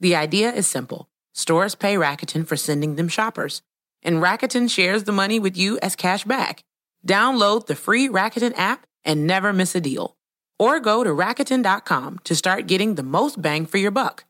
The 0.00 0.14
idea 0.14 0.52
is 0.52 0.66
simple. 0.66 1.08
Stores 1.34 1.74
pay 1.74 1.96
Rakuten 1.96 2.46
for 2.46 2.56
sending 2.56 2.96
them 2.96 3.08
shoppers, 3.08 3.62
and 4.02 4.22
Rakuten 4.22 4.70
shares 4.70 5.04
the 5.04 5.12
money 5.12 5.38
with 5.40 5.56
you 5.56 5.78
as 5.80 5.96
cash 5.96 6.24
back. 6.24 6.62
Download 7.06 7.66
the 7.66 7.74
free 7.74 8.08
Rakuten 8.08 8.56
app 8.58 8.86
and 9.04 9.26
never 9.26 9.52
miss 9.52 9.74
a 9.74 9.80
deal. 9.80 10.16
Or 10.58 10.80
go 10.80 11.04
to 11.04 11.10
Rakuten.com 11.10 12.20
to 12.24 12.34
start 12.36 12.66
getting 12.66 12.94
the 12.94 13.02
most 13.02 13.40
bang 13.40 13.66
for 13.66 13.78
your 13.78 13.90
buck. 13.90 14.24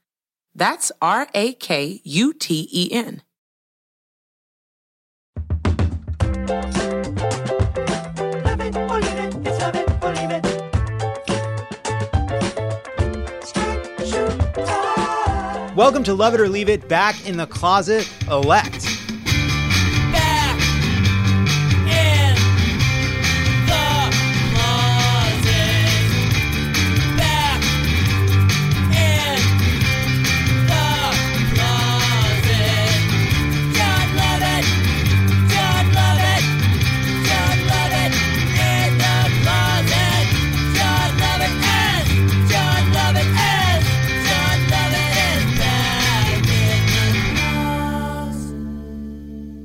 That's 0.54 0.92
R 1.00 1.28
A 1.34 1.52
K 1.54 2.00
U 2.04 2.32
T 2.32 2.68
E 2.72 2.90
N. 2.92 3.22
Welcome 15.78 16.02
to 16.02 16.14
Love 16.14 16.34
It 16.34 16.40
or 16.40 16.48
Leave 16.48 16.68
It 16.68 16.88
Back 16.88 17.28
in 17.28 17.36
the 17.36 17.46
Closet 17.46 18.12
Elect. 18.28 18.87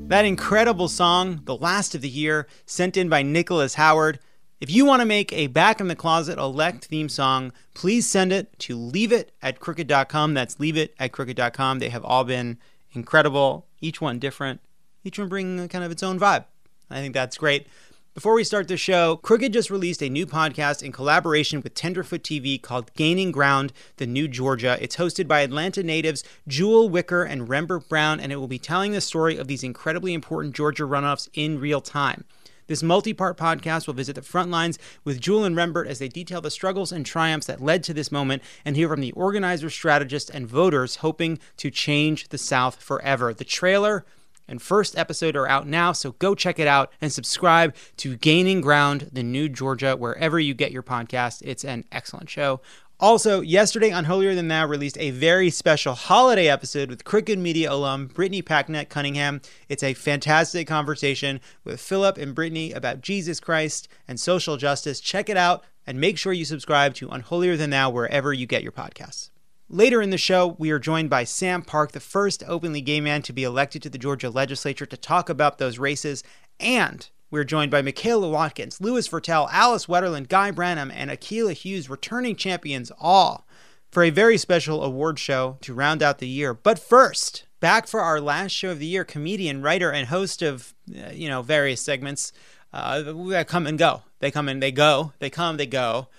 That 0.07 0.25
incredible 0.25 0.89
song, 0.89 1.41
The 1.45 1.55
Last 1.55 1.95
of 1.95 2.01
the 2.01 2.09
Year, 2.09 2.45
sent 2.65 2.97
in 2.97 3.09
by 3.09 3.23
Nicholas 3.23 3.75
Howard. 3.75 4.19
If 4.59 4.69
you 4.69 4.85
want 4.85 5.01
to 5.01 5.05
make 5.05 5.33
a 5.33 5.47
Back 5.47 5.79
in 5.79 5.87
the 5.87 5.95
Closet 5.95 6.37
Elect 6.37 6.85
theme 6.85 7.09
song, 7.09 7.51
please 7.73 8.07
send 8.07 8.31
it 8.31 8.59
to 8.59 8.77
leave 8.77 9.11
it 9.11 9.31
at 9.41 9.59
crooked.com. 9.59 10.33
That's 10.33 10.59
leave 10.59 10.77
it 10.77 10.93
at 10.99 11.13
crooked.com. 11.13 11.79
They 11.79 11.89
have 11.89 12.05
all 12.05 12.25
been 12.25 12.59
incredible, 12.91 13.65
each 13.79 14.01
one 14.01 14.19
different, 14.19 14.59
each 15.03 15.17
one 15.17 15.29
bringing 15.29 15.67
kind 15.69 15.83
of 15.83 15.91
its 15.91 16.03
own 16.03 16.19
vibe. 16.19 16.45
I 16.91 16.99
think 16.99 17.13
that's 17.13 17.37
great. 17.37 17.65
Before 18.13 18.35
we 18.35 18.43
start 18.43 18.67
the 18.67 18.77
show, 18.77 19.15
Crooked 19.23 19.53
just 19.53 19.71
released 19.71 20.03
a 20.03 20.07
new 20.07 20.27
podcast 20.27 20.83
in 20.83 20.91
collaboration 20.91 21.61
with 21.61 21.73
Tenderfoot 21.73 22.21
TV 22.21 22.61
called 22.61 22.93
Gaining 22.93 23.31
Ground, 23.31 23.73
the 23.97 24.05
New 24.05 24.27
Georgia. 24.27 24.77
It's 24.79 24.97
hosted 24.97 25.27
by 25.27 25.39
Atlanta 25.39 25.81
natives 25.81 26.23
Jewel 26.47 26.89
Wicker 26.89 27.23
and 27.23 27.47
Rembert 27.47 27.89
Browne, 27.89 28.19
and 28.19 28.31
it 28.31 28.35
will 28.35 28.47
be 28.47 28.59
telling 28.59 28.91
the 28.91 29.01
story 29.01 29.35
of 29.35 29.47
these 29.47 29.63
incredibly 29.63 30.13
important 30.13 30.53
Georgia 30.53 30.83
runoffs 30.83 31.27
in 31.33 31.59
real 31.59 31.81
time. 31.81 32.23
This 32.67 32.83
multi 32.83 33.15
part 33.15 33.35
podcast 33.35 33.87
will 33.87 33.95
visit 33.95 34.13
the 34.13 34.21
front 34.21 34.51
lines 34.51 34.77
with 35.03 35.19
Jewel 35.19 35.43
and 35.43 35.55
Rembert 35.55 35.87
as 35.87 35.97
they 35.97 36.07
detail 36.07 36.39
the 36.39 36.51
struggles 36.51 36.91
and 36.91 37.07
triumphs 37.07 37.47
that 37.47 37.63
led 37.63 37.83
to 37.85 37.95
this 37.95 38.11
moment 38.11 38.43
and 38.63 38.75
hear 38.75 38.89
from 38.89 39.01
the 39.01 39.11
organizers, 39.13 39.73
strategists, 39.73 40.29
and 40.29 40.45
voters 40.45 40.97
hoping 40.97 41.39
to 41.57 41.71
change 41.71 42.27
the 42.27 42.37
South 42.37 42.75
forever. 42.75 43.33
The 43.33 43.43
trailer 43.43 44.05
and 44.47 44.61
first 44.61 44.97
episode 44.97 45.35
are 45.35 45.47
out 45.47 45.67
now, 45.67 45.91
so 45.91 46.13
go 46.13 46.35
check 46.35 46.59
it 46.59 46.67
out 46.67 46.91
and 47.01 47.11
subscribe 47.11 47.75
to 47.97 48.17
Gaining 48.17 48.61
Ground, 48.61 49.09
the 49.11 49.23
New 49.23 49.49
Georgia, 49.49 49.95
wherever 49.95 50.39
you 50.39 50.53
get 50.53 50.71
your 50.71 50.83
podcast. 50.83 51.41
It's 51.43 51.63
an 51.63 51.85
excellent 51.91 52.29
show. 52.29 52.61
Also, 52.99 53.41
yesterday 53.41 53.91
on 53.91 54.05
Holier 54.05 54.33
Than 54.33 54.47
Thou 54.47 54.65
released 54.65 54.97
a 54.97 55.09
very 55.09 55.49
special 55.49 55.93
holiday 55.93 56.47
episode 56.47 56.89
with 56.89 57.03
Crooked 57.03 57.37
Media 57.37 57.71
alum 57.71 58.07
Brittany 58.07 58.41
Packnett 58.41 58.87
Cunningham. 58.87 59.41
It's 59.67 59.83
a 59.83 59.93
fantastic 59.93 60.67
conversation 60.67 61.41
with 61.65 61.81
Philip 61.81 62.17
and 62.17 62.33
Brittany 62.33 62.71
about 62.71 63.01
Jesus 63.01 63.39
Christ 63.41 63.89
and 64.07 64.19
social 64.19 64.55
justice. 64.55 65.01
Check 65.01 65.27
it 65.27 65.37
out 65.37 65.65
and 65.85 65.99
make 65.99 66.17
sure 66.17 66.31
you 66.31 66.45
subscribe 66.45 66.93
to 66.95 67.09
On 67.09 67.19
Holier 67.19 67.57
Than 67.57 67.71
Thou 67.71 67.89
wherever 67.89 68.31
you 68.31 68.45
get 68.45 68.63
your 68.63 68.71
podcasts. 68.71 69.32
Later 69.73 70.03
in 70.03 70.11
the 70.11 70.19
show, 70.19 70.55
we 70.59 70.69
are 70.69 70.77
joined 70.77 71.09
by 71.09 71.23
Sam 71.23 71.63
Park, 71.63 71.93
the 71.93 71.99
first 71.99 72.43
openly 72.45 72.79
gay 72.79 73.01
man 73.01 73.23
to 73.23 73.33
be 73.33 73.43
elected 73.43 73.81
to 73.81 73.89
the 73.89 73.97
Georgia 73.97 74.29
legislature, 74.29 74.85
to 74.85 74.95
talk 74.95 75.29
about 75.29 75.57
those 75.57 75.79
races. 75.79 76.23
And 76.59 77.09
we're 77.31 77.43
joined 77.43 77.71
by 77.71 77.81
Michaela 77.81 78.29
Watkins, 78.29 78.79
Louis 78.79 79.07
Virtel, 79.07 79.49
Alice 79.51 79.87
Wetterlund, 79.87 80.29
Guy 80.29 80.51
Branum, 80.51 80.91
and 80.93 81.09
Akilah 81.09 81.53
Hughes, 81.53 81.89
returning 81.89 82.35
champions 82.35 82.91
all 82.99 83.47
for 83.89 84.03
a 84.03 84.11
very 84.11 84.37
special 84.37 84.83
award 84.83 85.17
show 85.17 85.57
to 85.61 85.73
round 85.73 86.03
out 86.03 86.19
the 86.19 86.27
year. 86.27 86.53
But 86.53 86.77
first, 86.77 87.45
back 87.59 87.87
for 87.87 87.99
our 87.99 88.21
last 88.21 88.51
show 88.51 88.69
of 88.69 88.77
the 88.77 88.85
year, 88.85 89.03
comedian, 89.03 89.63
writer, 89.63 89.91
and 89.91 90.07
host 90.07 90.43
of, 90.43 90.75
uh, 90.95 91.09
you 91.13 91.27
know, 91.27 91.41
various 91.41 91.81
segments 91.81 92.31
uh, 92.73 93.43
come 93.47 93.65
and 93.65 93.79
go. 93.79 94.03
They 94.19 94.29
come 94.29 94.49
and 94.49 94.61
they 94.61 94.71
go. 94.71 95.13
They 95.17 95.31
come, 95.31 95.57
they 95.57 95.65
go. 95.65 96.09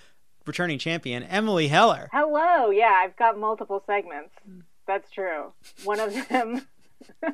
Returning 0.45 0.79
champion, 0.79 1.23
Emily 1.23 1.67
Heller. 1.67 2.09
Hello. 2.11 2.69
Yeah, 2.69 2.93
I've 3.03 3.15
got 3.15 3.37
multiple 3.37 3.83
segments. 3.85 4.31
That's 4.87 5.09
true. 5.11 5.53
One 5.83 5.99
of 5.99 6.13
them. 6.27 6.67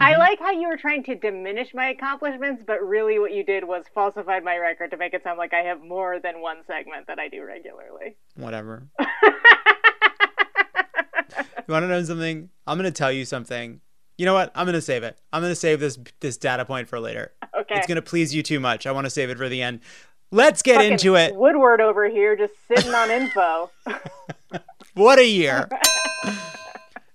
I 0.00 0.12
mm-hmm. 0.12 0.18
like 0.18 0.38
how 0.38 0.50
you 0.52 0.68
were 0.68 0.78
trying 0.78 1.04
to 1.04 1.14
diminish 1.14 1.74
my 1.74 1.90
accomplishments, 1.90 2.64
but 2.66 2.82
really 2.82 3.18
what 3.18 3.32
you 3.32 3.44
did 3.44 3.64
was 3.64 3.84
falsified 3.94 4.42
my 4.42 4.56
record 4.56 4.90
to 4.92 4.96
make 4.96 5.12
it 5.12 5.22
sound 5.22 5.38
like 5.38 5.52
I 5.52 5.60
have 5.60 5.82
more 5.82 6.18
than 6.18 6.40
one 6.40 6.58
segment 6.66 7.06
that 7.06 7.18
I 7.18 7.28
do 7.28 7.44
regularly. 7.44 8.16
Whatever. 8.34 8.88
You 11.68 11.72
want 11.72 11.84
to 11.84 11.88
know 11.88 12.02
something? 12.02 12.50
I'm 12.66 12.76
going 12.76 12.90
to 12.90 12.96
tell 12.96 13.12
you 13.12 13.24
something. 13.24 13.80
You 14.18 14.26
know 14.26 14.34
what? 14.34 14.52
I'm 14.54 14.66
going 14.66 14.74
to 14.74 14.82
save 14.82 15.04
it. 15.04 15.18
I'm 15.32 15.40
going 15.40 15.52
to 15.52 15.56
save 15.56 15.80
this 15.80 15.98
this 16.20 16.36
data 16.36 16.64
point 16.64 16.88
for 16.88 17.00
later. 17.00 17.32
Okay. 17.58 17.76
It's 17.76 17.86
going 17.86 17.96
to 17.96 18.02
please 18.02 18.34
you 18.34 18.42
too 18.42 18.60
much. 18.60 18.86
I 18.86 18.92
want 18.92 19.06
to 19.06 19.10
save 19.10 19.30
it 19.30 19.38
for 19.38 19.48
the 19.48 19.62
end. 19.62 19.80
Let's 20.32 20.62
get 20.62 20.76
Fucking 20.76 20.92
into 20.92 21.14
it. 21.14 21.36
Woodward 21.36 21.80
over 21.82 22.08
here 22.08 22.34
just 22.34 22.54
sitting 22.66 22.92
on 22.94 23.10
info. 23.10 23.70
What 24.94 25.18
a 25.18 25.26
year. 25.26 25.68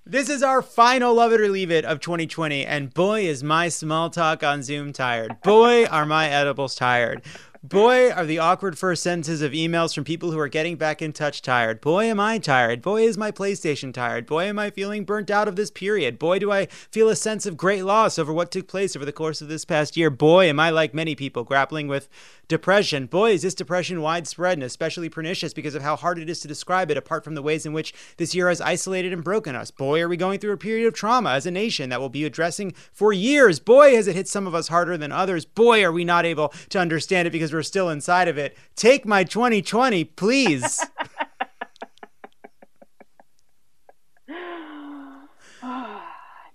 This 0.10 0.30
is 0.30 0.42
our 0.42 0.62
final 0.62 1.16
Love 1.16 1.34
It 1.34 1.42
or 1.42 1.50
Leave 1.50 1.70
It 1.70 1.84
of 1.84 2.00
2020, 2.00 2.66
and 2.66 2.94
boy, 2.94 3.26
is 3.26 3.44
my 3.44 3.68
small 3.68 4.10
talk 4.10 4.42
on 4.42 4.64
Zoom 4.64 4.94
tired. 4.94 5.42
Boy, 5.42 5.86
are 5.86 6.06
my 6.06 6.30
edibles 6.30 6.76
tired. 6.76 7.24
Boy, 7.64 8.12
are 8.12 8.26
the 8.26 8.38
awkward 8.38 8.78
first 8.78 9.02
sentences 9.02 9.42
of 9.42 9.52
emails 9.52 9.96
from 9.96 10.04
people 10.04 10.32
who 10.32 10.38
are 10.38 10.48
getting 10.48 10.76
back 10.76 11.02
in 11.02 11.12
touch 11.12 11.42
tired. 11.42 11.82
Boy, 11.82 12.06
am 12.06 12.20
I 12.20 12.38
tired. 12.38 12.84
Boy, 12.84 13.04
is 13.04 13.18
my 13.18 13.32
PlayStation 13.32 13.92
tired. 13.92 14.28
Boy, 14.28 14.44
am 14.44 14.60
I 14.60 14.70
feeling 14.70 15.06
burnt 15.06 15.32
out 15.32 15.48
of 15.48 15.56
this 15.56 15.72
period. 15.72 16.20
Boy, 16.20 16.38
do 16.38 16.52
I 16.52 16.68
feel 16.68 17.10
a 17.10 17.16
sense 17.16 17.48
of 17.48 17.58
great 17.58 17.84
loss 17.84 18.20
over 18.20 18.32
what 18.32 18.52
took 18.52 18.68
place 18.68 18.96
over 18.96 19.06
the 19.06 19.12
course 19.12 19.42
of 19.42 19.48
this 19.48 19.66
past 19.66 19.98
year. 19.98 20.12
Boy, 20.12 20.48
am 20.48 20.60
I 20.60 20.70
like 20.70 20.94
many 20.94 21.16
people 21.16 21.44
grappling 21.44 21.88
with 21.88 22.08
depression. 22.48 23.08
Boy, 23.08 23.32
is 23.32 23.42
this 23.42 23.56
depression 23.56 24.02
widespread 24.02 24.54
and 24.54 24.64
especially 24.64 25.10
pernicious 25.10 25.54
because 25.54 25.76
of 25.76 25.82
how 25.82 25.96
hard 25.96 26.20
it 26.20 26.30
is 26.30 26.40
to 26.42 26.48
describe 26.48 26.92
it, 26.92 26.98
apart 26.98 27.24
from 27.24 27.36
the 27.36 27.42
ways 27.42 27.66
in 27.66 27.74
which 27.74 27.94
this 28.18 28.34
year 28.34 28.50
has 28.50 28.62
isolated 28.62 29.14
and 29.14 29.24
broken 29.24 29.56
us. 29.56 29.72
Boy, 29.72 30.02
are 30.02 30.10
we 30.10 30.18
going 30.18 30.40
through 30.40 30.54
a 30.54 30.58
period 30.58 30.88
of 30.88 30.94
trauma 30.94 31.32
as 31.32 31.46
a 31.46 31.52
nation 31.52 31.90
that 31.90 32.00
we'll 32.00 32.10
be 32.10 32.26
addressing 32.26 32.74
for 32.94 33.12
years. 33.12 33.60
Boy, 33.60 33.96
has 33.96 34.08
it 34.08 34.16
hit 34.16 34.28
some 34.28 34.48
of 34.48 34.56
us 34.56 34.68
harder 34.68 34.98
than 34.98 35.12
others. 35.12 35.46
Boy, 35.46 35.84
are 35.84 35.92
we 35.92 36.06
not 36.06 36.26
able 36.26 36.54
to 36.70 36.80
understand 36.80 37.28
it 37.28 37.32
because 37.32 37.47
we're 37.54 37.64
still 37.64 37.90
inside 37.90 38.28
of 38.28 38.38
it. 38.38 38.58
Take 38.76 39.06
my 39.06 39.24
2020, 39.24 40.04
please. 40.04 40.86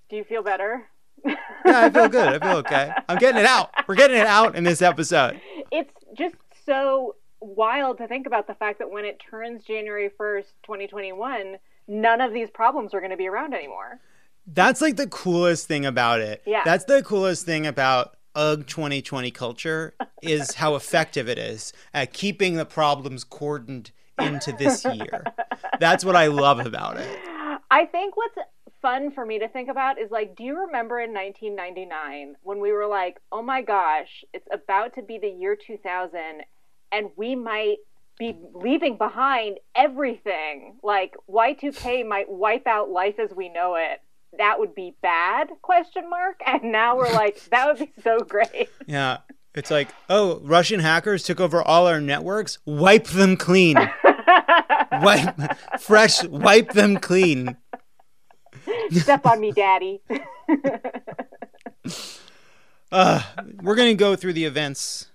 do 0.09 0.17
you 0.17 0.25
feel 0.25 0.43
better? 0.43 0.89
yeah, 1.25 1.37
I 1.65 1.91
feel 1.91 2.09
good. 2.09 2.29
I 2.29 2.39
feel 2.39 2.59
okay. 2.59 2.93
I'm 3.09 3.19
getting 3.19 3.41
it 3.41 3.47
out. 3.47 3.71
We're 3.87 3.95
getting 3.95 4.19
it 4.19 4.27
out 4.27 4.57
in 4.57 4.65
this 4.65 4.83
episode. 4.83 5.41
it's 5.71 5.93
just 6.17 6.35
so 6.67 7.17
wild 7.41 7.99
to 7.99 8.07
think 8.07 8.27
about 8.27 8.47
the 8.47 8.55
fact 8.55 8.79
that 8.79 8.91
when 8.91 9.05
it 9.05 9.21
turns 9.31 9.65
January 9.65 10.11
1st, 10.19 10.45
2021, 10.65 11.57
none 11.89 12.21
of 12.21 12.33
these 12.33 12.51
problems 12.51 12.95
are 12.95 13.01
going 13.01 13.11
to 13.11 13.17
be 13.17 13.29
around 13.29 13.55
anymore. 13.55 14.01
That's 14.47 14.81
like 14.81 14.97
the 14.97 15.07
coolest 15.07 15.69
thing 15.69 15.87
about 15.87 16.21
it. 16.21 16.43
Yeah. 16.47 16.63
That's 16.65 16.85
the 16.85 17.03
coolest 17.03 17.47
thing 17.47 17.67
about 17.67 18.17
UGG 18.35 18.67
2020 18.67 19.31
culture 19.31 19.95
is 20.23 20.55
how 20.55 20.75
effective 20.75 21.29
it 21.29 21.39
is 21.39 21.73
at 21.93 22.13
keeping 22.13 22.57
the 22.57 22.65
problems 22.65 23.25
cordoned 23.25 23.91
into 24.21 24.53
this 24.53 24.85
year. 24.85 25.25
That's 25.81 26.05
what 26.05 26.17
I 26.17 26.27
love 26.27 26.65
about 26.65 26.97
it. 26.99 27.19
I 27.71 27.87
think 27.87 28.17
what's 28.17 28.37
fun 28.81 29.13
for 29.13 29.25
me 29.25 29.39
to 29.39 29.49
think 29.49 29.69
about 29.69 29.99
is 29.99 30.11
like, 30.11 30.37
do 30.37 30.45
you 30.45 30.67
remember 30.67 31.01
in 31.01 31.15
1999 31.15 32.37
when 32.43 32.61
we 32.61 32.73
were 32.73 32.87
like, 32.87 33.19
oh 33.31 33.43
my 33.43 33.63
gosh, 33.63 34.25
it's 34.33 34.47
about 34.53 34.95
to 34.95 35.03
be 35.03 35.19
the 35.19 35.29
year 35.29 35.57
2000 35.57 36.43
and 36.91 37.11
we 37.17 37.35
might 37.35 37.79
be 38.19 38.37
leaving 38.55 38.97
behind 38.97 39.59
everything. 39.75 40.79
Like 40.83 41.15
Y2K 41.29 42.07
might 42.07 42.31
wipe 42.31 42.67
out 42.67 42.91
life 42.91 43.19
as 43.19 43.31
we 43.35 43.49
know 43.49 43.77
it. 43.77 44.01
That 44.39 44.59
would 44.59 44.75
be 44.75 44.95
bad? 45.03 45.51
Question 45.63 46.09
mark. 46.09 46.41
And 46.47 46.73
now 46.73 46.97
we're 46.97 47.13
like, 47.13 47.43
that 47.51 47.67
would 47.67 47.79
be 47.79 47.93
so 48.03 48.19
great. 48.21 48.69
Yeah. 48.87 49.19
It's 49.55 49.71
like, 49.71 49.89
oh, 50.09 50.41
Russian 50.43 50.81
hackers 50.81 51.23
took 51.25 51.39
over 51.39 51.63
all 51.63 51.87
our 51.87 52.01
networks. 52.01 52.59
Wipe 52.65 53.09
them 53.09 53.37
clean. 53.37 53.77
wipe 54.93 55.37
fresh. 55.79 56.25
Wipe 56.25 56.73
them 56.73 56.97
clean. 56.97 57.59
Step 58.93 59.27
on 59.27 59.41
me, 59.41 59.53
daddy. 59.53 60.01
Uh, 62.91 63.23
we're 63.63 63.75
going 63.75 63.91
to 63.91 63.95
go 63.95 64.15
through 64.17 64.35
the 64.35 64.45
events 64.45 65.09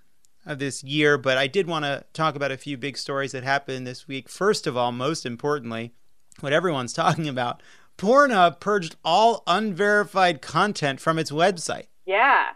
of 0.44 0.58
this 0.58 0.82
year, 0.82 1.16
but 1.16 1.38
I 1.38 1.46
did 1.46 1.66
want 1.68 1.84
to 1.84 2.04
talk 2.12 2.34
about 2.34 2.50
a 2.50 2.56
few 2.56 2.76
big 2.76 2.96
stories 2.96 3.32
that 3.32 3.44
happened 3.44 3.86
this 3.86 4.08
week. 4.08 4.28
First 4.28 4.66
of 4.66 4.76
all, 4.76 4.90
most 4.90 5.24
importantly, 5.24 5.92
what 6.40 6.52
everyone's 6.52 6.92
talking 6.92 7.28
about 7.28 7.62
Pornhub 7.98 8.60
purged 8.60 8.96
all 9.04 9.42
unverified 9.46 10.40
content 10.40 11.00
from 11.00 11.18
its 11.18 11.30
website. 11.30 11.86
yeah. 12.06 12.50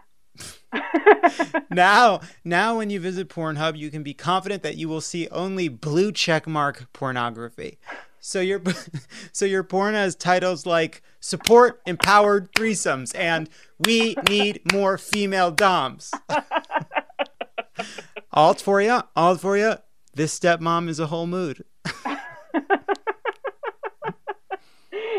Now, 1.69 2.21
now 2.43 2.77
when 2.77 2.89
you 2.89 2.99
visit 2.99 3.29
Pornhub, 3.29 3.77
you 3.77 3.89
can 3.91 4.03
be 4.03 4.13
confident 4.13 4.63
that 4.63 4.77
you 4.77 4.89
will 4.89 5.01
see 5.01 5.27
only 5.29 5.67
blue 5.67 6.11
check 6.11 6.47
mark 6.47 6.91
pornography. 6.93 7.77
So 8.19 8.39
your 8.41 8.61
so 9.31 9.45
your 9.45 9.63
porn 9.63 9.93
has 9.95 10.15
titles 10.15 10.65
like 10.65 11.01
support 11.19 11.81
empowered 11.85 12.51
threesomes 12.53 13.15
and 13.15 13.49
we 13.85 14.15
need 14.29 14.61
more 14.71 14.97
female 14.97 15.51
doms. 15.51 16.11
all 18.31 18.53
for 18.55 18.81
you, 18.81 19.01
all 19.15 19.35
for 19.35 19.57
you. 19.57 19.75
This 20.13 20.37
stepmom 20.39 20.89
is 20.89 20.99
a 20.99 21.07
whole 21.07 21.27
mood. 21.27 21.63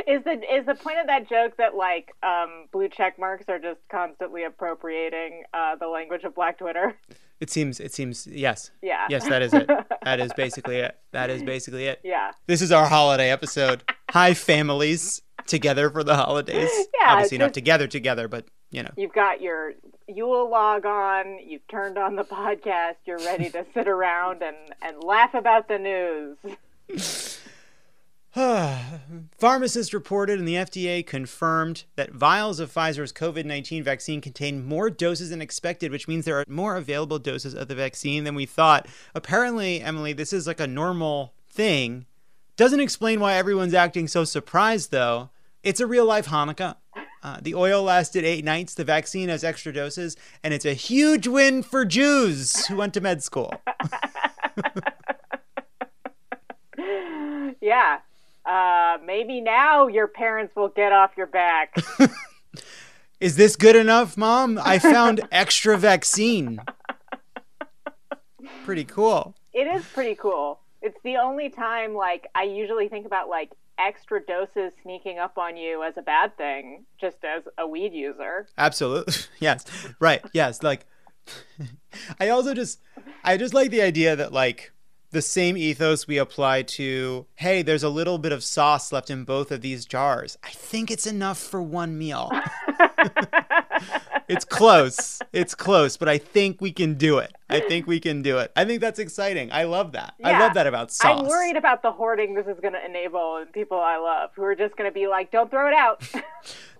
Is 0.06 0.24
the 0.24 0.32
is 0.52 0.66
the 0.66 0.74
point 0.74 0.98
of 0.98 1.06
that 1.06 1.28
joke 1.28 1.56
that 1.58 1.74
like 1.74 2.12
um, 2.22 2.66
blue 2.72 2.88
check 2.88 3.18
marks 3.18 3.44
are 3.48 3.58
just 3.58 3.80
constantly 3.90 4.44
appropriating 4.44 5.44
uh, 5.52 5.76
the 5.76 5.86
language 5.86 6.24
of 6.24 6.34
Black 6.34 6.58
Twitter? 6.58 6.96
It 7.40 7.50
seems 7.50 7.80
it 7.80 7.92
seems 7.92 8.26
yes. 8.26 8.70
Yeah. 8.82 9.06
Yes, 9.10 9.28
that 9.28 9.42
is 9.42 9.52
it. 9.52 9.68
That 10.04 10.20
is 10.20 10.32
basically 10.34 10.76
it. 10.76 10.98
That 11.12 11.30
is 11.30 11.42
basically 11.42 11.86
it. 11.86 12.00
Yeah. 12.04 12.32
This 12.46 12.60
is 12.60 12.70
our 12.70 12.86
holiday 12.86 13.30
episode. 13.30 13.82
Hi 14.10 14.34
families 14.34 15.22
together 15.46 15.90
for 15.90 16.04
the 16.04 16.14
holidays. 16.16 16.70
Yeah, 17.00 17.12
Obviously 17.12 17.38
not 17.38 17.52
together 17.52 17.86
together, 17.86 18.28
but 18.28 18.46
you 18.70 18.82
know. 18.82 18.90
You've 18.96 19.12
got 19.12 19.42
your 19.42 19.74
Yule 20.06 20.48
log 20.50 20.86
on. 20.86 21.38
You've 21.46 21.66
turned 21.68 21.98
on 21.98 22.16
the 22.16 22.24
podcast. 22.24 22.96
You're 23.04 23.18
ready 23.18 23.50
to 23.50 23.64
sit 23.74 23.88
around 23.88 24.42
and 24.42 24.56
and 24.82 25.02
laugh 25.02 25.34
about 25.34 25.68
the 25.68 25.78
news. 25.78 27.40
Pharmacists 29.38 29.94
reported 29.94 30.40
and 30.40 30.48
the 30.48 30.54
FDA 30.54 31.06
confirmed 31.06 31.84
that 31.94 32.10
vials 32.10 32.58
of 32.58 32.72
Pfizer's 32.72 33.12
COVID 33.12 33.44
19 33.44 33.84
vaccine 33.84 34.20
contain 34.20 34.64
more 34.64 34.90
doses 34.90 35.30
than 35.30 35.40
expected, 35.40 35.92
which 35.92 36.08
means 36.08 36.24
there 36.24 36.40
are 36.40 36.44
more 36.48 36.76
available 36.76 37.20
doses 37.20 37.54
of 37.54 37.68
the 37.68 37.76
vaccine 37.76 38.24
than 38.24 38.34
we 38.34 38.44
thought. 38.44 38.88
Apparently, 39.14 39.80
Emily, 39.80 40.12
this 40.12 40.32
is 40.32 40.48
like 40.48 40.58
a 40.58 40.66
normal 40.66 41.32
thing. 41.48 42.06
Doesn't 42.56 42.80
explain 42.80 43.20
why 43.20 43.34
everyone's 43.34 43.74
acting 43.74 44.08
so 44.08 44.24
surprised, 44.24 44.90
though. 44.90 45.30
It's 45.62 45.80
a 45.80 45.86
real 45.86 46.04
life 46.04 46.26
Hanukkah. 46.26 46.76
Uh, 47.22 47.38
the 47.40 47.54
oil 47.54 47.84
lasted 47.84 48.24
eight 48.24 48.44
nights. 48.44 48.74
The 48.74 48.84
vaccine 48.84 49.28
has 49.28 49.44
extra 49.44 49.72
doses, 49.72 50.16
and 50.42 50.52
it's 50.52 50.66
a 50.66 50.74
huge 50.74 51.28
win 51.28 51.62
for 51.62 51.84
Jews 51.84 52.66
who 52.66 52.76
went 52.76 52.94
to 52.94 53.00
med 53.00 53.22
school. 53.22 53.54
Yeah. 57.64 58.00
Uh, 58.46 58.98
maybe 59.04 59.40
now 59.40 59.86
your 59.86 60.06
parents 60.06 60.54
will 60.54 60.68
get 60.68 60.92
off 60.92 61.12
your 61.16 61.26
back. 61.26 61.74
Is 63.20 63.36
this 63.36 63.56
good 63.56 63.76
enough, 63.76 64.16
Mom? 64.16 64.60
I 64.62 64.78
found 64.78 65.22
extra 65.32 65.78
vaccine. 65.78 66.60
Pretty 68.64 68.84
cool. 68.84 69.34
it 69.52 69.66
is 69.66 69.84
pretty 69.86 70.14
cool. 70.14 70.60
It's 70.82 70.98
the 71.04 71.16
only 71.16 71.48
time 71.48 71.94
like 71.94 72.28
I 72.34 72.42
usually 72.44 72.88
think 72.88 73.06
about 73.06 73.28
like 73.28 73.50
extra 73.78 74.20
doses 74.24 74.72
sneaking 74.82 75.18
up 75.18 75.38
on 75.38 75.56
you 75.56 75.82
as 75.82 75.94
a 75.96 76.02
bad 76.02 76.36
thing, 76.36 76.84
just 77.00 77.16
as 77.24 77.42
a 77.58 77.66
weed 77.66 77.92
user. 77.92 78.46
Absolutely. 78.58 79.14
Yes. 79.40 79.64
Right. 80.00 80.22
Yes. 80.32 80.62
Like, 80.62 80.86
I 82.20 82.28
also 82.30 82.54
just, 82.54 82.80
I 83.22 83.36
just 83.36 83.52
like 83.54 83.70
the 83.70 83.82
idea 83.82 84.16
that, 84.16 84.32
like, 84.32 84.72
the 85.14 85.22
same 85.22 85.56
ethos 85.56 86.06
we 86.06 86.18
apply 86.18 86.62
to, 86.62 87.26
hey, 87.36 87.62
there's 87.62 87.82
a 87.82 87.88
little 87.88 88.18
bit 88.18 88.32
of 88.32 88.44
sauce 88.44 88.92
left 88.92 89.08
in 89.08 89.24
both 89.24 89.50
of 89.50 89.62
these 89.62 89.86
jars. 89.86 90.36
I 90.42 90.50
think 90.50 90.90
it's 90.90 91.06
enough 91.06 91.38
for 91.38 91.62
one 91.62 91.96
meal. 91.96 92.30
it's 94.28 94.44
close. 94.44 95.20
It's 95.32 95.54
close, 95.54 95.96
but 95.96 96.08
I 96.08 96.18
think 96.18 96.60
we 96.60 96.72
can 96.72 96.94
do 96.94 97.18
it. 97.18 97.32
I 97.48 97.60
think 97.60 97.86
we 97.86 98.00
can 98.00 98.20
do 98.20 98.38
it. 98.38 98.52
I 98.56 98.64
think 98.64 98.80
that's 98.80 98.98
exciting. 98.98 99.50
I 99.52 99.64
love 99.64 99.92
that. 99.92 100.14
I 100.22 100.38
love 100.38 100.54
that 100.54 100.66
about 100.66 100.92
sauce. 100.92 101.20
I'm 101.20 101.26
worried 101.26 101.56
about 101.56 101.82
the 101.82 101.92
hoarding 101.92 102.34
this 102.34 102.46
is 102.46 102.58
going 102.60 102.74
to 102.74 102.84
enable 102.84 103.36
and 103.36 103.50
people 103.52 103.78
I 103.78 103.96
love 103.96 104.30
who 104.34 104.42
are 104.42 104.56
just 104.56 104.76
going 104.76 104.90
to 104.90 104.94
be 104.94 105.06
like, 105.06 105.30
don't 105.30 105.50
throw 105.50 105.68
it 105.68 105.74
out. 105.74 106.02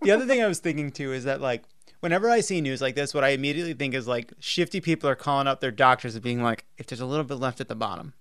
The 0.03 0.11
other 0.11 0.27
thing 0.27 0.43
I 0.43 0.47
was 0.47 0.59
thinking 0.59 0.91
too 0.91 1.15
is 1.15 1.25
that 1.25 1.41
like 1.41 1.63
whenever 2.01 2.29
I 2.29 2.41
see 2.41 2.61
news 2.61 2.83
like 2.83 2.95
this, 2.95 3.15
what 3.15 3.25
I 3.25 3.31
immediately 3.31 3.73
think 3.73 3.95
is 3.95 4.07
like 4.07 4.35
shifty 4.39 4.79
people 4.79 5.09
are 5.09 5.15
calling 5.15 5.47
up 5.47 5.61
their 5.61 5.71
doctors 5.71 6.15
and 6.15 6.23
being 6.23 6.43
like, 6.43 6.67
if 6.77 6.87
there's 6.87 7.01
a 7.01 7.07
little 7.07 7.25
bit 7.25 7.37
left 7.37 7.63
at 7.63 7.69
the 7.69 7.75
bottom, 7.75 8.13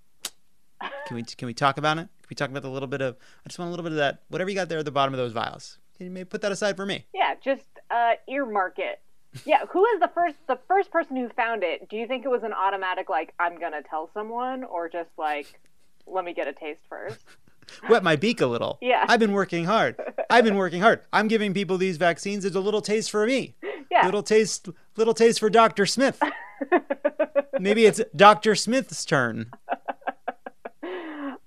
can 1.06 1.16
we 1.16 1.22
can 1.22 1.46
we 1.46 1.54
talk 1.54 1.78
about 1.78 1.98
it? 1.98 2.02
Can 2.22 2.26
we 2.30 2.34
talk 2.36 2.50
about 2.50 2.62
the 2.62 2.70
little 2.70 2.88
bit 2.88 3.00
of 3.00 3.16
I 3.44 3.48
just 3.48 3.58
want 3.58 3.68
a 3.68 3.70
little 3.70 3.84
bit 3.84 3.92
of 3.92 3.98
that 3.98 4.22
whatever 4.28 4.50
you 4.50 4.56
got 4.56 4.68
there 4.68 4.78
at 4.78 4.84
the 4.84 4.90
bottom 4.90 5.14
of 5.14 5.18
those 5.18 5.32
vials. 5.32 5.78
Can 5.96 6.06
you 6.06 6.12
maybe 6.12 6.24
put 6.26 6.40
that 6.42 6.52
aside 6.52 6.76
for 6.76 6.86
me? 6.86 7.06
yeah, 7.14 7.34
just 7.42 7.62
uh, 7.90 8.12
earmark 8.28 8.78
it. 8.78 9.00
Yeah, 9.44 9.64
who 9.70 9.84
is 9.86 10.00
the 10.00 10.10
first 10.14 10.36
the 10.46 10.58
first 10.68 10.90
person 10.90 11.16
who 11.16 11.28
found 11.30 11.62
it? 11.62 11.88
Do 11.88 11.96
you 11.96 12.06
think 12.06 12.24
it 12.24 12.28
was 12.28 12.42
an 12.42 12.52
automatic 12.52 13.08
like 13.08 13.32
I'm 13.38 13.58
gonna 13.58 13.82
tell 13.82 14.08
someone, 14.14 14.64
or 14.64 14.88
just 14.88 15.10
like 15.18 15.60
let 16.06 16.24
me 16.24 16.32
get 16.34 16.46
a 16.48 16.52
taste 16.52 16.82
first? 16.88 17.20
Wet 17.88 18.04
my 18.04 18.14
beak 18.16 18.40
a 18.42 18.46
little. 18.46 18.78
Yeah. 18.82 19.06
I've 19.08 19.20
been 19.20 19.32
working 19.32 19.64
hard. 19.64 19.96
I've 20.28 20.44
been 20.44 20.56
working 20.56 20.82
hard. 20.82 21.00
I'm 21.14 21.28
giving 21.28 21.54
people 21.54 21.78
these 21.78 21.96
vaccines. 21.96 22.42
There's 22.44 22.54
a 22.54 22.60
little 22.60 22.82
taste 22.82 23.10
for 23.10 23.26
me. 23.26 23.54
Yeah, 23.90 24.04
Little 24.04 24.22
taste 24.22 24.68
little 24.96 25.14
taste 25.14 25.40
for 25.40 25.48
Dr. 25.48 25.86
Smith. 25.86 26.20
Maybe 27.58 27.86
it's 27.86 28.00
Dr. 28.14 28.54
Smith's 28.54 29.04
turn. 29.04 29.50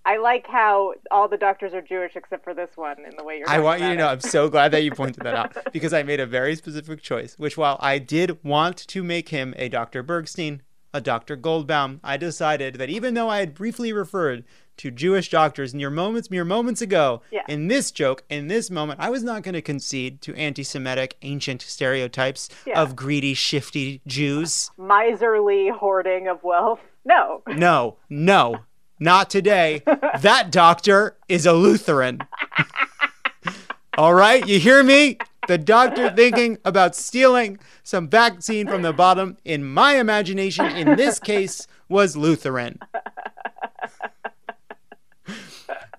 I 0.07 0.17
like 0.17 0.47
how 0.47 0.93
all 1.11 1.27
the 1.27 1.37
doctors 1.37 1.73
are 1.73 1.81
Jewish 1.81 2.13
except 2.15 2.43
for 2.45 2.53
this 2.53 2.69
one 2.75 2.97
in 2.99 3.15
the 3.17 3.23
way 3.25 3.39
you're. 3.39 3.49
I 3.49 3.59
want 3.59 3.81
you 3.81 3.89
to 3.89 3.95
know 3.95 4.07
it. 4.07 4.11
I'm 4.13 4.21
so 4.21 4.47
glad 4.49 4.71
that 4.71 4.83
you 4.83 4.91
pointed 5.01 5.23
that 5.25 5.35
out 5.35 5.57
because 5.73 5.93
I 5.93 6.01
made 6.03 6.21
a 6.21 6.25
very 6.25 6.55
specific 6.55 7.01
choice, 7.01 7.35
which 7.37 7.57
while 7.57 7.77
I 7.81 7.99
did 7.99 8.41
want 8.43 8.77
to 8.87 9.03
make 9.03 9.29
him 9.29 9.53
a 9.57 9.67
Dr. 9.67 10.03
Bergstein, 10.03 10.61
a 10.93 11.01
Dr. 11.01 11.35
Goldbaum, 11.35 11.99
I 12.05 12.15
decided 12.15 12.75
that 12.75 12.89
even 12.89 13.15
though 13.15 13.27
I 13.29 13.39
had 13.39 13.53
briefly 13.53 13.91
referred 13.91 14.45
to 14.77 14.91
Jewish 14.91 15.29
doctors 15.29 15.73
mere 15.75 15.89
moments 15.89 16.31
mere 16.31 16.45
moments 16.45 16.81
ago, 16.81 17.21
Yeah. 17.31 17.41
in 17.49 17.67
this 17.67 17.91
joke, 17.91 18.23
in 18.29 18.47
this 18.47 18.71
moment, 18.71 18.99
I 19.01 19.09
was 19.09 19.23
not 19.23 19.43
going 19.43 19.55
to 19.55 19.61
concede 19.61 20.21
to 20.21 20.35
anti-Semitic 20.35 21.17
ancient 21.23 21.61
stereotypes 21.63 22.47
Yeah. 22.65 22.81
of 22.81 22.95
greedy, 22.95 23.33
shifty 23.33 24.01
Jews. 24.07 24.71
miserly 24.77 25.69
hoarding 25.69 26.27
of 26.29 26.43
wealth. 26.43 26.79
No, 27.03 27.41
No, 27.47 27.97
no, 28.09 28.59
not 28.99 29.29
today. 29.29 29.83
That 30.21 30.51
doctor 30.51 31.15
is 31.29 31.45
a 31.45 31.53
Lutheran. 31.53 32.19
All 33.97 34.13
right, 34.13 34.47
you 34.47 34.59
hear 34.59 34.83
me? 34.83 35.17
The 35.47 35.57
doctor 35.57 36.09
thinking 36.09 36.57
about 36.65 36.95
stealing 36.95 37.59
some 37.83 38.09
vaccine 38.09 38.67
from 38.67 38.81
the 38.81 38.93
bottom, 38.93 39.37
in 39.45 39.63
my 39.63 39.97
imagination, 39.97 40.65
in 40.65 40.97
this 40.97 41.19
case, 41.19 41.67
was 41.87 42.17
Lutheran. 42.17 42.79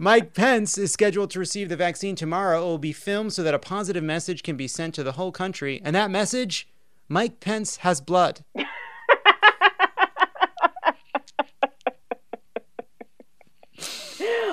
Mike 0.00 0.32
Pence 0.32 0.78
is 0.78 0.92
scheduled 0.92 1.30
to 1.30 1.40
receive 1.40 1.68
the 1.68 1.76
vaccine 1.76 2.14
tomorrow. 2.14 2.60
It 2.62 2.66
will 2.66 2.78
be 2.78 2.92
filmed 2.92 3.32
so 3.32 3.42
that 3.42 3.54
a 3.54 3.58
positive 3.58 4.04
message 4.04 4.44
can 4.44 4.56
be 4.56 4.68
sent 4.68 4.94
to 4.94 5.02
the 5.02 5.12
whole 5.12 5.32
country. 5.32 5.80
And 5.84 5.96
that 5.96 6.10
message 6.10 6.68
Mike 7.08 7.40
Pence 7.40 7.78
has 7.78 8.00
blood. 8.00 8.44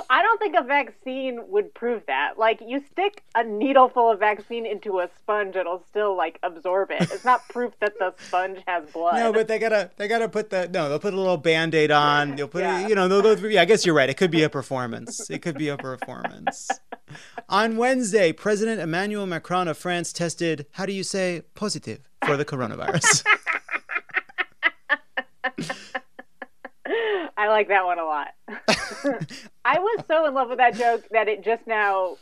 I 0.07 0.21
don't 0.21 0.33
think 0.45 0.63
a 0.63 0.63
vaccine 0.67 1.39
would 1.47 1.73
prove 1.73 2.03
that. 2.05 2.37
Like, 2.37 2.61
you 2.65 2.83
stick 2.91 3.23
a 3.33 3.43
needle 3.43 3.89
full 3.89 4.11
of 4.11 4.19
vaccine 4.19 4.65
into 4.67 4.99
a 4.99 5.09
sponge, 5.17 5.55
it'll 5.55 5.83
still 5.89 6.15
like 6.15 6.37
absorb 6.43 6.91
it. 6.91 7.01
It's 7.01 7.25
not 7.25 7.47
proof 7.49 7.73
that 7.79 7.97
the 7.97 8.13
sponge 8.27 8.59
has 8.67 8.85
blood. 8.91 9.15
No, 9.15 9.33
but 9.33 9.47
they 9.47 9.57
gotta 9.57 9.89
they 9.97 10.07
gotta 10.07 10.29
put 10.29 10.51
the 10.51 10.67
no. 10.67 10.87
They'll 10.87 10.99
put 10.99 11.15
a 11.15 11.17
little 11.17 11.37
band 11.37 11.73
aid 11.73 11.89
on. 11.89 12.35
They'll 12.35 12.47
put 12.47 12.61
Yeah. 12.61 12.87
you 12.87 12.93
know 12.93 13.07
they'll 13.07 13.23
go 13.23 13.35
through. 13.35 13.49
Yeah, 13.49 13.63
I 13.63 13.65
guess 13.65 13.85
you're 13.85 13.95
right. 13.95 14.09
It 14.09 14.17
could 14.17 14.31
be 14.31 14.43
a 14.43 14.49
performance. 14.49 15.29
It 15.31 15.41
could 15.41 15.57
be 15.57 15.69
a 15.69 15.77
performance. 15.77 16.69
on 17.49 17.77
Wednesday, 17.77 18.31
President 18.31 18.79
Emmanuel 18.79 19.25
Macron 19.25 19.67
of 19.67 19.77
France 19.79 20.13
tested. 20.13 20.67
How 20.73 20.85
do 20.85 20.93
you 20.93 21.03
say 21.03 21.41
positive 21.55 22.07
for 22.23 22.37
the 22.37 22.45
coronavirus? 22.45 23.23
I 27.45 27.49
like 27.49 27.67
that 27.67 27.85
one 27.85 27.99
a 27.99 28.05
lot. 28.05 28.29
I 29.65 29.77
was 29.79 30.03
so 30.07 30.25
in 30.25 30.33
love 30.33 30.49
with 30.49 30.57
that 30.57 30.75
joke 30.75 31.07
that 31.11 31.27
it 31.27 31.43
just 31.43 31.67
now, 31.67 32.17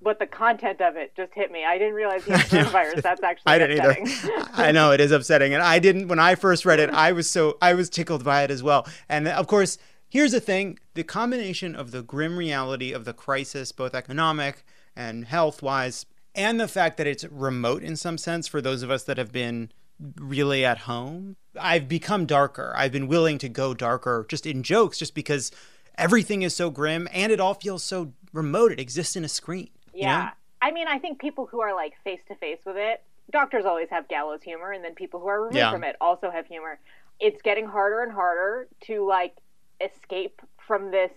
but 0.00 0.18
the 0.18 0.26
content 0.26 0.80
of 0.80 0.96
it 0.96 1.14
just 1.14 1.34
hit 1.34 1.52
me. 1.52 1.62
I 1.62 1.76
didn't 1.76 1.92
realize 1.92 2.24
he 2.24 2.32
had 2.32 2.40
coronavirus. 2.46 3.02
That's 3.02 3.22
actually 3.22 3.52
I 3.52 3.58
didn't 3.58 3.78
upsetting. 3.80 4.06
either. 4.08 4.48
I 4.54 4.72
know 4.72 4.92
it 4.92 5.00
is 5.00 5.12
upsetting, 5.12 5.52
and 5.52 5.62
I 5.62 5.78
didn't 5.78 6.08
when 6.08 6.18
I 6.18 6.36
first 6.36 6.64
read 6.64 6.80
it. 6.80 6.88
I 6.92 7.12
was 7.12 7.28
so 7.30 7.58
I 7.60 7.74
was 7.74 7.90
tickled 7.90 8.24
by 8.24 8.44
it 8.44 8.50
as 8.50 8.62
well. 8.62 8.86
And 9.10 9.28
of 9.28 9.46
course, 9.46 9.76
here's 10.08 10.32
the 10.32 10.40
thing: 10.40 10.78
the 10.94 11.04
combination 11.04 11.76
of 11.76 11.90
the 11.90 12.02
grim 12.02 12.38
reality 12.38 12.92
of 12.92 13.04
the 13.04 13.12
crisis, 13.12 13.72
both 13.72 13.94
economic 13.94 14.64
and 14.96 15.26
health 15.26 15.60
wise, 15.60 16.06
and 16.34 16.58
the 16.58 16.68
fact 16.68 16.96
that 16.96 17.06
it's 17.06 17.24
remote 17.24 17.82
in 17.82 17.96
some 17.96 18.16
sense 18.16 18.48
for 18.48 18.62
those 18.62 18.82
of 18.82 18.90
us 18.90 19.02
that 19.04 19.18
have 19.18 19.32
been 19.32 19.70
really 20.18 20.64
at 20.64 20.78
home. 20.78 21.36
I've 21.60 21.88
become 21.88 22.26
darker. 22.26 22.72
I've 22.76 22.92
been 22.92 23.08
willing 23.08 23.38
to 23.38 23.48
go 23.48 23.74
darker 23.74 24.26
just 24.28 24.46
in 24.46 24.62
jokes, 24.62 24.98
just 24.98 25.14
because 25.14 25.50
everything 25.98 26.42
is 26.42 26.54
so 26.56 26.70
grim 26.70 27.08
and 27.12 27.30
it 27.32 27.40
all 27.40 27.54
feels 27.54 27.82
so 27.84 28.12
remote. 28.32 28.72
It 28.72 28.80
exists 28.80 29.16
in 29.16 29.24
a 29.24 29.28
screen. 29.28 29.68
you 29.94 30.02
know? 30.02 30.08
Yeah. 30.08 30.30
I 30.62 30.70
mean, 30.70 30.86
I 30.88 30.98
think 30.98 31.20
people 31.20 31.46
who 31.46 31.60
are 31.60 31.74
like 31.74 31.92
face 32.04 32.20
to 32.28 32.34
face 32.36 32.60
with 32.64 32.76
it, 32.76 33.02
doctors 33.30 33.64
always 33.66 33.88
have 33.90 34.08
gallows 34.08 34.40
humor, 34.42 34.72
and 34.72 34.82
then 34.84 34.94
people 34.94 35.20
who 35.20 35.26
are 35.28 35.40
removed 35.40 35.56
Yeah. 35.56 35.70
from 35.72 35.84
it 35.84 35.96
also 36.00 36.30
have 36.30 36.46
humor. 36.46 36.78
It's 37.20 37.42
getting 37.42 37.66
harder 37.66 38.02
and 38.02 38.12
harder 38.12 38.68
to 38.86 39.06
like 39.06 39.36
escape 39.80 40.40
from 40.66 40.90
this 40.90 41.10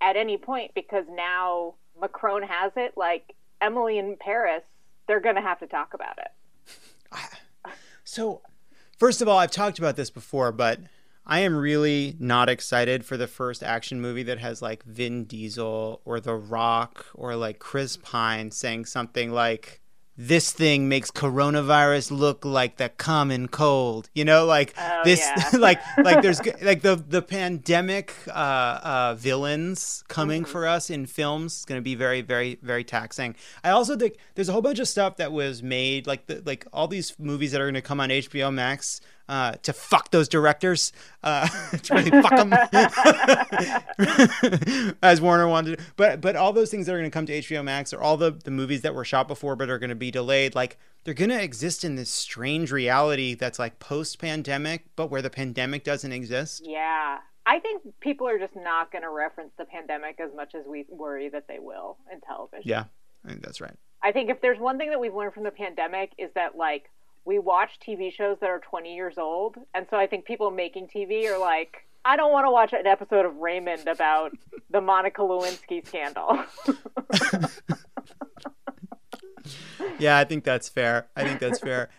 at 0.00 0.16
any 0.16 0.36
point 0.38 0.72
because 0.74 1.04
now 1.10 1.74
Macron 2.00 2.42
has 2.44 2.72
it. 2.76 2.94
Like 2.96 3.34
Emily 3.60 3.98
in 3.98 4.16
Paris, 4.18 4.62
they're 5.06 5.20
going 5.20 5.34
to 5.36 5.42
have 5.42 5.58
to 5.60 5.66
talk 5.66 5.92
about 5.94 6.18
it. 6.18 6.30
So, 8.04 8.42
first 8.98 9.22
of 9.22 9.28
all, 9.28 9.38
I've 9.38 9.50
talked 9.50 9.78
about 9.78 9.96
this 9.96 10.10
before, 10.10 10.52
but 10.52 10.80
I 11.26 11.40
am 11.40 11.56
really 11.56 12.16
not 12.18 12.48
excited 12.48 13.04
for 13.04 13.16
the 13.16 13.26
first 13.26 13.62
action 13.62 14.00
movie 14.00 14.24
that 14.24 14.38
has 14.38 14.60
like 14.60 14.82
Vin 14.84 15.24
Diesel 15.24 16.00
or 16.04 16.20
The 16.20 16.34
Rock 16.34 17.06
or 17.14 17.34
like 17.34 17.58
Chris 17.58 17.96
Pine 17.96 18.50
saying 18.50 18.84
something 18.86 19.32
like, 19.32 19.80
this 20.16 20.52
thing 20.52 20.88
makes 20.88 21.10
coronavirus 21.10 22.10
look 22.10 22.44
like 22.44 22.76
the 22.76 22.88
common 22.88 23.48
cold. 23.48 24.08
You 24.14 24.24
know, 24.24 24.44
like 24.46 24.72
Oh, 24.78 25.00
this, 25.04 25.20
yeah. 25.20 25.58
like 25.58 25.80
like 25.98 26.22
there's 26.22 26.40
like 26.62 26.82
the 26.82 26.96
the 26.96 27.20
pandemic 27.22 28.14
uh, 28.28 28.32
uh, 28.32 29.14
villains 29.18 30.04
coming 30.08 30.42
Mm-hmm. 30.42 30.52
for 30.52 30.66
us 30.66 30.90
in 30.90 31.06
films 31.06 31.58
is 31.60 31.64
going 31.64 31.78
to 31.80 31.82
be 31.82 31.94
very 31.94 32.20
very 32.20 32.58
very 32.62 32.84
taxing. 32.84 33.34
I 33.62 33.70
also 33.70 33.96
think 33.96 34.16
there's 34.34 34.48
a 34.48 34.52
whole 34.52 34.62
bunch 34.62 34.78
of 34.78 34.88
stuff 34.88 35.16
that 35.16 35.32
was 35.32 35.62
made 35.62 36.06
like 36.06 36.26
the 36.26 36.42
like 36.44 36.66
all 36.72 36.88
these 36.88 37.14
movies 37.18 37.52
that 37.52 37.60
are 37.60 37.64
going 37.64 37.74
to 37.74 37.82
come 37.82 38.00
on 38.00 38.08
HBO 38.10 38.52
Max 38.52 39.00
uh, 39.28 39.52
to 39.62 39.72
fuck 39.72 40.10
those 40.10 40.28
directors, 40.28 40.92
uh, 41.22 41.48
to 41.82 41.94
really 41.94 42.10
fuck 42.10 42.36
them, 42.36 42.52
as 45.02 45.20
Warner 45.20 45.48
wanted. 45.48 45.78
to. 45.78 45.84
But 45.96 46.20
but 46.20 46.36
all 46.36 46.52
those 46.52 46.70
things 46.70 46.86
that 46.86 46.94
are 46.94 46.98
going 46.98 47.10
to 47.10 47.14
come 47.14 47.26
to 47.26 47.40
HBO 47.40 47.64
Max 47.64 47.92
or 47.92 48.00
all 48.00 48.16
the 48.16 48.30
the 48.30 48.50
movies 48.50 48.82
that 48.82 48.94
were 48.94 49.04
shot 49.04 49.28
before 49.28 49.56
but 49.56 49.70
are 49.70 49.78
going 49.78 49.90
to 49.90 49.96
be 49.96 50.10
delayed, 50.10 50.54
like 50.54 50.78
they're 51.04 51.14
going 51.14 51.30
to 51.30 51.42
exist 51.42 51.84
in 51.84 51.96
this 51.96 52.10
strange 52.10 52.72
reality 52.72 53.34
that's 53.34 53.58
like 53.58 53.78
post 53.78 54.18
pandemic, 54.18 54.86
but 54.96 55.10
where 55.10 55.22
the 55.22 55.30
pandemic 55.30 55.84
doesn't 55.84 56.12
exist. 56.12 56.62
Yeah. 56.64 57.18
I 57.46 57.58
think 57.58 57.82
people 58.00 58.26
are 58.26 58.38
just 58.38 58.56
not 58.56 58.90
going 58.90 59.02
to 59.02 59.10
reference 59.10 59.50
the 59.58 59.66
pandemic 59.66 60.18
as 60.18 60.30
much 60.34 60.54
as 60.54 60.64
we 60.66 60.86
worry 60.88 61.28
that 61.28 61.46
they 61.46 61.58
will 61.58 61.98
in 62.10 62.22
television. 62.22 62.62
Yeah, 62.64 62.84
I 63.24 63.28
think 63.28 63.42
that's 63.42 63.60
right. 63.60 63.76
I 64.02 64.12
think 64.12 64.30
if 64.30 64.40
there's 64.40 64.58
one 64.58 64.78
thing 64.78 64.90
that 64.90 65.00
we've 65.00 65.14
learned 65.14 65.34
from 65.34 65.44
the 65.44 65.50
pandemic 65.50 66.12
is 66.18 66.30
that 66.34 66.56
like 66.56 66.90
we 67.24 67.38
watch 67.38 67.78
TV 67.86 68.12
shows 68.12 68.38
that 68.40 68.50
are 68.50 68.60
20 68.60 68.94
years 68.94 69.18
old, 69.18 69.56
and 69.74 69.86
so 69.90 69.96
I 69.96 70.06
think 70.06 70.24
people 70.24 70.50
making 70.50 70.88
TV 70.88 71.26
are 71.26 71.38
like, 71.38 71.86
I 72.04 72.16
don't 72.16 72.32
want 72.32 72.46
to 72.46 72.50
watch 72.50 72.72
an 72.72 72.86
episode 72.86 73.24
of 73.24 73.36
Raymond 73.36 73.88
about 73.88 74.32
the 74.70 74.80
Monica 74.80 75.22
Lewinsky 75.22 75.86
scandal. 75.86 76.44
Yeah, 79.98 80.18
I 80.18 80.24
think 80.24 80.44
that's 80.44 80.68
fair. 80.68 81.06
I 81.16 81.24
think 81.24 81.40
that's 81.40 81.60
fair. 81.60 81.90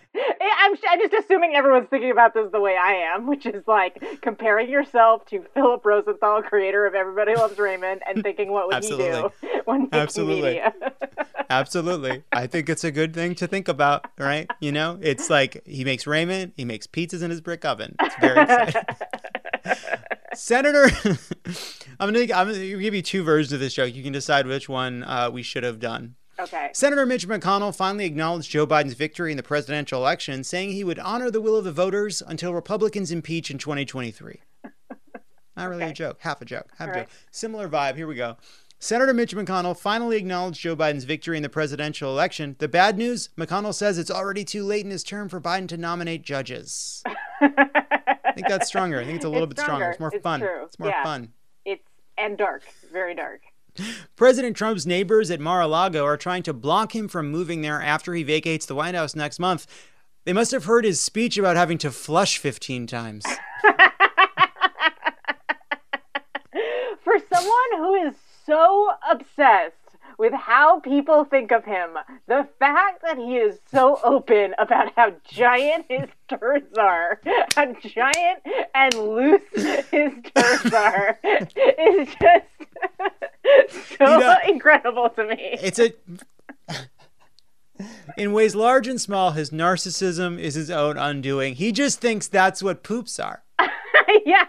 I'm, 0.42 0.76
I'm 0.90 1.00
just 1.00 1.14
assuming 1.14 1.56
everyone's 1.56 1.88
thinking 1.90 2.12
about 2.12 2.34
this 2.34 2.52
the 2.52 2.60
way 2.60 2.78
I 2.82 3.14
am, 3.14 3.28
which 3.28 3.46
is 3.46 3.64
like 3.68 4.22
comparing 4.22 4.70
yourself 4.70 5.26
to 5.28 5.44
Philip 5.54 5.86
Rosenthal, 5.86 6.42
creator 6.42 6.86
of 6.86 6.96
Everybody 6.96 7.36
Loves 7.36 7.58
Raymond, 7.58 8.02
and 8.08 8.24
thinking 8.24 8.52
what 8.52 8.68
would 8.68 8.84
he 8.84 8.90
do 8.90 9.02
Absolutely. 9.02 9.60
when 9.66 9.90
Absolutely. 9.92 10.42
media. 10.42 10.74
Absolutely. 11.50 12.24
I 12.32 12.48
think 12.48 12.70
it's 12.70 12.84
a 12.84 12.92
good 12.92 13.14
thing 13.14 13.36
to 13.36 13.48
think 13.48 13.68
about, 13.68 14.06
right? 14.18 14.50
You 14.60 14.72
know, 14.72 14.98
it's 15.02 15.30
like 15.30 15.66
he 15.66 15.84
makes 15.84 16.08
Raymond, 16.08 16.54
he 16.56 16.66
makes 16.66 16.88
pizzas 16.88 17.22
in 17.22 17.30
his 17.30 17.42
brick 17.42 17.66
oven. 17.66 17.96
It's 18.02 18.16
very 18.20 18.42
exciting. 18.42 18.84
Senator, 20.34 20.90
I'm 22.00 22.12
gonna 22.14 22.34
I'm 22.34 22.48
gonna 22.48 22.78
give 22.78 22.94
you 22.94 23.02
two 23.02 23.24
versions 23.24 23.54
of 23.54 23.60
this 23.60 23.74
joke. 23.74 23.94
You 23.96 24.04
can 24.04 24.12
decide 24.12 24.48
which 24.48 24.68
one 24.68 25.04
uh, 25.04 25.30
we 25.32 25.44
should 25.44 25.64
have 25.64 25.80
done. 25.80 26.16
Okay. 26.40 26.70
Senator 26.74 27.06
Mitch 27.06 27.28
McConnell 27.28 27.76
finally 27.76 28.06
acknowledged 28.06 28.50
Joe 28.52 28.66
Biden's 28.68 28.94
victory 28.94 29.32
in 29.32 29.38
the 29.38 29.44
presidential 29.44 30.00
election, 30.02 30.44
saying 30.44 30.72
he 30.72 30.84
would 30.84 31.00
honor 31.00 31.30
the 31.32 31.42
will 31.42 31.56
of 31.56 31.64
the 31.64 31.72
voters 31.72 32.22
until 32.26 32.54
Republicans 32.54 33.12
impeach 33.12 33.50
in 33.52 33.58
2023. 33.58 34.42
Not 35.58 35.70
really 35.70 35.84
a 35.84 35.94
joke, 35.94 36.18
half 36.22 36.42
a 36.42 36.46
joke, 36.46 36.70
half 36.78 36.90
a 36.90 36.92
joke. 36.92 36.96
right. 36.96 37.10
Similar 37.32 37.70
vibe. 37.70 37.96
Here 37.96 38.08
we 38.08 38.16
go. 38.16 38.38
Senator 38.78 39.14
Mitch 39.14 39.34
McConnell 39.36 39.76
finally 39.78 40.18
acknowledged 40.18 40.60
Joe 40.60 40.76
Biden's 40.76 41.06
victory 41.06 41.38
in 41.38 41.44
the 41.44 41.50
presidential 41.50 42.12
election. 42.12 42.58
The 42.60 42.68
bad 42.68 42.98
news 42.98 43.30
McConnell 43.38 43.74
says 43.74 43.98
it's 43.98 44.12
already 44.12 44.44
too 44.44 44.64
late 44.64 44.84
in 44.84 44.92
his 44.92 45.04
term 45.04 45.30
for 45.30 45.40
Biden 45.40 45.68
to 45.70 45.78
nominate 45.78 46.24
judges. 46.24 47.02
I 47.42 48.32
think 48.36 48.48
that's 48.50 48.68
stronger. 48.68 49.00
I 49.00 49.06
think 49.06 49.16
it's 49.16 49.26
a 49.26 49.30
little 49.30 49.46
It's 49.50 49.56
bit 49.56 49.64
stronger. 49.64 49.90
It's 49.92 50.00
more 50.00 50.12
It's 50.14 50.22
fun. 50.22 50.42
true. 50.42 50.66
It's 50.66 50.78
more 50.78 50.90
Yeah. 50.90 51.04
fun. 51.04 51.30
It's 51.64 51.84
and 52.18 52.38
dark, 52.38 52.64
very 52.92 53.16
dark. 53.16 53.42
President 54.16 54.56
Trump's 54.56 54.86
neighbors 54.86 55.30
at 55.32 55.40
Mar-a-Lago 55.40 56.04
are 56.04 56.18
trying 56.18 56.44
to 56.44 56.54
block 56.54 56.96
him 56.96 57.08
from 57.08 57.30
moving 57.32 57.62
there 57.62 57.82
after 57.82 58.14
he 58.14 58.24
vacates 58.24 58.66
the 58.66 58.76
White 58.76 58.96
House 58.96 59.16
next 59.16 59.40
month. 59.40 59.68
They 60.26 60.34
must 60.34 60.52
have 60.52 60.66
heard 60.66 60.86
his 60.86 61.00
speech 61.02 61.38
about 61.38 61.56
having 61.56 61.78
to 61.80 61.92
flush 61.92 62.38
15 62.38 62.88
times. 62.88 63.24
For 67.04 67.20
someone 67.32 67.78
who 67.78 67.94
is 68.08 68.16
so 68.46 68.92
obsessed 69.10 69.85
with 70.18 70.34
how 70.34 70.80
people 70.80 71.26
think 71.26 71.52
of 71.52 71.66
him, 71.66 71.92
the 72.28 72.48
fact 72.60 73.02
that 73.04 73.18
he 73.18 73.38
is 73.38 73.60
so 73.72 74.00
open 74.04 74.54
about 74.58 74.92
how 74.96 75.14
giant 75.28 75.86
his 75.90 76.08
turds 76.30 76.78
are, 76.78 77.20
how 77.56 77.74
giant 77.82 78.42
and 78.74 78.94
loose 78.94 79.42
his 79.92 80.12
turds 80.36 80.74
are, 80.74 81.20
is 81.24 82.08
just 82.22 82.46
so 83.98 84.14
You 84.14 84.20
know- 84.20 84.36
incredible 84.48 85.10
to 85.10 85.26
me. 85.26 85.58
It's 85.62 85.80
a. 85.80 85.94
In 88.18 88.32
ways 88.32 88.56
large 88.56 88.88
and 88.88 89.02
small, 89.02 89.32
his 89.32 89.50
narcissism 89.50 90.40
is 90.40 90.54
his 90.56 90.72
own 90.72 90.98
undoing. 90.98 91.56
He 91.56 91.74
just 91.74 92.00
thinks 92.00 92.28
that's 92.28 92.64
what 92.64 92.84
poops 92.84 93.20
are. 93.20 93.44
yeah. 94.26 94.46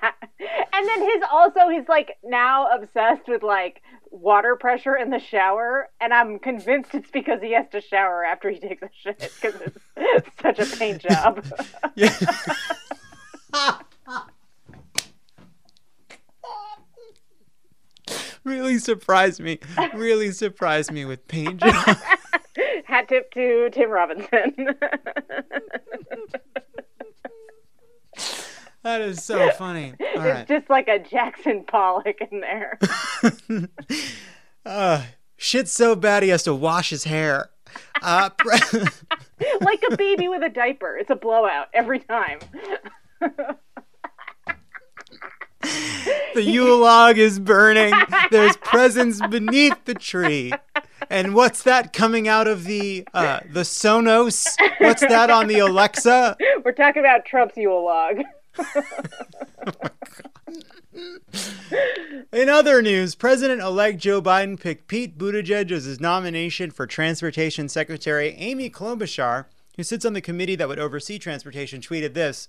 And 0.73 0.89
then 0.89 1.01
his 1.03 1.23
also 1.33 1.69
he's 1.69 1.89
like 1.89 2.19
now 2.23 2.69
obsessed 2.73 3.27
with 3.27 3.43
like 3.43 3.83
water 4.17 4.57
pressure 4.57 4.97
in 4.97 5.11
the 5.11 5.19
shower 5.19 5.89
and 6.01 6.13
I'm 6.13 6.39
convinced 6.39 6.95
it's 6.95 7.11
because 7.11 7.41
he 7.43 7.53
has 7.53 7.67
to 7.73 7.81
shower 7.81 8.25
after 8.25 8.51
he 8.51 8.59
takes 8.59 8.83
a 8.83 8.91
shit 9.03 9.19
because 9.19 9.61
it's, 9.61 9.79
it's 9.97 10.29
such 10.43 10.59
a 10.59 10.77
pain 10.77 10.99
job. 10.99 11.45
Yeah. 11.95 12.13
really 18.45 18.79
surprised 18.79 19.41
me. 19.41 19.59
Really 19.95 20.31
surprised 20.31 20.93
me 20.93 21.05
with 21.05 21.27
pain 21.27 21.59
job. 21.63 21.97
Hat 22.85 23.09
tip 23.09 23.33
to 23.33 23.71
Tim 23.71 23.91
Robinson. 23.91 24.77
That 28.87 29.01
is 29.01 29.25
so 29.25 29.51
funny. 29.59 29.95
All 30.15 30.23
right. 30.23 30.39
it's 30.43 30.49
just 30.49 30.71
like 30.71 30.87
a 30.87 31.01
Jackson 31.01 31.65
Pollock 31.65 32.19
in 32.31 32.41
there. 32.41 32.79
Uh, 34.65 35.05
shit's 35.37 35.71
so 35.71 35.95
bad 35.95 36.25
he 36.25 36.29
has 36.29 36.43
to 36.43 36.53
wash 36.53 36.91
his 36.91 37.05
hair. 37.05 37.51
Uh, 38.03 38.29
pre- 38.37 38.59
like 39.61 39.81
a 39.93 39.97
baby 39.97 40.27
with 40.27 40.43
a 40.43 40.49
diaper. 40.49 40.97
It's 40.97 41.09
a 41.09 41.15
blowout 41.15 41.69
every 41.73 42.01
time. 42.01 42.41
The 45.61 46.43
Yule 46.43 46.79
log 46.79 47.17
is 47.17 47.39
burning. 47.39 47.95
There's 48.33 48.57
presents 48.57 49.25
beneath 49.29 49.85
the 49.85 49.95
tree. 49.95 50.53
And 51.11 51.33
what's 51.35 51.63
that 51.63 51.93
coming 51.93 52.27
out 52.27 52.49
of 52.49 52.65
the 52.65 53.07
uh, 53.15 53.41
the 53.49 53.61
Sonos? 53.61 54.49
What's 54.81 55.03
that 55.03 55.31
on 55.31 55.47
the 55.47 55.61
Alexa? 55.61 56.37
We're 56.65 56.73
talking 56.73 57.01
about 57.01 57.25
Trump's 57.25 57.57
Yule 57.57 57.85
log. 57.85 58.17
In 62.33 62.49
other 62.49 62.83
news, 62.83 63.15
President-elect 63.15 63.99
Joe 63.99 64.23
Biden 64.23 64.59
picked 64.59 64.89
Pete 64.89 65.19
Buttigieg 65.19 65.71
as 65.71 65.85
his 65.85 66.01
nomination 66.01 66.71
for 66.71 66.87
Transportation 66.87 67.69
Secretary. 67.69 68.35
Amy 68.39 68.71
Klobuchar, 68.71 69.47
who 69.77 69.83
sits 69.83 70.05
on 70.05 70.13
the 70.13 70.21
committee 70.21 70.57
that 70.57 70.69
would 70.69 70.79
oversee 70.79 71.19
transportation, 71.19 71.81
tweeted 71.81 72.15
this. 72.15 72.49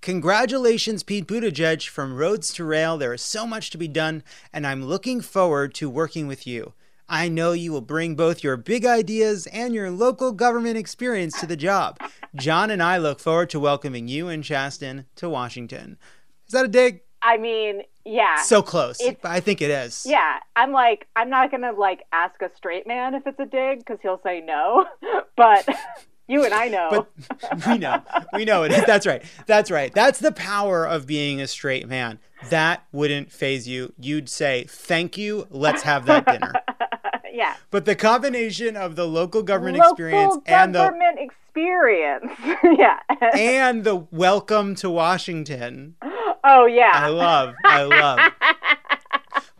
Congratulations, 0.00 1.02
Pete 1.02 1.26
Buttigieg. 1.26 1.88
From 1.88 2.16
roads 2.16 2.52
to 2.54 2.64
rail, 2.64 2.96
there 2.96 3.14
is 3.14 3.22
so 3.22 3.46
much 3.46 3.70
to 3.70 3.78
be 3.78 3.88
done, 3.88 4.22
and 4.52 4.66
I'm 4.66 4.84
looking 4.84 5.20
forward 5.20 5.74
to 5.74 5.90
working 5.90 6.26
with 6.26 6.46
you. 6.46 6.72
I 7.08 7.28
know 7.28 7.52
you 7.52 7.72
will 7.72 7.80
bring 7.80 8.16
both 8.16 8.42
your 8.42 8.56
big 8.56 8.84
ideas 8.84 9.46
and 9.48 9.74
your 9.74 9.90
local 9.90 10.32
government 10.32 10.76
experience 10.76 11.38
to 11.40 11.46
the 11.46 11.56
job. 11.56 11.98
John 12.34 12.70
and 12.70 12.82
I 12.82 12.98
look 12.98 13.20
forward 13.20 13.50
to 13.50 13.60
welcoming 13.60 14.08
you 14.08 14.28
and 14.28 14.42
Chasten 14.42 15.06
to 15.16 15.28
Washington. 15.28 15.98
Is 16.46 16.52
that 16.52 16.64
a 16.64 16.68
dig? 16.68 17.00
I 17.22 17.36
mean, 17.38 17.82
yeah. 18.04 18.42
So 18.42 18.62
close. 18.62 19.00
It's- 19.00 19.16
I 19.24 19.40
think 19.40 19.62
it 19.62 19.70
is. 19.70 20.04
yeah, 20.08 20.38
I'm 20.54 20.72
like, 20.72 21.06
I'm 21.16 21.30
not 21.30 21.50
gonna 21.50 21.72
like 21.72 22.04
ask 22.12 22.40
a 22.42 22.50
straight 22.56 22.86
man 22.86 23.14
if 23.14 23.26
it's 23.26 23.38
a 23.40 23.46
dig 23.46 23.78
because 23.80 23.98
he'll 24.02 24.20
say 24.22 24.40
no. 24.40 24.86
But 25.36 25.68
you 26.28 26.44
and 26.44 26.54
I 26.54 26.68
know. 26.68 27.06
But 27.50 27.66
we 27.66 27.78
know. 27.78 28.00
We 28.32 28.44
know 28.46 28.62
it. 28.62 28.86
That's 28.86 29.06
right. 29.06 29.22
That's 29.46 29.70
right. 29.70 29.92
That's 29.92 30.18
the 30.18 30.32
power 30.32 30.84
of 30.86 31.06
being 31.06 31.40
a 31.40 31.46
straight 31.46 31.86
man. 31.88 32.18
That 32.48 32.84
wouldn't 32.90 33.30
phase 33.32 33.68
you. 33.68 33.92
You'd 33.98 34.28
say, 34.28 34.64
thank 34.68 35.18
you. 35.18 35.46
Let's 35.50 35.82
have 35.82 36.06
that 36.06 36.26
dinner. 36.26 36.52
yeah. 37.36 37.56
But 37.70 37.84
the 37.84 37.94
combination 37.94 38.76
of 38.76 38.96
the 38.96 39.06
local 39.06 39.42
government 39.42 39.76
Local 39.76 39.92
experience 39.92 40.36
and 40.46 40.74
the 40.74 40.78
government 40.78 41.18
experience. 41.20 42.32
yeah. 42.78 43.00
and 43.34 43.84
the 43.84 43.96
welcome 44.10 44.74
to 44.76 44.88
Washington, 44.90 45.96
oh 46.44 46.66
yeah. 46.66 46.92
I 46.94 47.08
love. 47.08 47.54
I 47.64 47.82
love. 47.82 48.20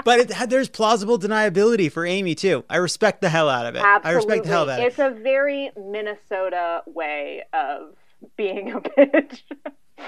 But 0.06 0.20
it, 0.20 0.50
there's 0.50 0.68
plausible 0.68 1.18
deniability 1.18 1.90
for 1.90 2.06
Amy 2.06 2.36
too. 2.36 2.64
I 2.70 2.76
respect 2.76 3.22
the 3.22 3.28
hell 3.28 3.48
out 3.48 3.66
of 3.66 3.74
it. 3.74 3.80
Absolutely. 3.80 4.08
I 4.08 4.14
respect 4.14 4.44
the 4.44 4.48
hell 4.48 4.70
out 4.70 4.78
of 4.78 4.84
it. 4.84 4.86
It's 4.86 5.00
a 5.00 5.10
very 5.10 5.72
Minnesota 5.76 6.82
way 6.86 7.42
of 7.52 7.96
being 8.36 8.70
a 8.70 8.80
bitch. 8.80 9.42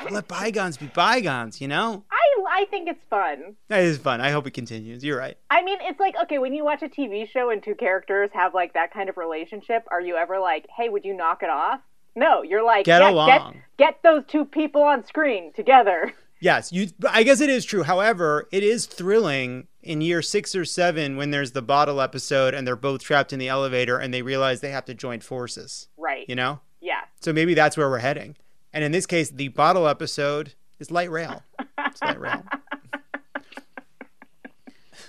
Let 0.09 0.29
bygones 0.29 0.77
be 0.77 0.87
bygones. 0.87 1.61
You 1.61 1.67
know, 1.67 2.05
I 2.13 2.18
I 2.61 2.65
think 2.67 2.88
it's 2.88 3.00
fun. 3.09 3.55
that 3.69 3.81
is 3.85 3.99
fun. 3.99 4.21
I 4.21 4.31
hope 4.31 4.47
it 4.47 4.50
continues. 4.53 5.05
You're 5.05 5.19
right. 5.19 5.37
I 5.50 5.62
mean, 5.62 5.79
it's 5.83 6.00
like 6.00 6.15
okay, 6.25 6.38
when 6.38 6.53
you 6.55 6.65
watch 6.65 6.83
a 6.83 6.88
TV 6.88 7.29
show 7.31 7.50
and 7.50 7.62
two 7.62 7.75
characters 7.77 8.31
have 8.35 8.53
like 8.55 8.75
that 8.75 8.93
kind 8.93 9.09
of 9.09 9.17
relationship, 9.17 9.85
are 9.91 10.00
you 10.00 10.17
ever 10.17 10.38
like, 10.41 10.67
"Hey, 10.77 10.88
would 10.88 11.05
you 11.05 11.15
knock 11.17 11.43
it 11.43 11.50
off?" 11.50 11.81
No, 12.17 12.43
you're 12.43 12.65
like, 12.65 12.85
Get 12.85 13.00
"Yeah, 13.00 13.11
along." 13.11 13.29
Get, 13.29 13.53
get 13.79 14.03
those 14.03 14.25
two 14.27 14.45
people 14.45 14.83
on 14.83 15.05
screen 15.07 15.53
together. 15.55 16.12
Yes, 16.41 16.71
you. 16.73 16.87
I 17.11 17.25
guess 17.25 17.41
it 17.41 17.50
is 17.50 17.65
true. 17.65 17.83
However, 17.83 18.47
it 18.53 18.62
is 18.62 18.87
thrilling 18.87 19.67
in 19.83 20.00
year 20.00 20.23
six 20.23 20.55
or 20.55 20.65
seven 20.65 21.17
when 21.17 21.33
there's 21.33 21.50
the 21.50 21.62
bottle 21.62 22.00
episode 22.00 22.55
and 22.55 22.65
they're 22.65 22.77
both 22.77 23.03
trapped 23.03 23.33
in 23.33 23.41
the 23.41 23.49
elevator 23.49 23.99
and 23.99 24.15
they 24.15 24.23
realize 24.23 24.61
they 24.61 24.71
have 24.71 24.85
to 24.85 24.95
join 24.95 25.19
forces. 25.19 25.88
Right. 25.97 26.25
You 26.29 26.37
know, 26.37 26.61
Yeah. 26.81 27.00
so 27.21 27.33
maybe 27.33 27.55
that's 27.55 27.77
where 27.77 27.91
we're 27.91 27.99
heading. 27.99 28.37
And 28.73 28.85
in 28.85 28.93
this 28.93 29.05
case, 29.05 29.31
the 29.31 29.49
bottle 29.49 29.88
episode 29.88 30.55
is 30.79 30.93
light 30.93 31.11
rail. 31.11 31.43
It's 32.00 32.09
light 32.09 32.21
rail. 32.21 32.45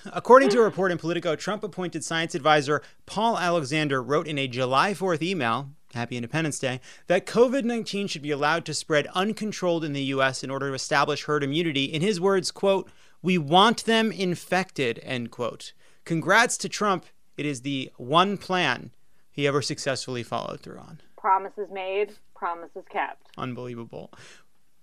According 0.05 0.49
to 0.49 0.59
a 0.59 0.63
report 0.63 0.91
in 0.91 0.97
Politico, 0.97 1.35
Trump 1.35 1.63
appointed 1.63 2.03
science 2.03 2.33
advisor 2.33 2.81
Paul 3.05 3.37
Alexander 3.37 4.01
wrote 4.01 4.27
in 4.27 4.37
a 4.37 4.47
July 4.47 4.93
4th 4.93 5.21
email, 5.21 5.69
Happy 5.93 6.15
Independence 6.15 6.57
Day, 6.57 6.79
that 7.07 7.25
COVID 7.25 7.63
19 7.63 8.07
should 8.07 8.21
be 8.21 8.31
allowed 8.31 8.65
to 8.65 8.73
spread 8.73 9.07
uncontrolled 9.13 9.83
in 9.83 9.93
the 9.93 10.03
U.S. 10.03 10.43
in 10.43 10.49
order 10.49 10.69
to 10.69 10.73
establish 10.73 11.25
herd 11.25 11.43
immunity. 11.43 11.85
In 11.85 12.01
his 12.01 12.19
words, 12.19 12.51
quote, 12.51 12.89
we 13.21 13.37
want 13.37 13.85
them 13.85 14.11
infected, 14.11 14.99
end 15.03 15.31
quote. 15.31 15.73
Congrats 16.05 16.57
to 16.57 16.69
Trump. 16.69 17.05
It 17.37 17.45
is 17.45 17.61
the 17.61 17.91
one 17.97 18.37
plan 18.37 18.91
he 19.29 19.47
ever 19.47 19.61
successfully 19.61 20.23
followed 20.23 20.61
through 20.61 20.79
on. 20.79 21.01
Promises 21.17 21.67
made, 21.71 22.13
promises 22.35 22.83
kept. 22.89 23.27
Unbelievable. 23.37 24.11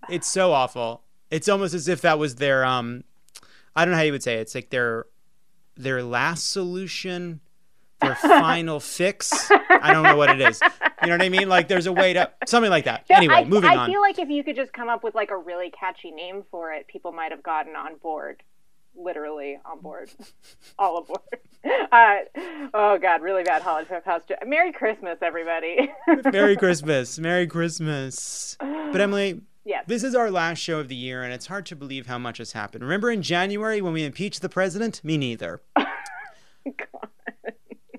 It's 0.08 0.30
so 0.30 0.52
awful. 0.52 1.02
It's 1.30 1.48
almost 1.48 1.74
as 1.74 1.88
if 1.88 2.00
that 2.02 2.18
was 2.18 2.36
their 2.36 2.64
um 2.64 3.04
I 3.74 3.84
don't 3.84 3.92
know 3.92 3.98
how 3.98 4.04
you 4.04 4.12
would 4.12 4.22
say 4.22 4.34
it. 4.36 4.40
It's 4.40 4.54
like 4.54 4.70
their 4.70 5.06
their 5.76 6.02
last 6.02 6.50
solution, 6.50 7.40
their 8.00 8.14
final 8.16 8.80
fix. 8.80 9.50
I 9.50 9.92
don't 9.92 10.02
know 10.02 10.16
what 10.16 10.30
it 10.30 10.40
is. 10.40 10.60
You 11.02 11.08
know 11.08 11.14
what 11.14 11.22
I 11.22 11.28
mean? 11.28 11.48
Like 11.48 11.68
there's 11.68 11.86
a 11.86 11.92
way 11.92 12.14
to 12.14 12.30
something 12.46 12.70
like 12.70 12.86
that. 12.86 13.04
Anyway, 13.10 13.34
I, 13.34 13.44
moving 13.44 13.70
I 13.70 13.76
on. 13.76 13.78
I 13.90 13.92
feel 13.92 14.00
like 14.00 14.18
if 14.18 14.30
you 14.30 14.42
could 14.42 14.56
just 14.56 14.72
come 14.72 14.88
up 14.88 15.04
with 15.04 15.14
like 15.14 15.30
a 15.30 15.36
really 15.36 15.70
catchy 15.70 16.10
name 16.10 16.44
for 16.50 16.72
it, 16.72 16.88
people 16.88 17.12
might 17.12 17.32
have 17.32 17.42
gotten 17.42 17.76
on 17.76 17.96
board. 17.96 18.42
Literally 18.98 19.58
on 19.66 19.80
board, 19.80 20.10
all 20.78 20.98
aboard. 20.98 21.20
Uh, 21.90 22.18
oh 22.74 22.96
God, 22.96 23.22
really 23.22 23.42
bad 23.42 23.60
holiday 23.60 24.00
house. 24.04 24.22
Merry 24.46 24.72
Christmas, 24.72 25.18
everybody. 25.20 25.90
Merry 26.30 26.56
Christmas. 26.56 27.18
Merry 27.18 27.48
Christmas. 27.48 28.56
But 28.60 29.00
Emily, 29.00 29.40
yes. 29.66 29.84
this 29.86 30.02
is 30.02 30.14
our 30.14 30.30
last 30.30 30.58
show 30.58 30.78
of 30.78 30.88
the 30.88 30.94
year 30.94 31.22
and 31.22 31.32
it's 31.32 31.46
hard 31.46 31.66
to 31.66 31.76
believe 31.76 32.06
how 32.06 32.18
much 32.18 32.38
has 32.38 32.52
happened. 32.52 32.82
Remember 32.82 33.10
in 33.10 33.20
January 33.20 33.82
when 33.82 33.92
we 33.92 34.04
impeached 34.04 34.40
the 34.40 34.48
president? 34.48 35.02
Me 35.04 35.18
neither. 35.18 35.60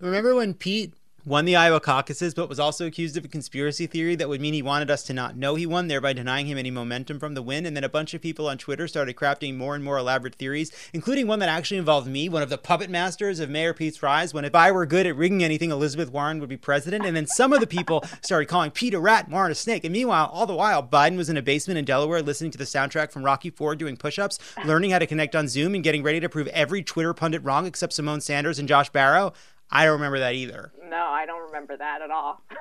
Remember 0.01 0.34
when 0.36 0.53
Pete 0.53 0.93
won 1.27 1.43
the 1.43 1.57
Iowa 1.57 1.81
caucuses, 1.81 2.33
but 2.33 2.47
was 2.47 2.57
also 2.57 2.87
accused 2.87 3.17
of 3.17 3.25
a 3.25 3.27
conspiracy 3.27 3.85
theory 3.85 4.15
that 4.15 4.29
would 4.29 4.39
mean 4.39 4.53
he 4.53 4.61
wanted 4.61 4.89
us 4.89 5.03
to 5.03 5.13
not 5.13 5.35
know 5.35 5.55
he 5.55 5.65
won, 5.65 5.89
thereby 5.89 6.13
denying 6.13 6.45
him 6.45 6.57
any 6.57 6.71
momentum 6.71 7.19
from 7.19 7.33
the 7.33 7.41
win? 7.41 7.65
And 7.65 7.75
then 7.75 7.83
a 7.83 7.89
bunch 7.89 8.13
of 8.13 8.21
people 8.21 8.47
on 8.47 8.57
Twitter 8.57 8.87
started 8.87 9.17
crafting 9.17 9.57
more 9.57 9.75
and 9.75 9.83
more 9.83 9.97
elaborate 9.97 10.35
theories, 10.35 10.71
including 10.93 11.27
one 11.27 11.39
that 11.39 11.49
actually 11.49 11.79
involved 11.79 12.07
me, 12.07 12.29
one 12.29 12.43
of 12.43 12.49
the 12.49 12.57
puppet 12.57 12.89
masters 12.89 13.41
of 13.41 13.49
Mayor 13.49 13.73
Pete's 13.73 14.01
rise, 14.01 14.33
when 14.33 14.45
if 14.45 14.55
I 14.55 14.71
were 14.71 14.85
good 14.85 15.05
at 15.05 15.17
rigging 15.17 15.43
anything, 15.43 15.69
Elizabeth 15.69 16.13
Warren 16.13 16.39
would 16.39 16.47
be 16.47 16.55
president. 16.55 17.05
And 17.05 17.13
then 17.13 17.27
some 17.27 17.51
of 17.51 17.59
the 17.59 17.67
people 17.67 18.05
started 18.21 18.45
calling 18.45 18.71
Pete 18.71 18.93
a 18.93 18.99
rat 18.99 19.27
Warren 19.29 19.51
a 19.51 19.55
snake. 19.55 19.83
And 19.83 19.91
meanwhile, 19.91 20.29
all 20.31 20.45
the 20.45 20.55
while, 20.55 20.81
Biden 20.81 21.17
was 21.17 21.29
in 21.29 21.35
a 21.35 21.41
basement 21.41 21.77
in 21.77 21.83
Delaware 21.83 22.21
listening 22.21 22.51
to 22.51 22.57
the 22.57 22.63
soundtrack 22.63 23.11
from 23.11 23.25
Rocky 23.25 23.49
IV 23.49 23.77
doing 23.77 23.97
push 23.97 24.17
ups, 24.17 24.39
learning 24.63 24.91
how 24.91 24.99
to 24.99 25.05
connect 25.05 25.35
on 25.35 25.49
Zoom, 25.49 25.75
and 25.75 25.83
getting 25.83 26.03
ready 26.03 26.21
to 26.21 26.29
prove 26.29 26.47
every 26.47 26.83
Twitter 26.83 27.13
pundit 27.13 27.43
wrong 27.43 27.65
except 27.65 27.91
Symone 27.91 28.21
Sanders 28.21 28.59
and 28.59 28.69
Josh 28.69 28.89
Barro. 28.91 29.33
I 29.69 29.86
don't 29.86 29.93
remember 29.93 30.19
that 30.19 30.36
either. 30.36 30.71
No, 30.89 30.97
I 30.97 31.25
don't 31.25 31.47
remember 31.47 31.77
that 31.77 32.01
at 32.01 32.12
all. 32.12 32.43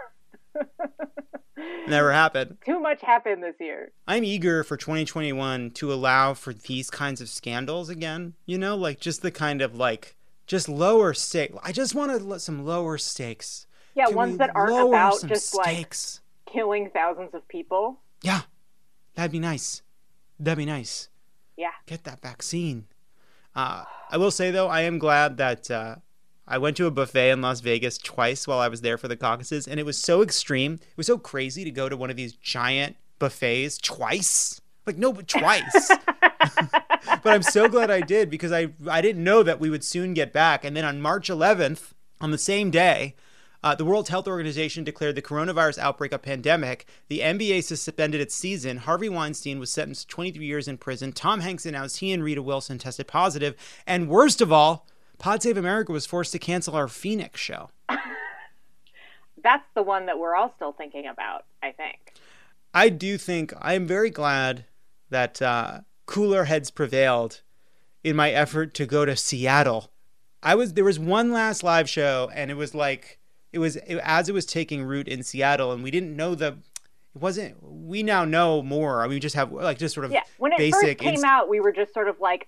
Never 1.88 2.12
happened. 2.12 2.58
Too 2.66 2.80
much 2.80 3.00
happened 3.00 3.42
this 3.42 3.54
year. 3.60 3.92
I'm 4.06 4.24
eager 4.24 4.64
for 4.64 4.76
2021 4.76 5.70
to 5.72 5.92
allow 5.92 6.34
for 6.34 6.52
these 6.52 6.90
kinds 6.90 7.20
of 7.20 7.28
scandals 7.28 7.88
again. 7.88 8.34
You 8.44 8.58
know, 8.58 8.76
like 8.76 9.00
just 9.00 9.22
the 9.22 9.30
kind 9.30 9.62
of 9.62 9.74
like 9.74 10.16
just 10.46 10.68
lower 10.68 11.14
stake. 11.14 11.52
I 11.62 11.72
just 11.72 11.94
want 11.94 12.10
to 12.10 12.18
let 12.18 12.40
some 12.40 12.64
lower 12.64 12.98
stakes. 12.98 13.66
Yeah, 13.94 14.06
Can 14.06 14.16
ones 14.16 14.38
that 14.38 14.54
aren't 14.54 14.88
about 14.88 15.24
just 15.26 15.54
like 15.54 15.96
killing 16.46 16.90
thousands 16.92 17.34
of 17.34 17.46
people. 17.48 18.00
Yeah, 18.22 18.42
that'd 19.14 19.32
be 19.32 19.38
nice. 19.38 19.82
That'd 20.38 20.58
be 20.58 20.66
nice. 20.66 21.08
Yeah. 21.56 21.70
Get 21.86 22.04
that 22.04 22.20
vaccine. 22.20 22.86
Uh, 23.54 23.84
I 24.10 24.18
will 24.18 24.30
say 24.30 24.50
though, 24.50 24.68
I 24.68 24.82
am 24.82 24.98
glad 24.98 25.38
that 25.38 25.70
uh, 25.70 25.96
I 26.48 26.58
went 26.58 26.76
to 26.76 26.86
a 26.86 26.90
buffet 26.90 27.30
in 27.30 27.42
Las 27.42 27.60
Vegas 27.60 27.98
twice 27.98 28.46
while 28.46 28.60
I 28.60 28.68
was 28.68 28.80
there 28.80 28.98
for 28.98 29.08
the 29.08 29.16
caucuses, 29.16 29.66
and 29.66 29.80
it 29.80 29.86
was 29.86 29.98
so 29.98 30.22
extreme. 30.22 30.74
It 30.74 30.96
was 30.96 31.06
so 31.06 31.18
crazy 31.18 31.64
to 31.64 31.70
go 31.70 31.88
to 31.88 31.96
one 31.96 32.10
of 32.10 32.16
these 32.16 32.34
giant 32.34 32.96
buffets 33.18 33.78
twice. 33.78 34.60
Like 34.86 34.96
no, 34.96 35.12
but 35.12 35.26
twice. 35.26 35.90
but 36.30 37.26
I'm 37.26 37.42
so 37.42 37.68
glad 37.68 37.90
I 37.90 38.00
did 38.00 38.30
because 38.30 38.52
I 38.52 38.68
I 38.88 39.00
didn't 39.00 39.24
know 39.24 39.42
that 39.42 39.58
we 39.58 39.70
would 39.70 39.84
soon 39.84 40.14
get 40.14 40.32
back. 40.32 40.64
And 40.64 40.76
then 40.76 40.84
on 40.84 41.00
March 41.00 41.28
11th, 41.28 41.92
on 42.20 42.30
the 42.30 42.38
same 42.38 42.70
day, 42.70 43.16
uh, 43.64 43.74
the 43.74 43.84
World 43.84 44.08
Health 44.08 44.28
Organization 44.28 44.84
declared 44.84 45.16
the 45.16 45.22
coronavirus 45.22 45.78
outbreak 45.78 46.12
a 46.12 46.18
pandemic. 46.20 46.86
The 47.08 47.18
NBA 47.20 47.64
suspended 47.64 48.20
its 48.20 48.34
season. 48.34 48.76
Harvey 48.76 49.08
Weinstein 49.08 49.58
was 49.58 49.72
sentenced 49.72 50.02
to 50.02 50.14
23 50.14 50.46
years 50.46 50.68
in 50.68 50.78
prison. 50.78 51.12
Tom 51.12 51.40
Hanks 51.40 51.66
announced 51.66 51.98
he 51.98 52.12
and 52.12 52.22
Rita 52.22 52.42
Wilson 52.42 52.78
tested 52.78 53.08
positive. 53.08 53.56
And 53.84 54.08
worst 54.08 54.40
of 54.40 54.52
all, 54.52 54.86
Pod 55.18 55.42
Save 55.42 55.56
America 55.56 55.92
was 55.92 56.06
forced 56.06 56.32
to 56.32 56.38
cancel 56.38 56.74
our 56.74 56.88
Phoenix 56.88 57.40
show. 57.40 57.70
That's 59.42 59.64
the 59.74 59.82
one 59.82 60.06
that 60.06 60.18
we're 60.18 60.34
all 60.34 60.52
still 60.56 60.72
thinking 60.72 61.06
about, 61.06 61.44
I 61.62 61.72
think. 61.72 62.14
I 62.74 62.88
do 62.88 63.16
think 63.16 63.52
I 63.60 63.74
am 63.74 63.86
very 63.86 64.10
glad 64.10 64.66
that 65.10 65.40
uh, 65.40 65.80
cooler 66.04 66.44
heads 66.44 66.70
prevailed 66.70 67.42
in 68.04 68.16
my 68.16 68.30
effort 68.30 68.74
to 68.74 68.86
go 68.86 69.04
to 69.04 69.16
Seattle. 69.16 69.90
I 70.42 70.54
was 70.54 70.74
there 70.74 70.84
was 70.84 70.98
one 70.98 71.32
last 71.32 71.62
live 71.62 71.88
show, 71.88 72.30
and 72.34 72.50
it 72.50 72.54
was 72.54 72.74
like 72.74 73.18
it 73.52 73.58
was 73.58 73.76
it, 73.76 73.96
as 74.02 74.28
it 74.28 74.32
was 74.32 74.46
taking 74.46 74.84
root 74.84 75.08
in 75.08 75.22
Seattle, 75.22 75.72
and 75.72 75.82
we 75.82 75.90
didn't 75.90 76.16
know 76.16 76.34
the. 76.34 76.58
It 77.16 77.22
wasn't. 77.22 77.56
We 77.62 78.02
now 78.02 78.26
know 78.26 78.62
more. 78.62 79.00
I 79.00 79.04
mean, 79.06 79.14
we 79.16 79.20
just 79.20 79.36
have 79.36 79.50
like 79.50 79.78
just 79.78 79.94
sort 79.94 80.04
of 80.04 80.12
Yeah, 80.12 80.20
when 80.38 80.52
it 80.52 80.58
basic. 80.58 80.82
first 80.82 80.98
came 80.98 81.14
inst- 81.14 81.24
out, 81.24 81.48
we 81.48 81.60
were 81.60 81.72
just 81.72 81.94
sort 81.94 82.08
of 82.08 82.20
like, 82.20 82.46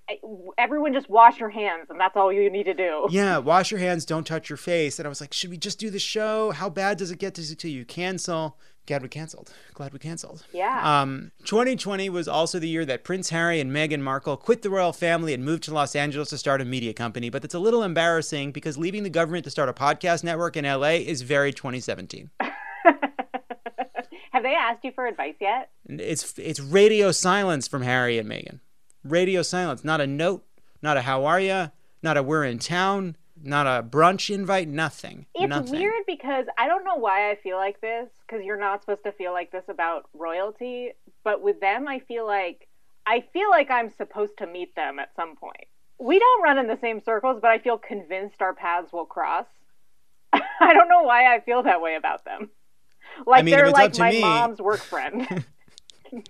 everyone 0.59 0.93
just 0.93 1.09
wash 1.09 1.41
your 1.41 1.49
hands, 1.49 1.87
and 1.89 1.99
that's 1.99 2.17
all 2.17 2.31
you 2.33 2.51
need 2.51 2.65
to 2.65 2.75
do. 2.75 3.07
yeah, 3.11 3.39
wash 3.39 3.71
your 3.71 3.81
hands, 3.81 4.05
don't 4.05 4.27
touch 4.27 4.51
your 4.51 4.57
face. 4.59 4.99
And 4.99 5.07
I 5.07 5.09
was 5.09 5.21
like, 5.23 5.33
should 5.33 5.49
we 5.51 5.57
just 5.57 5.79
do 5.79 5.89
the 5.89 5.99
show? 5.99 6.51
How 6.51 6.69
bad 6.69 6.99
does 6.99 7.11
it 7.11 7.19
get 7.19 7.35
to, 7.37 7.57
to 7.57 7.69
you 7.71 7.85
cancel? 7.87 8.59
Glad 8.87 9.03
we 9.03 9.09
canceled. 9.09 9.53
Glad 9.75 9.93
we 9.93 9.99
canceled. 9.99 10.45
Yeah. 10.53 11.01
Um, 11.03 11.31
2020 11.45 12.09
was 12.09 12.27
also 12.27 12.59
the 12.59 12.69
year 12.69 12.87
that 12.87 13.05
Prince 13.05 13.29
Harry 13.31 13.61
and 13.61 13.71
Meghan 13.71 14.01
Markle 14.01 14.37
quit 14.39 14.63
the 14.63 14.71
royal 14.71 14.95
family 14.95 15.35
and 15.35 15.45
moved 15.45 15.63
to 15.65 15.75
Los 15.75 15.95
Angeles 15.95 16.31
to 16.31 16.39
start 16.39 16.63
a 16.63 16.65
media 16.65 16.95
company. 16.95 17.29
But 17.29 17.45
it's 17.45 17.53
a 17.55 17.59
little 17.59 17.83
embarrassing 17.83 18.53
because 18.53 18.79
leaving 18.79 19.03
the 19.03 19.11
government 19.11 19.45
to 19.45 19.51
start 19.51 19.69
a 19.69 19.75
podcast 19.75 20.25
network 20.25 20.57
in 20.57 20.65
LA 20.65 21.01
is 21.05 21.21
very 21.23 21.53
2017. 21.53 22.31
Have 24.33 24.43
they 24.43 24.55
asked 24.55 24.85
you 24.85 24.93
for 24.93 25.07
advice 25.07 25.37
yet? 25.41 25.71
It's 25.89 26.39
it's 26.39 26.61
radio 26.61 27.13
silence 27.13 27.67
from 27.69 27.83
Harry 27.83 28.19
and 28.19 28.29
Meghan. 28.29 28.61
Radio 29.05 29.43
silence. 29.43 29.85
Not 29.85 30.01
a 30.01 30.07
note. 30.07 30.45
Not 30.83 30.97
a 30.97 31.03
how 31.03 31.25
are 31.25 31.41
you, 31.41 31.71
Not 32.03 32.17
a 32.17 32.23
we're 32.23 32.45
in 32.45 32.59
town. 32.59 33.17
Not 33.43 33.67
a 33.67 33.83
brunch 33.83 34.35
invite. 34.35 34.69
Nothing. 34.69 35.27
It's 35.35 35.49
nothing. 35.49 35.79
weird 35.79 36.05
because 36.07 36.47
I 36.57 36.67
don't 36.67 36.85
know 36.85 36.97
why 36.97 37.31
I 37.31 37.37
feel 37.37 37.57
like 37.57 37.81
this 37.81 38.09
because 38.27 38.45
you're 38.45 38.59
not 38.59 38.81
supposed 38.81 39.05
to 39.05 39.13
feel 39.13 39.33
like 39.33 39.53
this 39.53 39.65
about 39.69 40.09
royalty, 40.13 40.93
but 41.25 41.43
with 41.43 41.61
them 41.61 41.87
I 41.89 42.01
feel 42.01 42.27
like 42.27 42.69
I 43.07 43.25
feel 43.33 43.49
like 43.49 43.71
I'm 43.71 43.91
supposed 43.91 44.37
to 44.39 44.47
meet 44.47 44.75
them 44.75 44.99
at 44.99 45.15
some 45.17 45.37
point. 45.37 45.67
We 45.99 46.19
don't 46.19 46.43
run 46.43 46.59
in 46.59 46.67
the 46.67 46.79
same 46.81 47.01
circles, 47.01 47.39
but 47.41 47.51
I 47.51 47.59
feel 47.59 47.79
convinced 47.79 48.43
our 48.43 48.55
paths 48.55 48.93
will 48.93 49.07
cross. 49.07 49.47
I 50.33 50.73
don't 50.73 50.89
know 50.89 51.03
why 51.03 51.35
I 51.35 51.41
feel 51.41 51.63
that 51.63 51.81
way 51.81 51.95
about 51.97 52.25
them. 52.25 52.51
Like 53.27 53.45
mean, 53.45 53.55
they're 53.55 53.71
like 53.71 53.93
to 53.95 54.01
my 54.01 54.11
me- 54.11 54.21
mom's 54.21 54.61
work 54.61 54.81
friend. 54.81 55.45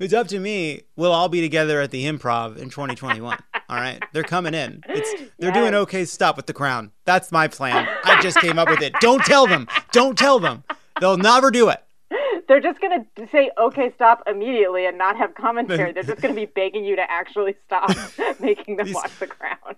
It's 0.00 0.14
up 0.14 0.26
to 0.28 0.40
me. 0.40 0.82
We'll 0.96 1.12
all 1.12 1.28
be 1.28 1.42
together 1.42 1.82
at 1.82 1.90
the 1.90 2.06
Improv 2.06 2.56
in 2.56 2.70
2021. 2.70 3.38
all 3.68 3.76
right, 3.76 4.02
they're 4.12 4.22
coming 4.22 4.54
in. 4.54 4.82
It's 4.88 5.30
they're 5.38 5.52
doing 5.52 5.74
okay. 5.74 6.06
Stop 6.06 6.36
with 6.38 6.46
the 6.46 6.54
crown. 6.54 6.92
That's 7.04 7.30
my 7.30 7.46
plan. 7.46 7.86
I 8.04 8.20
just 8.22 8.38
came 8.38 8.58
up 8.58 8.70
with 8.70 8.80
it. 8.80 8.94
Don't 9.00 9.22
tell 9.24 9.46
them. 9.46 9.68
Don't 9.92 10.16
tell 10.16 10.40
them. 10.40 10.64
They'll 10.98 11.18
never 11.18 11.50
do 11.50 11.68
it. 11.68 11.84
they're 12.48 12.60
just 12.60 12.80
going 12.80 13.04
to 13.16 13.28
say 13.28 13.50
okay 13.58 13.92
stop 13.94 14.22
immediately 14.26 14.86
and 14.86 14.96
not 14.96 15.16
have 15.18 15.34
commentary. 15.34 15.92
They're 15.92 16.04
just 16.04 16.22
going 16.22 16.34
to 16.34 16.40
be 16.40 16.46
begging 16.54 16.84
you 16.84 16.96
to 16.96 17.08
actually 17.08 17.54
stop 17.66 17.90
making 18.40 18.76
them 18.76 18.86
These- 18.86 18.94
watch 18.94 19.16
the 19.18 19.26
crown. 19.26 19.76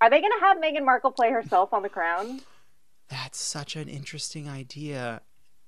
Are 0.00 0.10
they 0.10 0.20
going 0.20 0.32
to 0.38 0.44
have 0.44 0.56
Meghan 0.58 0.84
Markle 0.84 1.10
play 1.10 1.30
herself 1.30 1.72
on 1.72 1.82
the 1.82 1.88
crown? 1.88 2.40
That's 3.08 3.38
such 3.40 3.76
an 3.76 3.88
interesting 3.88 4.48
idea. 4.48 5.20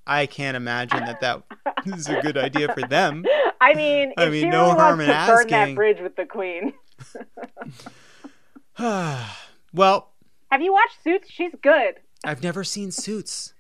I 0.07 0.27
can't 0.27 0.57
imagine 0.57 1.05
that 1.05 1.21
that 1.21 1.43
is 1.87 2.09
a 2.09 2.21
good 2.21 2.37
idea 2.39 2.73
for 2.75 2.83
them. 2.83 3.25
I 3.61 3.75
mean, 3.75 4.13
I 4.17 4.25
if 4.25 4.33
mean, 4.33 4.51
no 4.51 4.67
really 4.69 4.79
harm 4.79 5.01
in 5.01 5.09
to 5.09 5.27
burn 5.27 5.49
that 5.49 5.75
bridge 5.75 5.99
with 6.01 6.17
the 6.17 6.25
queen. 6.25 6.73
well, 8.79 10.13
Have 10.51 10.63
you 10.63 10.73
watched 10.73 11.03
Suits? 11.03 11.29
She's 11.31 11.53
good. 11.63 11.97
I've 12.25 12.43
never 12.43 12.65
seen 12.65 12.91
Suits. 12.91 13.55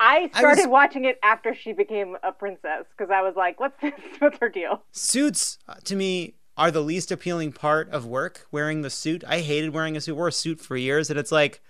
I 0.00 0.30
I 0.34 0.38
started 0.38 0.62
was- 0.62 0.68
watching 0.68 1.04
it 1.04 1.18
after 1.22 1.54
she 1.54 1.72
became 1.72 2.16
a 2.22 2.32
princess 2.32 2.84
because 2.96 3.10
I 3.12 3.22
was 3.22 3.34
like, 3.36 3.60
"What's 3.60 3.78
this? 3.82 3.92
What's 4.18 4.38
her 4.38 4.48
deal?" 4.48 4.82
Suits 4.92 5.58
uh, 5.68 5.74
to 5.84 5.96
me 5.96 6.34
are 6.56 6.70
the 6.70 6.80
least 6.82 7.10
appealing 7.12 7.52
part 7.52 7.88
of 7.90 8.04
work. 8.06 8.46
Wearing 8.50 8.82
the 8.82 8.90
suit, 8.90 9.24
I 9.26 9.40
hated 9.40 9.72
wearing 9.72 9.96
a 9.96 10.00
suit. 10.00 10.16
Wore 10.16 10.28
a 10.28 10.32
suit 10.32 10.60
for 10.60 10.76
years, 10.76 11.10
and 11.10 11.18
it's 11.18 11.32
like, 11.32 11.62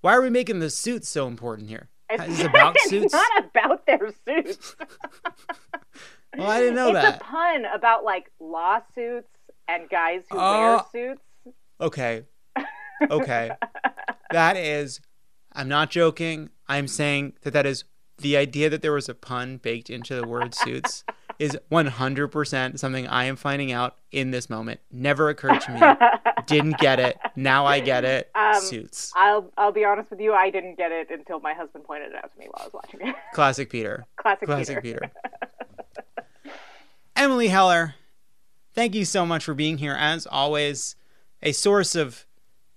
why 0.00 0.14
are 0.14 0.22
we 0.22 0.30
making 0.30 0.60
the 0.60 0.70
suits 0.70 1.08
so 1.08 1.26
important 1.26 1.68
here? 1.68 1.88
Is 2.12 2.40
it's 2.40 2.40
about 2.44 2.76
suits? 2.80 2.92
it's 2.92 3.12
suits? 3.12 3.12
not 3.12 3.44
about 3.44 3.86
their 3.86 4.10
suits. 4.26 4.76
Well, 6.38 6.48
I 6.48 6.60
didn't 6.60 6.76
know 6.76 6.90
it's 6.90 6.94
that. 6.94 7.16
a 7.20 7.24
pun 7.24 7.64
about 7.64 8.04
like 8.04 8.30
lawsuits 8.38 9.26
and 9.66 9.88
guys 9.88 10.22
who 10.30 10.38
Oh. 10.38 10.60
wear 10.60 10.80
suits. 10.92 11.22
Okay. 11.80 12.22
Okay. 13.10 13.50
that 14.30 14.56
is, 14.56 15.00
I'm 15.54 15.66
not 15.68 15.90
joking. 15.90 16.50
I'm 16.68 16.86
saying 16.86 17.32
that 17.42 17.52
that 17.54 17.64
is 17.66 17.82
the 18.18 18.36
idea 18.36 18.68
that 18.70 18.82
there 18.82 18.92
was 18.92 19.08
a 19.08 19.14
pun 19.14 19.56
baked 19.56 19.88
into 19.90 20.14
the 20.14 20.26
word 20.26 20.54
suits 20.54 21.02
is 21.38 21.58
100% 21.72 22.78
something 22.78 23.06
I 23.08 23.24
am 23.24 23.36
finding 23.36 23.72
out 23.72 23.96
in 24.12 24.30
this 24.32 24.50
moment. 24.50 24.80
Never 24.92 25.30
occurred 25.30 25.62
to 25.62 25.72
me. 25.72 25.80
Didn't 26.50 26.78
get 26.78 26.98
it. 27.00 27.16
Now 27.36 27.64
I 27.66 27.80
get 27.80 28.04
it. 28.04 28.30
Um, 28.40 28.60
suits. 28.60 29.12
I'll 29.14 29.50
I'll 29.56 29.70
be 29.72 29.84
honest 29.84 30.10
with 30.10 30.20
you, 30.20 30.32
I 30.32 30.50
didn't 30.50 30.76
get 30.76 30.90
it 30.92 31.08
until 31.10 31.40
my 31.40 31.52
husband 31.54 31.84
pointed 31.84 32.10
it 32.12 32.16
out 32.16 32.32
to 32.32 32.38
me 32.38 32.46
while 32.50 32.62
I 32.62 32.64
was 32.64 32.72
watching 32.72 33.00
it. 33.06 33.14
Classic 33.34 33.68
Peter. 33.70 34.06
Classic, 34.16 34.46
Classic 34.46 34.82
Peter. 34.82 35.00
Peter. 35.00 36.54
Emily 37.16 37.48
Heller, 37.48 37.94
thank 38.74 38.94
you 38.94 39.04
so 39.04 39.26
much 39.26 39.44
for 39.44 39.54
being 39.54 39.78
here. 39.78 39.94
As 39.98 40.26
always, 40.26 40.96
a 41.42 41.52
source 41.52 41.94
of 41.94 42.26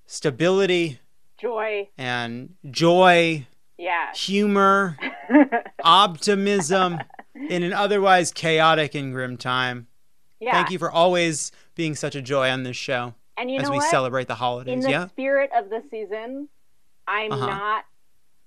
stability 0.05 0.99
Joy. 1.39 1.89
and 1.97 2.55
joy, 2.69 3.47
Yeah. 3.77 4.13
humor, 4.13 4.97
optimism 5.83 6.99
in 7.49 7.63
an 7.63 7.73
otherwise 7.73 8.31
chaotic 8.31 8.95
and 8.95 9.13
grim 9.13 9.37
time. 9.37 9.87
Yeah. 10.39 10.51
Thank 10.51 10.71
you 10.71 10.77
for 10.79 10.91
always 10.91 11.51
being 11.75 11.95
such 11.95 12.15
a 12.15 12.21
joy 12.21 12.49
on 12.49 12.63
this 12.63 12.75
show 12.77 13.13
And 13.37 13.49
you 13.49 13.59
as 13.59 13.65
know 13.65 13.71
we 13.71 13.77
what? 13.77 13.89
celebrate 13.89 14.27
the 14.27 14.35
holidays, 14.35 14.73
In 14.73 14.79
the 14.81 14.89
yeah. 14.89 15.07
spirit 15.07 15.49
of 15.55 15.69
the 15.69 15.81
season, 15.89 16.49
I'm 17.07 17.31
Uh-huh. 17.31 17.47
not 17.47 17.85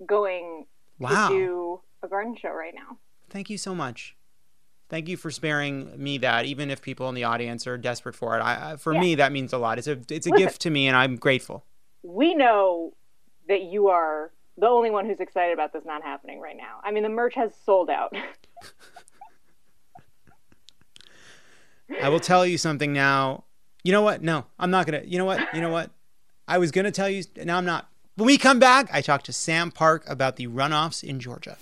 going 0.06 0.66
Wow. 0.98 1.28
to 1.28 1.34
do 1.34 1.80
a 2.02 2.08
garden 2.08 2.36
show 2.36 2.50
right 2.50 2.74
now. 2.74 2.98
Thank 3.28 3.50
you 3.50 3.58
so 3.58 3.74
much. 3.74 4.16
Thank 4.88 5.08
you 5.08 5.16
for 5.16 5.32
sparing 5.32 6.00
me 6.00 6.16
that, 6.18 6.44
even 6.44 6.70
if 6.70 6.80
people 6.80 7.08
in 7.08 7.16
the 7.16 7.24
audience 7.24 7.66
are 7.66 7.76
desperate 7.76 8.14
for 8.14 8.36
it. 8.38 8.40
I, 8.40 8.72
I 8.72 8.76
for 8.76 8.92
Yeah. 8.94 9.00
me, 9.00 9.14
that 9.16 9.32
means 9.32 9.52
a 9.52 9.58
lot. 9.58 9.78
It's 9.78 9.88
a 9.88 9.98
it's 10.10 10.26
a 10.26 10.30
Listen. 10.30 10.36
gift 10.46 10.60
to 10.62 10.70
me, 10.70 10.86
and 10.86 10.96
I'm 10.96 11.16
grateful. 11.16 11.64
We 12.04 12.34
know 12.34 12.92
that 13.48 13.62
you 13.62 13.88
are 13.88 14.30
the 14.56 14.68
only 14.68 14.90
one 14.90 15.04
who's 15.06 15.18
excited 15.18 15.52
about 15.54 15.72
this 15.72 15.84
not 15.84 16.02
happening 16.04 16.38
right 16.40 16.56
now. 16.56 16.78
I 16.84 16.92
mean, 16.92 17.02
the 17.02 17.08
merch 17.08 17.34
has 17.34 17.52
sold 17.64 17.90
out. 17.90 18.14
I 22.02 22.08
will 22.08 22.20
tell 22.20 22.46
you 22.46 22.58
something 22.58 22.92
now. 22.92 23.44
You 23.86 23.92
know 23.92 24.02
what? 24.02 24.20
No, 24.20 24.46
I'm 24.58 24.72
not 24.72 24.84
gonna. 24.84 25.02
You 25.04 25.16
know 25.16 25.24
what? 25.24 25.54
You 25.54 25.60
know 25.60 25.70
what? 25.70 25.92
I 26.48 26.58
was 26.58 26.72
gonna 26.72 26.90
tell 26.90 27.08
you. 27.08 27.22
Now 27.44 27.56
I'm 27.56 27.64
not. 27.64 27.88
When 28.16 28.26
we 28.26 28.36
come 28.36 28.58
back, 28.58 28.88
I 28.92 29.00
talked 29.00 29.26
to 29.26 29.32
Sam 29.32 29.70
Park 29.70 30.02
about 30.08 30.34
the 30.34 30.48
runoffs 30.48 31.04
in 31.04 31.20
Georgia. 31.20 31.56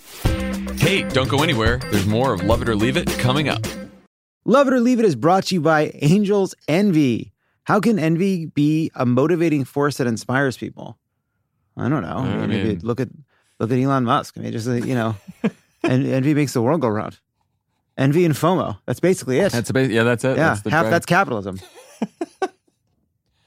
Hey, 0.78 1.02
don't 1.02 1.28
go 1.28 1.42
anywhere. 1.42 1.80
There's 1.90 2.06
more 2.06 2.32
of 2.32 2.42
Love 2.42 2.62
It 2.62 2.70
or 2.70 2.76
Leave 2.76 2.96
It 2.96 3.10
coming 3.18 3.50
up. 3.50 3.66
Love 4.46 4.68
It 4.68 4.72
or 4.72 4.80
Leave 4.80 5.00
It 5.00 5.04
is 5.04 5.16
brought 5.16 5.44
to 5.48 5.54
you 5.54 5.60
by 5.60 5.90
Angels 6.00 6.54
Envy. 6.66 7.34
How 7.64 7.78
can 7.78 7.98
envy 7.98 8.46
be 8.46 8.90
a 8.94 9.04
motivating 9.04 9.64
force 9.64 9.98
that 9.98 10.06
inspires 10.06 10.56
people? 10.56 10.96
I 11.76 11.90
don't 11.90 12.02
know. 12.02 12.16
I 12.16 12.46
Maybe 12.46 12.76
look 12.76 13.00
at 13.00 13.10
look 13.58 13.70
at 13.70 13.76
Elon 13.78 14.04
Musk. 14.04 14.38
I 14.38 14.40
mean, 14.40 14.52
just 14.52 14.66
uh, 14.66 14.72
you 14.72 14.94
know, 14.94 15.14
en- 15.84 16.06
envy 16.06 16.32
makes 16.32 16.54
the 16.54 16.62
world 16.62 16.80
go 16.80 16.88
round. 16.88 17.18
Envy 17.98 18.24
and 18.24 18.34
FOMO. 18.34 18.78
That's 18.86 19.00
basically 19.00 19.40
it. 19.40 19.52
That's 19.52 19.70
a, 19.70 19.86
yeah, 19.86 20.04
that's 20.04 20.24
it. 20.24 20.38
yeah, 20.38 20.48
that's 20.48 20.62
the 20.62 20.70
half 20.70 20.84
drive. 20.84 20.90
that's 20.90 21.06
capitalism. 21.06 21.60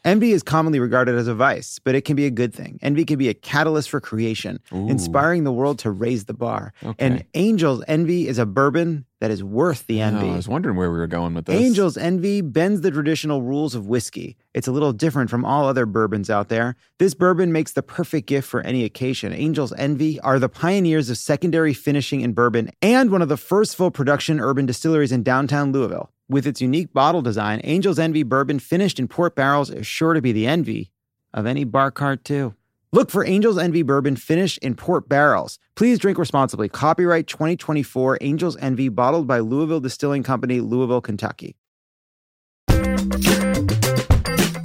Envy 0.08 0.32
is 0.32 0.42
commonly 0.42 0.80
regarded 0.80 1.16
as 1.16 1.28
a 1.28 1.36
vice, 1.36 1.80
but 1.80 1.94
it 1.94 2.06
can 2.06 2.16
be 2.16 2.26
a 2.26 2.32
good 2.32 2.54
thing. 2.54 2.80
Envy 2.82 3.04
can 3.04 3.20
be 3.20 3.28
a 3.28 3.34
catalyst 3.34 3.90
for 3.90 4.00
creation, 4.00 4.58
Ooh. 4.74 4.88
inspiring 4.88 5.44
the 5.44 5.52
world 5.52 5.80
to 5.80 5.92
raise 5.92 6.26
the 6.26 6.34
bar. 6.34 6.72
And 6.98 7.26
Angels 7.34 7.84
Envy 7.90 8.30
is 8.30 8.38
a 8.38 8.46
bourbon 8.46 9.06
that 9.20 9.32
is 9.32 9.44
worth 9.44 9.86
the 9.88 10.00
envy. 10.00 10.30
I 10.30 10.36
was 10.36 10.48
wondering 10.48 10.78
where 10.78 10.90
we 10.92 10.98
were 10.98 11.08
going 11.08 11.34
with 11.34 11.46
this. 11.46 11.62
Angel's 11.62 11.98
Envy 11.98 12.40
bends 12.40 12.82
the 12.82 12.92
traditional 12.92 13.42
rules 13.42 13.76
of 13.76 13.88
whiskey. 13.88 14.38
It's 14.54 14.68
a 14.68 14.72
little 14.72 14.94
different 14.94 15.30
from 15.30 15.44
all 15.44 15.68
other 15.68 15.86
bourbons 15.86 16.30
out 16.30 16.48
there. 16.48 16.78
This 17.00 17.14
bourbon 17.14 17.52
makes 17.52 17.74
the 17.74 17.84
perfect 17.84 18.28
gift 18.28 18.48
for 18.48 18.62
any 18.62 18.86
occasion. 18.86 19.34
Angel's 19.34 19.74
Envy 19.74 20.22
are 20.22 20.40
the 20.40 20.48
pioneers 20.48 21.10
of 21.10 21.18
secondary 21.18 21.74
finishing 21.74 22.22
in 22.22 22.32
bourbon 22.32 22.70
and 22.82 23.12
one 23.12 23.22
of 23.22 23.28
the 23.28 23.36
first 23.36 23.76
full 23.76 23.92
production 23.92 24.40
urban 24.40 24.66
distilleries 24.66 25.12
in 25.12 25.24
downtown 25.24 25.74
Louisville. 25.74 26.12
With 26.30 26.46
its 26.46 26.60
unique 26.60 26.92
bottle 26.92 27.22
design, 27.22 27.62
Angel's 27.62 27.98
Envy 27.98 28.24
bourbon 28.24 28.60
finished 28.60 29.00
in 29.00 29.08
port 29.08 29.34
barrels 29.34 29.70
is 29.70 29.88
sure 29.88 30.14
to 30.14 30.22
be 30.22 30.34
the 30.34 30.46
envy 30.46 30.92
of 31.34 31.46
any 31.46 31.64
bar 31.64 31.90
cart, 31.90 32.26
too. 32.26 32.54
Look 32.92 33.10
for 33.10 33.24
Angel's 33.24 33.58
Envy 33.58 33.82
bourbon 33.82 34.18
finished 34.18 34.58
in 34.58 34.76
port 34.76 35.08
barrels. 35.08 35.58
Please 35.76 36.00
drink 36.00 36.18
responsibly. 36.18 36.68
Copyright 36.68 37.28
2024 37.28 38.18
Angel's 38.20 38.58
Envy, 38.58 38.90
bottled 38.90 39.26
by 39.26 39.40
Louisville 39.40 39.80
Distilling 39.80 40.24
Company, 40.24 40.60
Louisville, 40.60 41.00
Kentucky. 41.00 41.56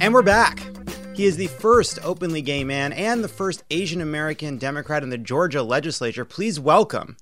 And 0.01 0.13
we're 0.13 0.21
back. 0.21 0.67
He 1.15 1.23
is 1.23 1.37
the 1.37 1.47
first 1.47 1.97
openly 2.03 2.41
gay 2.41 2.65
man 2.65 2.91
and 2.91 3.23
the 3.23 3.29
first 3.29 3.63
Asian 3.71 4.01
American 4.01 4.57
Democrat 4.57 5.01
in 5.01 5.11
the 5.11 5.17
Georgia 5.17 5.63
legislature. 5.63 6.25
Please 6.25 6.59
welcome 6.59 7.15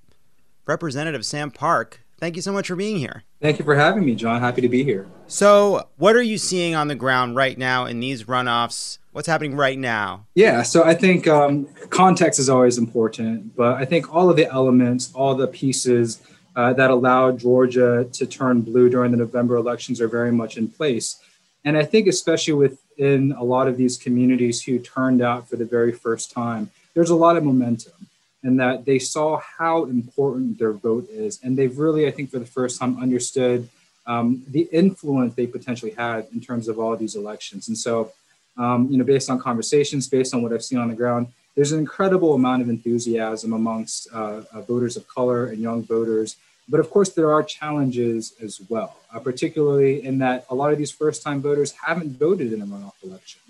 Representative 0.66 1.28
Sam 1.28 1.52
Park. 1.52 2.00
Thank 2.22 2.36
you 2.36 2.44
so 2.44 2.54
much 2.54 2.68
for 2.68 2.76
being 2.76 2.98
here. 2.98 3.24
Thank 3.42 3.58
you 3.58 3.66
for 3.66 3.74
having 3.74 4.06
me, 4.06 4.14
John. 4.14 4.42
Happy 4.42 4.62
to 4.62 4.70
be 4.70 4.84
here. 4.84 5.08
So, 5.26 5.90
what 5.98 6.16
are 6.16 6.22
you 6.22 6.38
seeing 6.38 6.76
on 6.76 6.88
the 6.88 6.94
ground 6.94 7.36
right 7.36 7.58
now 7.58 7.88
in 7.88 8.00
these 8.00 8.26
runoffs? 8.26 9.00
What's 9.12 9.28
happening 9.28 9.56
right 9.56 9.78
now? 9.78 10.28
Yeah, 10.36 10.62
so 10.62 10.84
I 10.84 10.94
think 10.94 11.28
um, 11.28 11.66
context 11.90 12.40
is 12.40 12.48
always 12.48 12.78
important, 12.78 13.56
but 13.56 13.78
I 13.78 13.86
think 13.86 14.14
all 14.14 14.30
of 14.30 14.36
the 14.36 14.48
elements, 14.52 15.12
all 15.16 15.34
the 15.34 15.48
pieces 15.48 16.22
uh, 16.56 16.74
that 16.74 16.92
allowed 16.92 17.40
Georgia 17.40 18.08
to 18.14 18.26
turn 18.28 18.62
blue 18.62 18.88
during 18.88 19.10
the 19.10 19.18
November 19.18 19.56
elections 19.56 20.00
are 20.00 20.08
very 20.08 20.32
much 20.32 20.58
in 20.58 20.68
place. 20.68 21.20
And 21.66 21.76
I 21.76 21.84
think, 21.84 22.06
especially 22.06 22.54
within 22.54 23.32
a 23.32 23.44
lot 23.44 23.68
of 23.68 23.78
these 23.78 23.98
communities 23.98 24.62
who 24.62 24.78
turned 24.78 25.24
out 25.24 25.50
for 25.50 25.56
the 25.56 25.66
very 25.66 25.92
first 25.92 26.32
time, 26.32 26.70
there's 26.94 27.10
a 27.10 27.16
lot 27.16 27.36
of 27.36 27.44
momentum 27.44 27.94
and 28.44 28.60
that 28.60 28.86
they 28.86 29.00
saw 29.00 29.40
how 29.58 29.86
important 29.86 30.58
their 30.58 30.74
vote 30.74 31.08
is. 31.10 31.40
And 31.44 31.58
they've 31.58 31.78
really, 31.78 32.08
I 32.08 32.12
think, 32.12 32.32
for 32.32 32.40
the 32.40 32.46
first 32.46 32.80
time 32.80 33.02
understood 33.02 33.70
um, 34.08 34.44
the 34.48 34.68
influence 34.72 35.36
they 35.36 35.48
potentially 35.48 35.92
had 35.92 36.28
in 36.34 36.42
terms 36.42 36.68
of 36.68 36.80
all 36.80 36.94
of 36.94 37.00
these 37.00 37.16
elections. 37.16 37.68
And 37.68 37.78
so, 37.78 38.12
um, 38.58 38.88
you 38.90 38.98
know, 38.98 39.04
based 39.04 39.30
on 39.30 39.40
conversations, 39.40 40.08
based 40.08 40.34
on 40.34 40.42
what 40.42 40.52
I've 40.54 40.64
seen 40.64 40.80
on 40.80 40.90
the 40.90 40.96
ground, 40.96 41.28
there's 41.56 41.72
an 41.72 41.80
incredible 41.80 42.34
amount 42.34 42.62
of 42.62 42.70
enthusiasm 42.70 43.54
amongst 43.54 44.08
uh, 44.14 44.42
uh, 44.52 44.62
voters 44.62 44.98
of 44.98 45.08
color 45.08 45.48
and 45.48 45.60
young 45.60 45.84
voters. 45.84 46.36
But 46.68 46.80
of 46.80 46.90
course, 46.90 47.10
there 47.10 47.32
are 47.32 47.44
challenges 47.44 48.34
as 48.42 48.62
well, 48.70 48.96
uh, 49.14 49.20
particularly 49.20 50.04
in 50.04 50.20
that 50.20 50.46
a 50.50 50.56
lot 50.56 50.72
of 50.72 50.78
these 50.78 50.92
first 50.92 51.22
time 51.22 51.42
voters 51.42 51.74
haven't 51.86 52.18
voted 52.18 52.54
in 52.54 52.62
a 52.62 52.66
runoff 52.66 52.94
election. 53.04 53.42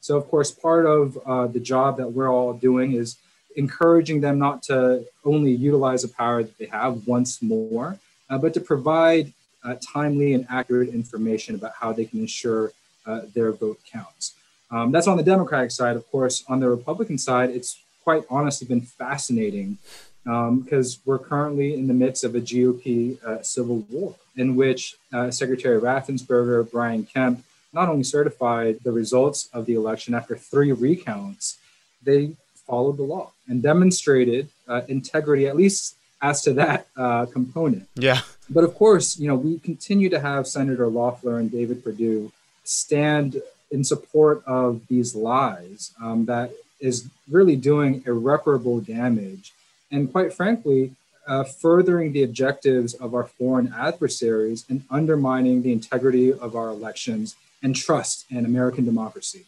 So, 0.00 0.16
of 0.16 0.28
course, 0.28 0.50
part 0.52 0.86
of 0.86 1.18
uh, 1.26 1.46
the 1.46 1.58
job 1.58 1.96
that 1.96 2.12
we're 2.12 2.28
all 2.28 2.52
doing 2.52 2.92
is 2.92 3.16
encouraging 3.56 4.20
them 4.20 4.38
not 4.38 4.62
to 4.64 5.04
only 5.24 5.50
utilize 5.52 6.02
the 6.02 6.08
power 6.08 6.42
that 6.42 6.56
they 6.58 6.66
have 6.66 7.06
once 7.06 7.42
more, 7.42 7.98
uh, 8.30 8.38
but 8.38 8.54
to 8.54 8.60
provide 8.60 9.32
uh, 9.64 9.74
timely 9.82 10.34
and 10.34 10.46
accurate 10.48 10.90
information 10.90 11.54
about 11.54 11.72
how 11.80 11.92
they 11.92 12.04
can 12.04 12.20
ensure 12.20 12.72
uh, 13.06 13.22
their 13.34 13.52
vote 13.52 13.80
counts. 13.90 14.34
Um, 14.70 14.92
that's 14.92 15.06
on 15.08 15.16
the 15.16 15.22
Democratic 15.22 15.70
side. 15.70 15.96
Of 15.96 16.08
course, 16.10 16.44
on 16.48 16.60
the 16.60 16.68
Republican 16.68 17.18
side, 17.18 17.50
it's 17.50 17.78
quite 18.04 18.24
honestly 18.30 18.66
been 18.66 18.82
fascinating 18.82 19.78
because 20.24 20.96
um, 20.96 21.02
we're 21.04 21.18
currently 21.18 21.74
in 21.74 21.86
the 21.86 21.94
midst 21.94 22.24
of 22.24 22.34
a 22.34 22.40
GOP 22.40 23.22
uh, 23.24 23.42
civil 23.42 23.78
war 23.90 24.16
in 24.36 24.56
which 24.56 24.96
uh, 25.12 25.30
Secretary 25.30 25.80
Raffensperger, 25.80 26.68
Brian 26.70 27.04
Kemp, 27.04 27.44
not 27.72 27.88
only 27.88 28.02
certified 28.02 28.78
the 28.82 28.92
results 28.92 29.48
of 29.52 29.66
the 29.66 29.74
election 29.74 30.14
after 30.14 30.36
three 30.36 30.72
recounts, 30.72 31.58
they 32.02 32.32
followed 32.66 32.96
the 32.96 33.02
law 33.02 33.32
and 33.48 33.62
demonstrated 33.62 34.48
uh, 34.68 34.82
integrity, 34.88 35.46
at 35.46 35.56
least 35.56 35.96
as 36.22 36.42
to 36.42 36.52
that 36.54 36.88
uh, 36.96 37.26
component. 37.26 37.88
Yeah. 37.94 38.20
But 38.48 38.64
of 38.64 38.74
course, 38.74 39.18
you 39.18 39.28
know, 39.28 39.34
we 39.34 39.58
continue 39.58 40.08
to 40.08 40.20
have 40.20 40.46
Senator 40.46 40.86
Loeffler 40.86 41.38
and 41.38 41.50
David 41.50 41.84
Perdue 41.84 42.32
stand 42.64 43.42
in 43.70 43.84
support 43.84 44.42
of 44.46 44.86
these 44.88 45.14
lies 45.14 45.92
um, 46.02 46.26
that 46.26 46.52
is 46.80 47.08
really 47.30 47.56
doing 47.56 48.02
irreparable 48.06 48.80
damage 48.80 49.52
and 49.90 50.10
quite 50.12 50.32
frankly 50.32 50.92
uh, 51.26 51.42
furthering 51.42 52.12
the 52.12 52.22
objectives 52.22 52.94
of 52.94 53.14
our 53.14 53.24
foreign 53.24 53.72
adversaries 53.76 54.64
and 54.68 54.84
undermining 54.90 55.62
the 55.62 55.72
integrity 55.72 56.32
of 56.32 56.54
our 56.54 56.68
elections 56.68 57.34
and 57.62 57.74
trust 57.74 58.26
in 58.30 58.44
american 58.44 58.84
democracy 58.84 59.44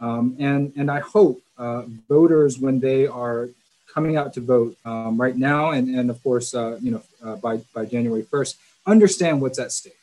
um, 0.00 0.36
and, 0.38 0.72
and 0.76 0.90
i 0.90 1.00
hope 1.00 1.40
uh, 1.58 1.82
voters 2.08 2.58
when 2.58 2.80
they 2.80 3.06
are 3.06 3.48
coming 3.92 4.16
out 4.16 4.34
to 4.34 4.40
vote 4.40 4.76
um, 4.84 5.18
right 5.20 5.36
now 5.36 5.70
and, 5.70 5.94
and 5.94 6.10
of 6.10 6.22
course 6.22 6.54
uh, 6.54 6.78
you 6.82 6.90
know 6.90 7.02
uh, 7.24 7.36
by, 7.36 7.56
by 7.74 7.84
january 7.84 8.22
1st 8.22 8.56
understand 8.86 9.40
what's 9.40 9.58
at 9.58 9.72
stake 9.72 9.96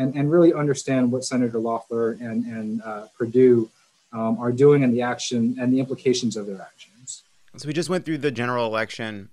and, 0.00 0.14
and 0.14 0.30
really 0.30 0.52
understand 0.52 1.12
what 1.12 1.24
Senator 1.24 1.58
Loeffler 1.58 2.12
and, 2.12 2.44
and 2.46 2.82
uh, 2.82 3.06
Perdue 3.18 3.68
um, 4.12 4.38
are 4.38 4.50
doing 4.50 4.82
and 4.82 4.92
the 4.92 5.02
action 5.02 5.56
and 5.60 5.72
the 5.72 5.78
implications 5.78 6.36
of 6.36 6.46
their 6.46 6.60
actions. 6.60 7.22
So 7.56 7.66
we 7.66 7.74
just 7.74 7.90
went 7.90 8.04
through 8.04 8.18
the 8.18 8.30
general 8.30 8.66
election. 8.66 9.28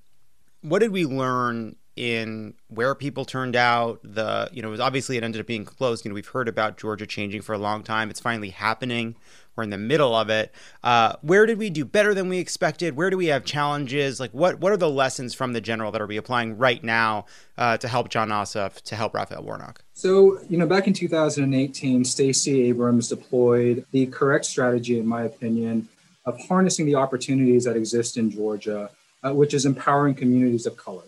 What 0.61 0.79
did 0.79 0.91
we 0.91 1.05
learn 1.05 1.77
in 1.95 2.53
where 2.67 2.93
people 2.95 3.25
turned 3.25 3.55
out? 3.55 3.99
The 4.03 4.49
you 4.51 4.61
know, 4.61 4.67
it 4.67 4.71
was 4.71 4.79
obviously 4.79 5.17
it 5.17 5.23
ended 5.23 5.39
up 5.39 5.47
being 5.47 5.65
close. 5.65 6.03
You 6.03 6.09
know, 6.09 6.15
we've 6.15 6.27
heard 6.27 6.47
about 6.47 6.77
Georgia 6.77 7.07
changing 7.07 7.41
for 7.41 7.53
a 7.53 7.57
long 7.57 7.83
time. 7.83 8.09
It's 8.09 8.19
finally 8.19 8.49
happening. 8.49 9.15
We're 9.57 9.63
in 9.63 9.71
the 9.71 9.77
middle 9.77 10.15
of 10.15 10.29
it. 10.29 10.53
Uh, 10.83 11.15
where 11.23 11.47
did 11.47 11.57
we 11.57 11.71
do 11.71 11.83
better 11.83 12.13
than 12.13 12.29
we 12.29 12.37
expected? 12.37 12.95
Where 12.95 13.09
do 13.09 13.17
we 13.17 13.25
have 13.27 13.43
challenges? 13.43 14.19
Like 14.19 14.31
what 14.31 14.59
what 14.59 14.71
are 14.71 14.77
the 14.77 14.89
lessons 14.89 15.33
from 15.33 15.53
the 15.53 15.61
general 15.61 15.91
that 15.91 15.99
are 15.99 16.05
we 16.05 16.17
applying 16.17 16.57
right 16.59 16.83
now 16.83 17.25
uh, 17.57 17.75
to 17.77 17.87
help 17.87 18.09
Jon 18.09 18.29
Ossoff, 18.29 18.81
to 18.83 18.95
help 18.95 19.15
Raphael 19.15 19.43
Warnock? 19.43 19.83
So, 19.93 20.39
you 20.47 20.57
know, 20.57 20.67
back 20.67 20.85
in 20.85 20.93
2018, 20.93 22.05
Stacey 22.05 22.69
Abrams 22.69 23.09
deployed 23.09 23.83
the 23.91 24.05
correct 24.05 24.45
strategy, 24.45 24.99
in 24.99 25.07
my 25.07 25.23
opinion, 25.23 25.89
of 26.25 26.39
harnessing 26.47 26.85
the 26.85 26.93
opportunities 26.93 27.63
that 27.63 27.75
exist 27.75 28.15
in 28.15 28.29
Georgia, 28.29 28.91
uh, 29.23 29.33
which 29.33 29.55
is 29.55 29.65
empowering 29.65 30.13
communities 30.13 30.67
of 30.67 30.77
color. 30.77 31.01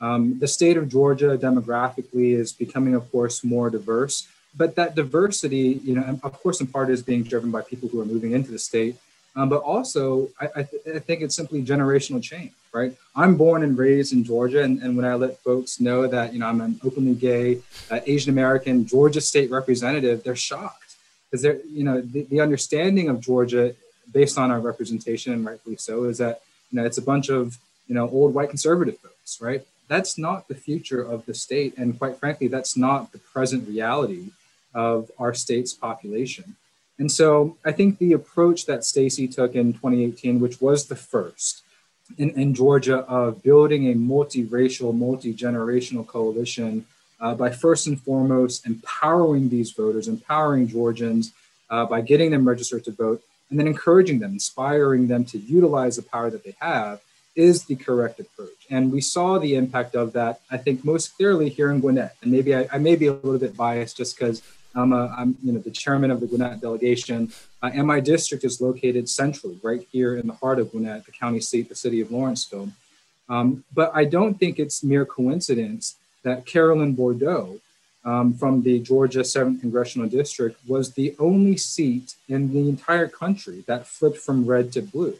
Um, 0.00 0.38
the 0.38 0.46
state 0.46 0.76
of 0.76 0.88
Georgia 0.88 1.36
demographically 1.36 2.38
is 2.38 2.52
becoming, 2.52 2.94
of 2.94 3.10
course, 3.10 3.42
more 3.42 3.68
diverse, 3.68 4.28
but 4.56 4.74
that 4.76 4.94
diversity, 4.94 5.80
you 5.84 5.94
know, 5.94 6.18
of 6.22 6.32
course, 6.42 6.60
in 6.60 6.66
part 6.66 6.90
is 6.90 7.02
being 7.02 7.22
driven 7.22 7.50
by 7.50 7.62
people 7.62 7.88
who 7.88 8.00
are 8.00 8.04
moving 8.04 8.32
into 8.32 8.50
the 8.50 8.58
state, 8.58 8.96
um, 9.34 9.48
but 9.48 9.62
also 9.62 10.28
I, 10.40 10.48
I, 10.56 10.62
th- 10.62 10.82
I 10.94 10.98
think 10.98 11.20
it's 11.22 11.36
simply 11.36 11.62
generational 11.62 12.22
change 12.22 12.52
right? 12.76 12.94
I'm 13.16 13.36
born 13.36 13.62
and 13.62 13.76
raised 13.76 14.12
in 14.12 14.22
Georgia, 14.22 14.62
and, 14.62 14.82
and 14.82 14.96
when 14.96 15.06
I 15.06 15.14
let 15.14 15.38
folks 15.38 15.80
know 15.80 16.06
that 16.06 16.34
you 16.34 16.38
know 16.38 16.46
I'm 16.46 16.60
an 16.60 16.78
openly 16.84 17.14
gay 17.14 17.62
uh, 17.90 18.00
Asian 18.06 18.30
American 18.30 18.86
Georgia 18.86 19.22
state 19.22 19.50
representative, 19.50 20.22
they're 20.22 20.36
shocked 20.36 20.96
because 21.24 21.42
they're 21.42 21.60
you 21.64 21.84
know 21.84 22.02
the, 22.02 22.24
the 22.24 22.40
understanding 22.40 23.08
of 23.08 23.20
Georgia, 23.20 23.74
based 24.12 24.36
on 24.36 24.50
our 24.50 24.60
representation, 24.60 25.32
and 25.32 25.44
rightfully 25.44 25.76
so, 25.76 26.04
is 26.04 26.18
that 26.18 26.42
you 26.70 26.76
know 26.76 26.84
it's 26.84 26.98
a 26.98 27.02
bunch 27.12 27.30
of 27.30 27.56
you 27.88 27.94
know 27.94 28.08
old 28.10 28.34
white 28.34 28.50
conservative 28.50 28.98
folks, 28.98 29.40
right? 29.40 29.66
That's 29.88 30.18
not 30.18 30.48
the 30.48 30.54
future 30.54 31.02
of 31.02 31.24
the 31.24 31.34
state, 31.34 31.78
and 31.78 31.98
quite 31.98 32.18
frankly, 32.18 32.48
that's 32.48 32.76
not 32.76 33.12
the 33.12 33.18
present 33.18 33.66
reality 33.66 34.30
of 34.76 35.10
our 35.18 35.32
state's 35.32 35.72
population. 35.72 36.54
And 36.98 37.10
so 37.10 37.56
I 37.64 37.72
think 37.72 37.98
the 37.98 38.12
approach 38.12 38.66
that 38.66 38.84
Stacey 38.84 39.26
took 39.26 39.54
in 39.54 39.72
2018, 39.72 40.38
which 40.38 40.60
was 40.60 40.86
the 40.86 40.96
first, 40.96 41.62
in, 42.18 42.30
in 42.30 42.54
Georgia 42.54 42.98
of 42.98 43.42
building 43.42 43.90
a 43.90 43.94
multiracial, 43.94 44.96
multi-generational 44.96 46.06
coalition 46.06 46.86
uh, 47.20 47.34
by 47.34 47.50
first 47.50 47.86
and 47.86 48.00
foremost 48.00 48.66
empowering 48.66 49.48
these 49.48 49.72
voters, 49.72 50.08
empowering 50.08 50.68
Georgians 50.68 51.32
uh, 51.70 51.86
by 51.86 52.00
getting 52.00 52.30
them 52.30 52.46
registered 52.46 52.84
to 52.84 52.92
vote, 52.92 53.22
and 53.50 53.58
then 53.58 53.66
encouraging 53.66 54.18
them, 54.18 54.32
inspiring 54.32 55.08
them 55.08 55.24
to 55.24 55.38
utilize 55.38 55.96
the 55.96 56.02
power 56.02 56.30
that 56.30 56.44
they 56.44 56.54
have 56.60 57.00
is 57.34 57.64
the 57.64 57.76
correct 57.76 58.18
approach. 58.18 58.66
And 58.70 58.90
we 58.90 59.00
saw 59.00 59.38
the 59.38 59.54
impact 59.56 59.94
of 59.94 60.14
that, 60.14 60.40
I 60.50 60.56
think, 60.56 60.84
most 60.84 61.16
clearly 61.16 61.50
here 61.50 61.70
in 61.70 61.80
Gwinnett. 61.80 62.16
And 62.22 62.32
maybe 62.32 62.54
I, 62.54 62.66
I 62.72 62.78
may 62.78 62.96
be 62.96 63.06
a 63.06 63.12
little 63.12 63.38
bit 63.38 63.56
biased 63.56 63.98
just 63.98 64.16
because 64.16 64.42
I'm, 64.76 64.92
a, 64.92 65.14
I'm 65.16 65.36
you 65.42 65.52
know, 65.52 65.58
the 65.58 65.70
chairman 65.70 66.10
of 66.10 66.20
the 66.20 66.26
Gwinnett 66.26 66.60
delegation, 66.60 67.32
uh, 67.62 67.70
and 67.72 67.86
my 67.86 68.00
district 68.00 68.44
is 68.44 68.60
located 68.60 69.08
centrally, 69.08 69.58
right 69.62 69.86
here 69.90 70.16
in 70.16 70.26
the 70.26 70.34
heart 70.34 70.58
of 70.58 70.70
Gwinnett, 70.70 71.06
the 71.06 71.12
county 71.12 71.40
seat, 71.40 71.68
the 71.68 71.74
city 71.74 72.00
of 72.00 72.10
Lawrenceville. 72.10 72.70
Um, 73.28 73.64
but 73.74 73.90
I 73.94 74.04
don't 74.04 74.38
think 74.38 74.58
it's 74.58 74.84
mere 74.84 75.04
coincidence 75.04 75.96
that 76.22 76.46
Carolyn 76.46 76.94
Bourdeaux 76.94 77.60
um, 78.04 78.34
from 78.34 78.62
the 78.62 78.78
Georgia 78.78 79.20
7th 79.20 79.60
Congressional 79.60 80.08
District 80.08 80.58
was 80.66 80.92
the 80.92 81.14
only 81.18 81.56
seat 81.56 82.14
in 82.28 82.52
the 82.52 82.68
entire 82.68 83.08
country 83.08 83.64
that 83.66 83.86
flipped 83.86 84.18
from 84.18 84.46
red 84.46 84.72
to 84.72 84.82
blue. 84.82 85.16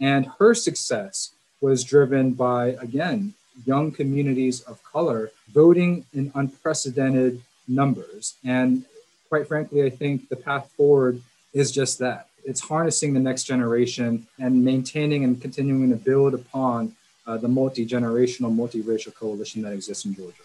And 0.00 0.26
her 0.38 0.54
success 0.54 1.32
was 1.60 1.84
driven 1.84 2.32
by, 2.32 2.68
again, 2.80 3.34
young 3.66 3.90
communities 3.90 4.60
of 4.62 4.82
color 4.84 5.30
voting 5.52 6.06
in 6.14 6.30
unprecedented 6.34 7.42
numbers. 7.66 8.34
And 8.44 8.84
quite 9.30 9.46
frankly, 9.46 9.84
I 9.84 9.90
think 9.90 10.28
the 10.28 10.36
path 10.36 10.70
forward 10.76 11.22
is 11.54 11.72
just 11.72 11.98
that. 12.00 12.26
It's 12.44 12.60
harnessing 12.60 13.14
the 13.14 13.20
next 13.20 13.44
generation 13.44 14.26
and 14.38 14.62
maintaining 14.64 15.24
and 15.24 15.40
continuing 15.40 15.88
to 15.90 15.96
build 15.96 16.34
upon 16.34 16.94
uh, 17.26 17.36
the 17.38 17.48
multi 17.48 17.86
generational, 17.86 18.54
multiracial 18.54 19.14
coalition 19.14 19.62
that 19.62 19.72
exists 19.72 20.04
in 20.04 20.14
Georgia. 20.14 20.42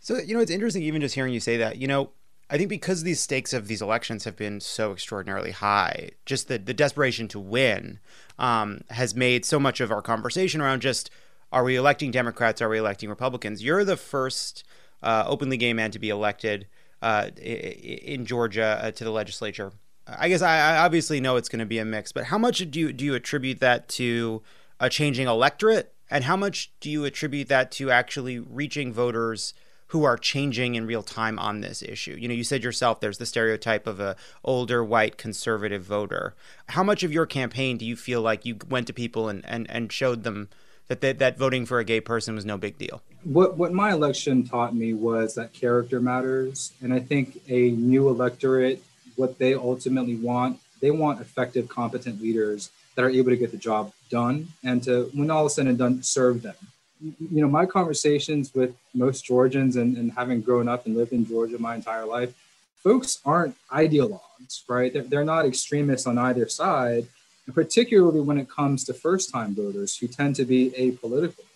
So, 0.00 0.18
you 0.18 0.34
know, 0.34 0.40
it's 0.40 0.50
interesting 0.50 0.82
even 0.84 1.00
just 1.00 1.14
hearing 1.14 1.34
you 1.34 1.40
say 1.40 1.56
that. 1.56 1.78
You 1.78 1.88
know, 1.88 2.10
I 2.48 2.56
think 2.56 2.70
because 2.70 3.02
these 3.02 3.20
stakes 3.20 3.52
of 3.52 3.66
these 3.66 3.82
elections 3.82 4.24
have 4.24 4.36
been 4.36 4.60
so 4.60 4.92
extraordinarily 4.92 5.50
high, 5.50 6.10
just 6.24 6.48
the, 6.48 6.58
the 6.58 6.72
desperation 6.72 7.26
to 7.28 7.40
win 7.40 7.98
um, 8.38 8.82
has 8.90 9.16
made 9.16 9.44
so 9.44 9.58
much 9.58 9.80
of 9.80 9.90
our 9.90 10.00
conversation 10.00 10.60
around 10.60 10.80
just 10.80 11.10
are 11.50 11.64
we 11.64 11.76
electing 11.76 12.10
Democrats? 12.10 12.62
Are 12.62 12.68
we 12.68 12.78
electing 12.78 13.08
Republicans? 13.08 13.64
You're 13.64 13.84
the 13.84 13.96
first 13.96 14.64
uh, 15.02 15.24
openly 15.26 15.56
gay 15.56 15.72
man 15.72 15.90
to 15.90 15.98
be 15.98 16.10
elected 16.10 16.66
in 17.02 18.26
Georgia 18.26 18.80
uh, 18.82 18.90
to 18.90 19.04
the 19.04 19.10
legislature. 19.10 19.72
I 20.06 20.28
guess 20.28 20.42
I, 20.42 20.58
I 20.58 20.78
obviously 20.78 21.20
know 21.20 21.36
it's 21.36 21.48
going 21.48 21.58
to 21.60 21.66
be 21.66 21.78
a 21.78 21.84
mix, 21.84 22.12
but 22.12 22.24
how 22.24 22.38
much 22.38 22.70
do 22.70 22.80
you, 22.80 22.92
do 22.92 23.04
you 23.04 23.14
attribute 23.14 23.60
that 23.60 23.88
to 23.90 24.42
a 24.80 24.88
changing 24.88 25.26
electorate, 25.26 25.92
and 26.10 26.24
how 26.24 26.36
much 26.36 26.72
do 26.80 26.90
you 26.90 27.04
attribute 27.04 27.48
that 27.48 27.70
to 27.72 27.90
actually 27.90 28.38
reaching 28.38 28.92
voters 28.92 29.52
who 29.88 30.04
are 30.04 30.16
changing 30.16 30.74
in 30.74 30.86
real 30.86 31.02
time 31.02 31.38
on 31.38 31.60
this 31.60 31.82
issue? 31.82 32.16
You 32.18 32.28
know, 32.28 32.34
you 32.34 32.44
said 32.44 32.64
yourself 32.64 33.00
there's 33.00 33.18
the 33.18 33.26
stereotype 33.26 33.86
of 33.86 34.00
a 34.00 34.16
older 34.44 34.82
white 34.82 35.18
conservative 35.18 35.82
voter. 35.82 36.34
How 36.68 36.82
much 36.82 37.02
of 37.02 37.12
your 37.12 37.26
campaign 37.26 37.76
do 37.76 37.84
you 37.84 37.96
feel 37.96 38.22
like 38.22 38.46
you 38.46 38.56
went 38.68 38.86
to 38.86 38.92
people 38.92 39.28
and, 39.28 39.44
and, 39.44 39.70
and 39.70 39.92
showed 39.92 40.22
them 40.22 40.48
that, 40.88 41.00
that 41.00 41.18
that 41.18 41.38
voting 41.38 41.66
for 41.66 41.78
a 41.78 41.84
gay 41.84 42.00
person 42.00 42.34
was 42.34 42.44
no 42.44 42.58
big 42.58 42.78
deal? 42.78 43.02
What 43.24 43.56
what 43.56 43.72
my 43.72 43.92
election 43.92 44.46
taught 44.46 44.74
me 44.74 44.94
was 44.94 45.34
that 45.36 45.52
character 45.52 46.00
matters, 46.00 46.72
and 46.82 46.92
I 46.92 47.00
think 47.00 47.40
a 47.48 47.70
new 47.70 48.08
electorate, 48.08 48.82
what 49.16 49.38
they 49.38 49.54
ultimately 49.54 50.16
want, 50.16 50.58
they 50.80 50.90
want 50.90 51.20
effective, 51.20 51.68
competent 51.68 52.20
leaders 52.20 52.70
that 52.94 53.04
are 53.04 53.10
able 53.10 53.30
to 53.30 53.36
get 53.36 53.52
the 53.52 53.58
job 53.58 53.92
done 54.10 54.48
and 54.64 54.82
to, 54.82 55.08
when 55.14 55.30
all 55.30 55.46
is 55.46 55.54
said 55.54 55.68
and 55.68 55.78
done, 55.78 56.02
serve 56.02 56.42
them 56.42 56.56
you 57.00 57.40
know, 57.40 57.48
my 57.48 57.66
conversations 57.66 58.54
with 58.54 58.74
most 58.94 59.24
Georgians 59.24 59.76
and, 59.76 59.96
and 59.96 60.12
having 60.12 60.40
grown 60.40 60.68
up 60.68 60.86
and 60.86 60.96
lived 60.96 61.12
in 61.12 61.26
Georgia 61.26 61.58
my 61.58 61.74
entire 61.74 62.04
life, 62.04 62.34
folks 62.82 63.20
aren't 63.24 63.56
ideologues, 63.70 64.62
right? 64.68 64.92
They're, 64.92 65.02
they're 65.02 65.24
not 65.24 65.46
extremists 65.46 66.06
on 66.06 66.18
either 66.18 66.48
side, 66.48 67.06
and 67.48 67.54
particularly 67.54 68.20
when 68.20 68.36
it 68.36 68.48
comes 68.50 68.84
to 68.84 68.92
first 68.92 69.32
time 69.32 69.54
voters 69.54 69.96
who 69.96 70.06
tend 70.06 70.36
to 70.36 70.44
be 70.44 70.70
apolitical. 70.78 71.46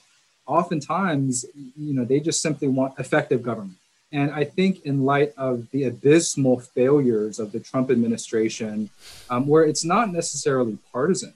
Oftentimes, 0.47 1.45
you 1.77 1.93
know, 1.93 2.05
they 2.05 2.19
just 2.19 2.41
simply 2.41 2.67
want 2.67 2.99
effective 2.99 3.43
government. 3.43 3.77
And 4.11 4.31
I 4.31 4.45
think, 4.45 4.85
in 4.87 5.05
light 5.05 5.33
of 5.37 5.71
the 5.71 5.85
abysmal 5.85 6.61
failures 6.61 7.39
of 7.39 7.53
the 7.53 7.61
Trump 7.61 7.91
administration, 7.91 8.89
um, 9.29 9.47
where 9.47 9.65
it's 9.65 9.85
not 9.85 10.11
necessarily 10.11 10.79
partisan, 10.93 11.35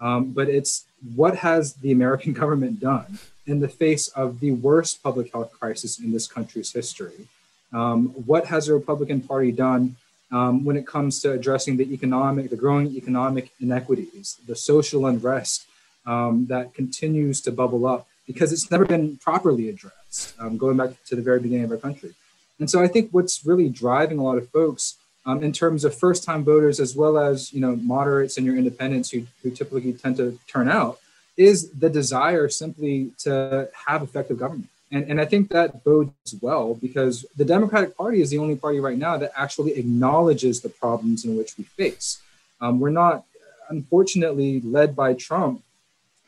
um, 0.00 0.30
but 0.30 0.48
it's 0.48 0.84
what 1.14 1.36
has 1.38 1.74
the 1.74 1.90
American 1.90 2.32
government 2.42 2.78
done 2.78 3.18
in 3.46 3.58
the 3.58 3.68
face 3.68 4.06
of 4.08 4.38
the 4.38 4.52
worst 4.52 5.02
public 5.02 5.32
health 5.32 5.52
crisis 5.58 5.98
in 5.98 6.12
this 6.12 6.28
country's 6.28 6.72
history. 6.72 7.26
Um, 7.72 8.08
what 8.30 8.46
has 8.46 8.66
the 8.66 8.74
Republican 8.74 9.20
Party 9.20 9.50
done 9.50 9.96
um, 10.32 10.64
when 10.64 10.76
it 10.76 10.86
comes 10.86 11.20
to 11.22 11.32
addressing 11.32 11.76
the 11.76 11.92
economic, 11.92 12.50
the 12.50 12.56
growing 12.56 12.88
economic 12.96 13.50
inequities, 13.60 14.40
the 14.46 14.56
social 14.56 15.06
unrest 15.06 15.66
um, 16.06 16.46
that 16.46 16.74
continues 16.74 17.40
to 17.42 17.52
bubble 17.52 17.86
up 17.86 18.06
because 18.26 18.52
it's 18.52 18.70
never 18.70 18.84
been 18.84 19.16
properly 19.18 19.68
addressed, 19.68 20.34
um, 20.40 20.56
going 20.56 20.76
back 20.76 20.90
to 21.06 21.14
the 21.14 21.22
very 21.22 21.38
beginning 21.38 21.64
of 21.64 21.70
our 21.70 21.76
country. 21.76 22.12
And 22.58 22.68
so 22.70 22.82
I 22.82 22.88
think 22.88 23.10
what's 23.12 23.44
really 23.44 23.68
driving 23.68 24.18
a 24.18 24.24
lot 24.24 24.38
of 24.38 24.48
folks 24.48 24.96
um, 25.26 25.42
in 25.42 25.52
terms 25.52 25.84
of 25.84 25.94
first-time 25.94 26.44
voters 26.44 26.80
as 26.80 26.96
well 26.96 27.18
as 27.18 27.52
you 27.52 27.60
know 27.60 27.76
moderates 27.76 28.36
and 28.36 28.46
your 28.46 28.56
independents 28.56 29.10
who, 29.10 29.26
who 29.42 29.50
typically 29.50 29.92
tend 29.92 30.16
to 30.16 30.38
turn 30.46 30.68
out 30.68 30.98
is 31.36 31.70
the 31.70 31.90
desire 31.90 32.48
simply 32.48 33.12
to 33.18 33.68
have 33.86 34.02
effective 34.02 34.38
government. 34.38 34.70
And, 34.92 35.10
and 35.10 35.20
I 35.20 35.24
think 35.24 35.50
that 35.50 35.82
bodes 35.84 36.12
well 36.40 36.74
because 36.74 37.26
the 37.36 37.44
Democratic 37.44 37.96
Party 37.96 38.20
is 38.20 38.30
the 38.30 38.38
only 38.38 38.56
party 38.56 38.78
right 38.78 38.98
now 38.98 39.16
that 39.16 39.32
actually 39.36 39.72
acknowledges 39.72 40.60
the 40.60 40.68
problems 40.68 41.24
in 41.24 41.36
which 41.36 41.58
we 41.58 41.64
face. 41.64 42.22
Um, 42.60 42.78
we're 42.78 42.90
not, 42.90 43.24
unfortunately, 43.68 44.60
led 44.60 44.94
by 44.94 45.14
Trump. 45.14 45.62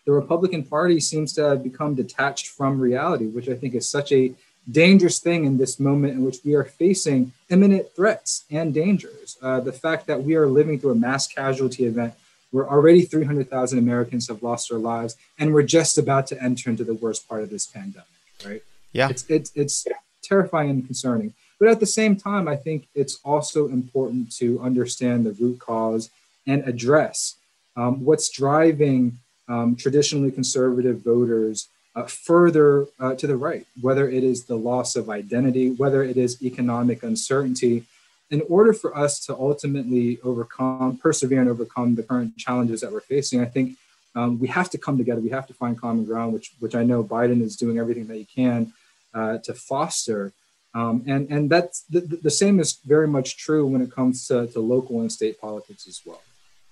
The 0.05 0.13
Republican 0.13 0.65
Party 0.65 1.01
seems 1.01 1.33
to 1.35 1.43
have 1.43 1.63
become 1.63 1.95
detached 1.95 2.49
from 2.49 2.81
reality, 2.81 3.27
which 3.27 3.49
I 3.49 3.55
think 3.55 3.75
is 3.75 3.89
such 3.89 4.11
a 4.11 4.33
dangerous 4.71 5.19
thing 5.19 5.45
in 5.45 5.57
this 5.57 5.81
moment 5.81 6.15
in 6.15 6.25
which 6.25 6.39
we 6.45 6.55
are 6.55 6.65
facing 6.65 7.33
imminent 7.49 7.91
threats 7.95 8.45
and 8.51 8.75
dangers. 8.75 9.37
Uh, 9.41 9.61
the 9.61 9.73
fact 9.73 10.07
that 10.07 10.23
we 10.23 10.35
are 10.35 10.47
living 10.47 10.79
through 10.79 10.93
a 10.93 10.97
mass 10.97 11.27
casualty 11.27 11.85
event 11.85 12.15
where 12.51 12.69
already 12.69 13.03
300,000 13.03 13.79
Americans 13.79 14.29
have 14.29 14.43
lost 14.43 14.71
their 14.71 14.79
lives, 14.79 15.17
and 15.39 15.53
we're 15.53 15.63
just 15.63 15.99
about 15.99 16.27
to 16.27 16.43
enter 16.43 16.71
into 16.71 16.85
the 16.85 16.95
worst 16.95 17.29
part 17.29 17.43
of 17.43 17.51
this 17.51 17.67
pandemic, 17.67 18.07
right? 18.45 18.63
Yeah. 18.93 19.09
It's, 19.09 19.25
it's, 19.29 19.53
it's 19.55 19.87
terrifying 20.23 20.71
and 20.71 20.87
concerning. 20.87 21.35
But 21.59 21.69
at 21.69 21.81
the 21.81 21.87
same 21.87 22.17
time, 22.17 22.47
I 22.47 22.57
think 22.57 22.89
it's 22.95 23.19
also 23.25 23.69
important 23.69 24.35
to 24.37 24.61
understand 24.61 25.27
the 25.27 25.33
root 25.33 25.59
cause 25.59 26.11
and 26.47 26.67
address 26.67 27.37
um, 27.77 28.05
what's 28.05 28.29
driving 28.31 29.19
um, 29.49 29.77
traditionally 29.77 30.31
conservative 30.31 31.03
voters 31.03 31.69
uh, 31.95 32.05
further 32.05 32.87
uh, 33.01 33.15
to 33.15 33.27
the 33.27 33.37
right, 33.37 33.67
whether 33.81 34.09
it 34.09 34.23
is 34.23 34.45
the 34.45 34.57
loss 34.57 34.95
of 34.95 35.09
identity, 35.11 35.71
whether 35.73 36.03
it 36.03 36.17
is 36.17 36.43
economic 36.43 37.03
uncertainty, 37.03 37.85
in 38.31 38.43
order 38.49 38.73
for 38.73 38.97
us 38.97 39.25
to 39.27 39.35
ultimately 39.35 40.19
overcome, 40.23 40.97
persevere, 40.99 41.41
and 41.41 41.49
overcome 41.49 41.95
the 41.95 42.03
current 42.03 42.37
challenges 42.37 42.83
that 42.83 42.93
we're 42.93 43.01
facing, 43.01 43.41
I 43.41 43.47
think 43.47 43.77
um, 44.15 44.39
we 44.39 44.49
have 44.49 44.71
to 44.71 44.79
come 44.79 44.99
together. 44.99 45.21
We 45.21 45.31
have 45.31 45.47
to 45.47 45.55
find 45.55 45.79
common 45.79 46.05
ground, 46.05 46.33
which 46.33 46.53
which 46.61 46.75
I 46.75 46.85
know 46.85 47.05
Biden 47.05 47.43
is 47.43 47.57
doing 47.57 47.79
everything 47.79 48.07
that 48.07 48.17
he 48.17 48.25
can 48.25 48.73
uh, 49.15 49.39
to 49.45 49.55
foster. 49.55 50.33
Um, 50.75 51.03
and 51.07 51.29
and 51.31 51.51
that's 51.51 51.83
the, 51.91 52.01
the 52.01 52.31
same 52.31 52.61
is 52.61 52.79
very 52.85 53.09
much 53.09 53.37
true 53.39 53.67
when 53.67 53.81
it 53.81 53.91
comes 53.91 54.27
to, 54.29 54.47
to 54.49 54.61
local 54.61 55.01
and 55.01 55.11
state 55.11 55.41
politics 55.41 55.87
as 55.89 56.03
well. 56.05 56.23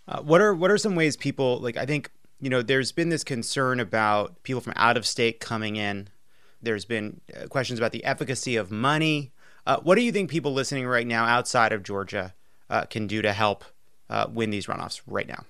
Uh, 0.09 0.21
what 0.23 0.41
are 0.41 0.55
what 0.55 0.71
are 0.71 0.79
some 0.79 0.95
ways 0.95 1.17
people 1.17 1.59
like? 1.61 1.77
I 1.77 1.87
think 1.87 2.11
you 2.41 2.51
know 2.51 2.63
there's 2.63 2.93
been 2.93 3.09
this 3.09 3.25
concern 3.25 3.81
about 3.81 4.43
people 4.43 4.61
from 4.61 4.75
out 4.77 4.97
of 4.97 5.07
state 5.07 5.41
coming 5.41 5.77
in. 5.77 6.09
There's 6.63 6.85
been 6.85 7.21
uh, 7.35 7.47
questions 7.47 7.79
about 7.79 7.93
the 7.93 8.05
efficacy 8.05 8.57
of 8.57 8.71
money 8.71 9.33
uh, 9.67 9.79
what 9.81 9.97
do 9.97 10.03
you 10.03 10.13
think 10.13 10.31
people 10.31 10.53
listening 10.53 10.87
right 10.87 11.07
now 11.07 11.25
outside 11.25 11.73
of 11.73 11.83
Georgia 11.83 12.35
uh, 12.71 12.85
can 12.85 13.07
do 13.07 13.21
to 13.21 13.33
help 13.33 13.65
uh, 14.09 14.27
win 14.33 14.51
these 14.51 14.67
runoffs 14.67 15.01
right 15.07 15.27
now? 15.27 15.45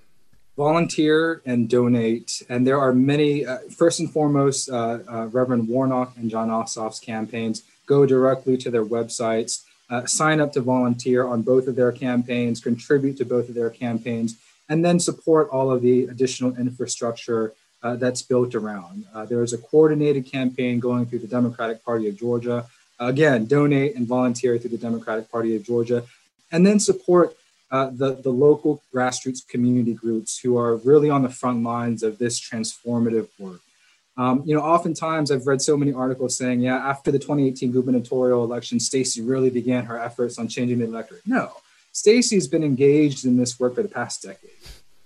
Volunteer 0.57 1.41
and 1.45 1.69
donate. 1.69 2.41
And 2.49 2.65
there 2.65 2.79
are 2.79 2.93
many, 2.93 3.45
uh, 3.45 3.59
first 3.69 3.99
and 3.99 4.11
foremost, 4.11 4.69
uh, 4.69 4.99
uh, 5.07 5.27
Reverend 5.27 5.67
Warnock 5.67 6.17
and 6.17 6.29
Jon 6.29 6.49
Ossoff's 6.49 6.99
campaigns. 6.99 7.63
Go 7.85 8.05
directly 8.05 8.57
to 8.57 8.69
their 8.69 8.83
websites, 8.83 9.63
sign 10.05 10.41
up 10.41 10.51
to 10.53 10.61
volunteer 10.61 11.25
on 11.25 11.41
both 11.41 11.67
of 11.67 11.75
their 11.77 11.93
campaigns, 11.93 12.59
contribute 12.59 13.15
to 13.17 13.23
both 13.23 13.47
of 13.47 13.55
their 13.55 13.69
campaigns, 13.69 14.35
and 14.67 14.83
then 14.83 14.99
support 14.99 15.47
all 15.49 15.71
of 15.71 15.81
the 15.81 16.03
additional 16.05 16.53
infrastructure 16.57 17.53
uh, 17.83 17.95
that's 17.95 18.21
built 18.21 18.53
around. 18.53 19.05
Uh, 19.13 19.23
there 19.23 19.41
is 19.43 19.53
a 19.53 19.57
coordinated 19.57 20.25
campaign 20.29 20.79
going 20.79 21.05
through 21.05 21.19
the 21.19 21.27
Democratic 21.27 21.85
Party 21.85 22.09
of 22.09 22.17
Georgia 22.17 22.65
Again, 22.99 23.45
donate 23.45 23.95
and 23.95 24.07
volunteer 24.07 24.57
through 24.57 24.71
the 24.71 24.77
Democratic 24.77 25.31
Party 25.31 25.55
of 25.55 25.63
Georgia, 25.63 26.03
and 26.51 26.65
then 26.65 26.79
support 26.79 27.37
uh, 27.71 27.89
the, 27.91 28.15
the 28.15 28.29
local 28.29 28.81
grassroots 28.93 29.47
community 29.47 29.93
groups 29.93 30.39
who 30.39 30.57
are 30.57 30.77
really 30.77 31.09
on 31.09 31.23
the 31.23 31.29
front 31.29 31.63
lines 31.63 32.03
of 32.03 32.17
this 32.17 32.39
transformative 32.39 33.27
work. 33.39 33.61
Um, 34.17 34.41
you 34.45 34.55
know, 34.55 34.61
oftentimes 34.61 35.31
I've 35.31 35.45
read 35.45 35.61
so 35.61 35.77
many 35.77 35.93
articles 35.93 36.37
saying, 36.37 36.61
yeah, 36.61 36.77
after 36.77 37.11
the 37.11 37.19
2018 37.19 37.71
gubernatorial 37.71 38.43
election, 38.43 38.79
Stacey 38.79 39.21
really 39.21 39.51
began 39.51 39.85
her 39.85 39.99
efforts 39.99 40.39
on 40.39 40.47
changing 40.47 40.79
the 40.79 40.85
electorate. 40.85 41.21
No, 41.27 41.51
Stacey's 41.91 42.47
been 42.47 42.63
engaged 42.63 43.25
in 43.25 43.37
this 43.37 43.59
work 43.59 43.75
for 43.75 43.83
the 43.83 43.89
past 43.89 44.23
decade. 44.23 44.51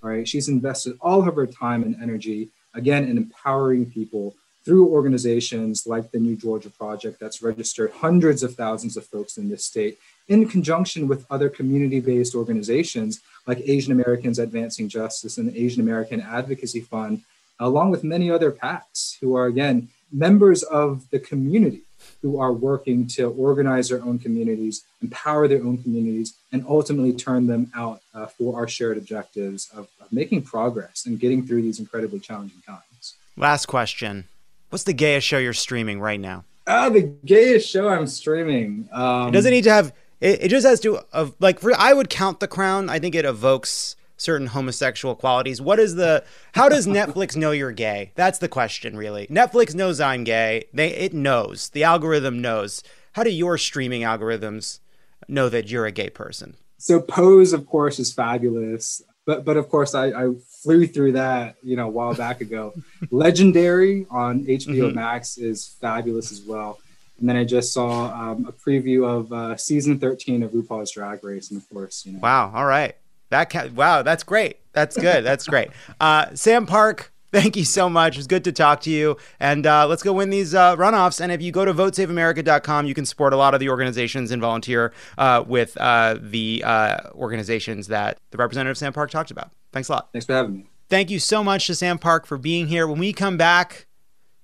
Right, 0.04 0.28
she's 0.28 0.48
invested 0.48 0.98
all 1.00 1.28
of 1.28 1.36
her 1.36 1.46
time 1.46 1.84
and 1.84 1.96
energy 2.02 2.50
again 2.74 3.08
in 3.08 3.18
empowering 3.18 3.86
people 3.86 4.34
through 4.66 4.88
organizations 4.90 5.86
like 5.86 6.12
the 6.12 6.20
New 6.20 6.36
Georgia 6.36 6.70
Project 6.70 7.20
that's 7.20 7.42
registered 7.42 7.92
hundreds 7.92 8.44
of 8.44 8.56
thousands 8.56 8.98
of 8.98 9.06
folks 9.06 9.38
in 9.38 9.50
this 9.50 9.66
state, 9.66 9.98
in 10.32 10.48
conjunction 10.48 11.10
with 11.10 11.26
other 11.30 11.50
community 11.50 12.00
based 12.00 12.36
organizations 12.36 13.20
like 13.46 13.60
Asian 13.66 13.92
Americans 13.92 14.40
Advancing 14.40 14.88
Justice 14.88 15.38
and 15.38 15.50
the 15.50 15.62
Asian 15.62 15.82
American 15.82 16.22
Advocacy 16.22 16.80
Fund, 16.80 17.22
along 17.60 17.92
with 17.92 18.06
many 18.06 18.32
other 18.32 18.50
PACs 18.50 19.20
who 19.20 19.36
are, 19.36 19.48
again, 19.48 19.90
members 20.10 20.64
of 20.64 21.10
the 21.10 21.20
community 21.20 21.82
who 22.22 22.40
are 22.40 22.54
working 22.54 23.08
to 23.08 23.30
organize 23.32 23.90
their 23.90 24.02
own 24.04 24.18
communities, 24.20 24.86
empower 25.02 25.50
their 25.50 25.64
own 25.64 25.78
communities, 25.78 26.34
and 26.54 26.64
ultimately 26.66 27.12
turn 27.12 27.48
them 27.48 27.70
out 27.76 28.02
uh, 28.14 28.26
for 28.26 28.58
our 28.58 28.70
shared 28.70 28.98
objectives 28.98 29.70
of, 29.76 29.90
of 30.00 30.12
making 30.14 30.42
progress 30.42 31.06
and 31.06 31.20
getting 31.20 31.46
through 31.46 31.62
these 31.62 31.80
incredibly 31.80 32.20
challenging 32.20 32.62
times. 32.66 33.16
Last 33.36 33.66
question 33.66 34.30
What's 34.70 34.86
the 34.86 34.94
gayest 34.94 35.28
show 35.28 35.38
you're 35.38 35.52
streaming 35.52 36.00
right 36.00 36.20
now? 36.20 36.46
Ah, 36.66 36.88
the 36.88 37.02
gayest 37.26 37.70
show 37.70 37.90
I'm 37.90 38.08
streaming. 38.08 38.88
Um, 38.94 39.28
it 39.28 39.32
doesn't 39.32 39.52
need 39.52 39.66
to 39.66 39.72
have. 39.72 39.92
It, 40.22 40.44
it 40.44 40.48
just 40.50 40.66
has 40.66 40.80
to. 40.82 41.00
Uh, 41.12 41.32
like 41.40 41.60
for 41.60 41.74
I 41.78 41.94
would 41.94 42.10
count 42.10 42.40
The 42.40 42.48
Crown. 42.48 42.90
I 42.90 43.00
think 43.00 43.16
it 43.16 43.26
evokes 43.26 43.96
certain 44.16 44.48
homosexual 44.48 45.16
qualities. 45.16 45.62
What 45.62 45.80
is 45.80 45.96
the? 45.96 46.24
How 46.54 46.70
does 46.70 46.88
Netflix 47.00 47.36
know 47.36 47.52
you're 47.52 47.72
gay? 47.72 48.12
That's 48.16 48.40
the 48.40 48.48
question, 48.48 48.96
really. 48.96 49.28
Netflix 49.28 49.76
knows 49.76 50.00
I'm 50.00 50.24
gay. 50.24 50.66
They 50.74 50.90
it 50.90 51.14
knows. 51.14 51.70
The 51.70 51.84
algorithm 51.84 52.42
knows. 52.42 52.84
How 53.14 53.24
do 53.24 53.30
your 53.30 53.58
streaming 53.58 54.04
algorithms 54.04 54.80
know 55.28 55.50
that 55.50 55.70
you're 55.70 55.86
a 55.86 55.92
gay 55.92 56.10
person? 56.10 56.56
So 56.78 57.02
Pose, 57.02 57.52
of 57.52 57.68
course, 57.68 58.00
is 58.00 58.14
fabulous 58.14 59.04
but 59.26 59.46
but 59.46 59.58
of 59.58 59.70
course 59.70 59.94
I, 59.96 60.08
I 60.08 60.34
flew 60.64 60.88
through 60.88 61.14
that 61.14 61.56
you 61.64 61.76
know 61.76 61.88
a 61.88 61.90
while 61.90 62.14
back 62.14 62.42
ago. 62.42 62.74
Legendary 63.12 64.06
on 64.10 64.46
HBO 64.46 64.88
mm-hmm. 64.88 64.96
Max 64.96 65.38
is 65.38 65.76
fabulous 65.80 66.32
as 66.32 66.42
well. 66.42 66.80
And 67.22 67.30
then 67.30 67.38
I 67.38 67.46
just 67.46 67.72
saw 67.72 68.12
um, 68.12 68.46
a 68.48 68.52
preview 68.52 69.08
of 69.08 69.32
uh, 69.32 69.56
season 69.56 70.00
13 70.00 70.44
of 70.44 70.52
RuPaul's 70.52 70.92
Drag 70.92 71.24
Race, 71.24 71.52
and 71.52 71.62
of 71.62 71.70
course, 71.70 72.04
you 72.06 72.14
know. 72.14 72.20
Wow! 72.20 72.52
All 72.54 72.66
right, 72.66 72.96
that 73.30 73.50
ca- 73.50 73.70
wow, 73.74 74.02
that's 74.02 74.24
great. 74.24 74.58
That's 74.74 74.98
good. 74.98 75.24
That's 75.24 75.48
great. 75.48 75.70
Uh, 76.00 76.34
Sam 76.34 76.66
Park, 76.66 77.12
Thank 77.32 77.56
you 77.56 77.64
so 77.64 77.90
much. 77.90 78.16
It 78.16 78.20
was 78.20 78.28
good 78.28 78.44
to 78.44 78.52
talk 78.52 78.82
to 78.82 78.90
you. 78.90 79.16
And 79.40 79.66
uh, 79.66 79.88
let's 79.88 80.04
go 80.04 80.12
win 80.12 80.32
these 80.32 80.54
uh, 80.54 80.76
runoffs. 80.76 81.22
And 81.22 81.32
if 81.32 81.42
you 81.42 81.52
go 81.52 81.64
to 81.64 81.74
votesaveamerica.com, 81.74 82.86
you 82.86 82.94
can 82.94 83.06
support 83.06 83.32
a 83.32 83.38
lot 83.38 83.54
of 83.54 83.62
the 83.62 83.70
organizations 83.70 84.32
and 84.32 84.42
volunteer 84.42 84.92
uh, 85.18 85.44
with 85.48 85.78
uh, 85.78 86.18
the 86.20 86.62
uh, 86.66 87.10
organizations 87.14 87.88
that 87.88 88.18
the 88.32 88.38
representative 88.38 88.78
Sam 88.78 88.92
Park 88.92 89.12
talked 89.12 89.32
about. 89.32 89.52
Thanks 89.72 89.88
a 89.88 89.94
lot. 89.94 90.10
Thanks 90.12 90.26
for 90.26 90.34
having 90.34 90.56
me. 90.58 90.66
Thank 90.90 91.10
you 91.10 91.20
so 91.20 91.42
much 91.42 91.68
to 91.68 91.76
Sam 91.76 91.98
Park 91.98 92.26
for 92.26 92.38
being 92.38 92.68
here. 92.68 92.86
When 92.86 93.00
we 93.00 93.14
come 93.14 93.38
back, 93.38 93.88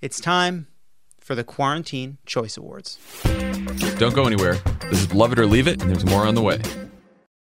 it's 0.01 0.21
time 0.21 0.67
for 1.27 1.35
the 1.35 1.43
Quarantine 1.43 2.17
Choice 2.25 2.55
Awards. 2.55 2.97
Don't 3.99 4.15
go 4.15 4.25
anywhere. 4.25 4.55
This 4.89 5.01
is 5.01 5.13
Love 5.13 5.33
It 5.33 5.39
or 5.39 5.45
Leave 5.45 5.67
It, 5.67 5.81
and 5.81 5.91
there's 5.91 6.05
more 6.05 6.25
on 6.25 6.35
the 6.35 6.41
way. 6.41 6.61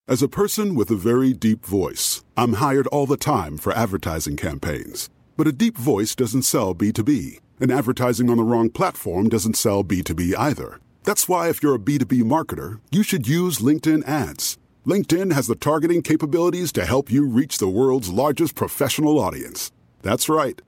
As 0.08 0.22
a 0.22 0.28
person 0.28 0.74
with 0.74 0.90
a 0.90 0.96
very 0.96 1.34
deep 1.34 1.66
voice, 1.66 2.24
I'm 2.38 2.54
hired 2.54 2.86
all 2.86 3.04
the 3.04 3.18
time 3.18 3.58
for 3.58 3.74
advertising 3.74 4.36
campaigns. 4.38 5.10
But 5.36 5.46
a 5.46 5.52
deep 5.52 5.76
voice 5.76 6.14
doesn't 6.14 6.44
sell 6.44 6.74
B2B, 6.74 7.40
and 7.60 7.70
advertising 7.70 8.30
on 8.30 8.38
the 8.38 8.44
wrong 8.44 8.70
platform 8.70 9.28
doesn't 9.28 9.58
sell 9.58 9.84
B2B 9.84 10.34
either. 10.38 10.80
That's 11.02 11.28
why, 11.28 11.50
if 11.50 11.62
you're 11.62 11.74
a 11.74 11.78
B2B 11.78 12.22
marketer, 12.22 12.80
you 12.90 13.02
should 13.02 13.28
use 13.28 13.58
LinkedIn 13.58 14.08
ads. 14.08 14.56
LinkedIn 14.86 15.34
has 15.34 15.48
the 15.48 15.54
targeting 15.54 16.00
capabilities 16.00 16.72
to 16.72 16.86
help 16.86 17.10
you 17.12 17.28
reach 17.28 17.58
the 17.58 17.68
world's 17.68 18.08
largest 18.08 18.54
professional 18.54 19.18
audience. 19.18 19.70
That's 20.00 20.30
right, 20.30 20.62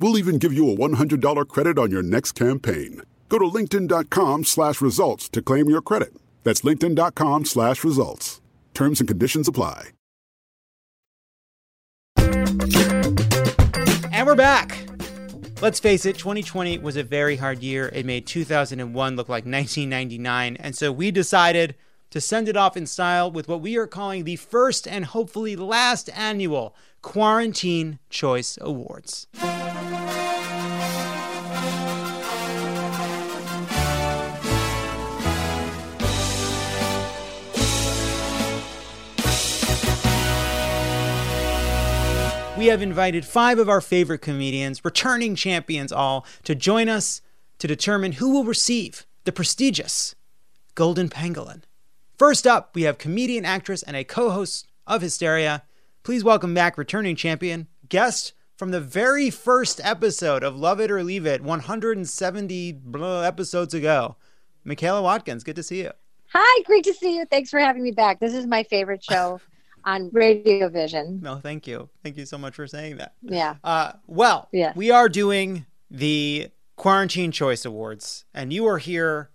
We'll 0.00 0.18
even 0.18 0.38
give 0.38 0.52
you 0.52 0.70
a 0.70 0.76
$100 0.76 1.48
credit 1.48 1.78
on 1.78 1.90
your 1.90 2.02
next 2.02 2.32
campaign. 2.32 3.02
Go 3.28 3.38
to 3.38 3.44
linkedin.com 3.44 4.44
slash 4.44 4.80
results 4.80 5.28
to 5.30 5.42
claim 5.42 5.68
your 5.68 5.82
credit. 5.82 6.14
That's 6.44 6.62
linkedin.com 6.62 7.44
slash 7.44 7.84
results. 7.84 8.40
Terms 8.74 9.00
and 9.00 9.08
conditions 9.08 9.48
apply. 9.48 9.88
And 14.12 14.26
we're 14.26 14.34
back. 14.34 14.88
Let's 15.60 15.80
face 15.80 16.06
it, 16.06 16.16
2020 16.16 16.78
was 16.78 16.96
a 16.96 17.02
very 17.02 17.36
hard 17.36 17.62
year. 17.62 17.90
It 17.92 18.06
made 18.06 18.26
2001 18.26 19.16
look 19.16 19.28
like 19.28 19.44
1999. 19.44 20.56
And 20.56 20.76
so 20.76 20.92
we 20.92 21.10
decided 21.10 21.74
to 22.10 22.20
send 22.20 22.48
it 22.48 22.56
off 22.56 22.76
in 22.76 22.86
style 22.86 23.30
with 23.30 23.48
what 23.48 23.60
we 23.60 23.76
are 23.76 23.86
calling 23.86 24.24
the 24.24 24.36
first 24.36 24.86
and 24.86 25.04
hopefully 25.04 25.56
last 25.56 26.08
annual 26.16 26.74
Quarantine 27.02 27.98
Choice 28.08 28.56
Awards. 28.60 29.26
We 42.58 42.66
have 42.66 42.82
invited 42.82 43.24
five 43.24 43.60
of 43.60 43.68
our 43.68 43.80
favorite 43.80 44.18
comedians, 44.18 44.84
returning 44.84 45.36
champions 45.36 45.92
all, 45.92 46.26
to 46.42 46.56
join 46.56 46.88
us 46.88 47.22
to 47.60 47.68
determine 47.68 48.12
who 48.12 48.32
will 48.32 48.42
receive 48.42 49.06
the 49.22 49.30
prestigious 49.30 50.16
Golden 50.74 51.08
Pangolin. 51.08 51.62
First 52.16 52.48
up, 52.48 52.74
we 52.74 52.82
have 52.82 52.98
comedian, 52.98 53.44
actress, 53.44 53.84
and 53.84 53.96
a 53.96 54.02
co 54.02 54.30
host 54.30 54.66
of 54.88 55.02
Hysteria. 55.02 55.62
Please 56.02 56.24
welcome 56.24 56.52
back 56.52 56.76
returning 56.76 57.14
champion, 57.14 57.68
guest 57.88 58.32
from 58.56 58.72
the 58.72 58.80
very 58.80 59.30
first 59.30 59.80
episode 59.84 60.42
of 60.42 60.56
Love 60.56 60.80
It 60.80 60.90
or 60.90 61.04
Leave 61.04 61.26
It, 61.26 61.42
170 61.42 62.72
blah 62.72 63.22
episodes 63.22 63.72
ago. 63.72 64.16
Michaela 64.64 65.00
Watkins, 65.00 65.44
good 65.44 65.54
to 65.54 65.62
see 65.62 65.82
you. 65.82 65.92
Hi, 66.32 66.62
great 66.64 66.82
to 66.84 66.92
see 66.92 67.18
you. 67.18 67.24
Thanks 67.24 67.50
for 67.50 67.60
having 67.60 67.84
me 67.84 67.92
back. 67.92 68.18
This 68.18 68.34
is 68.34 68.46
my 68.46 68.64
favorite 68.64 69.04
show 69.04 69.40
on 69.84 70.10
Radio 70.12 70.68
Vision. 70.68 71.20
No, 71.22 71.36
thank 71.36 71.66
you. 71.66 71.88
Thank 72.02 72.16
you 72.16 72.26
so 72.26 72.38
much 72.38 72.54
for 72.54 72.66
saying 72.66 72.96
that. 72.98 73.14
Yeah. 73.22 73.56
Uh, 73.64 73.92
well, 74.06 74.48
Yes. 74.52 74.76
we 74.76 74.90
are 74.90 75.08
doing 75.08 75.66
the 75.90 76.48
Quarantine 76.76 77.32
Choice 77.32 77.64
Awards, 77.64 78.24
and 78.34 78.52
you 78.52 78.66
are 78.66 78.78
here 78.78 79.30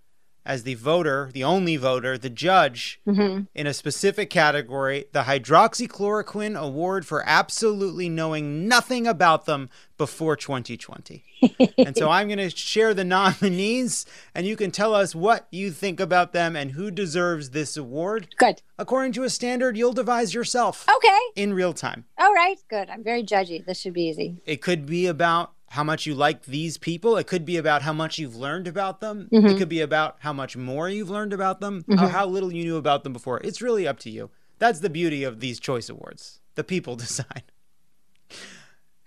as 0.45 0.63
the 0.63 0.73
voter, 0.75 1.29
the 1.33 1.43
only 1.43 1.75
voter, 1.77 2.17
the 2.17 2.29
judge 2.29 2.99
Mhm. 3.07 3.47
in 3.55 3.65
a 3.67 3.73
specific 3.73 4.29
category, 4.29 5.05
the 5.13 5.23
Hydroxychloroquine 5.23 6.59
Award 6.59 7.05
for 7.05 7.23
absolutely 7.25 8.09
knowing 8.09 8.67
nothing 8.67 9.07
about 9.07 9.45
them 9.45 9.69
before 9.97 10.35
2020. 10.35 11.23
and 11.77 11.95
so 11.95 12.09
I'm 12.09 12.27
going 12.27 12.39
to 12.39 12.49
share 12.49 12.93
the 12.93 13.03
nominees, 13.03 14.05
and 14.35 14.45
you 14.45 14.55
can 14.55 14.71
tell 14.71 14.93
us 14.93 15.13
what 15.15 15.47
you 15.51 15.71
think 15.71 15.99
about 15.99 16.33
them 16.33 16.55
and 16.55 16.71
who 16.71 16.89
deserves 16.91 17.51
this 17.51 17.77
award 17.77 18.27
Good. 18.37 18.61
according 18.77 19.13
to 19.13 19.23
a 19.23 19.29
standard 19.29 19.77
you'll 19.77 19.93
devise 19.93 20.33
yourself 20.33 20.85
Okay. 20.97 21.19
in 21.35 21.53
real 21.53 21.73
time. 21.73 22.05
All 22.17 22.33
right. 22.33 22.57
Good. 22.69 22.89
I'm 22.89 23.03
very 23.03 23.23
judgy. 23.23 23.65
This 23.65 23.79
should 23.79 23.93
be 23.93 24.03
easy. 24.03 24.41
It 24.45 24.61
could 24.61 24.85
be 24.85 25.05
about 25.07 25.52
how 25.74 25.84
much 25.84 26.05
you 26.05 26.13
like 26.13 26.45
these 26.45 26.78
people. 26.78 27.17
It 27.17 27.26
could 27.26 27.45
be 27.45 27.57
about 27.57 27.82
how 27.82 27.93
much 27.93 28.19
you've 28.19 28.36
learned 28.36 28.67
about 28.67 28.99
them. 28.99 29.28
Mm-hmm. 29.34 29.47
It 29.47 29.57
could 29.57 29.69
be 29.69 29.82
about 29.82 30.17
how 30.19 30.32
much 30.32 30.55
more 30.55 30.88
you've 30.88 31.09
learned 31.09 31.34
about 31.34 31.61
them, 31.61 31.84
or 31.89 32.09
how 32.09 32.28
little 32.28 32.53
you 32.53 32.63
knew 32.63 32.78
about 32.78 33.03
them 33.03 33.11
before. 33.11 33.41
It's 33.43 33.59
really 33.59 33.88
up 33.88 33.97
to 33.99 34.11
you. 34.11 34.30
That's 34.59 34.82
the 34.82 34.89
beauty 34.91 35.24
of 35.24 35.39
these 35.39 35.59
choice 35.59 35.89
awards. 35.89 36.41
The 36.53 36.63
people 36.63 36.95
decide. 37.07 37.41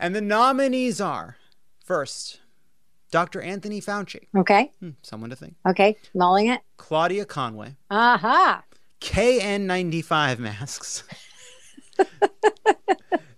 And 0.01 0.13
the 0.15 0.21
nominees 0.21 1.01
are 1.01 1.37
first, 1.85 2.41
Dr. 3.13 3.41
Anthony 3.41 3.81
Fauci. 3.81 4.27
Okay. 4.37 4.73
Hmm, 4.81 4.91
someone 5.03 5.31
to 5.31 5.37
think. 5.37 5.55
Okay. 5.69 5.97
Mulling 6.15 6.49
it. 6.49 6.63
Claudia 6.79 7.27
Conway. 7.27 7.77
Aha. 7.93 8.65
KN95 9.01 10.41
masks. 10.41 11.05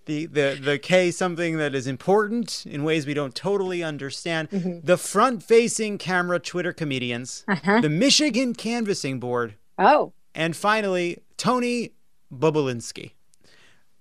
the, 0.09 0.25
the 0.25 0.59
the 0.61 0.79
K 0.79 1.11
something 1.11 1.57
that 1.57 1.73
is 1.75 1.85
important 1.87 2.65
in 2.65 2.83
ways 2.83 3.05
we 3.05 3.13
don't 3.13 3.35
totally 3.35 3.83
understand. 3.83 4.49
The 4.83 4.97
front 4.97 5.43
facing 5.43 5.97
camera 5.99 6.39
Twitter 6.39 6.73
comedians, 6.73 7.45
Uh-huh. 7.47 7.79
the 7.81 7.89
Michigan 7.89 8.53
canvassing 8.55 9.19
board, 9.19 9.55
Oh. 9.77 10.11
and 10.33 10.55
finally 10.55 11.19
Tony 11.37 11.91
Bobulinski. 12.33 13.11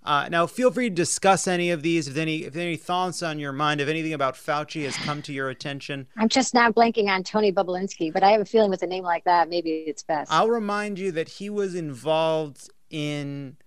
Uh, 0.04 0.26
now, 0.30 0.46
feel 0.46 0.70
free 0.70 0.88
to 0.88 0.94
discuss 0.94 1.46
any 1.46 1.70
of 1.70 1.82
these. 1.82 2.08
If 2.08 2.16
any, 2.16 2.44
if 2.44 2.56
any 2.56 2.76
thoughts 2.76 3.22
on 3.22 3.38
your 3.38 3.52
mind, 3.52 3.80
if 3.82 3.88
anything 3.88 4.14
about 4.14 4.36
Fauci 4.36 4.84
has 4.84 4.96
come 4.96 5.20
to 5.22 5.32
your 5.34 5.50
attention, 5.50 6.06
I'm 6.16 6.30
just 6.30 6.54
now 6.54 6.70
blanking 6.70 7.08
on 7.08 7.22
Tony 7.24 7.52
Bublinsky, 7.52 8.10
but 8.10 8.22
I 8.22 8.30
have 8.30 8.40
a 8.40 8.46
feeling 8.46 8.70
with 8.70 8.82
a 8.82 8.86
name 8.86 9.04
like 9.04 9.24
that, 9.24 9.50
maybe 9.50 9.70
it's 9.86 10.02
best. 10.02 10.32
I'll 10.32 10.48
remind 10.48 10.98
you 10.98 11.12
that 11.12 11.28
he 11.28 11.50
was 11.50 11.74
involved 11.74 12.70
in 12.88 13.58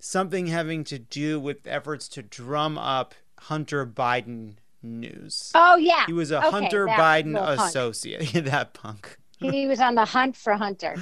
something 0.00 0.46
having 0.48 0.84
to 0.84 0.98
do 0.98 1.38
with 1.40 1.66
efforts 1.66 2.08
to 2.08 2.22
drum 2.22 2.78
up 2.78 3.14
Hunter 3.38 3.86
Biden 3.86 4.54
news. 4.82 5.50
oh, 5.54 5.76
yeah. 5.76 6.06
He 6.06 6.12
was 6.12 6.30
a 6.30 6.38
Okay, 6.38 6.50
Hunter 6.50 6.86
Biden 6.86 7.36
associate. 7.36 8.32
that 8.44 8.74
punk. 8.74 9.18
he 9.38 9.66
was 9.66 9.80
on 9.80 9.94
the 9.94 10.04
hunt 10.04 10.36
for 10.36 10.54
Hunter. 10.54 10.96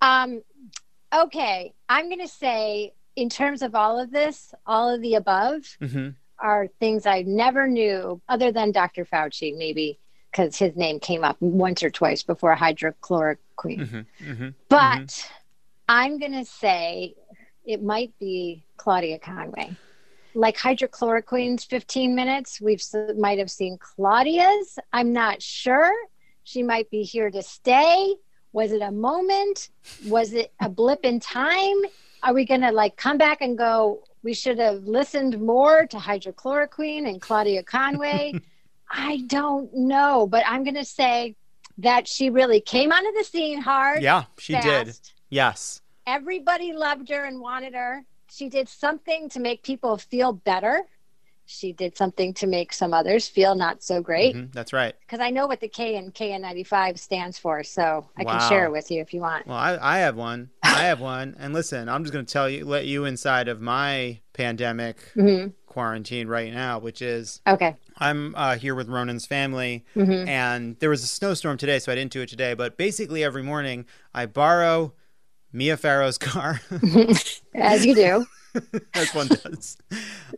Um, 0.00 0.42
okay. 1.14 1.72
I'm 1.88 2.08
going 2.08 2.20
to 2.20 2.28
say, 2.28 2.92
in 3.16 3.28
terms 3.28 3.62
of 3.62 3.74
all 3.74 3.98
of 3.98 4.10
this, 4.10 4.54
all 4.66 4.94
of 4.94 5.00
the 5.02 5.14
above 5.14 5.76
hmm 5.80 6.10
are 6.40 6.68
things 6.78 7.04
I 7.04 7.22
never 7.22 7.66
knew, 7.66 8.20
other 8.28 8.52
than 8.52 8.70
Dr. 8.70 9.04
Fauci, 9.04 9.56
maybe 9.58 9.98
because 10.30 10.56
his 10.56 10.76
name 10.76 11.00
came 11.00 11.24
up 11.24 11.36
once 11.40 11.82
or 11.82 11.90
twice 11.90 12.22
before 12.22 12.54
hydrochloroquine. 12.54 13.88
hmm 13.88 14.32
hmm 14.32 14.48
But 14.68 15.28
I'm 15.88 16.20
going 16.20 16.34
to 16.34 16.44
say 16.44 17.14
it 17.68 17.82
might 17.82 18.18
be 18.18 18.64
Claudia 18.78 19.18
Conway. 19.18 19.76
Like 20.34 20.56
hydrochloroquine's 20.56 21.64
15 21.64 22.14
minutes, 22.14 22.60
we've 22.60 22.82
might 23.16 23.38
have 23.38 23.50
seen 23.50 23.76
Claudia's. 23.78 24.78
I'm 24.92 25.12
not 25.12 25.42
sure. 25.42 25.92
She 26.44 26.62
might 26.62 26.90
be 26.90 27.02
here 27.02 27.30
to 27.30 27.42
stay. 27.42 28.14
Was 28.52 28.72
it 28.72 28.80
a 28.80 28.90
moment? 28.90 29.68
Was 30.06 30.32
it 30.32 30.50
a 30.60 30.70
blip 30.70 31.00
in 31.04 31.20
time? 31.20 31.76
Are 32.22 32.32
we 32.32 32.46
going 32.46 32.62
to 32.62 32.72
like 32.72 32.96
come 32.96 33.18
back 33.18 33.42
and 33.42 33.56
go, 33.58 34.02
we 34.22 34.32
should 34.32 34.58
have 34.58 34.84
listened 34.84 35.38
more 35.38 35.86
to 35.86 35.98
hydrochloroquine 35.98 37.06
and 37.06 37.20
Claudia 37.20 37.62
Conway? 37.62 38.40
I 38.90 39.24
don't 39.26 39.72
know, 39.74 40.26
but 40.26 40.42
I'm 40.46 40.64
going 40.64 40.74
to 40.74 40.86
say 40.86 41.36
that 41.76 42.08
she 42.08 42.30
really 42.30 42.62
came 42.62 42.92
onto 42.92 43.12
the 43.12 43.24
scene 43.24 43.60
hard 43.60 44.02
Yeah, 44.02 44.24
she 44.38 44.58
did. 44.58 44.98
Yes. 45.28 45.82
Everybody 46.08 46.72
loved 46.72 47.10
her 47.10 47.26
and 47.26 47.38
wanted 47.38 47.74
her. 47.74 48.02
She 48.30 48.48
did 48.48 48.66
something 48.66 49.28
to 49.28 49.40
make 49.40 49.62
people 49.62 49.98
feel 49.98 50.32
better. 50.32 50.80
She 51.44 51.74
did 51.74 51.98
something 51.98 52.32
to 52.34 52.46
make 52.46 52.72
some 52.72 52.94
others 52.94 53.28
feel 53.28 53.54
not 53.54 53.82
so 53.82 54.00
great. 54.00 54.34
Mhm, 54.34 54.50
that's 54.54 54.72
right. 54.72 54.94
Because 55.00 55.20
I 55.20 55.28
know 55.28 55.46
what 55.46 55.60
the 55.60 55.68
K 55.68 55.96
in 55.96 56.10
KN95 56.10 56.98
stands 56.98 57.38
for, 57.38 57.62
so 57.62 58.08
I 58.16 58.24
Wow. 58.24 58.38
can 58.38 58.48
share 58.48 58.64
it 58.64 58.72
with 58.72 58.90
you 58.90 59.02
if 59.02 59.12
you 59.12 59.20
want. 59.20 59.46
Well, 59.46 59.58
I, 59.58 59.76
I 59.80 59.98
have 59.98 60.16
one. 60.16 60.48
I 60.64 60.84
have 60.84 60.98
one. 60.98 61.36
And 61.38 61.52
listen, 61.52 61.90
I'm 61.90 62.04
just 62.04 62.14
going 62.14 62.24
to 62.24 62.32
tell 62.32 62.48
you, 62.48 62.64
let 62.64 62.86
you 62.86 63.04
inside 63.04 63.48
of 63.48 63.60
my 63.60 64.20
pandemic 64.32 65.12
Mhm. 65.14 65.52
quarantine 65.66 66.26
right 66.26 66.52
now, 66.54 66.78
which 66.78 67.02
is 67.02 67.42
Okay. 67.46 67.76
I'm 67.98 68.34
uh, 68.34 68.56
here 68.56 68.74
with 68.74 68.88
Ronan's 68.88 69.26
family, 69.26 69.84
Mhm. 69.94 70.26
and 70.26 70.78
there 70.78 70.88
was 70.88 71.02
a 71.02 71.06
snowstorm 71.06 71.58
today, 71.58 71.78
so 71.78 71.92
I 71.92 71.96
didn't 71.96 72.12
do 72.12 72.22
it 72.22 72.28
today. 72.30 72.54
But 72.54 72.78
basically, 72.78 73.22
every 73.24 73.42
morning 73.42 73.84
I 74.14 74.24
borrow 74.24 74.94
Mia 75.52 75.76
Farrow's 75.76 76.18
car. 76.18 76.60
As 77.54 77.84
you 77.86 77.94
do. 77.94 78.26
As 78.94 79.14
one 79.14 79.28
does. 79.28 79.76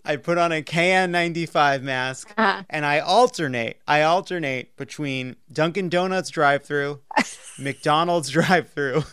I 0.04 0.16
put 0.16 0.36
on 0.38 0.52
a 0.52 0.62
KN95 0.62 1.82
mask 1.82 2.32
Uh-huh. 2.36 2.62
and 2.70 2.84
I 2.84 2.98
alternate. 3.00 3.80
I 3.86 4.02
alternate 4.02 4.76
between 4.76 5.36
Dunkin' 5.52 5.88
Donuts 5.88 6.30
drive-through, 6.30 7.00
McDonald's 7.58 8.30
drive-through, 8.30 9.04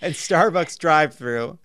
and 0.00 0.14
Starbucks 0.14 0.78
drive-through, 0.78 1.58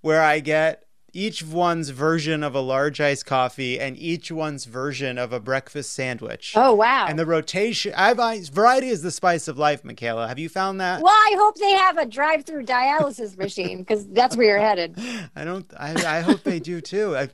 where 0.00 0.22
I 0.22 0.40
get 0.40 0.84
each 1.16 1.42
one's 1.42 1.88
version 1.88 2.42
of 2.42 2.54
a 2.54 2.60
large 2.60 3.00
iced 3.00 3.24
coffee 3.24 3.80
and 3.80 3.96
each 3.96 4.30
one's 4.30 4.66
version 4.66 5.16
of 5.16 5.32
a 5.32 5.40
breakfast 5.40 5.94
sandwich. 5.94 6.52
Oh, 6.54 6.74
wow. 6.74 7.06
And 7.08 7.18
the 7.18 7.24
rotation, 7.24 7.94
I've 7.96 8.20
I, 8.20 8.42
variety 8.52 8.90
is 8.90 9.00
the 9.00 9.10
spice 9.10 9.48
of 9.48 9.58
life, 9.58 9.82
Michaela. 9.82 10.28
Have 10.28 10.38
you 10.38 10.50
found 10.50 10.78
that? 10.82 11.00
Well, 11.00 11.12
I 11.12 11.34
hope 11.38 11.56
they 11.56 11.72
have 11.72 11.96
a 11.96 12.04
drive 12.04 12.44
through 12.44 12.66
dialysis 12.66 13.36
machine 13.38 13.78
because 13.78 14.06
that's 14.08 14.36
where 14.36 14.46
you're 14.46 14.58
headed. 14.58 14.98
I 15.34 15.44
don't. 15.44 15.66
I, 15.78 16.18
I 16.18 16.20
hope 16.20 16.42
they 16.42 16.60
do 16.60 16.82
too. 16.82 17.16
I, 17.16 17.30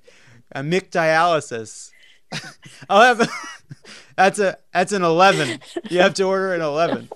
a 0.52 0.62
Mick 0.62 0.90
dialysis. 0.90 1.90
I'll 2.88 3.02
have. 3.02 3.20
A, 3.20 3.28
that's 4.16 4.38
a. 4.38 4.58
That's 4.72 4.92
an 4.92 5.02
eleven. 5.02 5.60
You 5.90 6.00
have 6.00 6.14
to 6.14 6.24
order 6.24 6.54
an 6.54 6.60
eleven. 6.60 7.10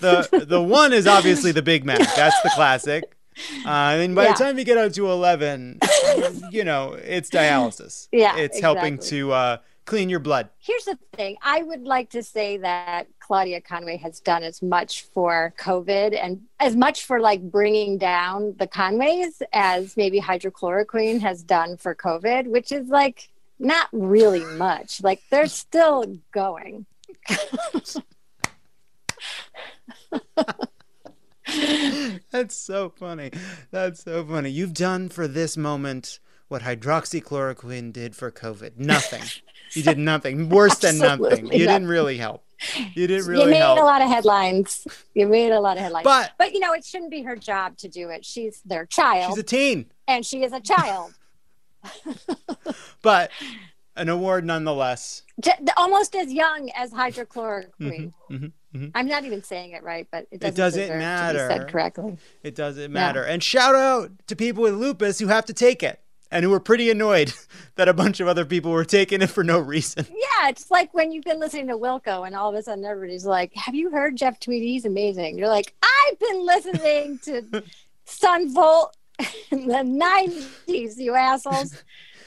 the 0.00 0.46
the 0.48 0.62
one 0.62 0.92
is 0.92 1.06
obviously 1.06 1.52
the 1.52 1.62
Big 1.62 1.84
Mac. 1.84 1.98
That's 2.16 2.40
the 2.42 2.50
classic. 2.54 3.15
Uh, 3.66 3.98
and 4.00 4.14
by 4.14 4.24
Yeah. 4.24 4.32
the 4.32 4.38
time 4.44 4.58
you 4.58 4.64
get 4.64 4.78
up 4.78 4.92
to 4.92 5.10
eleven, 5.10 5.78
you 6.50 6.64
know 6.64 6.92
it's 6.94 7.28
dialysis. 7.30 8.08
Yeah, 8.12 8.36
it's 8.36 8.60
helping 8.60 8.96
to 8.98 9.32
uh, 9.32 9.56
clean 9.84 10.08
your 10.08 10.20
blood. 10.20 10.48
Here's 10.58 10.84
the 10.84 10.98
thing 11.14 11.36
I 11.42 11.62
would 11.62 11.82
like 11.84 12.10
to 12.10 12.22
say 12.22 12.56
that 12.58 13.08
Claudia 13.20 13.60
Conway 13.60 13.96
has 13.98 14.20
done 14.20 14.42
as 14.42 14.62
much 14.62 15.02
for 15.12 15.52
COVID 15.58 16.16
and 16.18 16.42
as 16.60 16.76
much 16.76 17.04
for 17.04 17.20
like 17.20 17.42
bringing 17.42 17.98
down 17.98 18.54
the 18.58 18.66
Conways 18.66 19.42
as 19.52 19.96
maybe 19.96 20.20
hydrochloroquine 20.20 21.20
has 21.20 21.42
done 21.42 21.76
for 21.76 21.94
COVID, 21.94 22.46
which 22.46 22.72
is 22.72 22.88
like 22.88 23.28
not 23.58 23.88
really 23.92 24.44
much. 24.56 25.02
Like 25.02 25.22
they're 25.30 25.46
still 25.46 26.16
going. 26.32 26.86
That's 32.30 32.56
so 32.56 32.90
funny. 32.90 33.30
That's 33.70 34.02
so 34.04 34.24
funny. 34.24 34.50
You've 34.50 34.74
done 34.74 35.08
for 35.08 35.28
this 35.28 35.56
moment 35.56 36.18
what 36.48 36.62
hydroxychloroquine 36.62 37.92
did 37.92 38.14
for 38.16 38.30
COVID. 38.30 38.76
Nothing. 38.78 39.22
You 39.72 39.82
did 39.82 39.98
nothing. 39.98 40.48
Worse 40.48 40.78
than 40.78 40.96
nothing. 40.98 41.46
You 41.48 41.66
didn't 41.66 41.88
really 41.88 42.16
help. 42.16 42.44
You 42.94 43.08
didn't 43.08 43.26
really. 43.26 43.40
Help. 43.40 43.46
You 43.46 43.50
made 43.50 43.58
help. 43.58 43.78
a 43.80 43.82
lot 43.82 44.00
of 44.00 44.08
headlines. 44.08 44.86
You 45.12 45.26
made 45.26 45.50
a 45.50 45.58
lot 45.58 45.76
of 45.76 45.82
headlines. 45.82 46.04
But- 46.04 46.30
but 46.38 46.54
you 46.54 46.60
know, 46.60 46.72
it 46.72 46.84
shouldn't 46.84 47.10
be 47.10 47.22
her 47.22 47.34
job 47.34 47.76
to 47.78 47.88
do 47.88 48.08
it. 48.10 48.24
She's 48.24 48.62
their 48.64 48.86
child 48.86 49.32
She's 49.34 49.38
a 49.38 49.42
teen, 49.42 49.86
and 50.06 50.24
she 50.24 50.44
is 50.44 50.52
a 50.52 50.60
child. 50.60 51.14
but 53.02 53.32
an 53.96 54.08
award 54.08 54.44
nonetheless. 54.44 55.22
Almost 55.76 56.14
as 56.14 56.32
young 56.32 56.70
as 56.76 56.92
hydrochloroquine. 56.92 58.12
mhm, 58.30 58.52
mhm. 58.76 58.90
I'm 58.94 59.06
not 59.06 59.24
even 59.24 59.42
saying 59.42 59.72
it 59.72 59.82
right, 59.82 60.06
but 60.10 60.26
it 60.30 60.40
doesn't, 60.40 60.50
matter. 60.50 60.56
it 60.56 60.56
doesn't 60.56 60.98
matter. 60.98 61.48
said 61.48 61.68
correctly. 61.68 62.18
It 62.42 62.54
doesn't 62.54 62.92
matter. 62.92 63.22
And 63.22 63.42
shout 63.42 63.74
out 63.74 64.10
to 64.28 64.36
people 64.36 64.62
with 64.62 64.74
lupus 64.74 65.18
who 65.18 65.28
have 65.28 65.44
to 65.46 65.52
take 65.52 65.82
it 65.82 66.00
and 66.30 66.44
who 66.44 66.50
were 66.50 66.60
pretty 66.60 66.90
annoyed 66.90 67.32
that 67.76 67.88
a 67.88 67.94
bunch 67.94 68.20
of 68.20 68.28
other 68.28 68.44
people 68.44 68.70
were 68.72 68.84
taking 68.84 69.22
it 69.22 69.30
for 69.30 69.44
no 69.44 69.58
reason. 69.58 70.06
Yeah, 70.10 70.48
it's 70.48 70.70
like 70.70 70.92
when 70.92 71.12
you've 71.12 71.24
been 71.24 71.40
listening 71.40 71.68
to 71.68 71.78
Wilco 71.78 72.26
and 72.26 72.34
all 72.34 72.50
of 72.50 72.54
a 72.54 72.62
sudden 72.62 72.84
everybody's 72.84 73.24
like, 73.26 73.52
Have 73.54 73.74
you 73.74 73.90
heard 73.90 74.16
Jeff 74.16 74.38
Tweedy? 74.40 74.72
He's 74.72 74.84
amazing. 74.84 75.38
You're 75.38 75.48
like, 75.48 75.74
I've 75.82 76.18
been 76.18 76.44
listening 76.46 77.18
to 77.24 77.62
Son 78.04 78.52
Volt 78.52 78.96
in 79.50 79.66
the 79.66 79.74
90s, 79.74 80.98
you 80.98 81.14
assholes. 81.14 81.82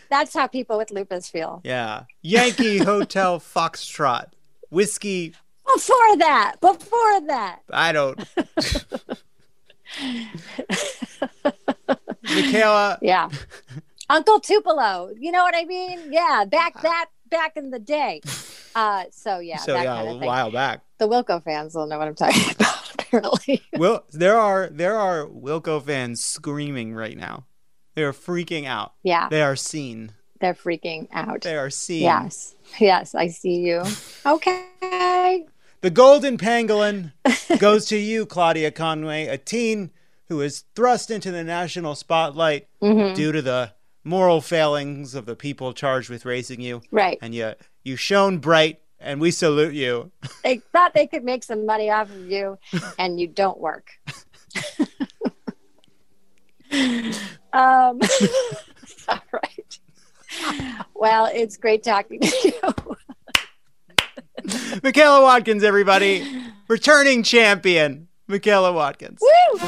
That's 0.09 0.33
how 0.33 0.47
people 0.47 0.77
with 0.77 0.91
lupus 0.91 1.29
feel. 1.29 1.61
Yeah. 1.63 2.03
Yankee 2.21 2.79
Hotel 2.79 3.39
Foxtrot. 3.39 4.31
Whiskey. 4.71 5.35
Before 5.75 6.17
that, 6.17 6.55
before 6.61 7.21
that. 7.27 7.59
I 7.71 7.91
don't. 7.91 8.19
Michaela, 12.23 12.97
Yeah. 13.01 13.29
Uncle 14.09 14.39
Tupelo. 14.39 15.11
You 15.19 15.31
know 15.31 15.43
what 15.43 15.55
I 15.55 15.65
mean? 15.65 16.11
Yeah, 16.11 16.45
back 16.49 16.81
that 16.81 17.07
back 17.29 17.53
in 17.57 17.69
the 17.69 17.79
day. 17.79 18.21
Uh, 18.75 19.03
so 19.11 19.39
yeah, 19.39 19.57
so 19.57 19.73
that 19.73 19.83
yeah, 19.83 19.95
kind 19.95 20.07
a 20.07 20.11
of 20.13 20.19
thing. 20.19 20.27
while 20.27 20.51
back. 20.51 20.81
The 20.97 21.07
Wilco 21.07 21.43
fans 21.43 21.75
will 21.75 21.85
know 21.87 21.97
what 21.99 22.07
I'm 22.07 22.15
talking 22.15 22.51
about, 22.59 22.93
apparently. 22.93 23.61
Will 23.77 24.03
there 24.11 24.37
are 24.39 24.67
there 24.71 24.97
are 24.97 25.25
Wilco 25.27 25.83
fans 25.83 26.23
screaming 26.23 26.93
right 26.95 27.17
now. 27.17 27.45
They 27.95 28.03
are 28.03 28.13
freaking 28.13 28.65
out. 28.65 28.93
Yeah, 29.03 29.27
They 29.29 29.41
are 29.41 29.55
seen. 29.55 30.13
they're 30.39 30.53
freaking 30.53 31.07
out. 31.11 31.41
They 31.41 31.57
are 31.57 31.69
seen. 31.69 32.03
Yes. 32.03 32.55
Yes, 32.79 33.13
I 33.13 33.27
see 33.27 33.55
you. 33.57 33.83
Okay. 34.25 35.45
The 35.81 35.89
golden 35.89 36.37
pangolin 36.37 37.13
goes 37.59 37.85
to 37.85 37.97
you, 37.97 38.25
Claudia 38.25 38.71
Conway, 38.71 39.27
a 39.27 39.37
teen 39.37 39.91
who 40.27 40.41
is 40.41 40.65
thrust 40.75 41.09
into 41.09 41.31
the 41.31 41.43
national 41.43 41.95
spotlight 41.95 42.67
Mhm. 42.81 43.15
due 43.15 43.31
to 43.31 43.41
the 43.41 43.73
moral 44.03 44.41
failings 44.41 45.15
of 45.15 45.25
the 45.25 45.35
people 45.35 45.73
charged 45.73 46.09
with 46.09 46.25
raising 46.25 46.61
you. 46.61 46.81
Right. 46.91 47.17
And 47.21 47.33
you 47.33 47.53
you 47.83 47.95
shone 47.95 48.39
bright 48.39 48.81
and 48.99 49.21
we 49.21 49.31
salute 49.31 49.73
you. 49.73 50.11
They 50.43 50.57
thought 50.73 50.93
they 50.93 51.07
could 51.07 51.23
make 51.23 51.43
some 51.43 51.65
money 51.65 51.89
off 51.89 52.09
of 52.11 52.29
you, 52.29 52.57
and 52.97 53.17
you 53.19 53.27
don't 53.27 53.57
work. 53.59 53.91
um, 57.53 57.99
all 59.07 59.19
right. 59.31 59.79
Well, 60.93 61.29
it's 61.33 61.55
great 61.57 61.83
talking 61.83 62.19
to 62.19 62.37
you. 62.43 62.97
Michaela 64.83 65.21
Watkins, 65.21 65.63
everybody. 65.63 66.25
Returning 66.67 67.23
champion. 67.23 68.07
Michaela 68.27 68.71
Watkins. 68.71 69.19
Woo! 69.21 69.59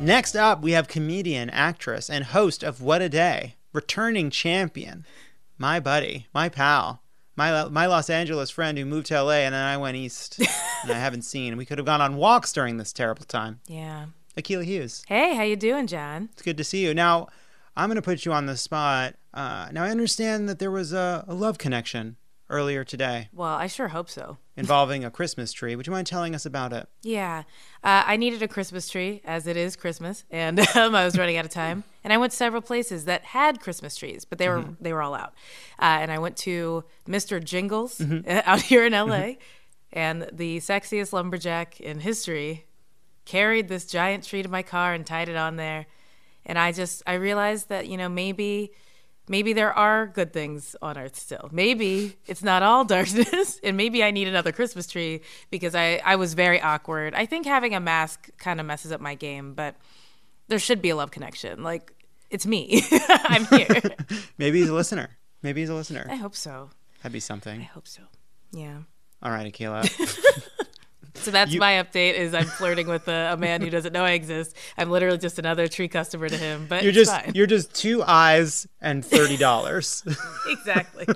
Next 0.00 0.36
up, 0.36 0.60
we 0.60 0.72
have 0.72 0.86
comedian, 0.86 1.48
actress, 1.48 2.10
and 2.10 2.24
host 2.24 2.62
of 2.62 2.82
What 2.82 3.00
a 3.00 3.08
Day, 3.08 3.54
returning 3.72 4.28
champion, 4.28 5.06
my 5.56 5.80
buddy, 5.80 6.26
my 6.34 6.50
pal, 6.50 7.03
my 7.36 7.64
my 7.68 7.86
Los 7.86 8.08
Angeles 8.10 8.50
friend 8.50 8.76
who 8.78 8.84
moved 8.84 9.06
to 9.08 9.20
LA 9.22 9.42
and 9.46 9.54
then 9.54 9.62
I 9.64 9.76
went 9.76 9.96
east 9.96 10.38
and 10.82 10.92
I 10.92 10.98
haven't 10.98 11.22
seen. 11.22 11.56
We 11.56 11.64
could 11.66 11.78
have 11.78 11.86
gone 11.86 12.00
on 12.00 12.16
walks 12.16 12.52
during 12.52 12.76
this 12.76 12.92
terrible 12.92 13.24
time. 13.24 13.60
Yeah. 13.66 14.06
Akilah 14.36 14.64
Hughes, 14.64 15.04
Hey, 15.06 15.34
how 15.36 15.42
you 15.44 15.54
doing, 15.56 15.86
Jon? 15.86 16.28
it's 16.32 16.42
good 16.42 16.56
to 16.56 16.64
see 16.64 16.84
you. 16.84 16.92
Now, 16.92 17.28
I'm 17.76 17.88
going 17.88 17.96
to 17.96 18.02
put 18.02 18.24
you 18.24 18.32
on 18.32 18.46
the 18.46 18.56
spot. 18.56 19.14
Uh, 19.32 19.68
now, 19.72 19.84
I 19.84 19.90
understand 19.90 20.48
that 20.48 20.58
there 20.58 20.72
was 20.72 20.92
a, 20.92 21.24
a 21.28 21.34
love 21.34 21.56
connection 21.56 22.16
earlier 22.54 22.84
today 22.84 23.28
Well, 23.32 23.54
I 23.54 23.66
sure 23.66 23.88
hope 23.88 24.08
so. 24.08 24.38
involving 24.56 25.04
a 25.04 25.10
Christmas 25.10 25.52
tree. 25.52 25.74
Would 25.76 25.86
you 25.88 25.92
mind 25.92 26.06
telling 26.06 26.34
us 26.34 26.46
about 26.46 26.72
it? 26.72 26.88
Yeah. 27.02 27.42
Uh, 27.82 28.04
I 28.06 28.16
needed 28.16 28.42
a 28.42 28.48
Christmas 28.48 28.88
tree, 28.88 29.20
as 29.24 29.46
it 29.46 29.56
is 29.56 29.74
Christmas, 29.76 30.24
and 30.30 30.60
um, 30.76 30.94
I 30.94 31.04
was 31.04 31.18
running 31.18 31.36
out 31.36 31.44
of 31.44 31.50
time. 31.50 31.82
And 32.04 32.12
I 32.12 32.18
went 32.18 32.30
to 32.32 32.36
several 32.36 32.62
places 32.62 33.04
that 33.06 33.24
had 33.24 33.60
Christmas 33.60 33.96
trees, 33.96 34.24
but 34.24 34.38
they 34.38 34.48
were 34.48 34.64
they 34.80 34.92
were 34.92 35.02
all 35.02 35.14
out. 35.14 35.32
Uh, 35.80 35.98
and 36.02 36.12
I 36.12 36.18
went 36.18 36.36
to 36.38 36.84
Mr. 37.08 37.42
Jingles 37.42 38.00
out 38.28 38.60
here 38.60 38.84
in 38.86 38.92
LA, 38.92 39.32
and 39.92 40.28
the 40.32 40.58
sexiest 40.58 41.12
lumberjack 41.12 41.80
in 41.80 42.00
history 42.00 42.66
carried 43.24 43.68
this 43.68 43.86
giant 43.86 44.22
tree 44.24 44.42
to 44.42 44.48
my 44.48 44.62
car 44.62 44.92
and 44.94 45.06
tied 45.06 45.28
it 45.28 45.36
on 45.36 45.56
there. 45.56 45.86
And 46.46 46.58
I 46.58 46.72
just 46.72 47.02
I 47.06 47.14
realized 47.14 47.68
that 47.70 47.88
you 47.88 47.96
know 47.96 48.08
maybe 48.08 48.72
maybe 49.28 49.52
there 49.52 49.72
are 49.72 50.06
good 50.06 50.32
things 50.32 50.76
on 50.82 50.98
earth 50.98 51.16
still. 51.16 51.48
Maybe 51.52 52.16
it's 52.26 52.42
not 52.42 52.62
all 52.62 52.84
darkness, 52.96 53.60
and 53.62 53.76
maybe 53.76 54.02
I 54.02 54.10
need 54.10 54.28
another 54.28 54.52
Christmas 54.52 54.86
tree 54.86 55.20
because 55.50 55.74
I, 55.74 56.00
I 56.04 56.16
was 56.16 56.34
very 56.34 56.60
awkward. 56.60 57.14
I 57.14 57.26
think 57.26 57.46
having 57.46 57.74
a 57.74 57.80
mask 57.80 58.30
kind 58.38 58.60
of 58.60 58.66
messes 58.66 58.92
up 58.92 59.00
my 59.00 59.14
game, 59.14 59.54
but 59.54 59.76
there 60.48 60.58
should 60.58 60.82
be 60.82 60.90
a 60.90 60.96
love 60.96 61.10
connection. 61.10 61.62
Like, 61.62 61.92
it's 62.30 62.46
me. 62.46 62.82
I'm 63.08 63.44
here. 63.46 63.80
Maybe 64.38 64.60
he's 64.60 64.68
a 64.68 64.74
listener. 64.74 65.10
Maybe 65.42 65.60
he's 65.60 65.70
a 65.70 65.74
listener. 65.74 66.06
I 66.08 66.16
hope 66.16 66.34
so. 66.34 66.70
That'd 67.02 67.12
be 67.12 67.20
something. 67.20 67.60
I 67.60 67.64
hope 67.64 67.86
so. 67.86 68.02
Yeah. 68.52 68.78
All 69.22 69.30
right, 69.30 69.52
Akilah. 69.52 70.50
So 71.24 71.30
that's 71.30 71.52
You- 71.52 71.60
my 71.60 71.72
update. 71.72 72.14
Is 72.14 72.34
I'm 72.34 72.44
flirting 72.46 72.86
with 72.86 73.08
a, 73.08 73.32
a 73.32 73.36
man 73.36 73.60
who 73.62 73.70
doesn't 73.70 73.92
know 73.92 74.04
I 74.04 74.12
exist. 74.12 74.56
I'm 74.76 74.90
literally 74.90 75.18
just 75.18 75.38
another 75.38 75.68
tree 75.68 75.88
customer 75.88 76.28
to 76.28 76.36
him. 76.36 76.66
But 76.68 76.82
you're 76.82 76.92
just 76.92 77.10
fine. 77.10 77.32
you're 77.34 77.46
just 77.46 77.74
two 77.74 78.02
eyes 78.02 78.66
and 78.80 79.04
thirty 79.04 79.36
dollars. 79.36 80.04
exactly. 80.48 81.06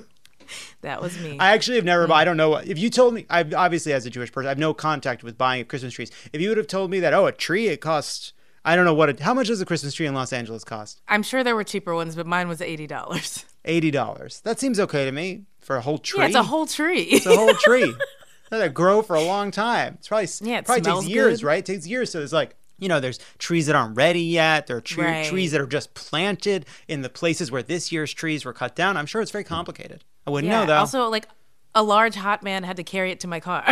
That 0.80 1.02
was 1.02 1.18
me. 1.20 1.38
I 1.38 1.52
actually 1.52 1.76
have 1.76 1.84
never. 1.84 2.06
Mm. 2.06 2.12
I 2.12 2.24
don't 2.24 2.36
know 2.36 2.56
if 2.56 2.78
you 2.78 2.90
told 2.90 3.14
me. 3.14 3.26
I 3.28 3.44
obviously 3.56 3.92
as 3.92 4.06
a 4.06 4.10
Jewish 4.10 4.32
person, 4.32 4.46
I 4.46 4.50
have 4.50 4.58
no 4.58 4.72
contact 4.74 5.22
with 5.22 5.36
buying 5.36 5.64
Christmas 5.64 5.94
trees. 5.94 6.10
If 6.32 6.40
you 6.40 6.48
would 6.48 6.58
have 6.58 6.66
told 6.66 6.90
me 6.90 7.00
that, 7.00 7.12
oh, 7.12 7.26
a 7.26 7.32
tree 7.32 7.68
it 7.68 7.80
costs. 7.80 8.32
I 8.64 8.76
don't 8.76 8.84
know 8.84 8.94
what. 8.94 9.08
It, 9.08 9.20
how 9.20 9.34
much 9.34 9.46
does 9.46 9.60
a 9.60 9.66
Christmas 9.66 9.94
tree 9.94 10.06
in 10.06 10.14
Los 10.14 10.32
Angeles 10.32 10.64
cost? 10.64 11.00
I'm 11.08 11.22
sure 11.22 11.42
there 11.42 11.56
were 11.56 11.64
cheaper 11.64 11.94
ones, 11.94 12.16
but 12.16 12.26
mine 12.26 12.48
was 12.48 12.60
eighty 12.60 12.86
dollars. 12.86 13.44
Eighty 13.64 13.90
dollars. 13.90 14.40
That 14.40 14.58
seems 14.58 14.80
okay 14.80 15.04
to 15.04 15.12
me 15.12 15.44
for 15.60 15.76
a 15.76 15.80
whole 15.80 15.98
tree. 15.98 16.20
Yeah, 16.20 16.26
it's 16.26 16.34
a 16.34 16.42
whole 16.42 16.66
tree. 16.66 17.02
It's 17.02 17.26
a 17.26 17.36
whole 17.36 17.54
tree. 17.54 17.94
Let 18.50 18.62
it 18.62 18.74
grow 18.74 19.02
for 19.02 19.16
a 19.16 19.22
long 19.22 19.50
time. 19.50 19.94
It's 19.98 20.08
probably 20.08 20.28
Yeah, 20.42 20.58
it 20.58 20.64
probably 20.64 20.82
takes 20.82 21.06
years, 21.08 21.40
good. 21.40 21.46
right? 21.46 21.58
It 21.58 21.66
takes 21.66 21.86
years. 21.86 22.10
So 22.10 22.20
it's 22.22 22.32
like 22.32 22.54
you 22.78 22.88
know, 22.88 23.00
there's 23.00 23.18
trees 23.38 23.66
that 23.66 23.74
aren't 23.74 23.96
ready 23.96 24.22
yet. 24.22 24.68
There 24.68 24.76
are 24.76 24.80
tre- 24.80 25.04
Right. 25.04 25.26
trees 25.26 25.50
that 25.50 25.60
are 25.60 25.66
just 25.66 25.94
planted 25.94 26.64
in 26.86 27.02
the 27.02 27.08
places 27.08 27.50
where 27.50 27.62
this 27.62 27.90
year's 27.90 28.14
trees 28.14 28.44
were 28.44 28.52
cut 28.52 28.76
down. 28.76 28.96
I'm 28.96 29.06
sure 29.06 29.20
it's 29.20 29.32
very 29.32 29.44
hmm. 29.44 29.48
complicated. 29.48 30.04
I 30.26 30.30
wouldn't 30.30 30.50
yeah. 30.50 30.60
know 30.60 30.66
though. 30.66 30.78
Also, 30.78 31.08
like 31.08 31.26
a 31.74 31.82
large 31.82 32.14
hot 32.14 32.42
man 32.42 32.62
had 32.62 32.76
to 32.76 32.84
carry 32.84 33.10
it 33.10 33.20
to 33.20 33.28
my 33.28 33.40
car. 33.40 33.64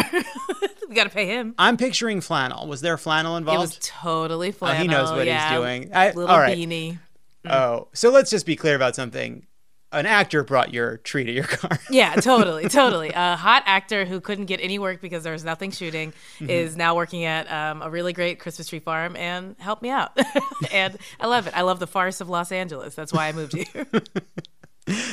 we 0.88 0.94
got 0.94 1.04
to 1.04 1.10
pay 1.10 1.26
him. 1.26 1.54
I'm 1.58 1.76
picturing 1.76 2.20
flannel. 2.20 2.66
Was 2.66 2.80
there 2.80 2.96
flannel 2.98 3.36
involved? 3.36 3.58
It 3.58 3.78
was 3.78 3.78
totally 3.80 4.48
Oh, 4.48 4.52
flannel. 4.52 4.82
he 4.82 4.88
knows 4.88 5.10
what 5.10 5.26
yeah. 5.26 5.50
he's 5.50 5.58
doing. 5.58 5.90
I, 5.94 6.06
Little 6.08 6.26
all 6.26 6.38
right. 6.38 6.56
beanie. 6.56 6.98
Oh, 7.48 7.88
so 7.92 8.10
let's 8.10 8.30
just 8.30 8.44
be 8.44 8.56
clear 8.56 8.74
about 8.74 8.96
something. 8.96 9.46
An 9.96 10.06
actor 10.06 10.44
brought 10.44 10.72
your 10.74 10.98
tree 10.98 11.24
to 11.24 11.32
your 11.32 11.44
car. 11.58 11.78
Yeah, 11.90 12.14
totally, 12.16 12.68
totally. 12.68 13.10
A 13.14 13.34
hot 13.36 13.62
actor 13.66 14.04
who 14.04 14.20
couldn't 14.20 14.44
get 14.46 14.60
any 14.60 14.78
work 14.78 15.00
because 15.00 15.24
there 15.24 15.32
was 15.32 15.44
nothing 15.44 15.70
shooting 15.70 16.12
Mm-hmm. 16.38 16.50
is 16.50 16.76
now 16.76 16.94
working 16.94 17.24
at 17.24 17.50
um, 17.50 17.80
a 17.82 17.88
really 17.88 18.12
great 18.12 18.38
Christmas 18.38 18.68
tree 18.68 18.78
farm 18.78 19.16
and 19.16 19.56
helped 19.58 19.80
me 19.82 19.88
out. 19.90 20.12
and 20.72 20.98
I 21.18 21.26
love 21.26 21.46
it. 21.46 21.54
I 21.56 21.62
love 21.62 21.78
the 21.78 21.86
farce 21.86 22.20
of 22.20 22.28
Los 22.28 22.52
Angeles. 22.52 22.94
That's 22.94 23.12
why 23.12 23.28
I 23.28 23.32
moved 23.32 23.54
here. 23.54 23.86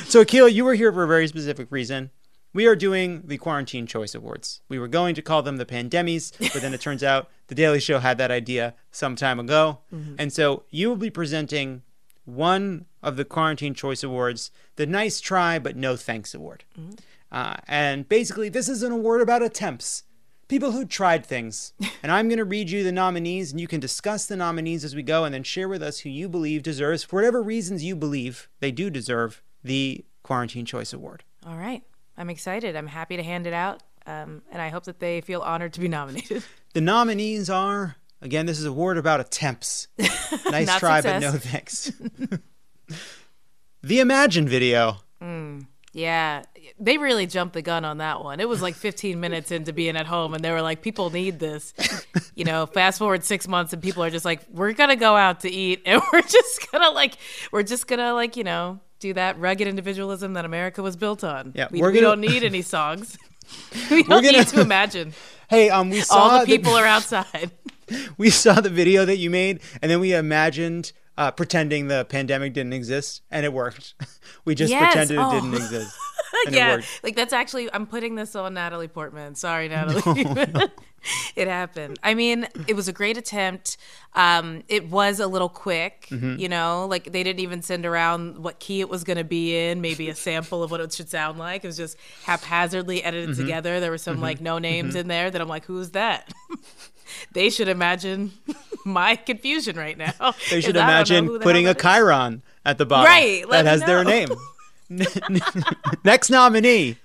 So, 0.06 0.24
Akilah, 0.24 0.52
you 0.52 0.64
were 0.64 0.74
here 0.74 0.92
for 0.92 1.02
a 1.02 1.08
very 1.08 1.26
specific 1.26 1.66
reason. 1.70 2.10
We 2.52 2.66
are 2.66 2.76
doing 2.76 3.22
the 3.24 3.38
Quarantine 3.38 3.88
Choice 3.88 4.14
Awards. 4.14 4.60
We 4.68 4.78
were 4.78 4.86
going 4.86 5.16
to 5.16 5.22
call 5.22 5.42
them 5.42 5.56
the 5.56 5.66
Pandemies, 5.66 6.32
but 6.38 6.62
then 6.62 6.72
it 6.72 6.80
turns 6.80 7.02
out 7.02 7.28
The 7.48 7.56
Daily 7.56 7.80
Show 7.80 7.98
had 7.98 8.16
that 8.18 8.30
idea 8.30 8.74
some 8.92 9.16
time 9.16 9.40
ago. 9.40 9.80
And 10.16 10.32
so 10.32 10.62
you 10.70 10.88
will 10.88 10.96
be 10.96 11.10
presenting 11.10 11.82
one 12.24 12.86
of 13.02 13.16
the 13.16 13.24
Quarantine 13.24 13.74
Choice 13.74 14.02
Awards, 14.02 14.50
the 14.76 14.86
Nice 14.86 15.20
Try 15.20 15.58
But 15.58 15.76
No 15.76 15.96
Thanks 15.96 16.34
Award. 16.34 16.64
Uh, 17.30 17.56
and 17.66 18.08
basically, 18.08 18.48
this 18.48 18.68
is 18.68 18.82
an 18.82 18.92
award 18.92 19.20
about 19.20 19.42
attempts. 19.42 20.04
People 20.46 20.72
who 20.72 20.84
tried 20.84 21.24
things. 21.24 21.72
And 22.02 22.12
I'm 22.12 22.28
going 22.28 22.38
to 22.38 22.44
read 22.44 22.68
you 22.68 22.84
the 22.84 22.92
nominees, 22.92 23.50
and 23.50 23.58
you 23.58 23.66
can 23.66 23.80
discuss 23.80 24.26
the 24.26 24.36
nominees 24.36 24.84
as 24.84 24.94
we 24.94 25.02
go, 25.02 25.24
and 25.24 25.32
then 25.34 25.42
share 25.42 25.68
with 25.68 25.82
us 25.82 26.00
who 26.00 26.10
you 26.10 26.28
believe 26.28 26.62
deserves, 26.62 27.02
for 27.02 27.16
whatever 27.16 27.42
reasons 27.42 27.82
you 27.82 27.96
believe 27.96 28.50
they 28.60 28.70
do 28.70 28.90
deserve, 28.90 29.42
the 29.62 30.04
Quarantine 30.22 30.66
Choice 30.66 30.92
Award. 30.92 31.24
All 31.46 31.56
right. 31.56 31.82
I'm 32.18 32.28
excited. 32.28 32.76
I'm 32.76 32.88
happy 32.88 33.16
to 33.16 33.22
hand 33.22 33.46
it 33.46 33.54
out. 33.54 33.82
Um, 34.06 34.42
and 34.52 34.60
I 34.60 34.68
hope 34.68 34.84
that 34.84 35.00
they 35.00 35.22
feel 35.22 35.40
honored 35.40 35.72
to 35.72 35.80
be 35.80 35.88
nominated. 35.88 36.44
The 36.74 36.82
nominees 36.82 37.48
are 37.48 37.96
again, 38.24 38.46
this 38.46 38.58
is 38.58 38.64
a 38.64 38.72
word 38.72 38.98
about 38.98 39.20
attempts. 39.20 39.86
Nice 40.50 40.78
try, 40.78 41.00
success. 41.00 41.22
but 41.22 41.32
no 41.32 41.38
thanks. 41.38 41.92
the 43.82 44.00
Imagine 44.00 44.48
video. 44.48 44.96
Yeah, 45.96 46.42
they 46.80 46.98
really 46.98 47.26
jumped 47.26 47.54
the 47.54 47.62
gun 47.62 47.84
on 47.84 47.98
that 47.98 48.22
one. 48.24 48.40
It 48.40 48.48
was 48.48 48.60
like 48.60 48.74
15 48.74 49.20
minutes 49.20 49.52
into 49.52 49.72
being 49.72 49.96
at 49.96 50.06
home, 50.06 50.34
and 50.34 50.44
they 50.44 50.50
were 50.50 50.60
like, 50.60 50.82
"People 50.82 51.10
need 51.10 51.38
this." 51.38 51.72
You 52.36 52.44
know, 52.44 52.66
fast 52.66 52.98
forward 52.98 53.22
six 53.22 53.46
months, 53.46 53.72
and 53.72 53.80
people 53.80 54.02
are 54.02 54.10
just 54.10 54.24
like, 54.24 54.40
"We're 54.50 54.72
gonna 54.72 54.96
go 54.96 55.14
out 55.14 55.40
to 55.40 55.48
eat, 55.50 55.82
and 55.86 56.02
we're 56.12 56.20
just 56.20 56.72
gonna 56.72 56.90
like, 56.90 57.14
we're 57.52 57.62
just 57.62 57.86
gonna 57.86 58.12
like, 58.12 58.34
you 58.36 58.42
know, 58.42 58.80
do 58.98 59.12
that 59.14 59.38
rugged 59.38 59.68
individualism 59.68 60.32
that 60.32 60.44
America 60.44 60.82
was 60.82 60.96
built 60.96 61.22
on." 61.22 61.52
Yeah, 61.54 61.68
we, 61.70 61.80
we're 61.80 61.92
gonna- 61.92 62.00
don't 62.08 62.20
need 62.20 62.42
any 62.42 62.62
songs. 62.62 63.16
we 63.88 64.02
don't 64.02 64.24
gonna- 64.24 64.38
need 64.38 64.48
to 64.48 64.60
imagine. 64.62 65.14
Hey, 65.48 65.70
um, 65.70 65.90
we 65.90 66.00
saw 66.00 66.16
All 66.16 66.40
the 66.40 66.46
people 66.46 66.72
are 66.74 66.84
outside. 66.86 67.52
we 68.18 68.30
saw 68.30 68.60
the 68.60 68.70
video 68.70 69.04
that 69.04 69.16
you 69.18 69.30
made, 69.30 69.60
and 69.82 69.90
then 69.90 70.00
we 70.00 70.14
imagined 70.14 70.92
uh, 71.16 71.30
pretending 71.30 71.88
the 71.88 72.04
pandemic 72.06 72.52
didn't 72.54 72.72
exist, 72.72 73.22
and 73.30 73.44
it 73.46 73.52
worked. 73.52 73.94
we 74.44 74.54
just 74.54 74.70
Yes, 74.70 74.92
pretended 74.92 75.18
oh. 75.18 75.28
it 75.30 75.40
didn't 75.40 75.54
exist. 75.54 75.96
Yeah, 76.50 76.80
like 77.04 77.14
that's 77.14 77.32
actually 77.32 77.72
I'm 77.72 77.86
putting 77.86 78.16
this 78.16 78.34
on 78.34 78.54
Natalie 78.54 78.88
Portman. 78.88 79.36
Sorry, 79.36 79.68
Natalie. 79.68 80.26
it 81.36 81.46
happened. 81.46 81.98
I 82.02 82.14
mean, 82.14 82.48
it 82.66 82.74
was 82.74 82.88
a 82.88 82.92
great 82.92 83.16
attempt. 83.16 83.76
Um, 84.14 84.64
it 84.68 84.90
was 84.90 85.20
a 85.20 85.28
little 85.28 85.48
quick, 85.48 86.08
Mm-hmm. 86.10 86.40
you 86.40 86.48
know, 86.48 86.86
like 86.90 87.04
they 87.12 87.22
didn't 87.22 87.38
even 87.40 87.62
send 87.62 87.86
around 87.86 88.38
what 88.38 88.58
key 88.58 88.80
it 88.80 88.88
was 88.88 89.04
going 89.04 89.16
to 89.16 89.24
be 89.24 89.56
in, 89.56 89.80
maybe 89.80 90.08
a 90.08 90.14
sample 90.14 90.62
of 90.64 90.72
what 90.72 90.80
it 90.80 90.92
should 90.92 91.08
sound 91.08 91.38
like. 91.38 91.62
It 91.62 91.68
was 91.68 91.76
just 91.76 91.96
haphazardly 92.24 93.04
edited 93.04 93.30
Mm-hmm. 93.30 93.40
together. 93.40 93.78
There 93.78 93.92
were 93.92 93.96
some 93.98 94.20
like 94.20 94.40
no 94.40 94.58
names 94.58 94.96
in 94.96 95.06
there 95.06 95.30
that 95.30 95.40
I'm 95.40 95.48
like, 95.48 95.64
who's 95.66 95.90
that? 95.92 96.32
They 97.32 97.50
should 97.50 97.68
imagine 97.68 98.32
my 98.84 99.16
confusion 99.16 99.76
right 99.76 99.96
now. 99.98 100.12
They 100.50 100.60
should 100.60 100.74
'cause 100.74 100.82
I 100.82 101.02
don't 101.04 101.08
know 101.10 101.26
imagine 101.26 101.38
putting 101.40 101.66
a. 101.68 101.74
Chiron 101.74 102.42
at 102.64 102.78
the 102.78 102.86
bottom 102.86 103.06
Right, 103.06 103.44
that 103.50 103.66
has 103.66 103.82
their 103.82 104.04
name. 104.04 104.28
Next 106.04 106.30
nominee 106.30 106.96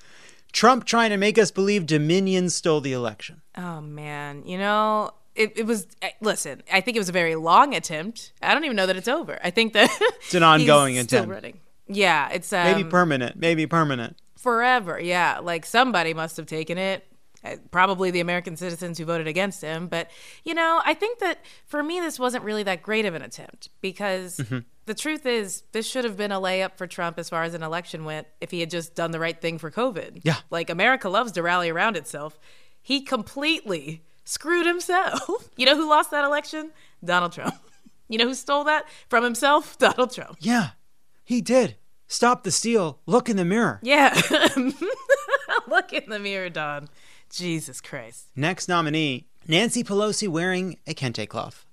Trump 0.52 0.86
trying 0.86 1.10
to 1.12 1.18
make 1.18 1.38
us 1.38 1.52
believe 1.52 1.86
Dominion 1.86 2.50
stole 2.50 2.82
the 2.82 2.94
election. 2.94 3.42
Oh 3.58 3.82
man, 3.82 4.44
you 4.46 4.58
know, 4.58 5.12
it, 5.36 5.54
it 5.58 5.66
was. 5.66 5.88
eh, 6.02 6.10
Listen, 6.22 6.64
I 6.72 6.82
think 6.82 6.98
it 6.98 7.00
was 7.00 7.10
a 7.10 7.14
very 7.14 7.36
long 7.36 7.76
attempt. 7.76 8.34
I 8.42 8.54
don't 8.54 8.64
even 8.66 8.76
know 8.76 8.86
that 8.88 8.96
it's 8.98 9.08
over. 9.08 9.38
I 9.44 9.52
think 9.52 9.74
that 9.74 9.90
it's 10.22 10.34
an 10.34 10.44
ongoing 10.44 10.98
attempt. 10.98 11.30
running. 11.30 11.60
Yeah, 11.88 12.30
it's 12.30 12.52
um, 12.54 12.64
Maybe 12.66 12.84
permanent. 12.90 13.38
Maybe 13.38 13.66
permanent. 13.66 14.18
forever. 14.38 15.00
Yeah, 15.00 15.40
like 15.42 15.66
somebody 15.66 16.14
must 16.14 16.38
have 16.38 16.46
taken 16.46 16.78
it. 16.78 17.06
Uh, 17.44 17.56
Probably 17.72 18.12
the 18.12 18.20
American 18.20 18.58
citizens 18.58 18.98
who 18.98 19.06
voted 19.06 19.28
against 19.28 19.62
him. 19.62 19.88
But, 19.88 20.10
you 20.44 20.54
know, 20.54 20.82
I 20.86 20.94
think 20.94 21.20
that 21.20 21.44
for 21.66 21.82
me, 21.82 22.00
this 22.00 22.20
wasn't 22.20 22.44
really 22.44 22.64
that 22.64 22.82
great 22.82 23.06
of 23.06 23.14
an 23.16 23.22
attempt 23.22 23.70
because 23.82 24.38
Mm-hmm. 24.38 24.60
the 24.86 24.94
truth 24.94 25.26
is, 25.26 25.64
this 25.72 25.88
should 25.88 26.04
have 26.04 26.18
been 26.18 26.32
a 26.32 26.40
layup 26.40 26.76
for 26.78 26.86
Trump 26.88 27.18
as 27.20 27.30
far 27.30 27.44
as 27.44 27.54
an 27.54 27.64
election 27.64 28.04
went 28.06 28.28
if 28.42 28.52
he 28.52 28.60
had 28.60 28.70
just 28.70 28.94
done 28.96 29.12
the 29.12 29.20
right 29.20 29.40
thing 29.40 29.58
for 29.58 29.72
COVID. 29.72 30.22
Yeah. 30.24 30.36
Like, 30.50 30.70
America 30.70 31.08
loves 31.10 31.32
to 31.34 31.42
rally 31.44 31.70
around 31.70 31.96
itself. 31.98 32.38
He 32.82 33.02
completely 33.02 34.04
screwed 34.26 34.66
himself. 34.66 35.50
you 35.58 35.66
know 35.66 35.76
who 35.76 35.90
lost 35.90 36.12
that 36.12 36.26
election? 36.26 36.72
Donald 37.04 37.32
Trump. 37.34 37.56
You 38.12 38.18
know 38.18 38.26
who 38.28 38.34
stole 38.34 38.64
that 38.64 38.86
from 39.08 39.24
himself? 39.24 39.78
Donald 39.78 40.12
Trump. 40.12 40.38
Yeah, 40.40 40.70
he 41.24 41.42
did. 41.42 41.76
Stop 42.08 42.44
the 42.44 42.50
steal. 42.50 42.98
Look 43.06 43.30
in 43.30 43.38
the 43.38 43.46
mirror. 43.46 43.80
Yeah. 43.84 44.20
Look 45.68 45.94
in 45.94 46.10
the 46.10 46.18
mirror, 46.18 46.50
Don. 46.50 46.90
Jesus 47.30 47.82
Christ. 47.82 48.28
Next 48.36 48.68
nominee 48.68 49.28
Nancy 49.48 49.84
Pelosi 49.84 50.28
wearing 50.28 50.78
a 50.86 50.94
kente 50.94 51.28
cloth. 51.28 51.66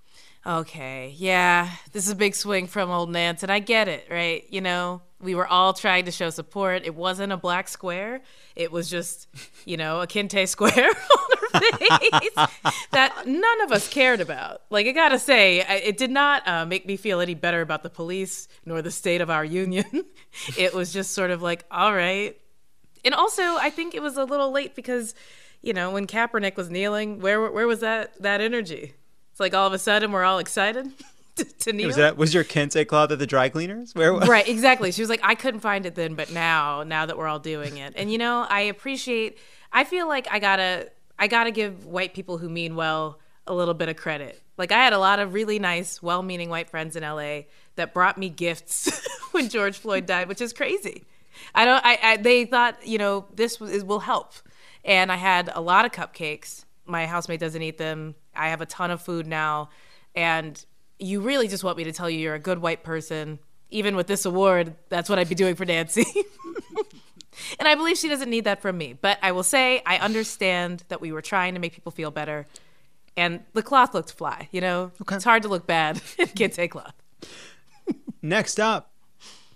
Okay, 0.47 1.13
yeah, 1.17 1.71
this 1.93 2.07
is 2.07 2.13
a 2.13 2.17
big 2.17 2.37
swing 2.37 2.69
from 2.69 2.89
old 2.89 3.11
Nance, 3.11 3.43
and 3.43 3.51
I 3.51 3.59
get 3.59 3.89
it, 3.89 4.07
right? 4.09 4.45
You 4.49 4.61
know, 4.61 5.03
we 5.21 5.35
were 5.35 5.47
all 5.47 5.73
trying 5.73 6.05
to 6.05 6.13
show 6.13 6.31
support. 6.31 6.85
It 6.85 6.95
wasn't 6.95 7.33
a 7.33 7.37
black 7.37 7.67
square, 7.67 8.23
it 8.55 8.71
was 8.71 8.89
just, 8.89 9.27
you 9.65 9.77
know, 9.77 10.01
a 10.01 10.07
kente 10.07 10.47
square 10.49 10.89
on 10.89 11.53
her 11.53 11.61
face 11.73 12.49
that 12.93 13.27
none 13.27 13.61
of 13.63 13.73
us 13.73 13.89
cared 13.89 14.21
about. 14.21 14.63
Like, 14.71 14.87
I 14.87 14.93
gotta 14.93 15.19
say, 15.19 15.65
it 15.85 15.97
did 15.97 16.13
not 16.13 16.47
uh, 16.47 16.65
make 16.65 16.87
me 16.87 16.97
feel 16.97 17.21
any 17.21 17.35
better 17.35 17.61
about 17.61 17.83
the 17.83 17.91
police 17.91 18.47
nor 18.65 18.83
the 18.83 18.93
state 18.93 19.21
of 19.21 19.31
our 19.31 19.45
union. 19.45 20.05
it 20.57 20.75
was 20.75 20.93
just 20.93 21.11
sort 21.11 21.33
of 21.33 21.43
like, 21.43 21.65
all 21.73 21.93
right. 21.93 22.39
And 23.05 23.15
also, 23.15 23.43
I 23.43 23.71
think 23.71 23.95
it 23.95 24.03
was 24.03 24.17
a 24.17 24.25
little 24.25 24.53
late 24.53 24.75
because, 24.75 25.15
you 25.67 25.73
know, 25.73 25.91
when 25.91 26.07
Kaepernick 26.07 26.57
was 26.57 26.71
kneeling, 26.71 27.19
where 27.19 27.51
where 27.51 27.67
was 27.67 27.81
that 27.81 28.23
that 28.23 28.41
energy? 28.41 28.95
It's 29.33 29.41
like 29.41 29.53
all 29.53 29.67
of 29.67 29.73
a 29.73 29.79
sudden 29.79 30.13
we're 30.13 30.23
all 30.23 30.39
excited 30.39 30.93
to, 31.37 31.45
to 31.45 31.73
kneel. 31.73 31.89
Was 31.89 31.97
that 31.97 32.17
was 32.17 32.33
your 32.33 32.45
kente 32.45 32.87
cloth 32.87 33.11
at 33.11 33.19
the 33.19 33.27
dry 33.27 33.49
cleaners? 33.49 33.93
Where 33.95 34.15
was 34.15 34.29
right, 34.29 34.47
exactly. 34.47 34.93
She 34.93 35.03
was 35.03 35.11
like, 35.11 35.21
I 35.25 35.35
couldn't 35.35 35.61
find 35.61 35.85
it 35.85 35.97
then, 35.97 36.15
but 36.15 36.31
now, 36.31 36.85
now 36.85 37.05
that 37.07 37.19
we're 37.19 37.27
all 37.27 37.41
doing 37.41 37.79
it, 37.79 37.95
and 37.97 38.11
you 38.13 38.19
know, 38.19 38.47
I 38.49 38.61
appreciate. 38.63 39.39
I 39.73 39.83
feel 39.83 40.07
like 40.07 40.29
I 40.31 40.39
gotta, 40.39 40.91
I 41.19 41.27
gotta 41.27 41.51
give 41.51 41.85
white 41.85 42.15
people 42.15 42.39
who 42.39 42.49
mean 42.49 42.77
well 42.77 43.19
a 43.49 43.53
little 43.53 43.75
bit 43.75 43.89
of 43.89 43.97
credit. 43.97 44.41
Like 44.57 44.71
I 44.71 44.85
had 44.85 44.93
a 44.93 44.99
lot 44.99 45.19
of 45.19 45.35
really 45.35 45.59
nice, 45.59 46.01
well-meaning 46.01 46.49
white 46.49 46.71
friends 46.71 46.95
in 46.95 47.03
LA 47.03 47.41
that 47.75 47.93
brought 47.93 48.17
me 48.17 48.29
gifts 48.29 49.05
when 49.33 49.49
George 49.49 49.77
Floyd 49.77 50.07
died, 50.07 50.29
which 50.29 50.41
is 50.41 50.53
crazy. 50.53 51.05
I 51.55 51.65
don't. 51.65 51.85
I, 51.85 51.99
I 52.03 52.17
they 52.19 52.45
thought 52.45 52.87
you 52.87 52.99
know 52.99 53.27
this 53.35 53.61
was, 53.61 53.85
will 53.85 54.01
help, 54.01 54.33
and 54.87 55.13
I 55.13 55.17
had 55.17 55.51
a 55.53 55.61
lot 55.61 55.85
of 55.85 55.93
cupcakes. 55.93 56.65
My 56.87 57.05
housemate 57.05 57.41
doesn't 57.41 57.61
eat 57.61 57.77
them. 57.77 58.15
I 58.35 58.49
have 58.49 58.63
a 58.63 58.67
ton 58.67 58.91
of 58.91 59.03
food 59.03 59.27
now, 59.27 59.69
and 60.15 60.65
you 60.99 61.21
really 61.21 61.49
just 61.49 61.65
want 61.65 61.77
me 61.77 61.85
to 61.85 61.93
tell 61.93 62.09
you 62.09 62.19
you're 62.19 62.35
a 62.35 62.39
good 62.39 62.61
white 62.61 62.83
person, 62.83 63.39
even 63.71 63.97
with 63.97 64.07
this 64.07 64.25
award, 64.25 64.75
that's 64.89 65.11
what 65.11 65.19
I'd 65.19 65.29
be 65.29 65.35
doing 65.35 65.57
for 65.57 65.65
Nancy. 65.65 66.07
and 67.59 67.69
I 67.69 67.75
believe 67.75 67.99
she 67.99 68.09
doesn't 68.09 68.31
need 68.31 68.45
that 68.45 68.63
from 68.63 68.79
me. 68.79 68.95
But 68.95 69.19
I 69.23 69.33
will 69.33 69.43
say, 69.43 69.83
I 69.85 69.99
understand 69.99 70.85
that 70.89 71.01
we 71.01 71.13
were 71.13 71.21
trying 71.21 71.55
to 71.55 71.61
make 71.61 71.75
people 71.75 71.93
feel 71.93 72.11
better. 72.11 72.47
And 73.17 73.41
the 73.55 73.63
cloth 73.63 73.93
looked 73.93 74.13
fly, 74.13 74.49
you 74.53 74.61
know? 74.61 74.93
It's 75.11 75.25
hard 75.25 75.43
to 75.43 75.49
look 75.49 75.67
bad 75.67 75.97
in 76.19 76.29
kente 76.29 76.71
cloth. 76.71 76.95
Next 78.23 78.61
up, 78.61 78.93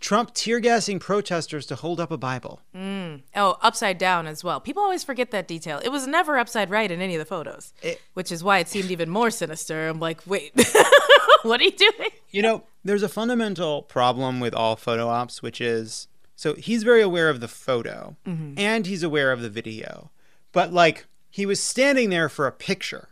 Trump 0.01 0.32
tear 0.32 0.61
gassing 0.61 0.98
protesters 0.98 1.66
to 1.66 1.76
hold 1.76 2.01
up 2.01 2.11
a 2.11 2.16
Bible. 2.16 2.61
Mm. 2.74 3.22
Oh, 3.36 3.59
upside 3.61 3.98
down 3.98 4.26
as 4.26 4.42
well. 4.42 4.59
People 4.59 4.82
always 4.82 5.05
forget 5.05 5.30
that 5.30 5.46
detail. 5.46 5.78
It 5.84 5.90
was 5.90 6.07
never 6.07 6.38
upside 6.38 6.70
right 6.70 6.90
in 6.90 7.01
any 7.03 7.14
of 7.14 7.18
the 7.18 7.26
photos, 7.26 7.74
It- 7.82 8.01
which 8.14 8.32
is 8.32 8.42
why 8.42 8.59
it 8.59 8.68
seemed 8.68 8.90
even 8.90 9.11
more 9.11 9.30
sinister. 9.30 9.88
I'm 9.88 10.01
like, 10.01 10.22
wait, 10.26 10.53
what 11.42 11.61
are 11.61 11.64
you 11.64 11.70
doing? 11.70 12.11
You 12.30 12.42
know, 12.42 12.64
there's 12.82 13.03
a 13.03 13.09
fundamental 13.09 13.82
problem 13.82 14.40
with 14.40 14.55
all 14.55 14.74
photo 14.76 15.09
ops, 15.09 15.42
which 15.42 15.61
is 15.61 16.09
so 16.34 16.55
he's 16.55 16.82
very 16.82 17.03
aware 17.03 17.28
of 17.28 17.40
the 17.40 17.48
photo 17.48 18.16
mm-hmm. 18.26 18.55
and 18.57 18.86
he's 18.86 19.03
aware 19.03 19.32
of 19.32 19.42
the 19.42 19.51
video. 19.51 20.11
But 20.53 20.72
like 20.72 21.07
he 21.28 21.44
was 21.44 21.62
standing 21.62 22.09
there 22.09 22.30
for 22.30 22.46
a 22.46 22.53
picture. 22.53 23.09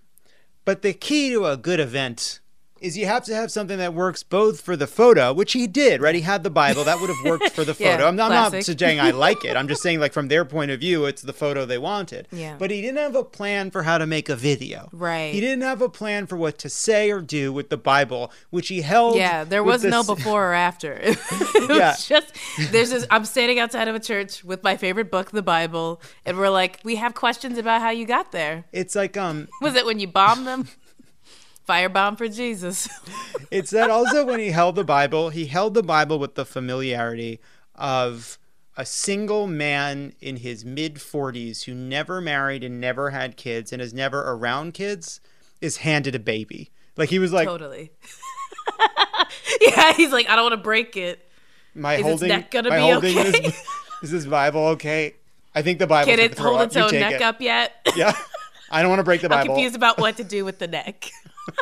But 0.64 0.82
the 0.82 0.94
key 0.94 1.30
to 1.30 1.46
a 1.46 1.56
good 1.56 1.80
event 1.80 2.40
is 2.80 2.96
you 2.96 3.06
have 3.06 3.24
to 3.24 3.34
have 3.34 3.50
something 3.50 3.78
that 3.78 3.94
works 3.94 4.22
both 4.22 4.60
for 4.60 4.76
the 4.76 4.86
photo, 4.86 5.32
which 5.32 5.52
he 5.52 5.66
did, 5.66 6.00
right? 6.00 6.14
He 6.14 6.20
had 6.20 6.42
the 6.42 6.50
Bible 6.50 6.84
that 6.84 7.00
would 7.00 7.08
have 7.10 7.24
worked 7.24 7.50
for 7.50 7.64
the 7.64 7.76
Yeah, 7.78 7.92
photo. 7.96 8.08
I'm, 8.08 8.16
not- 8.16 8.32
I'm 8.32 8.52
not 8.52 8.64
saying 8.64 9.00
I 9.00 9.10
like 9.10 9.44
it. 9.44 9.56
I'm 9.56 9.68
just 9.68 9.82
saying, 9.82 10.00
like, 10.00 10.12
from 10.12 10.28
their 10.28 10.44
point 10.44 10.70
of 10.70 10.80
view, 10.80 11.04
it's 11.06 11.22
the 11.22 11.32
photo 11.32 11.64
they 11.64 11.78
wanted. 11.78 12.28
Yeah. 12.32 12.56
But 12.58 12.70
he 12.70 12.80
didn't 12.80 12.98
have 12.98 13.14
a 13.14 13.24
plan 13.24 13.70
for 13.70 13.82
how 13.82 13.98
to 13.98 14.06
make 14.06 14.28
a 14.28 14.36
video. 14.36 14.88
Right. 14.92 15.32
He 15.34 15.40
didn't 15.40 15.62
have 15.62 15.82
a 15.82 15.88
plan 15.88 16.26
for 16.26 16.36
what 16.36 16.58
to 16.58 16.68
say 16.68 17.10
or 17.10 17.20
do 17.20 17.52
with 17.52 17.70
the 17.70 17.76
Bible, 17.76 18.32
which 18.50 18.68
he 18.68 18.82
held. 18.82 19.16
Yeah, 19.16 19.44
there 19.44 19.62
was 19.64 19.84
no 19.84 20.02
before 20.04 20.50
or 20.50 20.54
after. 20.54 20.92
it 21.02 21.18
was 21.68 21.78
Yeah. 21.78 21.94
just 21.98 22.32
there's 22.72 22.90
this. 22.90 23.06
I'm 23.10 23.24
standing 23.24 23.58
outside 23.58 23.88
of 23.88 23.94
a 23.94 24.00
church 24.00 24.44
with 24.44 24.62
my 24.62 24.76
favorite 24.76 25.10
book, 25.10 25.30
the 25.30 25.42
Bible, 25.42 26.00
and 26.24 26.36
we're 26.38 26.50
like, 26.50 26.80
we 26.84 26.96
have 26.96 27.14
questions 27.14 27.58
about 27.58 27.80
how 27.80 27.90
you 27.90 28.06
got 28.06 28.32
there. 28.32 28.64
It's 28.72 28.94
like 28.94 29.16
um, 29.16 29.48
Was 29.60 29.74
it 29.74 29.86
when 29.86 29.98
you 30.00 30.08
bombed 30.08 30.46
them? 30.46 30.68
Firebomb 31.68 32.16
for 32.16 32.28
Jesus. 32.28 32.88
it's 33.50 33.70
that 33.70 33.90
also 33.90 34.24
when 34.24 34.40
he 34.40 34.50
held 34.50 34.76
the 34.76 34.84
Bible, 34.84 35.30
he 35.30 35.46
held 35.46 35.74
the 35.74 35.82
Bible 35.82 36.18
with 36.18 36.34
the 36.34 36.44
familiarity 36.46 37.40
of 37.74 38.38
a 38.76 38.86
single 38.86 39.46
man 39.46 40.14
in 40.20 40.36
his 40.36 40.64
mid 40.64 40.94
40s 40.96 41.64
who 41.64 41.74
never 41.74 42.20
married 42.20 42.64
and 42.64 42.80
never 42.80 43.10
had 43.10 43.36
kids 43.36 43.72
and 43.72 43.82
is 43.82 43.92
never 43.92 44.20
around 44.22 44.72
kids 44.72 45.20
is 45.60 45.78
handed 45.78 46.14
a 46.14 46.18
baby. 46.18 46.70
Like 46.96 47.10
he 47.10 47.18
was 47.18 47.32
like, 47.32 47.46
totally. 47.46 47.90
yeah, 49.60 49.92
he's 49.92 50.12
like, 50.12 50.28
I 50.28 50.36
don't 50.36 50.44
want 50.44 50.54
to 50.54 50.64
break 50.64 50.96
it. 50.96 51.24
"My 51.74 51.96
Is 51.96 52.02
holding, 52.02 52.28
neck 52.28 52.50
gonna 52.50 52.70
my 52.70 52.76
be 52.76 52.82
holding 52.82 53.18
okay?" 53.18 53.40
this, 53.40 53.62
is 54.02 54.10
this 54.10 54.26
Bible 54.26 54.66
okay? 54.68 55.14
I 55.54 55.62
think 55.62 55.78
the 55.78 55.86
Bible 55.86 56.10
Can 56.10 56.18
it 56.20 56.36
hold 56.38 56.60
its 56.62 56.76
own 56.76 56.92
neck 56.92 57.14
it. 57.14 57.22
up 57.22 57.40
yet? 57.40 57.72
Yeah, 57.96 58.16
I 58.70 58.82
don't 58.82 58.90
want 58.90 59.00
to 59.00 59.04
break 59.04 59.20
the 59.20 59.26
I'm 59.32 59.40
Bible. 59.40 59.54
confused 59.54 59.76
about 59.76 59.98
what 59.98 60.16
to 60.16 60.24
do 60.24 60.44
with 60.44 60.58
the 60.58 60.66
neck. 60.68 61.10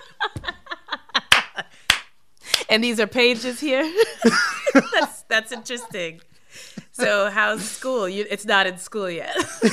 and 2.68 2.82
these 2.82 2.99
are 3.01 3.07
pages 3.07 3.61
here. 3.61 3.91
that's 4.93 5.22
that's 5.22 5.53
interesting. 5.53 6.20
So 6.93 7.30
how's 7.30 7.68
school? 7.68 8.09
You, 8.09 8.26
it's 8.30 8.47
not 8.47 8.66
in 8.66 8.78
school 8.78 9.11
yet. 9.11 9.37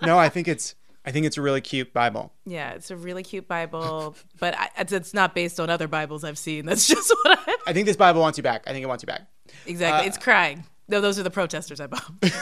No, 0.00 0.16
I 0.18 0.28
think 0.28 0.46
it's 0.46 0.76
I 1.04 1.10
think 1.10 1.26
it's 1.26 1.36
a 1.36 1.42
really 1.42 1.60
cute 1.60 1.92
Bible. 1.92 2.32
yeah, 2.46 2.70
it's 2.70 2.90
a 2.90 2.96
really 2.96 3.22
cute 3.22 3.48
Bible, 3.48 4.14
but 4.38 4.56
I, 4.56 4.68
it's, 4.78 4.92
it's 4.92 5.12
not 5.12 5.34
based 5.34 5.58
on 5.58 5.70
other 5.70 5.88
Bibles 5.88 6.22
I've 6.22 6.38
seen. 6.38 6.66
That's 6.66 6.86
just 6.86 7.12
what 7.24 7.38
I 7.46 7.56
I 7.66 7.72
think 7.72 7.86
this 7.86 7.96
Bible 7.96 8.20
wants 8.20 8.38
you 8.38 8.42
back. 8.42 8.62
I 8.66 8.72
think 8.72 8.84
it 8.84 8.86
wants 8.86 9.02
you 9.02 9.08
back. 9.08 9.22
exactly. 9.66 10.04
Uh, 10.04 10.08
it's 10.08 10.16
crying. 10.16 10.64
No, 10.86 11.00
those 11.00 11.18
are 11.18 11.24
the 11.24 11.30
protesters 11.30 11.80
I 11.80 11.88
bombed. 11.88 12.32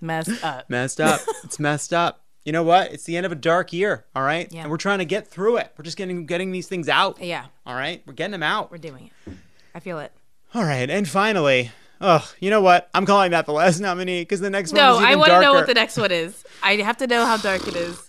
Messed 0.00 0.42
up. 0.42 0.70
Messed 0.70 1.00
up. 1.00 1.20
it's 1.44 1.58
messed 1.58 1.92
up. 1.92 2.24
You 2.48 2.52
know 2.52 2.62
what? 2.62 2.92
It's 2.94 3.04
the 3.04 3.14
end 3.14 3.26
of 3.26 3.32
a 3.32 3.34
dark 3.34 3.74
year, 3.74 4.06
all 4.16 4.22
right? 4.22 4.50
Yeah. 4.50 4.62
And 4.62 4.70
we're 4.70 4.78
trying 4.78 5.00
to 5.00 5.04
get 5.04 5.28
through 5.28 5.58
it. 5.58 5.70
We're 5.76 5.84
just 5.84 5.98
getting 5.98 6.24
getting 6.24 6.50
these 6.50 6.66
things 6.66 6.88
out. 6.88 7.20
Yeah, 7.20 7.44
All 7.66 7.74
right? 7.74 8.02
We're 8.06 8.14
getting 8.14 8.32
them 8.32 8.42
out. 8.42 8.70
we're 8.70 8.78
doing 8.78 9.10
it. 9.26 9.32
I 9.74 9.80
feel 9.80 9.98
it. 9.98 10.12
All 10.54 10.62
right. 10.62 10.88
And 10.88 11.06
finally, 11.06 11.72
oh, 12.00 12.26
you 12.40 12.48
know 12.48 12.62
what? 12.62 12.88
I'm 12.94 13.04
calling 13.04 13.32
that 13.32 13.44
the 13.44 13.52
last 13.52 13.80
nominee 13.80 14.22
because 14.22 14.40
the 14.40 14.48
next 14.48 14.72
one 14.72 14.80
is 14.80 14.82
even 14.82 14.92
darker. 14.94 15.04
No, 15.04 15.12
I 15.12 15.16
want 15.16 15.30
to 15.30 15.40
know 15.42 15.52
what 15.52 15.66
the 15.66 15.74
next 15.74 15.98
one 15.98 16.10
is. 16.10 16.42
I 16.62 16.76
have 16.76 16.96
to 16.96 17.06
know 17.06 17.26
how 17.26 17.36
dark 17.36 17.68
it 17.68 17.76
is. 17.76 18.07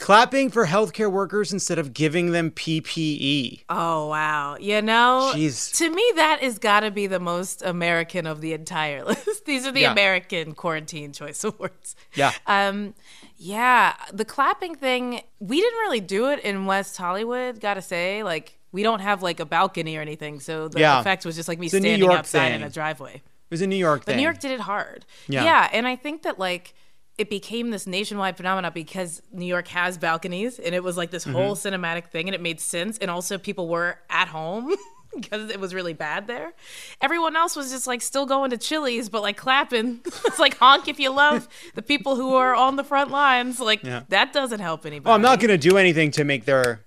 Clapping 0.00 0.48
for 0.50 0.66
healthcare 0.66 1.12
workers 1.12 1.52
instead 1.52 1.78
of 1.78 1.92
giving 1.92 2.32
them 2.32 2.50
PPE. 2.50 3.64
Oh 3.68 4.08
wow! 4.08 4.56
You 4.58 4.80
know, 4.80 5.32
Jeez. 5.34 5.76
to 5.76 5.90
me 5.90 6.02
that 6.16 6.40
has 6.42 6.58
got 6.58 6.80
to 6.80 6.90
be 6.90 7.06
the 7.06 7.20
most 7.20 7.62
American 7.62 8.26
of 8.26 8.40
the 8.40 8.54
entire 8.54 9.04
list. 9.06 9.44
These 9.44 9.66
are 9.66 9.72
the 9.72 9.82
Yeah. 9.82 9.92
American 9.92 10.54
Quarantine 10.54 11.12
Choice 11.12 11.44
Awards. 11.44 11.96
Yeah. 12.14 12.32
Um, 12.46 12.94
yeah, 13.36 13.94
the 14.12 14.24
clapping 14.24 14.74
thing. 14.74 15.20
We 15.38 15.60
didn't 15.60 15.78
really 15.80 16.00
do 16.00 16.30
it 16.30 16.40
in 16.40 16.64
West 16.66 16.96
Hollywood. 16.96 17.60
Gotta 17.60 17.82
say, 17.82 18.22
like 18.22 18.58
we 18.72 18.82
don't 18.82 19.00
have 19.00 19.22
like 19.22 19.38
a 19.38 19.44
balcony 19.46 19.96
or 19.96 20.00
anything, 20.00 20.40
so 20.40 20.68
the 20.68 20.80
Yeah. 20.80 21.00
effect 21.00 21.26
was 21.26 21.36
just 21.36 21.46
like 21.48 21.58
me 21.58 21.66
It's 21.66 21.76
standing 21.76 22.08
outside 22.10 22.52
in 22.52 22.62
a 22.62 22.70
driveway. 22.70 23.16
It 23.16 23.22
was 23.50 23.60
a 23.62 23.66
New 23.66 23.76
York 23.76 24.00
But 24.06 24.12
thing. 24.12 24.16
New 24.16 24.22
York 24.22 24.38
did 24.38 24.52
it 24.52 24.60
hard. 24.60 25.04
Yeah. 25.28 25.44
Yeah. 25.44 25.68
and 25.72 25.86
I 25.86 25.96
think 25.96 26.22
that 26.22 26.38
like 26.38 26.72
it 27.20 27.28
became 27.28 27.70
this 27.70 27.86
nationwide 27.86 28.36
phenomenon 28.36 28.72
because 28.72 29.20
New 29.32 29.44
York 29.46 29.68
has 29.68 29.98
balconies 29.98 30.58
and 30.58 30.74
it 30.74 30.82
was 30.82 30.96
like 30.96 31.10
this 31.10 31.24
whole 31.24 31.54
Mm-hmm. 31.54 31.74
cinematic 31.84 32.06
thing 32.06 32.28
and 32.28 32.34
it 32.34 32.40
made 32.40 32.58
sense 32.60 32.96
and 32.98 33.10
also 33.10 33.36
people 33.36 33.68
were 33.68 33.98
at 34.08 34.28
home 34.28 34.74
because 35.14 35.50
it 35.50 35.60
was 35.60 35.74
really 35.74 35.92
bad 35.92 36.26
there. 36.26 36.52
Everyone 37.00 37.36
else 37.36 37.56
was 37.56 37.70
just 37.70 37.86
like 37.86 38.00
still 38.00 38.24
going 38.26 38.50
to 38.50 38.56
Chili's 38.56 39.08
but 39.10 39.22
like 39.22 39.36
clapping. 39.36 40.00
it's 40.06 40.38
like 40.38 40.56
honk 40.58 40.88
if 40.88 40.98
you 40.98 41.10
love 41.10 41.46
the 41.74 41.82
people 41.82 42.16
who 42.16 42.34
are 42.34 42.54
on 42.54 42.76
the 42.76 42.84
front 42.84 43.10
lines. 43.10 43.60
Like 43.60 43.82
Yeah. 43.84 44.04
that 44.08 44.32
doesn't 44.32 44.60
help 44.60 44.86
anybody. 44.86 45.10
Oh, 45.10 45.14
I'm 45.14 45.22
not 45.22 45.40
going 45.40 45.50
to 45.50 45.58
do 45.70 45.76
anything 45.76 46.10
to 46.12 46.24
make 46.24 46.44
their 46.46 46.80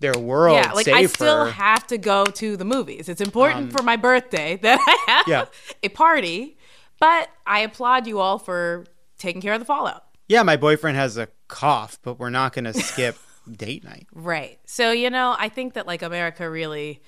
their 0.00 0.16
world 0.16 0.54
yeah, 0.56 0.72
like 0.72 0.84
safer. 0.84 0.96
I 0.96 1.06
still 1.06 1.44
have 1.46 1.84
to 1.88 1.98
go 1.98 2.24
to 2.24 2.56
the 2.56 2.64
movies. 2.64 3.08
It's 3.08 3.20
important 3.20 3.72
for 3.72 3.82
my 3.82 3.96
birthday 3.96 4.56
that 4.62 4.78
I 4.80 4.96
have 5.10 5.26
Um, 5.26 5.32
Yeah. 5.32 5.44
a 5.82 5.88
party, 5.88 6.56
but 7.00 7.28
I 7.44 7.58
applaud 7.60 8.06
you 8.06 8.20
all 8.20 8.38
for 8.38 8.84
taking 9.18 9.40
care 9.42 9.52
of 9.52 9.60
the 9.60 9.66
fallout. 9.66 10.04
yeah, 10.28 10.42
my 10.42 10.56
boyfriend 10.56 10.96
has 10.96 11.16
a 11.16 11.28
cough, 11.48 11.98
but 12.02 12.18
we're 12.18 12.30
not 12.30 12.52
going 12.52 12.64
to 12.72 12.74
skip 12.74 13.16
date 13.50 13.84
night. 13.84 14.06
Right. 14.12 14.58
So, 14.66 14.92
you 14.92 15.10
know, 15.10 15.34
I 15.38 15.48
think 15.48 15.74
that 15.74 15.86
like 15.86 16.02
America 16.02 16.48
really 16.48 17.00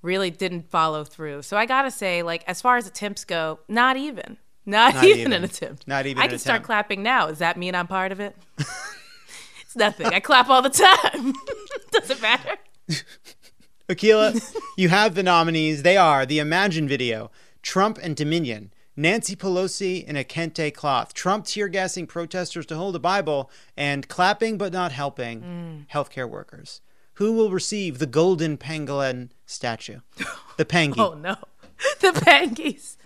really 0.00 0.30
didn't 0.30 0.70
follow 0.70 1.02
through. 1.02 1.42
So 1.42 1.56
I 1.56 1.66
got 1.66 1.82
to 1.82 1.90
say 1.90 2.22
like 2.22 2.44
as 2.46 2.60
far 2.60 2.76
as 2.76 2.86
attempts 2.86 3.24
go, 3.24 3.58
not 3.68 3.96
even. 3.96 4.36
Not, 4.64 4.96
Not 4.96 5.04
even, 5.04 5.18
even. 5.20 5.32
an 5.32 5.44
attempt. 5.44 5.88
Not 5.88 6.04
even 6.04 6.20
I 6.20 6.24
an 6.24 6.30
can 6.30 6.38
start 6.38 6.62
clapping 6.62 7.02
now. 7.02 7.28
Does 7.28 7.38
that 7.38 7.56
mean 7.56 7.74
I'm 7.74 7.86
part 7.86 8.12
of 8.12 8.20
it? 8.20 8.36
it's 8.58 9.74
nothing. 9.74 10.08
I 10.08 10.20
clap 10.20 10.50
all 10.50 10.60
the 10.60 10.68
time. 10.68 11.32
Doesn't 11.90 12.20
matter. 12.20 12.54
Akilah, 13.88 14.54
you 14.76 14.90
have 14.90 15.14
the 15.14 15.22
nominees. 15.22 15.82
They 15.84 15.96
are 15.96 16.26
the 16.26 16.38
Imagine 16.38 16.86
video, 16.86 17.30
Trump 17.62 17.98
and 18.02 18.14
Dominion, 18.14 18.70
Nancy 18.98 19.36
Pelosi 19.36 20.04
in 20.04 20.16
a 20.16 20.24
kente 20.24 20.74
cloth, 20.74 21.14
Trump 21.14 21.44
tear 21.44 21.68
gassing 21.68 22.04
protesters 22.04 22.66
to 22.66 22.74
hold 22.74 22.96
a 22.96 22.98
Bible, 22.98 23.48
and 23.76 24.08
clapping 24.08 24.58
but 24.58 24.72
not 24.72 24.90
helping 24.90 25.86
healthcare 25.94 26.28
workers. 26.28 26.80
Who 27.14 27.32
will 27.32 27.52
receive 27.52 28.00
the 28.00 28.06
golden 28.06 28.58
pangolin 28.58 29.30
statue? 29.46 30.00
The 30.56 30.64
pangy. 30.64 30.98
Oh 30.98 31.14
no, 31.14 31.36
the 32.00 32.08
Pangies. 32.08 32.96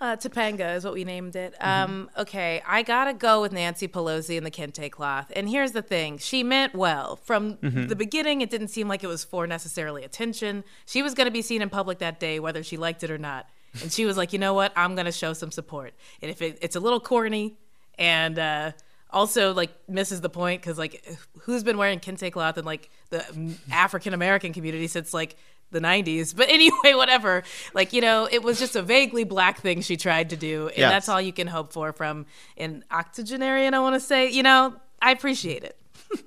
Uh, 0.00 0.16
Topanga 0.16 0.76
is 0.76 0.84
what 0.84 0.92
we 0.92 1.04
named 1.04 1.34
it. 1.34 1.54
Um, 1.60 2.10
okay, 2.18 2.62
I 2.66 2.82
gotta 2.82 3.14
go 3.14 3.40
with 3.40 3.52
Nancy 3.52 3.88
Pelosi 3.88 4.36
and 4.36 4.44
the 4.44 4.50
kente 4.50 4.90
cloth. 4.90 5.32
And 5.34 5.48
here's 5.48 5.72
the 5.72 5.82
thing: 5.82 6.18
she 6.18 6.42
meant 6.42 6.74
well 6.74 7.16
from 7.16 7.56
the 7.62 7.96
beginning. 7.96 8.42
It 8.42 8.50
didn't 8.50 8.68
seem 8.68 8.86
like 8.86 9.02
it 9.02 9.08
was 9.08 9.24
for 9.24 9.46
necessarily 9.46 10.04
attention. 10.04 10.62
She 10.84 11.00
was 11.00 11.14
gonna 11.14 11.30
be 11.30 11.40
seen 11.42 11.62
in 11.62 11.70
public 11.70 12.00
that 12.00 12.20
day, 12.20 12.38
whether 12.38 12.62
she 12.62 12.76
liked 12.76 13.02
it 13.02 13.10
or 13.10 13.18
not. 13.18 13.48
And 13.80 13.90
she 13.92 14.04
was 14.04 14.16
like, 14.16 14.32
you 14.32 14.38
know 14.38 14.54
what? 14.54 14.72
I'm 14.76 14.94
gonna 14.94 15.12
show 15.12 15.32
some 15.32 15.50
support. 15.50 15.94
And 16.20 16.30
if 16.30 16.42
it, 16.42 16.58
it's 16.60 16.76
a 16.76 16.80
little 16.80 17.00
corny, 17.00 17.56
and 17.98 18.38
uh, 18.38 18.72
also 19.10 19.52
like 19.54 19.70
misses 19.88 20.20
the 20.20 20.28
point 20.28 20.60
because 20.62 20.78
like 20.78 21.04
who's 21.40 21.62
been 21.62 21.78
wearing 21.78 22.00
kente 22.00 22.30
cloth 22.32 22.58
in 22.58 22.64
like 22.64 22.90
the 23.10 23.24
African 23.70 24.14
American 24.14 24.52
community 24.52 24.86
since 24.86 25.12
like 25.14 25.36
the 25.70 25.80
90s 25.80 26.36
but 26.36 26.50
anyway 26.50 26.74
whatever 26.92 27.42
like 27.72 27.94
you 27.94 28.02
know 28.02 28.28
it 28.30 28.42
was 28.42 28.58
just 28.58 28.76
a 28.76 28.82
vaguely 28.82 29.24
black 29.24 29.58
thing 29.60 29.80
she 29.80 29.96
tried 29.96 30.28
to 30.28 30.36
do 30.36 30.68
and 30.68 30.76
Yes. 30.76 30.90
that's 30.90 31.08
all 31.08 31.18
you 31.18 31.32
can 31.32 31.46
hope 31.46 31.72
for 31.72 31.94
from 31.94 32.26
an 32.58 32.84
octogenarian 32.90 33.72
i 33.72 33.78
want 33.78 33.94
to 33.94 34.00
say 34.00 34.30
you 34.30 34.42
know 34.42 34.74
i 35.00 35.10
appreciate 35.12 35.64
it 35.64 35.78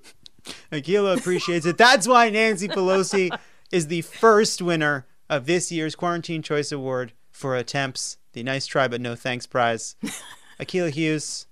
Akilah 0.71 1.17
appreciates 1.17 1.65
it. 1.65 1.77
That's 1.77 2.07
why 2.07 2.29
Nancy 2.29 2.67
Pelosi 2.67 3.35
is 3.71 3.87
the 3.87 4.01
first 4.01 4.61
winner 4.61 5.05
of 5.29 5.45
this 5.45 5.71
year's 5.71 5.95
Quarantine 5.95 6.41
Choice 6.41 6.71
Award 6.71 7.13
for 7.35 7.55
attempts, 7.55 8.17
the 8.33 8.43
Nice 8.43 8.65
Try 8.65 8.87
But 8.87 9.01
No 9.01 9.15
Thanks 9.15 9.45
prize. 9.45 9.95
Akilah 10.59 10.91
Hughes, 10.91 11.47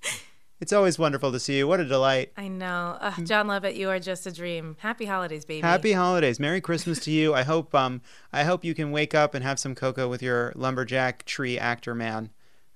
It's 0.62 0.72
always 0.72 0.98
wonderful 0.98 1.32
to 1.34 1.40
see 1.42 1.58
you. 1.58 1.68
What 1.68 1.82
a 1.82 1.86
delight. 1.86 2.32
I 2.38 2.48
know. 2.48 2.98
Uh, 3.02 3.12
Jon 3.24 3.48
Lovett, 3.48 3.76
you 3.76 3.90
are 3.90 4.00
just 4.00 4.26
a 4.26 4.32
dream. 4.32 4.78
Happy 4.80 5.04
holidays, 5.06 5.44
baby. 5.44 5.60
Happy 5.60 5.92
holidays. 5.92 6.40
Merry 6.40 6.62
Christmas 6.62 7.00
to 7.02 7.12
you. 7.12 7.34
I 7.34 7.44
hope 7.44 7.76
um 7.76 8.02
I 8.32 8.44
hope 8.46 8.64
you 8.64 8.74
can 8.74 8.92
wake 8.92 9.14
up 9.14 9.34
and 9.36 9.44
have 9.44 9.60
some 9.60 9.76
cocoa 9.76 10.08
with 10.08 10.22
your 10.24 10.54
lumberjack 10.56 11.26
tree 11.26 11.60
actor 11.60 11.94
man. 11.94 12.30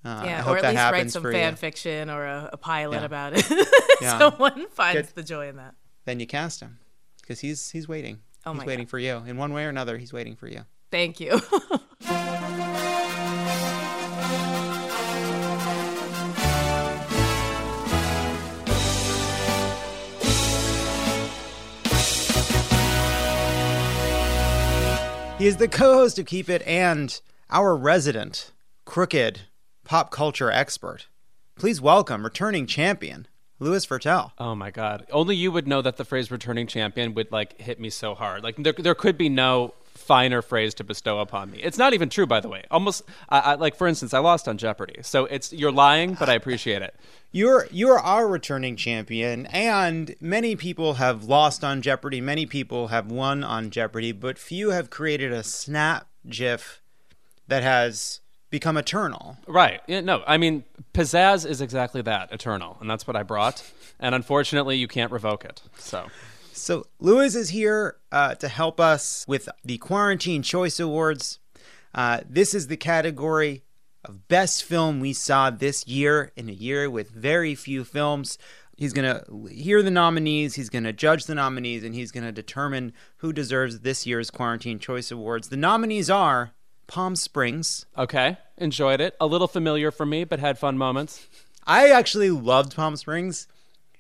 Uh, 0.04 0.10
I 0.10 0.26
Yeah, 0.26 0.42
hope 0.42 0.56
or 0.56 0.58
at 0.58 0.64
least 0.74 0.92
write 0.92 1.12
some 1.12 1.24
fan 1.24 1.54
you. 1.54 1.58
fiction 1.58 2.10
or 2.10 2.26
a, 2.26 2.50
a 2.54 2.58
pilot 2.58 2.98
Yeah. 3.00 3.06
about 3.06 3.34
it. 3.38 3.46
Yeah. 4.02 4.20
Someone 4.20 4.68
finds 4.70 5.08
Good. 5.08 5.16
the 5.16 5.24
joy 5.24 5.48
in 5.48 5.56
that. 5.56 5.74
Then 6.06 6.20
you 6.20 6.28
cast 6.28 6.60
him 6.60 6.78
because 7.22 7.40
he's 7.40 7.72
he's 7.72 7.88
waiting. 7.88 8.20
Oh 8.46 8.52
he's 8.52 8.60
my 8.62 8.66
waiting 8.66 8.86
for 8.86 9.00
you 9.00 9.24
in 9.26 9.38
one 9.38 9.54
way 9.54 9.64
or 9.66 9.70
another. 9.70 9.98
He's 9.98 10.12
waiting 10.14 10.36
for 10.36 10.48
you. 10.48 10.66
Thank 10.92 11.20
you. 11.22 11.40
He 12.08 12.14
is 25.46 25.58
the 25.58 25.68
co-host 25.68 26.18
of 26.18 26.26
Keep 26.26 26.50
It 26.50 26.62
and 26.66 27.20
our 27.50 27.76
resident 27.76 28.52
crooked 28.86 29.42
pop 29.84 30.10
culture 30.10 30.50
expert. 30.50 31.08
Please 31.56 31.82
welcome 31.82 32.24
returning 32.24 32.66
champion 32.68 33.28
Louis 33.60 33.86
Virtel. 33.86 34.32
Oh 34.38 34.56
my 34.56 34.72
god! 34.72 35.06
Only 35.12 35.36
you 35.36 35.52
would 35.52 35.68
know 35.68 35.82
that 35.82 35.98
the 35.98 36.06
phrase 36.06 36.32
"returning 36.32 36.68
champion" 36.68 37.14
would 37.16 37.32
like 37.32 37.60
hit 37.60 37.80
me 37.80 37.90
so 37.90 38.16
hard. 38.16 38.44
Like 38.44 38.56
there, 38.58 38.74
there 38.74 38.96
could 38.96 39.18
be 39.18 39.30
no 39.30 39.74
finer 40.08 40.42
phrase 40.42 40.74
to 40.76 40.84
bestow 40.84 41.20
upon 41.20 41.52
me. 41.52 41.60
It's 41.62 41.78
not 41.78 41.94
even 41.94 42.10
true, 42.10 42.26
by 42.26 42.40
the 42.40 42.48
way. 42.48 42.64
Almost, 42.72 43.04
I, 43.30 43.40
I, 43.40 43.56
like 43.56 43.76
for 43.76 43.88
instance, 43.88 44.14
I 44.14 44.20
lost 44.20 44.48
on 44.48 44.58
Jeopardy, 44.58 45.02
so 45.02 45.26
it's 45.26 45.52
you're 45.52 45.72
lying, 45.72 46.14
but 46.14 46.30
I 46.30 46.34
appreciate 46.34 46.82
it. 46.82 46.96
You're 47.32 47.68
you're 47.72 48.00
our 48.00 48.28
returning 48.28 48.78
champion, 48.78 49.46
and 49.48 50.16
many 50.22 50.56
people 50.56 50.96
have 50.96 51.26
lost 51.26 51.64
on 51.64 51.82
Jeopardy. 51.82 52.22
Many 52.22 52.46
people 52.46 52.88
have 52.88 53.12
won 53.12 53.44
on 53.44 53.70
Jeopardy, 53.70 54.14
but 54.14 54.40
few 54.40 54.70
have 54.70 54.90
created 54.90 55.34
a 55.34 55.44
snap 55.44 56.08
GIF 56.28 56.82
that 57.48 57.64
has 57.64 58.22
become 58.50 58.78
eternal. 58.78 59.38
Right? 59.46 59.82
Yeah, 59.88 60.02
no, 60.02 60.24
I 60.26 60.38
mean, 60.38 60.64
pizzazz 60.94 61.46
is 61.46 61.60
exactly 61.60 62.02
that, 62.04 62.32
eternal, 62.32 62.78
and 62.80 62.90
that's 62.90 63.06
what 63.06 63.18
I 63.18 63.24
brought. 63.24 63.70
And 64.00 64.16
unfortunately, 64.16 64.78
you 64.78 64.88
can't 64.88 65.12
revoke 65.12 65.44
it. 65.44 65.62
So. 65.78 66.08
So 66.58 66.88
Louis 67.00 67.36
is 67.36 67.50
here 67.50 67.98
uh, 68.12 68.36
to 68.36 68.48
help 68.48 68.80
us 68.80 69.26
with 69.28 69.48
the 69.64 69.78
Quarantine 69.78 70.42
Choice 70.42 70.80
Awards. 70.80 71.40
Uh, 71.94 72.22
this 72.28 72.54
is 72.54 72.68
the 72.68 72.78
category 72.78 73.64
of 74.04 74.28
best 74.28 74.64
film 74.64 75.00
we 75.00 75.14
saw 75.14 75.50
this 75.50 75.88
year 75.88 76.32
in 76.36 76.50
a 76.50 76.54
year 76.54 76.90
with 76.90 77.12
very 77.12 77.54
few 77.54 77.84
films. 77.84 78.38
He's 78.76 78.94
going 78.94 79.06
to 79.06 79.54
hear 79.54 79.82
the 79.82 79.92
nominees, 79.92 80.56
he's 80.56 80.70
going 80.70 80.84
to 80.84 80.94
judge 80.94 81.26
the 81.26 81.36
nominees, 81.36 81.84
and 81.84 81.96
he's 81.96 82.12
going 82.12 82.26
to 82.26 82.32
determine 82.32 82.94
who 83.18 83.34
deserves 83.34 83.80
this 83.80 84.06
year's 84.06 84.30
Quarantine 84.30 84.80
Choice 84.80 85.12
Awards. 85.12 85.50
The 85.50 85.58
nominees 85.58 86.10
are 86.10 86.52
Palm 86.86 87.16
Springs. 87.16 87.86
Okay, 87.98 88.38
enjoyed 88.58 89.02
it. 89.02 89.16
A 89.20 89.26
little 89.26 89.48
familiar 89.48 89.92
for 89.92 90.06
me, 90.06 90.24
but 90.24 90.40
had 90.40 90.60
fun 90.60 90.78
moments. 90.78 91.28
I 91.66 91.90
actually 91.90 92.30
loved 92.30 92.76
Palm 92.76 92.96
Springs. 92.96 93.48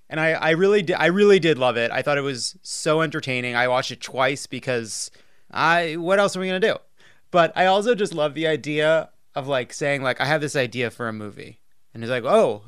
And 0.09 0.19
I, 0.19 0.31
I 0.31 0.49
really 0.51 0.81
did 0.81 0.95
I 0.95 1.07
really 1.07 1.39
did 1.39 1.57
love 1.57 1.77
it. 1.77 1.91
I 1.91 2.01
thought 2.01 2.17
it 2.17 2.21
was 2.21 2.57
so 2.61 3.01
entertaining. 3.01 3.55
I 3.55 3.67
watched 3.67 3.91
it 3.91 4.01
twice 4.01 4.47
because 4.47 5.11
I 5.51 5.95
what 5.95 6.19
else 6.19 6.35
are 6.35 6.39
we 6.39 6.47
gonna 6.47 6.59
do? 6.59 6.77
But 7.31 7.51
I 7.55 7.65
also 7.65 7.93
just 7.93 8.13
love 8.13 8.33
the 8.33 8.47
idea 8.47 9.09
of 9.35 9.47
like 9.47 9.73
saying 9.73 10.01
like 10.01 10.21
I 10.21 10.25
have 10.25 10.41
this 10.41 10.55
idea 10.55 10.89
for 10.89 11.07
a 11.07 11.13
movie. 11.13 11.59
And 11.93 12.03
it's 12.03 12.11
like, 12.11 12.23
oh, 12.23 12.63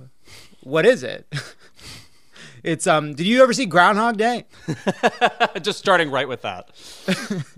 what 0.63 0.85
is 0.85 1.03
it? 1.03 1.33
it's 2.63 2.87
um 2.87 3.13
did 3.13 3.25
you 3.25 3.41
ever 3.41 3.53
see 3.53 3.65
Groundhog 3.65 4.17
Day? 4.17 4.45
Just 5.61 5.79
starting 5.79 6.11
right 6.11 6.27
with 6.27 6.41
that. 6.41 6.71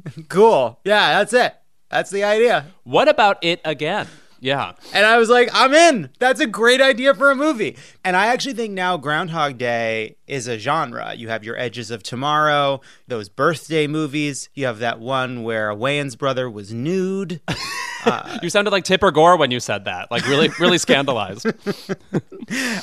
cool. 0.29 0.79
Yeah, 0.83 1.17
that's 1.17 1.33
it. 1.33 1.55
That's 1.89 2.11
the 2.11 2.23
idea. 2.23 2.67
What 2.83 3.09
about 3.09 3.37
it 3.43 3.61
again? 3.65 4.07
Yeah. 4.41 4.73
And 4.91 5.05
I 5.05 5.17
was 5.17 5.29
like, 5.29 5.49
I'm 5.53 5.71
in. 5.73 6.09
That's 6.17 6.41
a 6.41 6.47
great 6.47 6.81
idea 6.81 7.13
for 7.13 7.29
a 7.29 7.35
movie. 7.35 7.77
And 8.03 8.17
I 8.17 8.25
actually 8.25 8.55
think 8.55 8.73
now 8.73 8.97
Groundhog 8.97 9.59
Day 9.59 10.15
is 10.25 10.47
a 10.47 10.57
genre. 10.57 11.13
You 11.15 11.29
have 11.29 11.43
your 11.43 11.55
Edges 11.57 11.91
of 11.91 12.01
Tomorrow, 12.01 12.81
those 13.07 13.29
birthday 13.29 13.85
movies. 13.85 14.49
You 14.55 14.65
have 14.65 14.79
that 14.79 14.99
one 14.99 15.43
where 15.43 15.69
a 15.69 15.75
Wayans 15.75 16.17
brother 16.17 16.49
was 16.49 16.73
nude. 16.73 17.39
you 18.41 18.49
sounded 18.49 18.71
like 18.71 18.83
Tipper 18.83 19.11
Gore 19.11 19.37
when 19.37 19.51
you 19.51 19.59
said 19.59 19.85
that. 19.85 20.09
Like 20.09 20.27
really, 20.27 20.49
really 20.59 20.77
scandalized. 20.79 21.45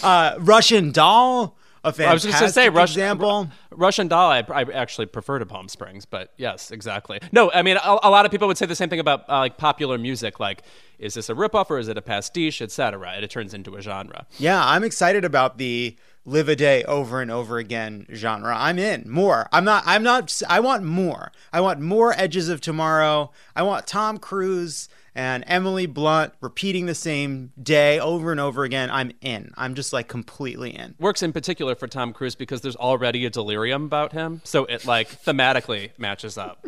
uh, 0.04 0.36
Russian 0.38 0.92
Doll, 0.92 1.57
a 1.84 2.06
I 2.06 2.12
was 2.12 2.22
just 2.22 2.38
to 2.38 2.48
say 2.48 2.68
Russian 2.68 3.00
example. 3.00 3.48
Russian 3.70 4.08
Doll. 4.08 4.30
I, 4.30 4.44
I 4.48 4.62
actually 4.72 5.06
prefer 5.06 5.38
to 5.38 5.46
Palm 5.46 5.68
Springs, 5.68 6.04
but 6.04 6.32
yes, 6.36 6.70
exactly. 6.70 7.20
No, 7.32 7.50
I 7.52 7.62
mean 7.62 7.76
a, 7.76 7.98
a 8.02 8.10
lot 8.10 8.24
of 8.24 8.30
people 8.30 8.48
would 8.48 8.58
say 8.58 8.66
the 8.66 8.76
same 8.76 8.88
thing 8.88 9.00
about 9.00 9.28
uh, 9.28 9.38
like 9.38 9.56
popular 9.56 9.98
music. 9.98 10.40
Like, 10.40 10.62
is 10.98 11.14
this 11.14 11.28
a 11.28 11.34
ripoff 11.34 11.70
or 11.70 11.78
is 11.78 11.88
it 11.88 11.96
a 11.96 12.02
pastiche, 12.02 12.60
etc. 12.60 13.12
And 13.14 13.24
it 13.24 13.30
turns 13.30 13.54
into 13.54 13.76
a 13.76 13.82
genre. 13.82 14.26
Yeah, 14.38 14.64
I'm 14.64 14.84
excited 14.84 15.24
about 15.24 15.58
the 15.58 15.96
live 16.24 16.48
a 16.48 16.56
day 16.56 16.84
over 16.84 17.22
and 17.22 17.30
over 17.30 17.58
again 17.58 18.06
genre. 18.12 18.54
I'm 18.56 18.78
in 18.78 19.10
more. 19.10 19.48
I'm 19.52 19.64
not. 19.64 19.82
I'm 19.86 20.02
not. 20.02 20.42
I 20.48 20.60
want 20.60 20.84
more. 20.84 21.32
I 21.52 21.60
want 21.60 21.80
more 21.80 22.12
Edges 22.16 22.48
of 22.48 22.60
Tomorrow. 22.60 23.30
I 23.56 23.62
want 23.62 23.86
Tom 23.86 24.18
Cruise 24.18 24.88
and 25.18 25.42
Emily 25.48 25.86
Blunt 25.86 26.32
repeating 26.40 26.86
the 26.86 26.94
same 26.94 27.52
day 27.60 27.98
over 27.98 28.30
and 28.30 28.38
over 28.38 28.62
again. 28.62 28.88
I'm 28.88 29.10
in. 29.20 29.52
I'm 29.56 29.74
just 29.74 29.92
like 29.92 30.06
completely 30.06 30.70
in. 30.70 30.94
Works 31.00 31.24
in 31.24 31.32
particular 31.32 31.74
for 31.74 31.88
Tom 31.88 32.12
Cruise 32.12 32.36
because 32.36 32.60
there's 32.60 32.76
already 32.76 33.26
a 33.26 33.30
delirium 33.30 33.84
about 33.86 34.12
him, 34.12 34.40
so 34.44 34.64
it 34.66 34.86
like 34.86 35.08
thematically 35.24 35.90
matches 35.98 36.38
up. 36.38 36.64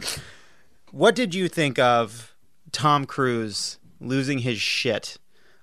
What 0.91 1.15
did 1.15 1.33
you 1.33 1.49
think 1.49 1.79
of 1.79 2.35
Tom 2.73 3.07
Cruise 3.07 3.79
losing 4.01 4.41
his 4.41 4.61
shit 4.61 5.19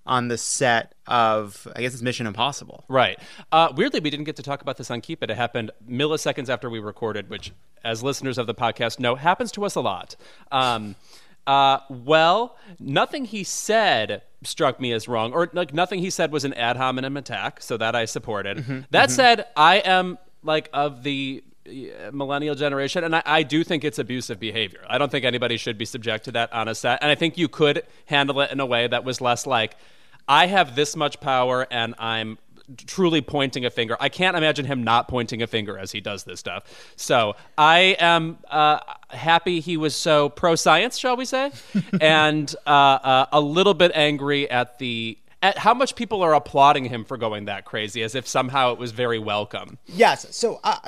on 0.06 0.30
the 0.30 0.38
set 0.38 0.96
of 1.08 1.68
I 1.76 1.82
guess 1.82 1.92
it's 1.92 2.02
Mission 2.02 2.26
Impossible? 2.26 2.86
Right. 2.88 3.20
Uh, 3.52 3.74
weirdly, 3.76 4.00
we 4.00 4.10
didn't 4.10 4.24
get 4.24 4.38
to 4.38 4.44
talk 4.44 4.62
about 4.62 4.78
this 4.78 4.90
on 4.90 5.02
Keep 5.02 5.24
It. 5.24 5.30
It 5.30 5.36
happened 5.36 5.72
milliseconds 5.86 6.48
after 6.48 6.70
we 6.70 6.80
recorded, 6.80 7.30
which, 7.30 7.52
as 7.84 8.02
listeners 8.02 8.38
of 8.38 8.48
the 8.48 8.56
podcast 8.56 8.98
know, 8.98 9.16
happens 9.16 9.52
to 9.52 9.66
us 9.66 9.76
a 9.76 9.82
lot. 9.82 10.16
Um, 10.54 10.96
uh, 11.48 11.80
well, 11.90 12.58
nothing 12.80 13.26
he 13.26 13.44
said 13.44 14.22
struck 14.44 14.80
me 14.80 14.92
as 14.92 15.08
wrong, 15.08 15.34
or 15.34 15.50
like 15.54 15.74
nothing 15.74 16.00
he 16.00 16.10
said 16.10 16.32
was 16.32 16.44
an 16.44 16.54
ad 16.54 16.78
hominem 16.78 17.18
attack, 17.18 17.62
so 17.62 17.78
that 17.78 17.96
I 17.96 18.06
supported. 18.06 18.58
Mm-hmm, 18.58 18.80
that 18.92 19.10
said, 19.10 19.46
I 19.56 19.78
am 19.78 20.20
like 20.44 20.70
of 20.74 21.04
the 21.04 21.44
millennial 22.12 22.54
generation, 22.54 23.04
and 23.04 23.16
I, 23.16 23.24
I 23.26 23.44
do 23.44 23.64
think 23.64 23.84
it's 23.84 23.98
abusive 23.98 24.40
behavior. 24.40 24.86
I 24.88 24.98
don't 24.98 25.10
think 25.10 25.26
anybody 25.26 25.58
should 25.58 25.78
be 25.78 25.86
subject 25.86 26.26
to 26.26 26.32
that 26.34 26.54
on 26.54 26.68
a 26.68 26.76
set, 26.76 27.00
and 27.02 27.10
I 27.10 27.16
think 27.16 27.38
you 27.38 27.48
could 27.48 27.84
handle 28.06 28.40
it 28.42 28.52
in 28.52 28.60
a 28.60 28.66
way 28.66 28.88
that 28.88 29.04
was 29.04 29.22
less 29.22 29.48
like, 29.48 29.76
I 30.28 30.48
have 30.48 30.76
this 30.76 30.96
much 30.96 31.22
power 31.22 31.66
and 31.72 31.96
I'm 31.98 32.38
truly 32.86 33.22
pointing 33.22 33.66
a 33.66 33.70
finger. 33.70 33.98
I 34.00 34.10
can't 34.10 34.36
imagine 34.36 34.66
him 34.66 34.84
not 34.84 35.08
pointing 35.08 35.42
a 35.42 35.48
finger 35.48 35.78
as 35.78 35.92
he 35.92 36.02
does 36.02 36.24
this 36.24 36.40
stuff. 36.40 36.94
So 36.96 37.36
I 37.58 37.96
am 38.00 38.38
uh, 38.50 38.80
happy 39.10 39.60
he 39.60 39.78
was 39.78 39.96
so 39.96 40.30
pro 40.30 40.56
science, 40.56 40.98
shall 40.98 41.16
we 41.16 41.26
say, 41.26 41.52
and 42.02 42.54
uh, 42.66 42.70
uh, 42.70 43.26
a 43.32 43.42
little 43.42 43.74
bit 43.74 43.92
angry 43.94 44.50
at 44.50 44.80
the. 44.80 45.18
At 45.44 45.60
how 45.60 45.76
much 45.76 45.96
people 45.96 46.24
are 46.24 46.34
applauding 46.34 46.86
him 46.86 47.06
for 47.06 47.16
going 47.16 47.46
that 47.46 47.64
crazy, 47.64 48.02
as 48.02 48.16
if 48.16 48.28
somehow 48.28 48.74
it 48.74 48.80
was 48.80 48.92
very 48.92 49.20
welcome. 49.20 49.78
Yes. 49.86 50.36
So 50.36 50.60
uh, 50.64 50.80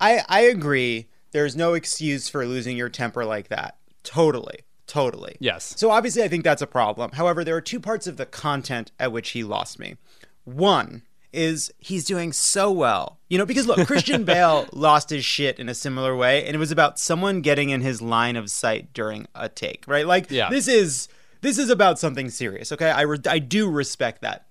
I 0.00 0.22
I 0.30 0.40
agree. 0.40 1.08
There's 1.32 1.54
no 1.54 1.74
excuse 1.74 2.26
for 2.26 2.46
losing 2.46 2.78
your 2.78 2.88
temper 2.88 3.26
like 3.26 3.48
that. 3.48 3.76
Totally. 4.02 4.60
Totally. 4.86 5.36
Yes. 5.40 5.74
So 5.76 5.90
obviously 5.90 6.22
I 6.22 6.28
think 6.28 6.42
that's 6.42 6.62
a 6.62 6.66
problem. 6.66 7.12
However, 7.12 7.44
there 7.44 7.54
are 7.54 7.60
two 7.60 7.80
parts 7.80 8.06
of 8.06 8.16
the 8.16 8.24
content 8.24 8.92
at 8.98 9.12
which 9.12 9.30
he 9.30 9.44
lost 9.44 9.78
me. 9.78 9.96
One 10.44 11.02
is 11.32 11.72
he's 11.78 12.04
doing 12.04 12.32
so 12.32 12.70
well. 12.70 13.18
You 13.28 13.38
know, 13.38 13.46
because 13.46 13.66
look, 13.66 13.86
Christian 13.86 14.24
Bale 14.26 14.66
lost 14.72 15.10
his 15.10 15.24
shit 15.24 15.58
in 15.58 15.68
a 15.68 15.74
similar 15.74 16.14
way 16.14 16.44
and 16.46 16.54
it 16.54 16.58
was 16.58 16.70
about 16.70 16.98
someone 16.98 17.40
getting 17.40 17.70
in 17.70 17.80
his 17.80 18.02
line 18.02 18.36
of 18.36 18.50
sight 18.50 18.92
during 18.92 19.26
a 19.34 19.48
take, 19.48 19.84
right? 19.86 20.06
Like 20.06 20.30
Yeah. 20.30 20.50
this 20.50 20.68
is 20.68 21.08
this 21.40 21.58
is 21.58 21.70
about 21.70 21.98
something 21.98 22.28
serious, 22.30 22.70
okay? 22.72 22.90
I 22.90 23.02
re- 23.02 23.18
I 23.26 23.38
do 23.38 23.68
respect 23.70 24.22
that. 24.22 24.46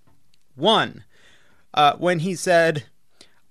One, 0.56 1.04
uh, 1.74 1.94
when 1.98 2.20
he 2.20 2.36
said, 2.36 2.84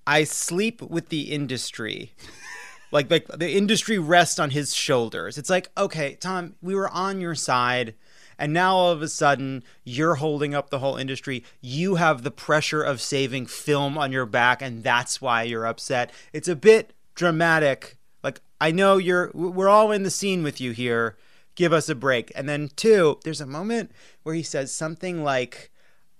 "I 0.06 0.24
sleep 0.24 0.82
with 0.82 1.08
the 1.08 1.32
industry," 1.32 2.12
like 2.92 3.10
like 3.10 3.26
the 3.28 3.50
industry 3.52 3.98
rests 3.98 4.38
on 4.38 4.50
his 4.50 4.74
shoulders. 4.74 5.38
It's 5.38 5.48
like, 5.48 5.70
okay, 5.78 6.16
Tom, 6.16 6.54
we 6.60 6.74
were 6.74 6.90
on 6.90 7.20
your 7.20 7.34
side, 7.34 7.94
and 8.40 8.54
now 8.54 8.74
all 8.74 8.90
of 8.90 9.02
a 9.02 9.08
sudden 9.08 9.62
you're 9.84 10.16
holding 10.16 10.54
up 10.54 10.70
the 10.70 10.78
whole 10.78 10.96
industry. 10.96 11.44
You 11.60 11.96
have 11.96 12.22
the 12.22 12.30
pressure 12.30 12.82
of 12.82 13.00
saving 13.00 13.46
film 13.46 13.98
on 13.98 14.10
your 14.10 14.26
back, 14.26 14.62
and 14.62 14.82
that's 14.82 15.20
why 15.20 15.42
you're 15.42 15.66
upset. 15.66 16.10
It's 16.32 16.48
a 16.48 16.56
bit 16.56 16.94
dramatic. 17.14 17.98
Like 18.24 18.40
I 18.58 18.72
know 18.72 18.96
you're, 18.96 19.30
we're 19.34 19.68
all 19.68 19.92
in 19.92 20.02
the 20.02 20.10
scene 20.10 20.42
with 20.42 20.60
you 20.60 20.72
here. 20.72 21.16
Give 21.54 21.72
us 21.74 21.90
a 21.90 21.94
break. 21.94 22.32
And 22.34 22.48
then 22.48 22.70
two, 22.74 23.20
there's 23.24 23.42
a 23.42 23.46
moment 23.46 23.92
where 24.22 24.34
he 24.34 24.42
says 24.42 24.72
something 24.72 25.22
like 25.22 25.70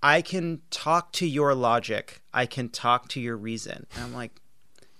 I 0.02 0.20
can 0.20 0.60
talk 0.70 1.12
to 1.14 1.26
your 1.26 1.54
logic. 1.54 2.20
I 2.34 2.44
can 2.44 2.68
talk 2.68 3.08
to 3.08 3.20
your 3.20 3.36
reason. 3.36 3.86
And 3.94 4.04
I'm 4.04 4.14
like, 4.14 4.32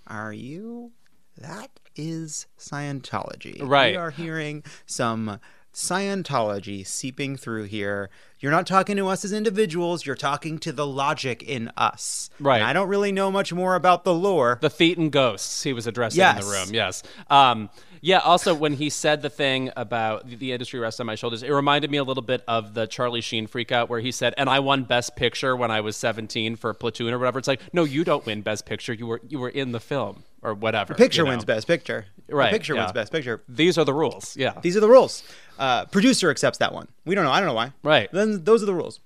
are 0.07 0.33
you? 0.33 0.91
That 1.37 1.69
is 1.95 2.47
Scientology. 2.57 3.61
Right. 3.61 3.93
We 3.93 3.97
are 3.97 4.11
hearing 4.11 4.63
some 4.87 5.39
Scientology 5.73 6.85
seeping 6.85 7.37
through 7.37 7.63
here. 7.63 8.09
You're 8.39 8.51
not 8.51 8.65
talking 8.65 8.97
to 8.97 9.07
us 9.07 9.23
as 9.23 9.31
individuals. 9.31 10.05
You're 10.05 10.15
talking 10.15 10.57
to 10.59 10.71
the 10.71 10.85
logic 10.85 11.43
in 11.43 11.71
us. 11.77 12.29
Right. 12.39 12.57
And 12.57 12.65
I 12.65 12.73
don't 12.73 12.89
really 12.89 13.11
know 13.11 13.31
much 13.31 13.53
more 13.53 13.75
about 13.75 14.03
the 14.03 14.13
lore. 14.13 14.57
The 14.61 14.69
feet 14.69 14.97
and 14.97 15.11
ghosts 15.11 15.63
he 15.63 15.73
was 15.73 15.87
addressing 15.87 16.23
in 16.23 16.35
the 16.37 16.43
room. 16.45 16.73
Yes. 16.73 17.03
Um, 17.29 17.69
yeah. 18.01 18.17
Also, 18.19 18.55
when 18.55 18.73
he 18.73 18.89
said 18.89 19.21
the 19.21 19.29
thing 19.29 19.71
about 19.77 20.27
the, 20.27 20.35
the 20.35 20.51
industry 20.53 20.79
rests 20.79 20.99
on 20.99 21.05
my 21.05 21.15
shoulders, 21.15 21.43
it 21.43 21.51
reminded 21.51 21.91
me 21.91 21.97
a 21.97 22.03
little 22.03 22.23
bit 22.23 22.43
of 22.47 22.73
the 22.73 22.87
Charlie 22.87 23.21
Sheen 23.21 23.45
freak 23.45 23.71
out 23.71 23.89
where 23.89 23.99
he 23.99 24.11
said, 24.11 24.33
"And 24.37 24.49
I 24.49 24.59
won 24.59 24.83
Best 24.85 25.15
Picture 25.15 25.55
when 25.55 25.69
I 25.69 25.81
was 25.81 25.95
17 25.95 26.55
for 26.55 26.73
Platoon 26.73 27.13
or 27.13 27.19
whatever." 27.19 27.37
It's 27.37 27.47
like, 27.47 27.61
no, 27.73 27.83
you 27.83 28.03
don't 28.03 28.25
win 28.25 28.41
Best 28.41 28.65
Picture. 28.65 28.93
You 28.93 29.05
were 29.05 29.21
you 29.27 29.37
were 29.37 29.49
in 29.49 29.71
the 29.71 29.79
film 29.79 30.23
or 30.41 30.53
whatever. 30.53 30.93
Picture 30.95 31.21
you 31.21 31.25
know? 31.25 31.31
wins 31.31 31.45
best 31.45 31.67
picture. 31.67 32.05
The 32.27 32.35
Right, 32.35 32.51
picture 32.51 32.73
yeah. 32.73 32.81
wins 32.81 32.93
best 32.93 33.11
picture. 33.11 33.43
These 33.47 33.77
are 33.77 33.85
the 33.85 33.93
rules. 33.93 34.35
Yeah. 34.35 34.59
These 34.61 34.75
are 34.77 34.79
the 34.79 34.87
rules. 34.87 35.23
Uh, 35.61 35.85
producer 35.85 36.29
accepts 36.31 36.57
that 36.57 36.73
one. 36.73 36.87
We 37.05 37.13
don't 37.15 37.23
know. 37.23 37.31
I 37.31 37.39
don't 37.39 37.47
know 37.47 37.53
why. 37.53 37.71
Right. 37.83 38.09
Then 38.11 38.43
those 38.43 38.63
are 38.63 38.65
the 38.65 38.73
rules. 38.73 38.99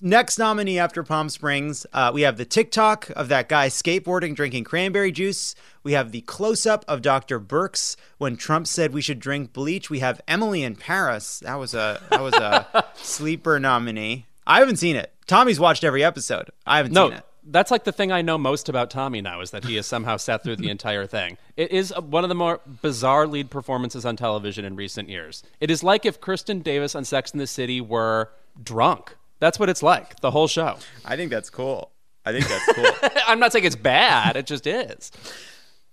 Next 0.00 0.38
nominee 0.38 0.78
after 0.78 1.02
Palm 1.02 1.28
Springs, 1.28 1.84
uh, 1.92 2.10
we 2.14 2.22
have 2.22 2.38
the 2.38 2.46
TikTok 2.46 3.10
of 3.14 3.28
that 3.28 3.50
guy 3.50 3.68
skateboarding, 3.68 4.34
drinking 4.34 4.64
cranberry 4.64 5.12
juice. 5.12 5.54
We 5.82 5.92
have 5.92 6.10
the 6.10 6.22
close 6.22 6.64
up 6.64 6.86
of 6.88 7.02
Dr. 7.02 7.38
Birx 7.38 7.96
when 8.16 8.38
Trump 8.38 8.66
said 8.66 8.94
we 8.94 9.02
should 9.02 9.18
drink 9.20 9.52
bleach. 9.52 9.90
We 9.90 9.98
have 9.98 10.22
Emily 10.26 10.62
in 10.62 10.76
Paris. 10.76 11.40
That 11.40 11.56
was 11.56 11.74
a 11.74 12.00
that 12.10 12.22
was 12.22 12.32
a 12.32 12.86
sleeper 12.94 13.60
nominee. 13.60 14.24
I 14.46 14.60
haven't 14.60 14.78
seen 14.78 14.96
it. 14.96 15.12
Tommy's 15.26 15.60
watched 15.60 15.84
every 15.84 16.02
episode. 16.02 16.48
I 16.66 16.78
haven't 16.78 16.92
No, 16.94 17.08
seen 17.10 17.18
it. 17.18 17.24
That's 17.44 17.70
like 17.70 17.84
the 17.84 17.92
thing 17.92 18.12
I 18.12 18.22
know 18.22 18.38
most 18.38 18.68
about 18.68 18.90
Tommy 18.90 19.20
now 19.20 19.40
is 19.40 19.50
that 19.50 19.64
he 19.64 19.76
has 19.76 19.86
somehow 19.86 20.16
sat 20.16 20.42
through 20.42 20.56
the 20.56 20.70
entire 20.70 21.06
thing. 21.06 21.38
It 21.56 21.70
is 21.70 21.92
one 21.96 22.24
of 22.24 22.28
the 22.28 22.34
more 22.34 22.60
bizarre 22.82 23.26
lead 23.26 23.50
performances 23.50 24.04
on 24.04 24.16
television 24.16 24.64
in 24.64 24.76
recent 24.76 25.08
years. 25.08 25.42
It 25.60 25.70
is 25.70 25.82
like 25.82 26.04
if 26.04 26.20
Kristen 26.20 26.60
Davis 26.60 26.94
on 26.94 27.04
Sex 27.04 27.32
in 27.32 27.38
the 27.38 27.46
City 27.46 27.80
were 27.80 28.30
drunk. 28.62 29.16
That's 29.38 29.58
what 29.58 29.68
it's 29.68 29.82
like, 29.82 30.20
the 30.20 30.30
whole 30.30 30.48
show. 30.48 30.76
I 31.04 31.16
think 31.16 31.30
that's 31.30 31.50
cool. 31.50 31.90
I 32.26 32.32
think 32.32 32.46
that's 32.46 32.72
cool. 32.72 33.10
I'm 33.26 33.40
not 33.40 33.52
saying 33.52 33.64
it's 33.64 33.76
bad, 33.76 34.36
it 34.36 34.46
just 34.46 34.66
is. 34.66 35.10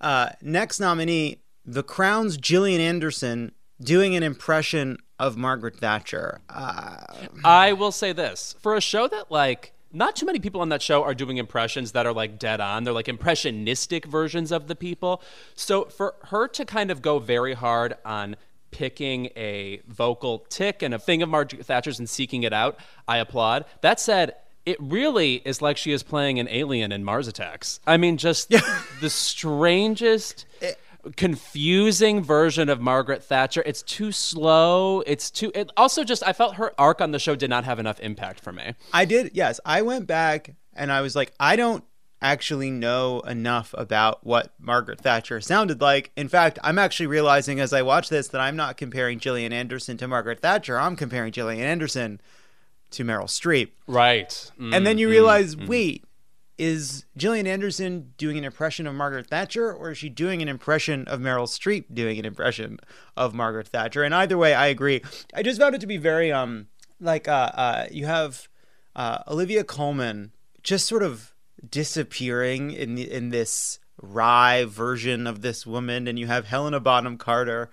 Uh, 0.01 0.29
next 0.41 0.79
nominee, 0.79 1.41
The 1.65 1.83
Crown's 1.83 2.37
Gillian 2.37 2.81
Anderson 2.81 3.53
doing 3.81 4.15
an 4.15 4.23
impression 4.23 4.97
of 5.19 5.37
Margaret 5.37 5.77
Thatcher. 5.77 6.41
Uh, 6.49 7.05
I 7.43 7.73
will 7.73 7.91
say 7.91 8.11
this 8.11 8.55
for 8.59 8.75
a 8.75 8.81
show 8.81 9.07
that, 9.07 9.31
like, 9.31 9.73
not 9.97 10.15
too 10.15 10.25
many 10.25 10.39
people 10.39 10.61
on 10.61 10.69
that 10.69 10.81
show 10.81 11.03
are 11.03 11.15
doing 11.15 11.37
impressions 11.37 11.91
that 11.93 12.05
are 12.05 12.13
like 12.13 12.39
dead 12.39 12.61
on. 12.61 12.83
They're 12.83 12.93
like 12.93 13.09
impressionistic 13.09 14.05
versions 14.05 14.51
of 14.51 14.67
the 14.67 14.75
people. 14.75 15.21
So 15.55 15.85
for 15.85 16.15
her 16.25 16.47
to 16.49 16.65
kind 16.65 16.91
of 16.91 17.01
go 17.01 17.19
very 17.19 17.53
hard 17.53 17.95
on 18.05 18.35
picking 18.71 19.27
a 19.35 19.81
vocal 19.87 20.45
tick 20.49 20.81
and 20.81 20.93
a 20.93 20.99
thing 20.99 21.23
of 21.23 21.29
Margaret 21.29 21.65
Thatcher's 21.65 21.99
and 21.99 22.09
seeking 22.09 22.43
it 22.43 22.53
out, 22.53 22.79
I 23.07 23.17
applaud. 23.17 23.65
That 23.81 23.99
said, 23.99 24.35
it 24.65 24.77
really 24.81 25.35
is 25.45 25.61
like 25.61 25.77
she 25.77 25.93
is 25.93 26.03
playing 26.03 26.39
an 26.39 26.47
alien 26.49 26.91
in 26.91 27.03
Mars 27.03 27.27
Attacks. 27.27 27.79
I 27.87 27.95
mean, 27.95 28.17
just 28.17 28.49
the 29.01 29.09
strangest, 29.09 30.45
confusing 31.15 32.23
version 32.23 32.69
of 32.69 32.81
Margaret 32.81 33.23
Thatcher. 33.23 33.63
It's 33.65 33.81
too 33.83 34.11
slow. 34.11 35.01
It's 35.01 35.31
too. 35.31 35.51
It 35.55 35.71
also 35.77 36.03
just 36.03 36.25
I 36.25 36.33
felt 36.33 36.55
her 36.55 36.73
arc 36.77 37.01
on 37.01 37.11
the 37.11 37.19
show 37.19 37.35
did 37.35 37.49
not 37.49 37.63
have 37.65 37.79
enough 37.79 37.99
impact 37.99 38.39
for 38.39 38.51
me. 38.51 38.73
I 38.93 39.05
did, 39.05 39.31
yes. 39.33 39.59
I 39.65 39.81
went 39.81 40.07
back 40.07 40.55
and 40.73 40.91
I 40.91 41.01
was 41.01 41.15
like, 41.15 41.33
I 41.39 41.55
don't 41.55 41.83
actually 42.21 42.71
know 42.71 43.19
enough 43.21 43.73
about 43.77 44.25
what 44.25 44.53
Margaret 44.59 45.01
Thatcher 45.01 45.39
sounded 45.41 45.81
like. 45.81 46.11
In 46.15 46.27
fact, 46.27 46.57
I'm 46.63 46.79
actually 46.79 47.07
realizing 47.07 47.59
as 47.59 47.73
I 47.73 47.81
watch 47.81 48.09
this 48.09 48.27
that 48.29 48.41
I'm 48.41 48.55
not 48.55 48.77
comparing 48.77 49.19
Gillian 49.19 49.53
Anderson 49.53 49.97
to 49.97 50.07
Margaret 50.07 50.39
Thatcher. 50.39 50.79
I'm 50.79 50.95
comparing 50.95 51.31
Gillian 51.31 51.63
Anderson 51.63 52.19
to 52.91 53.03
Meryl 53.03 53.25
Streep. 53.25 53.69
Right. 53.85 54.51
and 54.59 54.85
then 54.85 54.97
you 54.97 55.07
mm-hmm. 55.07 55.11
realize, 55.11 55.55
mm-hmm. 55.55 55.67
wait, 55.67 56.03
is 56.57 57.05
Gillian 57.15 57.47
Anderson 57.47 58.13
doing 58.17 58.37
an 58.37 58.43
impression 58.43 58.87
of 58.87 58.95
Margaret 58.95 59.27
Thatcher, 59.27 59.71
or 59.71 59.91
is 59.91 59.97
she 59.97 60.09
doing 60.09 60.41
an 60.41 60.47
impression 60.47 61.07
of 61.07 61.19
Meryl 61.19 61.47
Streep 61.47 61.85
doing 61.93 62.17
an 62.17 62.25
impression 62.25 62.79
of 63.15 63.33
Margaret 63.33 63.67
Thatcher? 63.67 64.03
And 64.03 64.15
either 64.15 64.37
way, 64.37 64.53
I 64.53 64.67
agree. 64.67 65.01
I 65.33 65.43
just 65.43 65.59
found 65.59 65.75
it 65.75 65.81
to 65.81 65.87
be 65.87 65.97
very 65.97 66.31
um 66.31 66.67
like 66.99 67.27
uh, 67.27 67.51
uh 67.53 67.85
you 67.91 68.05
have 68.05 68.47
uh, 68.95 69.19
Olivia 69.27 69.63
Colman 69.63 70.31
just 70.63 70.87
sort 70.87 71.03
of 71.03 71.33
disappearing 71.69 72.71
in 72.71 72.95
the, 72.95 73.09
in 73.11 73.29
this 73.29 73.79
wry 74.01 74.65
version 74.65 75.27
of 75.27 75.41
this 75.41 75.65
woman, 75.65 76.07
and 76.07 76.17
you 76.17 76.27
have 76.27 76.45
Helena 76.45 76.79
Bonham 76.79 77.17
Carter 77.17 77.69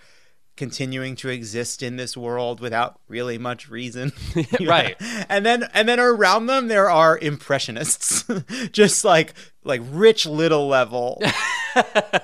continuing 0.57 1.17
to 1.17 1.29
exist 1.29 1.83
in 1.83 1.97
this 1.97 2.17
world 2.17 2.61
without 2.61 3.01
really 3.09 3.39
much 3.39 3.69
reason. 3.69 4.13
Right. 4.61 4.97
And 5.29 5.45
then 5.45 5.69
and 5.75 5.89
then 5.89 6.01
around 6.01 6.47
them 6.47 6.69
there 6.69 6.91
are 6.91 7.19
impressionists. 7.19 8.25
Just 8.73 9.05
like 9.05 9.35
like 9.63 9.81
rich 9.91 10.27
little 10.27 10.69
level 10.69 11.21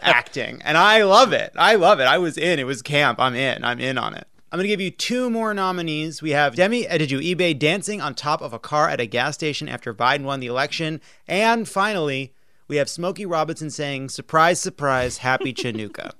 acting. 0.02 0.60
And 0.64 0.76
I 0.78 1.02
love 1.02 1.32
it. 1.32 1.52
I 1.56 1.74
love 1.74 2.00
it. 2.00 2.04
I 2.04 2.18
was 2.18 2.38
in. 2.38 2.58
It 2.58 2.64
was 2.64 2.82
camp. 2.82 3.18
I'm 3.20 3.34
in. 3.34 3.64
I'm 3.64 3.80
in 3.80 3.98
on 3.98 4.14
it. 4.14 4.26
I'm 4.52 4.56
going 4.56 4.64
to 4.64 4.68
give 4.68 4.80
you 4.80 4.90
two 4.90 5.30
more 5.30 5.54
nominees. 5.54 6.22
We 6.22 6.30
have 6.30 6.56
Demi 6.56 6.84
Adejuyigbe 6.84 7.58
dancing 7.58 8.00
on 8.00 8.16
top 8.16 8.42
of 8.42 8.52
a 8.52 8.58
car 8.58 8.88
at 8.88 9.00
a 9.00 9.06
gas 9.06 9.34
station 9.34 9.68
after 9.68 9.94
Biden 9.94 10.22
won 10.22 10.40
the 10.40 10.48
election. 10.48 11.00
And 11.28 11.68
finally, 11.68 12.34
we 12.66 12.76
have 12.76 12.88
Smokey 12.88 13.26
Robinson 13.26 13.70
saying, 13.70 14.08
surprise, 14.08 14.60
surprise, 14.60 15.18
happy 15.18 15.52
Chinooka. 15.52 16.12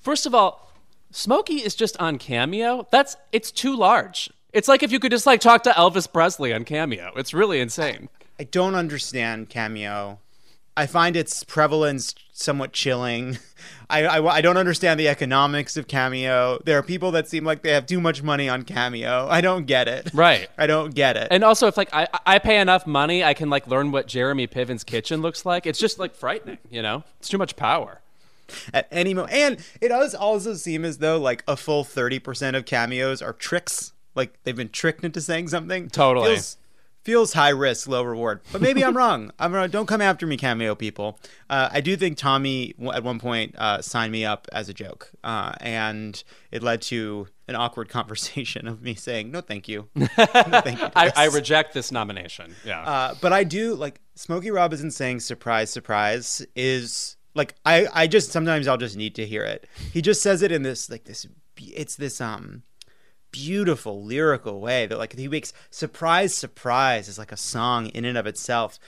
First 0.00 0.26
of 0.26 0.34
all, 0.34 0.72
Smokey 1.10 1.56
is 1.56 1.74
just 1.74 1.96
on 2.00 2.18
Cameo. 2.18 2.88
That's 2.90 3.16
it's 3.32 3.50
too 3.50 3.76
large. 3.76 4.30
It's 4.52 4.68
like 4.68 4.82
if 4.82 4.92
you 4.92 5.00
could 5.00 5.12
just 5.12 5.26
like 5.26 5.40
talk 5.40 5.62
to 5.64 5.70
Elvis 5.70 6.12
Presley 6.12 6.52
on 6.52 6.64
Cameo. 6.64 7.12
It's 7.16 7.32
really 7.34 7.60
insane. 7.60 8.08
I 8.38 8.44
don't 8.44 8.74
understand 8.74 9.48
Cameo. 9.48 10.18
I 10.76 10.86
find 10.86 11.14
its 11.14 11.44
prevalence 11.44 12.16
somewhat 12.32 12.72
chilling. 12.72 13.38
I, 13.90 14.04
I, 14.04 14.26
I 14.26 14.40
don't 14.40 14.56
understand 14.56 14.98
the 14.98 15.08
economics 15.08 15.76
of 15.76 15.86
Cameo. 15.86 16.60
There 16.64 16.76
are 16.76 16.82
people 16.82 17.12
that 17.12 17.28
seem 17.28 17.44
like 17.44 17.62
they 17.62 17.70
have 17.70 17.86
too 17.86 18.00
much 18.00 18.24
money 18.24 18.48
on 18.48 18.62
Cameo. 18.62 19.28
I 19.30 19.40
don't 19.40 19.66
get 19.66 19.86
it. 19.86 20.10
Right. 20.12 20.48
I 20.58 20.66
don't 20.66 20.94
get 20.94 21.16
it. 21.16 21.28
And 21.30 21.44
also, 21.44 21.68
if 21.68 21.76
like 21.76 21.90
I, 21.92 22.08
I 22.26 22.40
pay 22.40 22.58
enough 22.58 22.88
money, 22.88 23.22
I 23.22 23.34
can 23.34 23.50
like 23.50 23.68
learn 23.68 23.92
what 23.92 24.08
Jeremy 24.08 24.48
Piven's 24.48 24.82
kitchen 24.82 25.22
looks 25.22 25.46
like. 25.46 25.64
It's 25.64 25.78
just 25.78 26.00
like 26.00 26.14
frightening, 26.14 26.58
you 26.70 26.82
know? 26.82 27.04
It's 27.20 27.28
too 27.28 27.38
much 27.38 27.54
power. 27.54 28.00
At 28.72 28.88
any 28.90 29.14
moment. 29.14 29.32
And 29.32 29.58
it 29.80 29.88
does 29.88 30.14
also 30.14 30.54
seem 30.54 30.84
as 30.84 30.98
though 30.98 31.18
like 31.18 31.42
a 31.48 31.56
full 31.56 31.84
30% 31.84 32.56
of 32.56 32.64
cameos 32.64 33.22
are 33.22 33.32
tricks. 33.32 33.92
Like 34.14 34.42
they've 34.44 34.56
been 34.56 34.68
tricked 34.68 35.04
into 35.04 35.20
saying 35.20 35.48
something. 35.48 35.88
Totally. 35.88 36.34
Feels, 36.34 36.56
feels 37.04 37.32
high 37.34 37.50
risk, 37.50 37.86
low 37.86 38.02
reward. 38.02 38.40
But 38.50 38.60
maybe 38.60 38.84
I'm 38.84 38.96
wrong. 38.96 39.30
I'm 39.38 39.52
wrong. 39.52 39.68
Don't 39.70 39.86
come 39.86 40.00
after 40.00 40.26
me, 40.26 40.36
cameo 40.36 40.74
people. 40.74 41.18
Uh, 41.48 41.68
I 41.70 41.80
do 41.80 41.96
think 41.96 42.16
Tommy 42.16 42.74
at 42.92 43.04
one 43.04 43.18
point 43.18 43.54
uh, 43.56 43.82
signed 43.82 44.12
me 44.12 44.24
up 44.24 44.48
as 44.52 44.68
a 44.68 44.74
joke, 44.74 45.10
uh, 45.22 45.52
and 45.60 46.22
it 46.50 46.62
led 46.62 46.82
to 46.82 47.28
an 47.46 47.54
awkward 47.54 47.88
conversation 47.90 48.66
of 48.66 48.82
me 48.82 48.94
saying 48.94 49.30
no, 49.30 49.40
thank 49.40 49.68
you. 49.68 49.88
No, 49.96 50.06
thank 50.60 50.80
you 50.80 50.88
I, 50.96 51.12
I 51.14 51.24
reject 51.26 51.74
this 51.74 51.92
nomination. 51.92 52.54
Yeah. 52.64 52.80
Uh, 52.82 53.14
but 53.20 53.32
I 53.32 53.44
do 53.44 53.74
like 53.74 54.00
Smokey 54.14 54.50
Robinson 54.50 54.90
saying 54.90 55.20
"surprise, 55.20 55.70
surprise" 55.70 56.44
is 56.56 57.16
like 57.34 57.54
I 57.64 57.86
I 57.92 58.06
just 58.06 58.30
sometimes 58.30 58.68
I'll 58.68 58.76
just 58.76 58.96
need 58.96 59.14
to 59.16 59.26
hear 59.26 59.44
it. 59.44 59.66
He 59.92 60.00
just 60.00 60.22
says 60.22 60.42
it 60.42 60.52
in 60.52 60.62
this 60.62 60.88
like 60.88 61.04
this. 61.04 61.26
It's 61.56 61.96
this 61.96 62.20
um 62.20 62.62
beautiful 63.30 64.04
lyrical 64.04 64.60
way 64.60 64.86
that 64.86 64.98
like 64.98 65.16
he 65.16 65.26
makes 65.26 65.52
surprise 65.70 66.32
surprise 66.34 67.08
is 67.08 67.18
like 67.18 67.32
a 67.32 67.36
song 67.36 67.86
in 67.88 68.04
and 68.04 68.16
of 68.16 68.26
itself. 68.26 68.78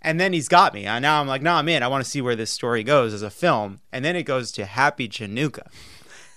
And 0.00 0.20
then 0.20 0.32
he's 0.32 0.48
got 0.48 0.74
me. 0.74 0.86
And 0.86 1.02
now 1.02 1.20
i'm 1.20 1.26
like 1.26 1.42
no 1.42 1.54
i'm 1.54 1.68
in 1.68 1.82
i 1.82 1.88
want 1.88 2.04
to 2.04 2.10
see 2.10 2.20
where 2.20 2.36
this 2.36 2.50
story 2.50 2.84
goes 2.84 3.12
as 3.12 3.22
a 3.22 3.30
film. 3.30 3.80
And 3.92 4.04
then 4.04 4.14
it 4.14 4.22
goes 4.22 4.52
to 4.52 4.64
happy 4.64 5.08
chinooka. 5.08 5.66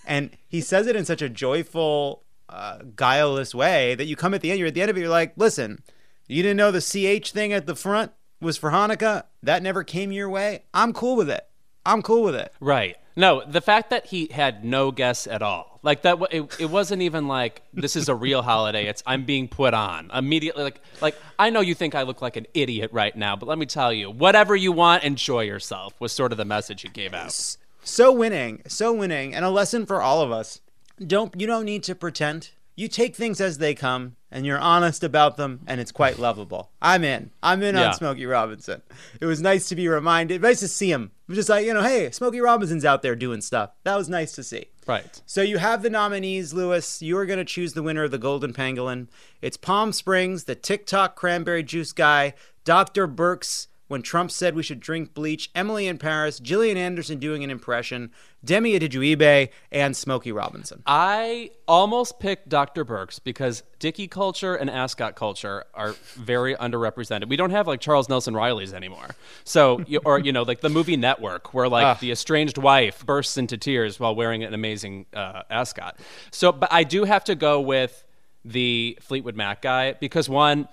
And 0.06 0.36
he 0.48 0.62
says 0.62 0.88
it 0.88 0.96
in 0.96 1.06
such 1.06 1.22
a 1.22 1.30
joyful 1.30 2.24
uh, 2.48 2.80
guileless 2.96 3.54
way 3.54 3.94
that 3.94 4.06
you 4.06 4.16
come 4.16 4.34
at 4.34 4.42
the 4.42 4.50
end 4.50 4.58
you're 4.58 4.70
at 4.70 4.74
the 4.74 4.82
end 4.82 4.90
of 4.90 4.98
it 4.98 5.02
you're 5.02 5.10
like 5.10 5.34
listen 5.36 5.84
you 6.28 6.42
didn't 6.42 6.58
know 6.58 6.72
the 6.72 6.82
ch 6.82 7.32
thing 7.32 7.54
at 7.54 7.68
the 7.68 7.76
front 7.76 8.12
was 8.42 8.58
for 8.58 8.72
hanukkah? 8.72 9.24
That 9.44 9.62
never 9.62 9.84
came 9.84 10.12
your 10.12 10.30
way? 10.30 10.64
I'm 10.74 10.94
cool 10.94 11.16
with 11.16 11.30
it 11.30 11.49
i'm 11.86 12.02
cool 12.02 12.24
with 12.24 12.36
it 12.36 12.52
Right. 12.60 12.98
No, 13.16 13.44
the 13.46 13.60
fact 13.60 13.90
that 13.90 14.06
he 14.06 14.28
had 14.32 14.64
no 14.64 14.92
guests 14.92 15.28
at 15.28 15.42
all, 15.42 15.82
like 15.84 16.04
that, 16.04 16.18
it, 16.32 16.56
it 16.58 16.70
wasn't 16.70 17.02
even 17.02 17.28
like 17.28 17.62
this 17.74 17.98
is 17.98 18.08
a 18.08 18.16
real 18.16 18.42
holiday. 18.42 18.86
It's 18.88 19.04
I'm 19.06 19.26
being 19.26 19.50
put 19.50 19.74
on 19.74 20.10
immediately. 20.14 20.64
Like, 20.64 20.80
like 21.02 21.16
I 21.38 21.50
know 21.50 21.60
you 21.60 21.76
think 21.76 21.96
I 21.96 22.04
look 22.04 22.22
like 22.22 22.38
an 22.38 22.46
idiot 22.54 22.92
right 22.94 23.14
now, 23.14 23.36
but 23.36 23.50
let 23.50 23.58
me 23.58 23.66
tell 23.66 23.92
you, 23.92 24.10
whatever 24.10 24.56
you 24.56 24.72
want, 24.72 25.04
enjoy 25.04 25.42
yourself. 25.42 25.94
Was 26.00 26.14
sort 26.14 26.32
of 26.32 26.38
the 26.38 26.46
message 26.46 26.84
he 26.84 26.88
gave 26.88 27.14
out. 27.14 27.36
so 27.84 28.14
winning 28.14 28.62
so 28.68 28.94
winning 28.94 29.36
and 29.36 29.44
a 29.44 29.50
lesson 29.50 29.86
for 29.86 30.02
all 30.02 30.22
of 30.22 30.32
us 30.32 30.62
don't 31.06 31.34
you 31.40 31.46
don't 31.48 31.66
need 31.66 31.84
to 31.84 31.96
pretend 31.96 32.52
You 32.80 32.88
take 32.88 33.14
things 33.14 33.42
as 33.42 33.58
they 33.58 33.76
come 33.76 34.16
and 34.32 34.46
you're 34.46 34.58
honest 34.58 35.04
about 35.04 35.36
them 35.36 35.60
and 35.68 35.82
it's 35.82 35.92
quite 35.92 36.18
lovable. 36.18 36.72
I'm 36.82 37.04
in. 37.04 37.32
I'm 37.44 37.62
in 37.62 37.76
Yeah. 37.76 37.90
on 37.90 37.94
Smokey 37.94 38.26
Robinson. 38.26 38.82
It 39.20 39.26
was 39.26 39.42
nice 39.42 39.68
to 39.68 39.76
be 39.76 39.90
reminded. 39.90 40.42
Nice 40.42 40.62
to 40.62 40.70
see 40.70 40.90
him. 40.90 41.12
Just 41.30 41.50
like, 41.50 41.66
you 41.66 41.74
know, 41.74 41.82
hey, 41.84 42.10
Smokey 42.12 42.40
Robinson's 42.40 42.86
out 42.86 43.02
there 43.02 43.18
doing 43.18 43.42
stuff. 43.42 43.72
That 43.84 43.98
was 43.98 44.08
nice 44.08 44.32
to 44.36 44.44
see. 44.46 44.68
Right. 44.88 45.22
So 45.26 45.42
you 45.42 45.58
have 45.58 45.84
the 45.84 45.90
nominees, 45.90 46.54
Louis. 46.54 47.02
You 47.02 47.18
are 47.18 47.26
going 47.26 47.38
to 47.40 47.44
choose 47.46 47.74
the 47.74 47.84
winner 47.84 48.06
of 48.06 48.12
the 48.12 48.18
Golden 48.18 48.54
Pangolin. 48.54 49.08
It's 49.42 49.58
Palm 49.58 49.92
Springs, 49.92 50.46
the 50.46 50.56
TikTok 50.56 51.18
cranberry 51.18 51.64
juice 51.64 51.92
guy, 51.92 52.34
Dr. 52.64 53.10
Birx, 53.10 53.68
when 53.90 54.02
Trump 54.02 54.32
said 54.32 54.56
we 54.56 54.64
should 54.64 54.80
drink 54.80 55.14
bleach, 55.14 55.50
Emily 55.54 55.86
in 55.88 55.98
Paris, 55.98 56.40
Gillian 56.40 56.78
Anderson 56.78 57.20
doing 57.20 57.44
an 57.44 57.50
impression, 57.50 58.12
Demi 58.46 58.80
Adejuyigbe, 58.80 59.50
and 59.72 59.98
Smokey 59.98 60.32
Robinson. 60.32 60.82
I 60.86 61.50
almost 61.68 62.20
picked 62.20 62.48
Dr. 62.48 62.86
Birx 62.86 63.20
because 63.22 63.64
Dickey 63.80 64.08
culture 64.08 64.56
and 64.56 64.70
ascot 64.70 65.16
culture 65.16 65.66
are 65.74 65.96
very 66.14 66.56
underrepresented. 66.56 67.28
We 67.28 67.36
don't 67.36 67.50
have 67.50 67.68
like 67.68 67.82
Charles 67.82 68.08
Nelson 68.08 68.36
Reilly's 68.36 68.74
anymore. 68.74 69.08
So, 69.44 69.84
you- 69.88 70.02
or 70.06 70.20
you 70.20 70.32
know, 70.32 70.44
like 70.44 70.62
the 70.62 70.70
movie 70.70 70.96
Network, 70.96 71.54
where 71.54 71.68
like 71.68 71.86
Ugh. 71.86 72.00
the 72.00 72.12
estranged 72.12 72.58
wife 72.60 73.06
bursts 73.06 73.38
into 73.38 73.58
tears 73.58 74.00
while 74.00 74.16
wearing 74.16 74.44
an 74.44 74.54
amazing 74.54 75.08
uh, 75.14 75.42
ascot. 75.50 75.98
So, 76.32 76.52
but 76.52 76.72
I 76.72 76.84
do 76.84 77.04
have 77.06 77.24
to 77.26 77.36
go 77.36 77.60
with 77.60 78.04
the 78.46 78.98
Fleetwood 79.02 79.36
Mac 79.36 79.62
guy 79.62 79.94
because 79.94 80.30
one, 80.30 80.68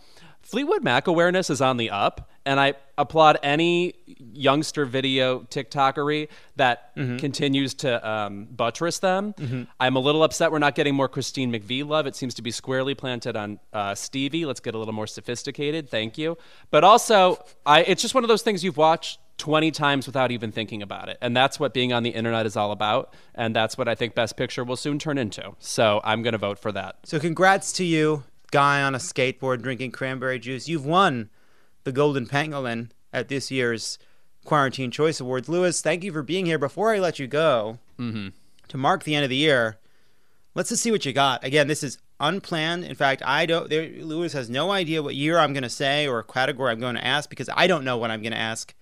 Fleetwood 0.47 0.85
Mac 0.85 1.09
awareness 1.09 1.51
is 1.51 1.61
on 1.61 1.77
the 1.77 1.91
up, 1.91 2.31
and 2.45 2.61
I 2.61 2.75
applaud 2.97 3.39
any 3.43 3.95
youngster 4.07 4.87
video 4.87 5.41
TikTokery 5.41 6.29
that 6.55 6.93
continues 7.19 7.75
to 7.75 8.09
um, 8.09 8.45
buttress 8.45 9.01
them. 9.01 9.35
I'm 9.81 9.97
a 9.97 9.99
little 9.99 10.23
upset 10.23 10.53
we're 10.53 10.61
not 10.61 10.75
getting 10.77 10.95
more 10.95 11.09
Christine 11.09 11.53
McVie 11.53 11.87
love. 11.87 12.07
It 12.07 12.15
seems 12.15 12.35
to 12.35 12.43
be 12.43 12.53
squarely 12.53 12.95
planted 12.95 13.37
on 13.37 13.59
uh, 13.73 13.95
Stevie. 13.97 14.47
Let's 14.47 14.61
get 14.61 14.75
a 14.75 14.79
little 14.79 14.95
more 14.95 15.09
sophisticated. 15.09 15.91
Thank 15.91 16.17
you. 16.17 16.39
But 16.71 16.85
also, 16.85 17.45
I, 17.67 17.83
it's 17.83 18.01
just 18.01 18.15
one 18.15 18.23
of 18.23 18.29
those 18.29 18.43
things 18.43 18.63
you've 18.63 18.77
watched 18.77 19.19
20 19.39 19.71
times 19.73 20.07
without 20.07 20.31
even 20.31 20.53
thinking 20.53 20.81
about 20.81 21.09
it. 21.09 21.19
And 21.21 21.37
that's 21.37 21.61
what 21.61 21.75
being 21.75 21.93
on 21.93 22.03
the 22.05 22.11
internet 22.11 22.47
is 22.47 22.57
all 22.57 22.73
about. 22.73 23.13
And 23.35 23.55
that's 23.55 23.77
what 23.77 23.89
I 23.89 23.95
think 23.95 24.15
Best 24.15 24.37
Picture 24.37 24.65
will 24.65 24.77
soon 24.77 24.99
turn 24.99 25.19
into. 25.19 25.55
So 25.59 26.01
I'm 26.05 26.23
going 26.23 26.33
to 26.33 26.39
vote 26.39 26.59
for 26.59 26.73
that. 26.73 26.97
So 27.05 27.19
congrats 27.19 27.73
to 27.75 27.85
you, 27.85 28.23
guy 28.51 28.83
on 28.83 28.95
a 28.95 28.99
skateboard 28.99 29.63
drinking 29.63 29.93
cranberry 29.93 30.39
juice. 30.39 30.69
You've 30.69 30.87
won 30.87 31.31
the 31.85 31.93
Golden 31.93 32.27
Pangolin 32.27 32.91
at 33.13 33.29
this 33.29 33.51
year's 33.51 33.99
Quarantine 34.45 34.91
Choice 34.91 35.21
Awards. 35.21 35.49
Louis, 35.49 35.81
thank 35.81 36.05
you 36.05 36.13
for 36.13 36.23
being 36.23 36.47
here. 36.47 36.59
Before 36.59 36.95
I 36.95 36.99
let 36.99 37.19
you 37.19 37.27
go, 37.27 37.79
mm-hmm. 37.99 38.29
to 38.69 38.77
mark 38.77 39.05
the 39.05 39.15
end 39.15 39.25
of 39.25 39.31
the 39.31 39.37
year, 39.37 39.79
let's 40.55 40.71
just 40.71 40.83
see 40.83 40.91
what 40.91 41.05
you 41.05 41.13
got. 41.13 41.45
Again, 41.45 41.69
this 41.69 41.83
is 41.83 41.99
unplanned. 42.21 42.85
In 42.85 42.95
fact, 42.95 43.23
I 43.25 43.47
don't. 43.47 43.69
There, 43.69 43.89
Louis 43.89 44.33
has 44.33 44.49
no 44.49 44.71
idea 44.71 45.03
what 45.03 45.15
year 45.15 45.39
I'm 45.39 45.53
going 45.53 45.63
to 45.63 45.69
say 45.69 46.07
or 46.07 46.23
category 46.23 46.73
I'm 46.73 46.81
going 46.81 46.97
to 46.97 47.07
ask 47.07 47.29
because 47.29 47.51
I 47.55 47.67
don't 47.67 47.85
know 47.85 47.97
what 47.97 48.11
I'm 48.11 48.23
going 48.23 48.33
to 48.33 48.39
ask. 48.39 48.75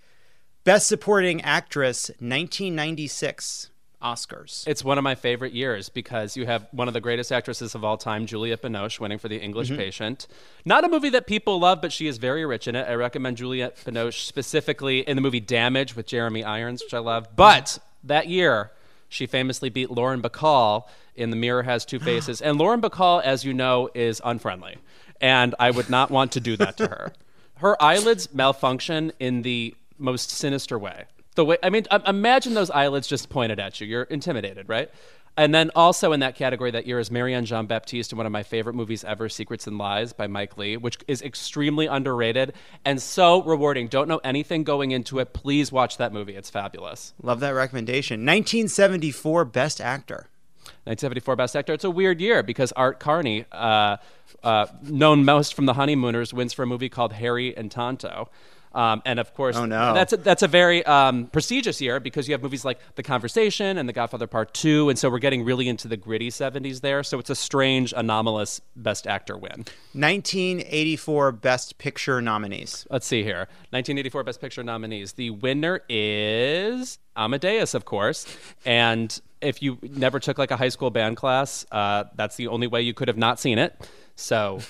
Best 0.65 0.87
Supporting 0.87 1.43
Actress, 1.43 2.09
1996 2.21 3.71
Oscars. 4.05 4.69
It's 4.69 4.85
one 4.85 4.99
of 4.99 5.05
my 5.05 5.15
favorite 5.15 5.55
years 5.55 5.89
because 5.89 6.37
you 6.37 6.45
have 6.45 6.69
one 6.73 6.87
of 6.89 6.95
the 6.95 7.01
greatest 7.01 7.33
actresses 7.33 7.75
of 7.75 7.83
all 7.83 7.97
time, 7.97 8.27
Juliette 8.27 8.63
Binoche, 8.63 9.01
winning 9.01 9.19
for 9.19 9.29
The 9.29 9.39
English 9.39 9.69
mm-hmm. 9.69 9.79
Patient. 9.79 10.27
Not 10.65 10.85
a 10.85 10.89
movie 10.89 11.09
that 11.11 11.27
people 11.27 11.59
love, 11.59 11.81
but 11.81 11.93
she 11.93 12.07
is 12.07 12.19
very 12.19 12.45
rich 12.45 12.69
in 12.69 12.77
it. 12.77 12.87
I 12.87 12.95
recommend 12.95 13.39
Juliette 13.39 13.77
Binoche 13.85 14.27
specifically 14.27 15.01
in 15.01 15.17
the 15.17 15.23
movie 15.23 15.41
Damage 15.41 15.97
with 15.97 16.07
Jeremy 16.07 16.45
Irons, 16.45 16.83
which 16.85 16.93
I 16.93 16.99
love. 16.99 17.35
But 17.35 17.79
that 18.05 18.29
year, 18.29 18.71
she 19.09 19.27
famously 19.27 19.71
beat 19.71 19.91
Lauren 19.91 20.21
Bacall 20.21 20.85
in 21.17 21.31
The 21.31 21.37
Mirror 21.37 21.63
Has 21.63 21.85
Two 21.85 21.99
Faces. 21.99 22.41
and 22.43 22.59
Lauren 22.59 22.83
Bacall, 22.83 23.23
as 23.23 23.45
you 23.45 23.55
know, 23.55 23.89
is 23.95 24.21
unfriendly. 24.25 24.77
And 25.21 25.55
I 25.59 25.71
would 25.71 25.89
not 25.89 26.11
want 26.11 26.33
to 26.33 26.41
do 26.41 26.57
that 26.59 26.77
to 26.77 26.89
her. 26.89 27.13
Her 27.57 27.81
eyelids 27.83 28.35
malfunction 28.35 29.13
in 29.19 29.43
the 29.43 29.75
most 29.97 30.31
sinister 30.31 30.79
way. 30.79 31.05
The 31.35 31.45
way 31.45 31.59
I 31.63 31.71
mean, 31.71 31.85
imagine 32.07 32.55
those 32.55 32.71
eyelids 32.71 33.09
just 33.09 33.29
pointed 33.29 33.59
at 33.59 33.81
you. 33.81 33.87
You're 33.87 34.05
intimidated, 34.05 34.69
right? 34.69 34.91
And 35.37 35.53
then 35.53 35.73
also 35.75 36.13
in 36.13 36.21
that 36.21 36.37
category 36.37 36.71
that 36.71 36.87
year 36.87 37.01
is 37.01 37.11
Marianne 37.11 37.45
Jean 37.45 37.67
Baptiste 37.67 38.13
in 38.13 38.19
one 38.19 38.27
of 38.27 38.31
my 38.31 38.45
favorite 38.45 38.75
movies 38.75 39.03
ever, 39.03 39.29
Secrets 39.29 39.67
and 39.67 39.77
Lies 39.79 40.13
by 40.13 40.29
Mike 40.29 40.57
Leigh, 40.57 40.77
which 40.77 40.97
is 41.09 41.23
extremely 41.23 41.87
underrated 41.87 42.53
and 42.85 43.03
so 43.03 43.43
rewarding. 43.43 43.89
Don't 43.89 44.07
know 44.07 44.21
anything 44.23 44.63
going 44.63 44.93
into 44.93 45.19
it. 45.19 45.33
Please 45.33 45.73
watch 45.73 45.97
that 45.97 46.13
movie. 46.13 46.37
It's 46.37 46.51
fabulous. 46.51 47.15
Love 47.21 47.41
that 47.41 47.51
recommendation. 47.51 48.21
1974 48.21 49.45
Best 49.47 49.81
Actor. 49.81 50.29
1974 50.85 51.37
Best 51.37 51.57
Actor. 51.57 51.73
It's 51.73 51.85
a 51.85 51.91
weird 51.91 52.21
year 52.21 52.45
because 52.45 52.71
Art 52.73 53.01
Carney, 53.01 53.45
uh, 53.51 53.97
uh, 54.45 54.67
known 54.83 55.25
most 55.25 55.55
from 55.55 55.67
The 55.67 55.75
Honeymooners, 55.75 56.33
wins 56.33 56.53
for 56.53 56.63
a 56.63 56.67
movie 56.67 56.89
called 56.89 57.15
Harry 57.15 57.57
and 57.57 57.73
Tonto. 57.73 58.31
Um, 58.75 59.03
and 59.05 59.21
of 59.21 59.33
course, 59.35 59.57
Oh, 59.57 59.67
no. 59.67 59.95
that's 59.95 60.13
a, 60.13 60.17
that's 60.17 60.43
a 60.43 60.49
very 60.49 60.85
um, 60.85 61.27
prestigious 61.29 61.81
year 61.81 62.01
because 62.01 62.27
you 62.29 62.35
have 62.35 62.43
movies 62.43 62.65
like 62.65 62.79
The 62.97 63.03
Conversation 63.05 63.79
and 63.79 63.89
The 63.89 63.93
Godfather 63.93 64.27
Part 64.27 64.53
Two, 64.53 64.89
and 64.89 64.99
so 64.99 65.09
we're 65.09 65.21
getting 65.21 65.45
really 65.45 65.69
into 65.69 65.87
the 65.89 65.97
gritty 65.97 66.29
'70s 66.31 66.81
there. 66.81 67.03
So 67.05 67.19
it's 67.19 67.31
a 67.31 67.35
strange, 67.37 67.95
anomalous 67.97 68.61
Best 68.75 69.07
Actor 69.07 69.37
win. 69.39 69.65
1984 69.93 71.33
Best 71.33 71.79
Picture 71.79 72.21
nominees. 72.21 72.87
Let's 72.91 73.07
see 73.07 73.23
here. 73.23 73.47
1984 73.71 74.25
Best 74.25 74.41
Picture 74.41 74.63
nominees. 74.63 75.13
The 75.13 75.31
winner 75.31 75.81
is 75.89 76.99
Amadeus, 77.17 77.75
of 77.75 77.85
course. 77.85 78.27
And 78.65 79.21
if 79.41 79.63
you 79.63 79.79
never 79.83 80.19
took 80.19 80.39
like 80.39 80.51
a 80.51 80.57
high 80.57 80.69
school 80.69 80.91
band 80.91 81.17
class, 81.17 81.65
uh, 81.71 82.05
that's 82.17 82.37
the 82.37 82.49
only 82.49 82.67
way 82.67 82.83
you 82.83 82.95
could 82.95 83.09
have 83.09 83.17
not 83.17 83.39
seen 83.39 83.59
it. 83.59 83.89
So 84.17 84.61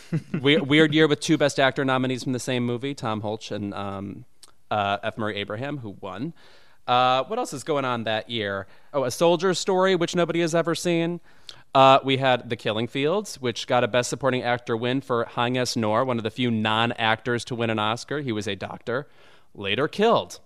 we- 0.41 0.57
weird 0.59 0.95
year 0.95 1.07
with 1.07 1.21
two 1.21 1.37
Best 1.37 1.61
Actor 1.61 1.85
nominees 1.85 2.25
from 2.25 2.33
the 2.33 2.39
same 2.39 2.65
movie, 2.65 2.95
Tom 2.95 3.23
Hulce 3.23 3.51
and 3.51 3.75
um, 3.75 4.25
uh, 4.71 4.99
F. 5.03 5.19
Murray 5.19 5.37
Abraham, 5.37 5.79
who 5.79 5.97
won. 6.01 6.33
Uh, 6.87 7.25
what 7.25 7.39
else 7.39 7.53
is 7.53 7.65
going 7.65 7.85
on 7.85 8.05
that 8.05 8.29
year? 8.29 8.67
Oh, 8.93 9.05
A 9.05 9.11
Soldier's 9.11 9.59
Story, 9.59 9.97
which 9.97 10.15
nobody 10.15 10.41
has 10.41 10.55
ever 10.55 10.75
seen. 10.75 11.21
Uh, 11.75 11.99
we 12.05 12.19
had 12.19 12.49
The 12.51 12.57
Killing 12.57 12.87
Fields, 12.87 13.41
which 13.41 13.67
got 13.67 13.83
a 13.83 13.89
Best 13.89 14.11
Supporting 14.11 14.43
Actor 14.43 14.77
win 14.77 15.01
for 15.01 15.25
Haing 15.35 15.57
S. 15.59 15.75
Ngor, 15.75 16.07
one 16.07 16.19
of 16.19 16.25
the 16.25 16.31
few 16.31 16.51
non 16.51 16.93
actors 16.93 17.45
to 17.47 17.55
win 17.55 17.71
an 17.71 17.79
Oscar. 17.79 18.21
He 18.21 18.33
was 18.33 18.47
a 18.47 18.55
doctor. 18.55 19.09
Later 19.55 19.89
killed. 19.89 20.41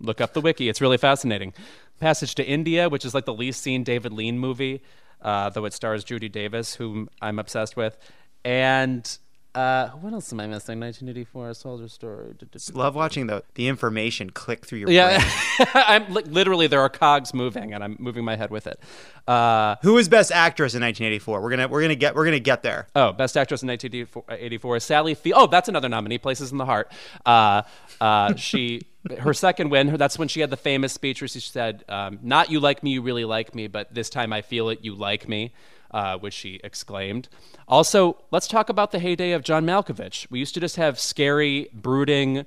Look 0.00 0.20
up 0.20 0.32
the 0.32 0.40
wiki, 0.40 0.68
it's 0.68 0.80
really 0.80 0.96
fascinating. 0.98 1.54
Passage 2.00 2.34
to 2.36 2.44
India, 2.44 2.88
which 2.88 3.04
is 3.04 3.14
like 3.14 3.24
the 3.24 3.32
least 3.34 3.62
seen 3.62 3.84
David 3.84 4.12
Lean 4.12 4.38
movie, 4.38 4.82
uh, 5.22 5.48
though 5.50 5.64
it 5.64 5.72
stars 5.72 6.02
Judy 6.02 6.28
Davis, 6.28 6.74
whom 6.74 7.08
I'm 7.22 7.38
obsessed 7.38 7.76
with. 7.76 7.96
And 8.44 9.18
uh, 9.54 9.88
what 9.90 10.12
else 10.12 10.32
am 10.32 10.40
I 10.40 10.46
missing? 10.46 10.80
1984, 10.80 11.50
A 11.50 11.54
Soldier 11.54 11.88
Story. 11.88 12.34
Love 12.72 12.96
watching 12.96 13.28
the, 13.28 13.44
the 13.54 13.68
information 13.68 14.30
click 14.30 14.66
through 14.66 14.80
your 14.80 14.90
Yeah, 14.90 15.18
brain. 15.56 15.68
I'm 15.74 16.12
li- 16.12 16.24
literally 16.24 16.66
there 16.66 16.80
are 16.80 16.88
cogs 16.88 17.32
moving, 17.32 17.72
and 17.72 17.82
I'm 17.84 17.96
moving 18.00 18.24
my 18.24 18.34
head 18.36 18.50
with 18.50 18.66
it. 18.66 18.80
Uh, 19.28 19.76
Who 19.82 19.94
was 19.94 20.08
Best 20.08 20.32
Actress 20.32 20.74
in 20.74 20.82
1984? 20.82 21.40
We're 21.40 21.50
gonna 21.50 21.68
we're 21.68 21.82
gonna 21.82 21.94
get 21.94 22.14
we're 22.16 22.24
gonna 22.24 22.40
get 22.40 22.62
there. 22.64 22.88
oh, 22.96 23.12
best 23.12 23.36
actress 23.36 23.62
in 23.62 23.68
1984, 23.68 24.80
Sally 24.80 25.14
Field. 25.14 25.38
Oh, 25.40 25.46
that's 25.46 25.68
another 25.68 25.88
nominee. 25.88 26.18
Places 26.18 26.50
in 26.52 26.58
the 26.58 26.66
Heart. 26.66 26.90
Uh, 27.24 27.62
uh, 28.00 28.34
she 28.36 28.82
her 29.20 29.32
second 29.32 29.70
win. 29.70 29.88
her- 29.88 29.96
That's 29.96 30.18
when 30.18 30.28
she 30.28 30.40
had 30.40 30.50
the 30.50 30.56
famous 30.56 30.92
speech 30.92 31.22
where 31.22 31.28
she 31.28 31.38
said, 31.40 31.84
um, 31.88 32.18
"Not 32.22 32.50
you 32.50 32.58
like 32.60 32.82
me, 32.82 32.90
you 32.90 33.02
really 33.02 33.24
like 33.24 33.54
me, 33.54 33.68
but 33.68 33.94
this 33.94 34.10
time 34.10 34.32
I 34.32 34.42
feel 34.42 34.68
it, 34.68 34.80
you 34.82 34.94
like 34.96 35.28
me." 35.28 35.52
Uh, 35.94 36.18
which 36.18 36.34
she 36.34 36.58
exclaimed. 36.64 37.28
Also, 37.68 38.16
let's 38.32 38.48
talk 38.48 38.68
about 38.68 38.90
the 38.90 38.98
heyday 38.98 39.30
of 39.30 39.44
John 39.44 39.64
Malkovich. 39.64 40.28
We 40.28 40.40
used 40.40 40.52
to 40.54 40.60
just 40.60 40.74
have 40.74 40.98
scary, 40.98 41.68
brooding 41.72 42.46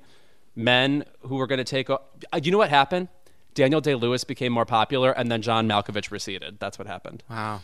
men 0.54 1.04
who 1.22 1.36
were 1.36 1.46
going 1.46 1.56
to 1.56 1.64
take. 1.64 1.88
O- 1.88 2.02
uh, 2.30 2.40
you 2.42 2.50
know 2.52 2.58
what 2.58 2.68
happened? 2.68 3.08
Daniel 3.54 3.80
Day 3.80 3.94
Lewis 3.94 4.22
became 4.22 4.52
more 4.52 4.66
popular, 4.66 5.12
and 5.12 5.32
then 5.32 5.40
John 5.40 5.66
Malkovich 5.66 6.10
receded. 6.10 6.60
That's 6.60 6.78
what 6.78 6.86
happened. 6.86 7.24
Wow. 7.30 7.62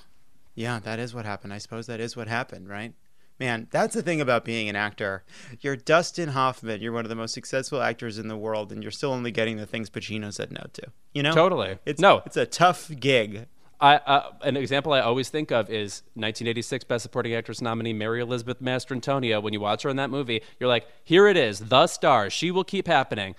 Yeah, 0.55 0.79
that 0.81 0.99
is 0.99 1.13
what 1.13 1.27
happened. 1.27 1.53
I 1.53 1.59
suppose 1.59 1.87
that 1.87 2.01
is 2.01 2.17
what 2.17 2.29
happened, 2.29 2.67
right? 2.67 2.95
Man, 3.39 3.67
that's 3.71 3.95
the 3.95 4.01
thing 4.03 4.23
about 4.23 4.43
being 4.45 4.71
an 4.71 4.77
actor. 4.77 5.23
You're 5.61 5.77
Dustin 5.77 6.31
Hoffman. 6.31 6.81
You're 6.81 6.93
one 6.93 7.05
of 7.05 7.09
the 7.11 7.15
most 7.15 7.35
successful 7.35 7.83
actors 7.83 8.17
in 8.19 8.29
the 8.29 8.39
world, 8.39 8.73
and 8.73 8.83
you're 8.83 8.91
still 8.91 9.13
only 9.13 9.33
getting 9.33 9.59
the 9.59 9.67
things 9.67 9.91
Pacino 9.91 10.33
said 10.33 10.51
no 10.51 10.65
to. 10.73 10.87
You 11.13 11.25
know, 11.25 11.33
Totally. 11.33 11.79
It's 11.85 12.01
No. 12.01 12.23
it's 12.25 12.39
a 12.39 12.47
tough 12.47 12.91
gig. 12.99 13.49
I, 13.85 13.97
uh, 13.97 14.33
an 14.41 14.57
example 14.57 14.95
I 14.95 15.01
always 15.01 15.29
think 15.29 15.53
of 15.53 15.69
is 15.69 16.01
1986 16.15 16.85
Best 16.85 17.03
Supporting 17.03 17.35
Actress 17.35 17.61
nominee 17.61 17.93
Mary 17.93 18.23
Elizabeth 18.23 18.63
Mastrantonio. 18.63 19.43
When 19.43 19.53
you 19.53 19.61
watch 19.61 19.83
her 19.83 19.91
in 19.91 19.97
that 19.97 20.09
movie, 20.09 20.41
you're 20.59 20.71
like, 20.71 20.87
here 21.05 21.29
it 21.29 21.37
is, 21.37 21.59
the 21.59 21.87
star. 21.87 22.31
She 22.31 22.51
will 22.51 22.65
keep 22.65 22.87
happening. 22.87 23.35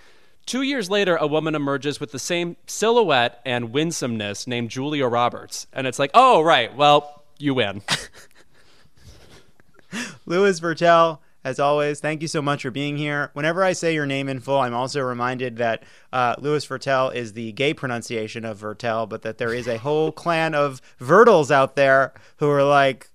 Two 0.46 0.62
years 0.62 0.88
later, 0.88 1.16
a 1.16 1.26
woman 1.26 1.56
emerges 1.56 2.00
with 2.00 2.12
the 2.12 2.20
same 2.20 2.58
silhouette 2.68 3.42
and 3.44 3.74
winsomeness 3.74 4.46
named 4.46 4.70
Julia 4.70 5.08
Roberts. 5.08 5.66
And 5.74 5.88
it's 5.88 5.98
like, 5.98 6.12
oh, 6.14 6.44
right, 6.44 6.76
well, 6.76 7.24
you 7.40 7.56
win. 7.56 7.82
Louis 10.28 10.60
Virtel, 10.60 11.18
as 11.46 11.60
always, 11.60 12.00
thank 12.00 12.24
you 12.24 12.28
so 12.28 12.42
much 12.42 12.64
for 12.64 12.72
being 12.72 12.98
here. 12.98 13.30
Whenever 13.34 13.64
I 13.64 13.74
say 13.74 13.94
your 13.94 14.08
name 14.08 14.28
in 14.28 14.40
full, 14.40 14.60
I'm 14.60 14.74
also 14.74 15.00
reminded 15.02 15.58
that 15.58 15.84
uh, 16.12 16.34
Louis 16.40 16.66
Virtel 16.66 17.14
is 17.14 17.34
the 17.34 17.52
gay 17.52 17.72
pronunciation 17.72 18.44
of 18.44 18.60
Virtel, 18.60 19.08
but 19.08 19.22
that 19.22 19.38
there 19.38 19.54
is 19.54 19.68
a 19.68 19.78
whole 19.78 20.12
clan 20.24 20.56
of 20.56 20.82
Virtels 21.00 21.52
out 21.52 21.76
there 21.76 22.16
who 22.38 22.50
are 22.50 22.64
like, 22.64 23.10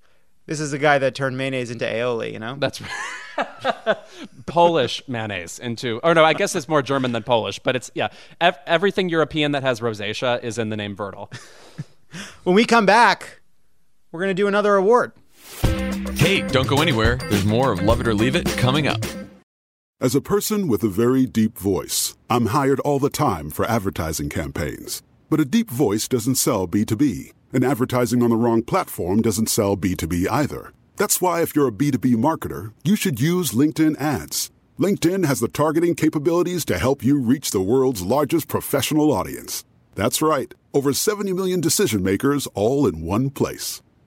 This 0.46 0.60
is 0.60 0.70
the 0.70 0.78
guy 0.78 0.96
that 0.98 1.16
turned 1.16 1.36
mayonnaise 1.36 1.72
into 1.72 1.84
aioli, 1.84 2.32
you 2.32 2.38
know? 2.38 2.54
That's 2.56 2.80
right. 2.80 3.98
Polish 4.46 5.02
mayonnaise 5.08 5.58
into, 5.58 5.98
or 6.04 6.14
no, 6.14 6.24
I 6.24 6.34
guess 6.34 6.54
it's 6.54 6.68
more 6.68 6.82
German 6.82 7.10
than 7.10 7.24
Polish, 7.24 7.58
but 7.58 7.74
it's, 7.74 7.90
yeah, 7.96 8.10
ev- 8.40 8.58
everything 8.64 9.08
European 9.08 9.52
that 9.52 9.64
has 9.64 9.80
rosacea 9.80 10.40
is 10.44 10.56
in 10.56 10.68
the 10.68 10.76
name 10.76 10.96
Virtel. 10.96 11.36
When 12.42 12.56
we 12.56 12.64
come 12.64 12.86
back, 12.86 13.40
we're 14.10 14.18
going 14.18 14.30
to 14.30 14.34
do 14.34 14.48
another 14.48 14.74
award. 14.74 15.12
Hey, 16.16 16.42
don't 16.48 16.68
go 16.68 16.82
anywhere. 16.82 17.16
There's 17.28 17.44
more 17.44 17.72
of 17.72 17.82
Love 17.82 18.00
It 18.00 18.08
or 18.08 18.14
Leave 18.14 18.36
It 18.36 18.46
coming 18.56 18.86
up. 18.86 19.04
As 20.00 20.14
a 20.14 20.20
person 20.20 20.66
with 20.66 20.82
a 20.82 20.88
very 20.88 21.26
deep 21.26 21.58
voice, 21.58 22.16
I'm 22.30 22.46
hired 22.46 22.80
all 22.80 22.98
the 22.98 23.10
time 23.10 23.50
for 23.50 23.66
advertising 23.66 24.28
campaigns. 24.28 25.02
But 25.28 25.40
a 25.40 25.44
deep 25.44 25.70
voice 25.70 26.08
doesn't 26.08 26.36
sell 26.36 26.66
B2B, 26.66 27.32
and 27.52 27.64
advertising 27.64 28.22
on 28.22 28.30
the 28.30 28.36
wrong 28.36 28.62
platform 28.62 29.20
doesn't 29.20 29.50
sell 29.50 29.76
B2B 29.76 30.26
either. 30.30 30.72
That's 30.96 31.20
why, 31.20 31.42
if 31.42 31.54
you're 31.54 31.68
a 31.68 31.72
B2B 31.72 32.16
marketer, 32.16 32.72
you 32.82 32.96
should 32.96 33.20
use 33.20 33.52
LinkedIn 33.52 34.00
ads. 34.00 34.50
LinkedIn 34.78 35.26
has 35.26 35.40
the 35.40 35.48
targeting 35.48 35.94
capabilities 35.94 36.64
to 36.64 36.78
help 36.78 37.04
you 37.04 37.20
reach 37.20 37.50
the 37.50 37.60
world's 37.60 38.02
largest 38.02 38.48
professional 38.48 39.12
audience. 39.12 39.64
That's 39.94 40.22
right, 40.22 40.54
over 40.72 40.92
70 40.92 41.32
million 41.34 41.60
decision 41.60 42.02
makers 42.02 42.48
all 42.54 42.86
in 42.86 43.02
one 43.02 43.28
place. 43.30 43.82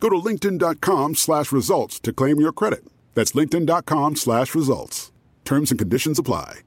Go 0.00 0.08
to 0.08 0.16
linkedin.com 0.16 1.14
slash 1.14 1.52
results 1.52 2.00
to 2.00 2.12
claim 2.12 2.40
your 2.40 2.52
credit. 2.52 2.84
That's 3.14 3.32
linkedin.com 3.32 4.16
slash 4.16 4.54
results. 4.54 5.12
Terms 5.44 5.70
and 5.70 5.78
conditions 5.78 6.18
apply. 6.18 6.60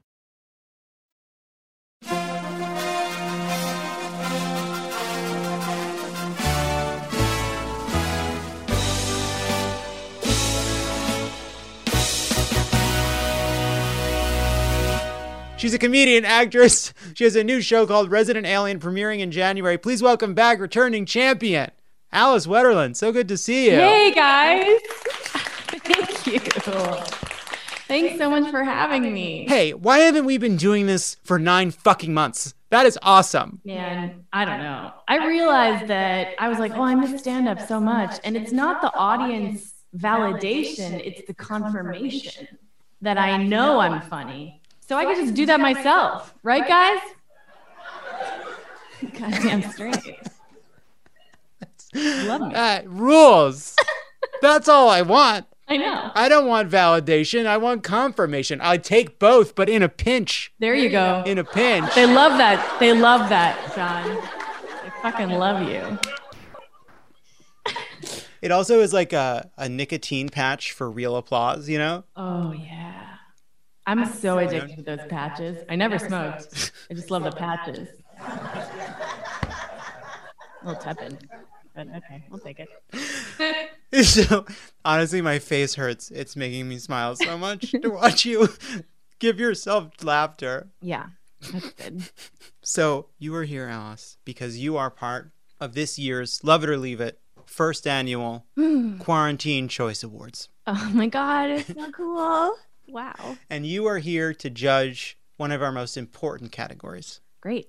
She's 15.64 15.72
a 15.72 15.78
comedian, 15.78 16.26
actress. 16.26 16.92
She 17.14 17.24
has 17.24 17.36
a 17.36 17.42
new 17.42 17.62
show 17.62 17.86
called 17.86 18.10
Resident 18.10 18.44
Alien 18.44 18.78
premiering 18.78 19.20
in 19.20 19.30
January. 19.30 19.78
Please 19.78 20.02
welcome 20.02 20.34
back 20.34 20.60
returning 20.60 21.06
champion, 21.06 21.70
Alice 22.14 22.46
Wetterlund. 22.46 22.94
So 22.94 23.10
good 23.10 23.26
to 23.28 23.36
see 23.36 23.66
you. 23.66 23.72
Hey 23.72 24.12
guys. 24.12 24.80
Thank 25.82 26.26
you. 26.26 26.38
Thanks 27.86 28.18
so 28.18 28.30
much 28.30 28.50
for 28.50 28.62
having 28.62 29.12
me. 29.12 29.46
Hey, 29.48 29.74
why 29.74 29.98
haven't 29.98 30.24
we 30.24 30.38
been 30.38 30.56
doing 30.56 30.86
this 30.86 31.16
for 31.24 31.40
nine 31.40 31.72
fucking 31.72 32.14
months? 32.14 32.54
That 32.70 32.86
is 32.86 32.98
awesome. 33.02 33.60
Man, 33.64 34.24
I 34.32 34.44
don't 34.44 34.60
know. 34.60 34.92
I 35.08 35.26
realized 35.26 35.88
that 35.88 36.34
I 36.38 36.48
was 36.48 36.58
like, 36.58 36.72
oh, 36.76 36.82
I 36.82 36.94
miss 36.94 37.20
stand 37.20 37.48
up 37.48 37.60
so 37.60 37.80
much. 37.80 38.18
And 38.22 38.36
it's 38.36 38.52
not 38.52 38.80
the 38.80 38.94
audience 38.94 39.74
validation, 39.96 41.00
it's 41.04 41.26
the 41.26 41.34
confirmation 41.34 42.46
that 43.02 43.18
I 43.18 43.42
know 43.42 43.80
I'm 43.80 44.00
funny. 44.02 44.62
So 44.80 44.96
I 44.96 45.04
could 45.04 45.16
just 45.16 45.34
do 45.34 45.46
that 45.46 45.60
myself. 45.60 46.32
Right, 46.42 46.66
guys? 46.66 47.00
Goddamn 49.18 49.62
straight. 49.70 50.20
Love 51.94 52.40
me. 52.42 52.54
That 52.54 52.88
rules. 52.88 53.76
That's 54.42 54.68
all 54.68 54.88
I 54.88 55.02
want. 55.02 55.46
I 55.68 55.78
know. 55.78 56.10
I 56.14 56.28
don't 56.28 56.46
want 56.46 56.70
validation. 56.70 57.46
I 57.46 57.56
want 57.56 57.82
confirmation. 57.82 58.60
I 58.62 58.76
take 58.76 59.18
both, 59.18 59.54
but 59.54 59.70
in 59.70 59.82
a 59.82 59.88
pinch. 59.88 60.52
There 60.58 60.74
you 60.74 60.90
go. 60.90 61.22
In 61.24 61.38
a 61.38 61.44
pinch. 61.44 61.94
They 61.94 62.06
love 62.06 62.36
that. 62.38 62.78
They 62.80 62.92
love 62.92 63.30
that, 63.30 63.74
Jon. 63.74 64.14
They 64.82 64.90
fucking 65.00 65.30
love 65.30 65.66
you. 65.66 65.98
It 68.42 68.50
also 68.50 68.80
is 68.80 68.92
like 68.92 69.14
a, 69.14 69.50
a 69.56 69.70
nicotine 69.70 70.28
patch 70.28 70.72
for 70.72 70.90
real 70.90 71.16
applause, 71.16 71.66
you 71.66 71.78
know? 71.78 72.04
Oh 72.14 72.52
yeah. 72.52 73.16
I'm 73.86 74.04
so 74.04 74.36
addicted 74.36 74.76
to 74.76 74.82
those 74.82 75.06
patches. 75.08 75.64
I 75.70 75.76
never 75.76 75.98
smoked. 75.98 76.72
I 76.90 76.94
just 76.94 77.10
love 77.10 77.24
the 77.24 77.32
patches. 77.32 77.88
A 78.20 78.78
little 80.66 80.82
tepid, 80.82 81.26
but 81.74 81.88
okay, 81.96 82.24
we'll 82.30 82.40
take 82.40 82.60
it. 82.60 84.04
so 84.04 84.44
honestly, 84.84 85.20
my 85.20 85.38
face 85.38 85.74
hurts. 85.74 86.10
It's 86.10 86.36
making 86.36 86.68
me 86.68 86.78
smile 86.78 87.16
so 87.16 87.36
much 87.38 87.72
to 87.72 87.88
watch 87.90 88.24
you 88.24 88.48
give 89.18 89.38
yourself 89.40 90.02
laughter. 90.02 90.68
Yeah, 90.80 91.06
that's 91.40 91.70
good. 91.72 92.04
So 92.66 93.08
you 93.18 93.34
are 93.34 93.44
here, 93.44 93.66
Alice, 93.68 94.16
because 94.24 94.56
you 94.56 94.78
are 94.78 94.88
part 94.90 95.32
of 95.60 95.74
this 95.74 95.98
year's 95.98 96.42
Love 96.42 96.64
It 96.64 96.70
or 96.70 96.78
Leave 96.78 96.98
It 96.98 97.20
first 97.44 97.86
annual 97.86 98.46
Quarantine 98.98 99.68
Choice 99.68 100.02
Awards. 100.02 100.48
Oh 100.66 100.90
my 100.94 101.06
god, 101.06 101.50
it's 101.50 101.68
so 101.68 101.90
cool. 101.90 102.56
Wow. 102.88 103.36
And 103.50 103.66
you 103.66 103.84
are 103.86 103.98
here 103.98 104.32
to 104.32 104.48
judge 104.48 105.18
one 105.36 105.52
of 105.52 105.62
our 105.62 105.72
most 105.72 105.98
important 105.98 106.52
categories 106.52 107.20
Great. 107.42 107.68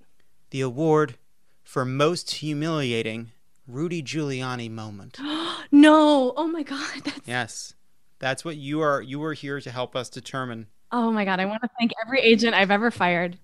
the 0.51 0.61
award 0.61 1.17
for 1.63 1.83
most 1.83 2.35
humiliating 2.35 3.31
Rudy 3.67 4.01
Giuliani 4.03 4.69
moment. 4.69 5.19
No. 5.71 6.33
Oh 6.37 6.47
my 6.47 6.61
god. 6.63 7.01
That's 7.05 7.27
yes. 7.27 7.73
That's 8.19 8.45
what 8.45 8.55
you 8.55 8.81
are 8.81 9.01
you 9.01 9.21
are 9.23 9.33
here 9.33 9.59
to 9.59 9.71
help 9.71 9.95
us 9.95 10.09
determine. 10.09 10.67
Oh 10.91 11.11
my 11.11 11.25
god. 11.25 11.39
I 11.39 11.45
want 11.45 11.63
to 11.63 11.69
thank 11.79 11.91
every 12.05 12.21
agent 12.21 12.53
I've 12.53 12.69
ever 12.71 12.91
fired 12.91 13.37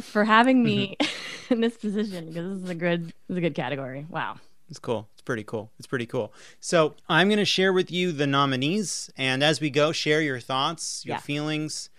for 0.00 0.24
having 0.24 0.64
me 0.64 0.96
in 1.50 1.60
this 1.60 1.76
position 1.76 2.26
because 2.26 2.54
this 2.58 2.64
is 2.64 2.70
a 2.70 2.74
good 2.74 3.06
this 3.06 3.14
is 3.30 3.36
a 3.36 3.40
good 3.40 3.54
category. 3.54 4.06
Wow. 4.10 4.38
It's 4.68 4.78
cool. 4.80 5.08
It's 5.12 5.22
pretty 5.22 5.44
cool. 5.44 5.70
It's 5.78 5.86
pretty 5.86 6.06
cool. 6.06 6.32
So 6.58 6.94
I'm 7.08 7.28
going 7.28 7.38
to 7.38 7.44
share 7.44 7.72
with 7.72 7.90
you 7.92 8.10
the 8.10 8.26
nominees, 8.26 9.10
and 9.18 9.42
as 9.42 9.60
we 9.60 9.68
go, 9.70 9.92
share 9.92 10.20
your 10.22 10.40
thoughts, 10.40 11.04
your 11.04 11.16
Yeah. 11.16 11.20
feelings. 11.20 11.90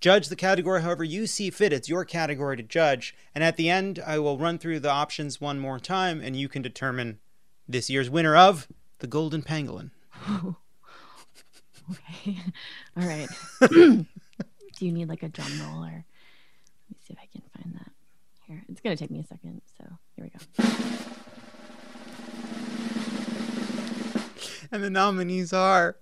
Judge 0.00 0.28
the 0.28 0.36
category 0.36 0.80
however 0.80 1.04
you 1.04 1.26
see 1.26 1.50
fit. 1.50 1.72
It's 1.72 1.88
your 1.88 2.04
category 2.06 2.56
to 2.56 2.62
judge. 2.62 3.14
And 3.34 3.44
at 3.44 3.56
the 3.56 3.68
end, 3.68 4.02
I 4.06 4.18
will 4.18 4.38
run 4.38 4.58
through 4.58 4.80
the 4.80 4.90
options 4.90 5.40
one 5.40 5.58
more 5.58 5.78
time, 5.78 6.20
and 6.22 6.34
you 6.34 6.48
can 6.48 6.62
determine 6.62 7.18
this 7.68 7.90
year's 7.90 8.08
winner 8.08 8.34
of 8.34 8.66
the 8.98 9.06
Golden 9.06 9.42
Pangolin. 9.42 9.90
Okay. 11.90 12.38
All 12.96 13.04
right. 13.04 13.28
Do 13.68 14.06
you 14.78 14.92
need 14.92 15.08
like 15.08 15.24
a 15.24 15.28
drum 15.28 15.50
roll 15.60 15.84
or 15.84 15.90
let 15.90 16.04
me 16.88 16.96
see 17.04 17.12
if 17.12 17.18
I 17.18 17.26
can 17.32 17.42
find 17.56 17.74
that. 17.74 17.90
Here. 18.46 18.62
It's 18.68 18.80
gonna 18.80 18.96
take 18.96 19.10
me 19.10 19.18
a 19.18 19.24
second, 19.24 19.60
so 19.76 19.86
here 20.14 20.24
we 20.24 20.30
go. 20.30 20.38
And 24.72 24.84
the 24.84 24.90
nominees 24.90 25.52
are 25.52 25.96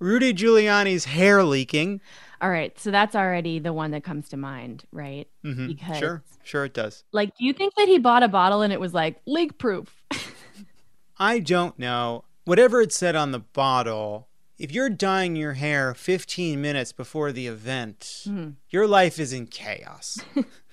Rudy 0.00 0.34
Giuliani's 0.34 1.04
hair 1.04 1.44
leaking. 1.44 2.00
All 2.40 2.50
right, 2.50 2.78
so 2.78 2.90
that's 2.90 3.14
already 3.16 3.58
the 3.58 3.72
one 3.72 3.90
that 3.92 4.04
comes 4.04 4.28
to 4.30 4.36
mind, 4.36 4.84
right? 4.92 5.26
Mm-hmm. 5.44 5.66
Because 5.68 5.98
Sure, 5.98 6.22
sure 6.44 6.64
it 6.66 6.74
does. 6.74 7.04
like 7.12 7.36
do 7.36 7.44
you 7.44 7.52
think 7.52 7.74
that 7.76 7.88
he 7.88 7.98
bought 7.98 8.22
a 8.22 8.28
bottle 8.28 8.62
and 8.62 8.72
it 8.72 8.80
was 8.80 8.92
like 8.94 9.20
leak 9.26 9.58
proof? 9.58 10.02
I 11.18 11.38
don't 11.38 11.78
know. 11.78 12.24
Whatever 12.44 12.80
it 12.80 12.92
said 12.92 13.16
on 13.16 13.32
the 13.32 13.38
bottle, 13.40 14.28
if 14.58 14.70
you're 14.72 14.90
dyeing 14.90 15.34
your 15.36 15.54
hair 15.54 15.94
15 15.94 16.60
minutes 16.60 16.92
before 16.92 17.32
the 17.32 17.46
event, 17.46 18.00
Mhm. 18.26 18.56
your 18.70 18.86
life 18.86 19.18
is 19.18 19.32
in 19.32 19.46
chaos. 19.46 20.18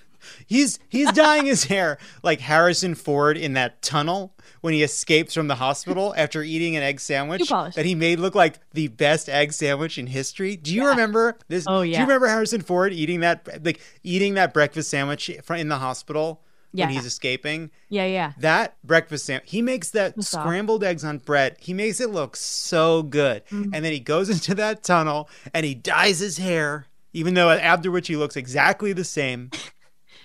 he's 0.45 0.79
he's 0.89 1.11
dyeing 1.11 1.45
his 1.45 1.65
hair 1.65 1.97
like 2.23 2.39
Harrison 2.41 2.95
Ford 2.95 3.37
in 3.37 3.53
that 3.53 3.81
tunnel 3.81 4.33
when 4.61 4.73
he 4.73 4.83
escapes 4.83 5.33
from 5.33 5.47
the 5.47 5.55
hospital 5.55 6.13
after 6.17 6.41
eating 6.43 6.75
an 6.75 6.83
egg 6.83 6.99
sandwich 6.99 7.49
that 7.49 7.85
he 7.85 7.95
made 7.95 8.19
look 8.19 8.35
like 8.35 8.59
the 8.73 8.87
best 8.87 9.27
egg 9.29 9.51
sandwich 9.53 9.97
in 9.97 10.07
history. 10.07 10.55
Do 10.55 10.73
you 10.73 10.87
remember 10.87 11.37
this? 11.47 11.65
Oh, 11.67 11.81
yeah. 11.81 11.97
Do 11.97 12.01
you 12.01 12.07
remember 12.07 12.27
Harrison 12.27 12.61
Ford 12.61 12.93
eating 12.93 13.19
that 13.21 13.63
like 13.65 13.81
eating 14.03 14.35
that 14.35 14.53
breakfast 14.53 14.89
sandwich 14.89 15.29
in 15.29 15.67
the 15.67 15.77
hospital 15.79 16.41
Yeah. 16.71 16.85
when 16.85 16.93
he's 16.95 17.05
escaping? 17.05 17.71
yeah, 17.89 18.05
yeah. 18.05 18.33
That 18.39 18.77
breakfast 18.83 19.25
sandwich, 19.25 19.49
he 19.51 19.61
makes 19.61 19.89
that 19.91 20.23
scrambled 20.23 20.83
eggs 20.83 21.03
on 21.03 21.17
bread. 21.17 21.57
He 21.59 21.73
makes 21.73 21.99
it 21.99 22.09
look 22.09 22.35
so 22.37 23.03
good. 23.03 23.45
Mm-hmm. 23.47 23.73
And 23.73 23.83
then 23.85 23.91
he 23.91 23.99
goes 23.99 24.29
into 24.35 24.55
that 24.55 24.83
tunnel 24.83 25.29
and 25.53 25.65
he 25.65 25.75
dyes 25.75 26.19
his 26.19 26.37
hair, 26.37 26.87
even 27.11 27.33
though 27.33 27.49
after 27.49 27.91
which 27.91 28.07
he 28.07 28.15
looks 28.15 28.35
exactly 28.37 28.93
the 28.93 29.03
same. 29.03 29.51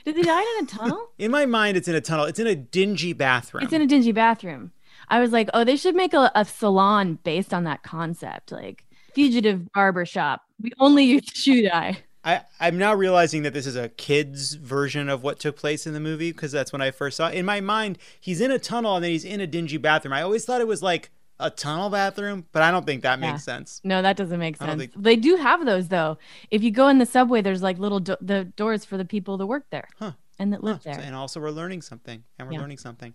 Did 0.08 0.16
he 0.16 0.22
die 0.22 0.40
in 0.40 0.64
a 0.64 0.66
tunnel? 0.66 1.10
In 1.18 1.30
my 1.30 1.44
mind, 1.44 1.76
it's 1.76 1.86
in 1.86 1.94
a 1.94 2.00
tunnel. 2.00 2.24
It's 2.24 2.38
in 2.38 2.46
a 2.46 2.54
dingy 2.54 3.12
bathroom. 3.12 3.62
It's 3.62 3.74
in 3.74 3.82
a 3.82 3.86
dingy 3.86 4.12
bathroom. 4.12 4.72
I 5.08 5.20
was 5.20 5.32
like, 5.32 5.50
oh, 5.52 5.64
they 5.64 5.76
should 5.76 5.94
make 5.94 6.14
a, 6.14 6.32
a 6.34 6.46
salon 6.46 7.18
based 7.24 7.52
on 7.52 7.64
that 7.64 7.82
concept. 7.82 8.50
Like 8.50 8.86
fugitive 9.12 9.70
barber 9.72 10.06
shop. 10.06 10.46
We 10.62 10.72
only 10.78 11.04
use 11.04 11.26
shoe 11.34 11.68
dye. 11.68 11.98
I, 12.24 12.40
I'm 12.58 12.78
now 12.78 12.94
realizing 12.94 13.42
that 13.42 13.52
this 13.52 13.66
is 13.66 13.76
a 13.76 13.90
kid's 13.90 14.54
version 14.54 15.10
of 15.10 15.22
what 15.22 15.40
took 15.40 15.56
place 15.56 15.86
in 15.86 15.92
the 15.92 16.00
movie 16.00 16.32
because 16.32 16.52
that's 16.52 16.72
when 16.72 16.80
I 16.80 16.90
first 16.90 17.18
saw 17.18 17.28
it. 17.28 17.34
In 17.34 17.44
my 17.44 17.60
mind, 17.60 17.98
he's 18.18 18.40
in 18.40 18.50
a 18.50 18.58
tunnel 18.58 18.94
and 18.96 19.04
then 19.04 19.10
he's 19.10 19.26
in 19.26 19.42
a 19.42 19.46
dingy 19.46 19.76
bathroom. 19.76 20.14
I 20.14 20.22
always 20.22 20.46
thought 20.46 20.62
it 20.62 20.66
was 20.66 20.82
like 20.82 21.10
a 21.40 21.50
tunnel 21.50 21.88
bathroom, 21.90 22.46
but 22.52 22.62
I 22.62 22.70
don't 22.70 22.84
think 22.84 23.02
that 23.02 23.20
Yeah. 23.20 23.30
makes 23.32 23.44
sense. 23.44 23.80
No, 23.84 24.02
that 24.02 24.16
doesn't 24.16 24.38
make 24.40 24.56
sense. 24.56 24.78
think- 24.78 24.92
They 24.96 25.16
do 25.16 25.36
have 25.36 25.64
those 25.64 25.88
though. 25.88 26.18
If 26.50 26.62
you 26.62 26.70
go 26.70 26.88
in 26.88 26.98
the 26.98 27.06
subway, 27.06 27.42
there's 27.42 27.62
like 27.62 27.78
little 27.78 28.00
do- 28.00 28.16
the 28.20 28.44
doors 28.44 28.84
for 28.84 28.96
the 28.96 29.04
people 29.04 29.36
that 29.38 29.46
work 29.46 29.66
there 29.70 29.88
Huh. 29.98 30.12
and 30.38 30.52
that 30.52 30.64
live 30.64 30.78
Huh. 30.84 30.94
there. 30.94 31.00
And 31.00 31.14
also, 31.14 31.40
we're 31.40 31.50
learning 31.50 31.82
something. 31.82 32.24
And 32.38 32.48
we're 32.48 32.54
Yeah. 32.54 32.60
learning 32.60 32.78
something. 32.78 33.14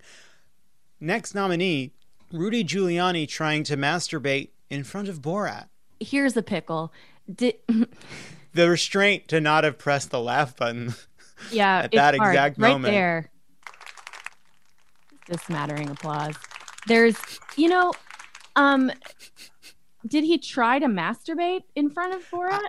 Next 1.00 1.36
nominee 1.36 1.91
Rudy 2.32 2.64
Giuliani 2.64 3.28
trying 3.28 3.64
to 3.66 3.76
masturbate 3.78 4.50
in 4.70 4.84
front 4.84 5.08
of 5.10 5.22
Borat. 5.22 5.68
Here's 6.00 6.36
a 6.38 6.41
pickle. 6.44 6.91
Did 7.34 7.56
The 8.54 8.70
restraint 8.70 9.28
to 9.30 9.41
not 9.41 9.64
have 9.64 9.78
pressed 9.80 10.12
the 10.12 10.20
laugh 10.22 10.56
button. 10.56 10.94
yeah, 11.52 11.80
At 11.80 11.91
that 11.91 12.16
hard. 12.16 12.32
exact 12.34 12.58
right 12.60 12.70
moment. 12.70 12.94
there. 12.94 13.30
Just 15.30 15.45
smattering 15.45 15.90
applause. 15.90 16.36
There's, 16.88 17.16
you 17.56 17.70
know, 17.70 17.94
um, 18.55 18.91
did 20.07 20.23
he 20.23 20.38
try 20.38 20.80
to 20.80 20.88
masturbate 20.88 21.63
in 21.75 21.89
front 21.89 22.13
of 22.13 22.21
Borat, 22.30 22.59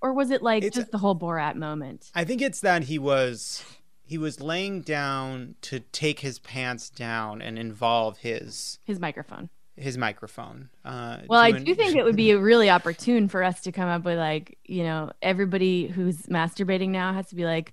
or 0.00 0.12
was 0.12 0.30
it 0.30 0.42
like 0.42 0.62
It's- 0.62 0.74
just 0.80 0.90
the 0.92 0.98
whole 0.98 1.16
Borat 1.18 1.56
moment? 1.56 2.10
I 2.14 2.24
think 2.24 2.40
it's 2.42 2.60
that 2.60 2.84
he 2.84 2.98
was 2.98 3.64
he 4.06 4.18
was 4.18 4.38
laying 4.40 4.82
down 4.82 5.54
to 5.62 5.80
take 5.80 6.20
his 6.20 6.38
pants 6.38 6.90
down 6.90 7.40
and 7.40 7.58
involve 7.58 8.18
his 8.18 8.78
His 8.84 9.00
microphone. 9.00 9.48
his 9.76 9.96
microphone. 9.98 10.68
Uh, 10.84 11.18
Well, 11.26 11.40
I 11.40 11.50
to 11.52 11.56
an- 11.56 11.64
do 11.64 11.74
think 11.74 11.96
it 11.96 12.04
would 12.04 12.14
be 12.16 12.34
really 12.34 12.68
opportune 12.70 13.28
for 13.28 13.42
us 13.42 13.62
to 13.62 13.72
come 13.72 13.88
up 13.88 14.04
with 14.04 14.18
like, 14.18 14.58
you 14.66 14.82
know, 14.84 15.10
everybody 15.22 15.88
who's 15.88 16.18
masturbating 16.26 16.90
now 16.90 17.12
has 17.14 17.28
to 17.30 17.34
be 17.34 17.44
like, 17.46 17.72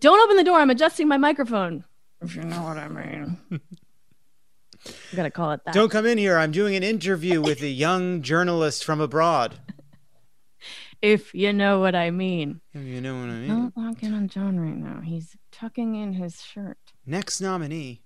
"Don't 0.00 0.18
open 0.24 0.36
the 0.36 0.44
door. 0.44 0.58
I'm 0.58 0.70
adjusting 0.70 1.06
my 1.08 1.18
microphone." 1.18 1.84
If 2.22 2.34
you 2.36 2.42
know 2.42 2.62
what 2.62 2.78
I 2.78 2.88
mean. 2.88 3.38
You 4.86 5.16
gonna 5.16 5.30
call 5.30 5.52
it 5.52 5.60
that. 5.64 5.74
Don't 5.74 5.90
come 5.90 6.06
in 6.06 6.18
here. 6.18 6.38
I'm 6.38 6.52
doing 6.52 6.76
an 6.76 6.82
interview 6.82 7.40
with 7.40 7.62
a 7.62 7.68
young 7.68 8.22
journalist 8.22 8.84
from 8.84 9.00
abroad. 9.00 9.56
If 11.02 11.34
you 11.34 11.52
know 11.52 11.80
what 11.80 11.94
I 11.94 12.10
mean. 12.10 12.62
If 12.72 12.82
you 12.82 12.98
know 12.98 13.16
what 13.16 13.28
I 13.28 13.32
mean. 13.34 13.48
Don't 13.48 13.76
lock 13.76 14.02
in 14.02 14.14
on 14.14 14.26
Jon 14.26 14.58
right 14.58 14.74
now. 14.74 15.02
He's 15.02 15.36
tucking 15.52 15.94
in 15.96 16.14
his 16.14 16.40
shirt. 16.40 16.78
Next 17.04 17.42
nominee 17.42 18.00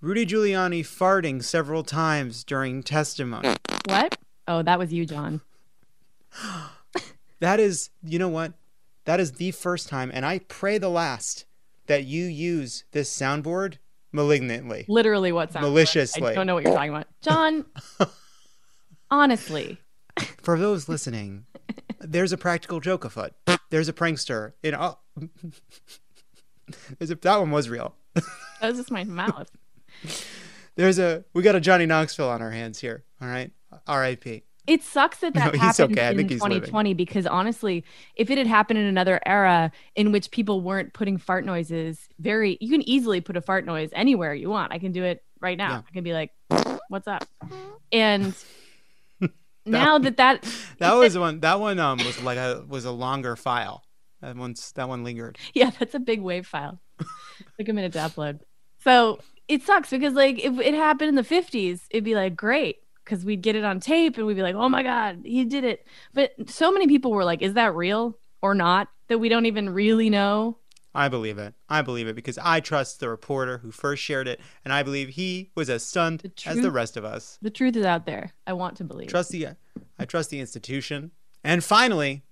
Rudy 0.00 0.26
Giuliani 0.26 0.80
farting 0.80 1.44
several 1.44 1.84
times 1.84 2.42
during 2.42 2.82
testimony. 2.82 3.54
What? 3.84 4.16
Oh, 4.48 4.62
that 4.62 4.80
was 4.80 4.92
you, 4.92 5.06
Jon. 5.06 5.40
That 7.40 7.60
is, 7.60 7.90
you 8.02 8.18
know 8.18 8.28
what? 8.28 8.54
That 9.04 9.20
is 9.20 9.34
the 9.34 9.52
first 9.52 9.88
time, 9.88 10.10
and 10.12 10.26
I 10.26 10.40
pray 10.40 10.76
the 10.76 10.88
last, 10.88 11.44
that 11.86 12.04
you 12.04 12.24
use 12.24 12.82
this 12.90 13.16
soundboard 13.16 13.76
malignantly. 14.12 14.84
Literally, 14.88 15.32
what 15.32 15.52
sound? 15.52 15.64
Maliciously. 15.64 16.32
I 16.32 16.34
don't 16.34 16.46
know 16.46 16.54
what 16.54 16.64
you're 16.64 16.74
talking 16.74 16.90
about, 16.90 17.06
Jon. 17.22 17.64
honestly, 19.10 19.78
For 20.42 20.58
those 20.58 20.88
listening, 20.88 21.46
there's 22.00 22.32
a 22.32 22.36
practical 22.38 22.80
joke 22.80 23.04
afoot. 23.04 23.32
There's 23.70 23.88
a 23.88 23.92
prankster 23.92 24.52
in 24.62 24.74
all. 24.74 25.04
There's 26.98 27.10
a, 27.10 27.14
that 27.14 27.36
one 27.38 27.50
was 27.50 27.68
real. 27.70 27.94
that 28.14 28.24
was 28.62 28.76
just 28.76 28.90
my 28.90 29.04
mouth. 29.04 29.50
There's 30.76 30.98
a 30.98 31.24
we 31.34 31.42
got 31.42 31.54
a 31.56 31.60
Johnny 31.60 31.86
Knoxville 31.86 32.28
on 32.28 32.42
our 32.42 32.50
hands 32.50 32.78
here. 32.78 33.04
All 33.20 33.28
right, 33.28 33.50
R.I.P. 33.86 34.44
It 34.68 34.82
sucks 34.82 35.18
that 35.18 35.34
that 35.34 35.54
No, 35.54 35.58
happened 35.60 35.98
okay. 35.98 36.10
In 36.10 36.16
think 36.16 36.30
he's 36.30 36.42
living. 36.42 36.58
2020 36.58 36.94
because 36.94 37.26
honestly, 37.26 37.84
if 38.14 38.30
it 38.30 38.38
had 38.38 38.46
happened 38.46 38.78
in 38.78 38.86
another 38.86 39.18
era 39.26 39.72
in 39.96 40.12
which 40.12 40.30
people 40.30 40.60
weren't 40.60 40.92
putting 40.92 41.16
fart 41.18 41.44
noises, 41.44 42.08
very 42.20 42.58
you 42.60 42.70
can 42.70 42.88
easily 42.88 43.20
put 43.20 43.36
a 43.36 43.40
fart 43.40 43.64
noise 43.64 43.90
anywhere 43.94 44.34
you 44.34 44.48
want. 44.50 44.72
I 44.72 44.78
can 44.78 44.92
do 44.92 45.02
it 45.04 45.24
right 45.40 45.58
now. 45.58 45.70
Yeah. 45.70 45.82
I 45.88 45.92
can 45.92 46.04
be 46.04 46.12
like, 46.12 46.32
"What's 46.88 47.08
up?" 47.08 47.26
And 47.90 48.34
now 49.66 49.98
that 49.98 50.16
that 50.18 50.42
That 50.78 50.94
was 50.94 51.16
one. 51.18 51.40
That 51.40 51.60
one 51.60 51.78
um 51.78 51.98
was 51.98 52.20
like 52.22 52.38
a 52.38 52.64
was 52.68 52.84
a 52.84 52.92
longer 52.92 53.36
file. 53.36 53.82
That 54.20 54.36
one's 54.36 54.72
that 54.72 54.88
one 54.88 55.04
lingered. 55.04 55.38
yeah, 55.54 55.70
that's 55.78 55.94
a 55.94 56.00
big 56.00 56.20
wave 56.20 56.46
file. 56.46 56.80
Took 57.58 57.68
a 57.68 57.72
minute 57.72 57.92
to 57.92 58.00
upload. 58.00 58.40
So 58.82 59.20
it 59.46 59.62
sucks 59.62 59.90
because 59.90 60.14
like 60.14 60.38
if 60.44 60.58
it 60.58 60.74
happened 60.74 61.08
in 61.10 61.14
the 61.14 61.22
50s, 61.22 61.82
it'd 61.90 62.04
be 62.04 62.14
like 62.14 62.36
great 62.36 62.78
because 63.08 63.24
we'd 63.24 63.40
get 63.40 63.56
it 63.56 63.64
on 63.64 63.80
tape 63.80 64.18
and 64.18 64.26
we'd 64.26 64.34
be 64.34 64.42
like, 64.42 64.54
oh 64.54 64.68
my 64.68 64.82
god, 64.82 65.22
he 65.24 65.44
did 65.44 65.64
it. 65.64 65.86
But 66.12 66.32
so 66.46 66.70
many 66.70 66.86
people 66.86 67.10
were 67.10 67.24
like, 67.24 67.40
is 67.40 67.54
that 67.54 67.74
real 67.74 68.18
or 68.42 68.54
not? 68.54 68.88
That 69.08 69.18
we 69.18 69.30
don't 69.30 69.46
even 69.46 69.70
really 69.70 70.10
know. 70.10 70.58
I 70.94 71.08
believe 71.08 71.38
it. 71.38 71.54
I 71.68 71.80
believe 71.82 72.08
it 72.08 72.14
because 72.16 72.38
I 72.42 72.60
trust 72.60 73.00
the 73.00 73.08
reporter 73.08 73.58
who 73.58 73.70
first 73.70 74.02
shared 74.02 74.28
it, 74.28 74.40
and 74.64 74.72
I 74.72 74.82
believe 74.82 75.10
he 75.10 75.50
was 75.54 75.70
as 75.70 75.84
stunned 75.84 76.30
as 76.44 76.60
the 76.60 76.70
rest 76.70 76.96
of 76.96 77.04
us. 77.04 77.38
The 77.40 77.50
truth 77.50 77.76
is 77.76 77.84
out 77.84 78.04
there. 78.04 78.32
I 78.46 78.52
want 78.52 78.76
to 78.78 78.84
believe. 78.84 79.08
Trust 79.08 79.30
the, 79.30 79.48
I 79.98 80.04
trust 80.04 80.30
the 80.30 80.40
institution. 80.40 81.12
And 81.44 81.62
finally, 81.62 82.24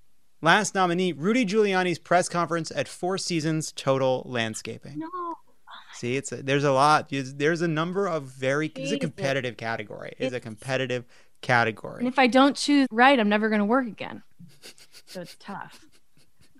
last 0.43 0.75
nominee, 0.75 1.13
Rudy 1.13 1.45
Giuliani's 1.45 1.99
press 1.99 2.29
conference 2.29 2.71
at 2.75 2.89
Four 2.89 3.19
Seasons 3.19 3.73
Total 3.73 4.23
Landscaping. 4.27 4.99
No. 4.99 5.37
See, 5.97 6.17
it's 6.17 6.31
a, 6.33 6.43
there's 6.43 6.65
a 6.65 6.73
lot. 6.73 7.09
There's, 7.09 7.35
there's 7.35 7.63
a 7.63 7.69
number 7.69 8.07
of 8.07 8.25
very. 8.25 8.67
It's 8.67 8.79
a 8.79 8.83
Jesus. 8.83 8.99
competitive 9.01 9.57
category. 9.57 10.11
It's 10.19 10.21
a 10.33 10.37
It's- 10.37 10.43
competitive 10.43 11.05
And 11.05 11.43
category. 11.43 12.07
if 12.07 12.19
I 12.19 12.27
don't 12.27 12.57
choose 12.57 12.87
right, 12.91 13.19
I'm 13.19 13.29
never 13.29 13.49
going 13.49 13.61
to 13.61 13.65
work 13.65 13.87
again. 13.87 14.23
So 15.07 15.21
it's 15.23 15.37
tough. 15.39 15.85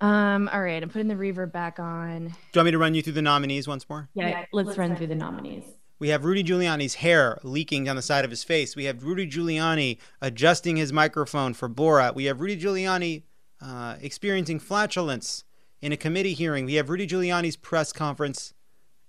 Um. 0.01 0.49
All 0.53 0.63
right. 0.63 0.83
I'm 0.83 0.91
putting 0.91 1.09
the 1.09 1.15
reverb 1.15 1.53
back 1.53 1.79
on. 1.79 2.27
Do 2.29 2.29
you 2.29 2.35
want 2.57 2.65
me 2.67 2.71
to 2.73 2.79
run 2.79 2.95
you 2.95 3.03
through 3.03 3.15
the 3.15 3.23
nominees 3.23 3.67
once 3.67 3.89
more? 3.89 4.09
Yeah. 4.15 4.45
let's 4.53 4.77
run 4.77 4.95
through 4.97 5.07
the 5.07 5.15
nominees. 5.15 5.65
We 5.99 6.11
have 6.11 6.27
Rudy 6.27 6.45
Giuliani's 6.45 6.97
hair 6.97 7.39
leaking 7.43 7.85
down 7.85 7.97
the 7.97 8.03
side 8.03 8.25
of 8.27 8.31
his 8.31 8.45
face. 8.45 8.77
We 8.77 8.85
have 8.85 9.03
Rudy 9.05 9.27
Giuliani 9.27 9.97
adjusting 10.21 10.77
his 10.77 10.93
microphone 10.93 11.55
for 11.55 11.71
Borat. 11.71 12.15
We 12.15 12.27
have 12.27 12.43
Rudy 12.43 12.59
Giuliani 12.61 13.23
uh, 13.63 13.97
experiencing 14.03 14.59
flatulence 14.61 15.45
in 15.81 15.93
a 15.93 15.97
committee 15.97 16.35
hearing. 16.35 16.67
We 16.67 16.75
have 16.75 16.91
Rudy 16.91 17.07
Giuliani's 17.07 17.57
press 17.57 17.95
conference 17.95 18.53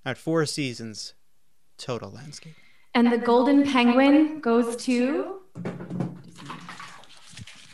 at 0.07 0.17
Four 0.17 0.45
Seasons 0.45 1.15
Total 1.77 2.09
Landscape. 2.09 2.55
And 2.95 3.11
the 3.11 3.17
golden 3.17 3.65
penguin 3.65 4.39
goes 4.39 4.77
to. 4.85 5.41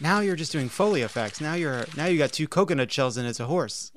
Now 0.02 0.20
you're 0.20 0.36
just 0.36 0.52
doing 0.52 0.68
Foley 0.68 1.04
effects. 1.04 1.40
Now 1.40 1.54
you're 1.54 1.86
now 1.96 2.08
you 2.08 2.18
got 2.18 2.34
two 2.34 2.48
coconut 2.48 2.92
shells 2.92 3.18
and 3.18 3.28
it's 3.28 3.40
a 3.40 3.46
horse. 3.46 3.92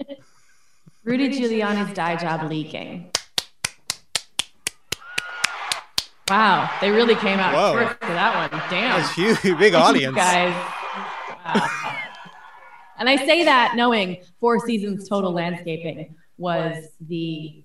Rudy 1.04 1.30
Giuliani's 1.30 1.94
dye 1.94 2.16
job 2.16 2.48
leaking. 2.50 3.10
Wow, 6.28 6.70
they 6.80 6.90
really 6.90 7.14
came 7.14 7.38
out 7.38 7.54
Whoa. 7.54 7.72
short 7.84 8.00
for 8.00 8.06
that 8.08 8.52
one. 8.52 8.60
Damn. 8.68 9.00
That's 9.00 9.14
huge, 9.14 9.58
big 9.58 9.74
audience. 9.86 10.14
Guys. 10.14 10.54
Wow. 11.46 11.68
And 12.98 13.08
I 13.08 13.24
say 13.24 13.44
that 13.44 13.76
knowing 13.76 14.16
Four 14.40 14.58
Seasons 14.66 15.08
Total 15.08 15.30
Landscaping 15.30 16.16
was 16.38 16.88
the 17.00 17.62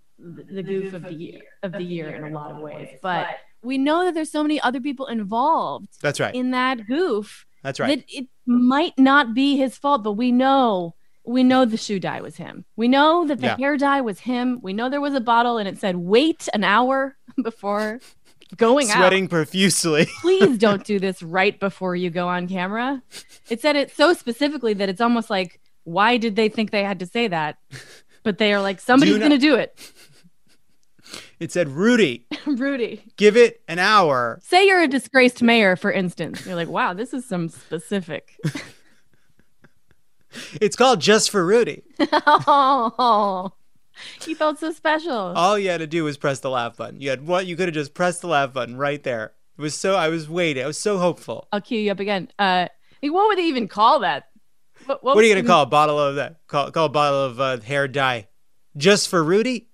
the 0.51 0.63
goof 0.63 0.93
of 0.93 1.03
the 1.03 1.13
year 1.13 1.41
of 1.63 1.71
the 1.71 1.81
year 1.83 2.09
in 2.09 2.23
a 2.23 2.29
lot 2.29 2.51
of 2.51 2.57
ways. 2.57 2.89
But 3.01 3.27
we 3.63 3.77
know 3.77 4.05
that 4.05 4.13
there's 4.13 4.31
so 4.31 4.41
many 4.43 4.59
other 4.61 4.79
people 4.79 5.07
involved 5.07 5.89
That's 6.01 6.19
right. 6.19 6.33
in 6.33 6.51
that 6.51 6.85
goof 6.87 7.45
That's 7.63 7.79
right. 7.79 7.99
that 7.99 8.05
it 8.07 8.27
might 8.45 8.97
not 8.97 9.33
be 9.33 9.57
his 9.57 9.77
fault, 9.77 10.03
but 10.03 10.13
we 10.13 10.31
know 10.31 10.95
we 11.23 11.43
know 11.43 11.65
the 11.65 11.77
shoe 11.77 11.99
dye 11.99 12.19
was 12.21 12.37
him. 12.37 12.65
We 12.75 12.87
know 12.87 13.25
that 13.27 13.39
the 13.41 13.47
Yeah. 13.47 13.57
hair 13.57 13.77
dye 13.77 14.01
was 14.01 14.21
him. 14.21 14.59
We 14.63 14.73
know 14.73 14.89
there 14.89 14.99
was 15.01 15.13
a 15.13 15.21
bottle 15.21 15.57
and 15.59 15.67
it 15.67 15.77
said 15.79 15.95
wait 15.97 16.49
an 16.53 16.63
hour 16.63 17.15
before 17.43 17.99
going 18.57 18.89
out. 18.89 18.97
Sweating 18.97 19.27
profusely. 19.27 20.07
Please 20.21 20.57
don't 20.57 20.83
do 20.83 20.97
this 20.99 21.21
right 21.21 21.59
before 21.59 21.95
you 21.95 22.09
go 22.09 22.27
on 22.27 22.47
camera. 22.47 23.01
It 23.49 23.61
said 23.61 23.75
it 23.75 23.91
so 23.95 24.13
specifically 24.13 24.73
that 24.73 24.89
it's 24.89 25.01
almost 25.01 25.29
like 25.29 25.59
why 25.83 26.17
did 26.17 26.35
they 26.35 26.49
think 26.49 26.71
they 26.71 26.83
had 26.83 26.99
to 26.99 27.05
say 27.05 27.27
that? 27.27 27.57
But 28.23 28.37
they 28.37 28.53
are 28.53 28.61
like 28.61 28.79
somebody's 28.79 29.15
Do 29.15 29.19
not- 29.19 29.29
going 29.29 29.39
to 29.41 29.47
do 29.47 29.55
it. 29.55 29.93
It 31.41 31.51
said, 31.51 31.69
Rudy, 31.69 32.27
Rudy. 32.45 33.03
give 33.17 33.35
it 33.35 33.61
an 33.67 33.79
hour. 33.79 34.39
Say 34.43 34.67
you're 34.67 34.83
a 34.83 34.87
disgraced 34.87 35.41
mayor 35.41 35.75
for 35.75 35.91
instance. 35.91 36.45
You're 36.45 36.55
like, 36.55 36.69
"Wow, 36.69 36.93
this 36.93 37.13
is 37.13 37.25
some 37.25 37.49
specific." 37.49 38.39
It's 40.61 40.77
called 40.77 41.01
Just 41.01 41.29
for 41.29 41.45
Rudy. 41.45 41.83
oh. 41.99 43.51
He 44.21 44.33
felt 44.33 44.59
so 44.59 44.71
special. 44.71 45.11
All 45.13 45.59
you 45.59 45.69
had 45.69 45.79
to 45.79 45.87
do 45.87 46.05
was 46.05 46.17
press 46.17 46.39
the 46.39 46.49
laugh 46.49 46.77
button. 46.77 47.01
You 47.01 47.09
had 47.09 47.27
what? 47.27 47.45
You 47.45 47.55
could 47.57 47.67
have 47.67 47.73
just 47.75 47.93
pressed 47.93 48.21
the 48.21 48.27
laugh 48.27 48.53
button 48.53 48.77
right 48.77 49.03
there. 49.03 49.33
It 49.57 49.61
was 49.61 49.75
so. 49.75 49.95
I 49.95 50.07
was 50.07 50.29
waiting. 50.29 50.63
I 50.63 50.67
was 50.67 50.77
so 50.77 50.97
hopeful. 50.97 51.47
I'll 51.51 51.59
cue 51.61 51.79
you 51.79 51.91
up 51.91 51.99
again. 51.99 52.29
Uh, 52.39 52.67
like, 53.03 53.11
what 53.11 53.27
would 53.27 53.37
they 53.37 53.45
even 53.47 53.67
call 53.67 53.99
that? 53.99 54.29
What, 54.85 55.03
What 55.03 55.17
are 55.17 55.23
you 55.23 55.35
gonna 55.35 55.45
call 55.45 55.63
a 55.63 55.67
bottle 55.67 55.99
of 55.99 56.15
that? 56.15 56.37
Call, 56.47 56.71
call 56.71 56.85
a 56.85 56.89
bottle 56.89 57.25
of 57.25 57.39
uh, 57.41 57.59
hair 57.59 57.87
dye, 57.89 58.27
just 58.77 59.09
for 59.09 59.21
Rudy. 59.21 59.67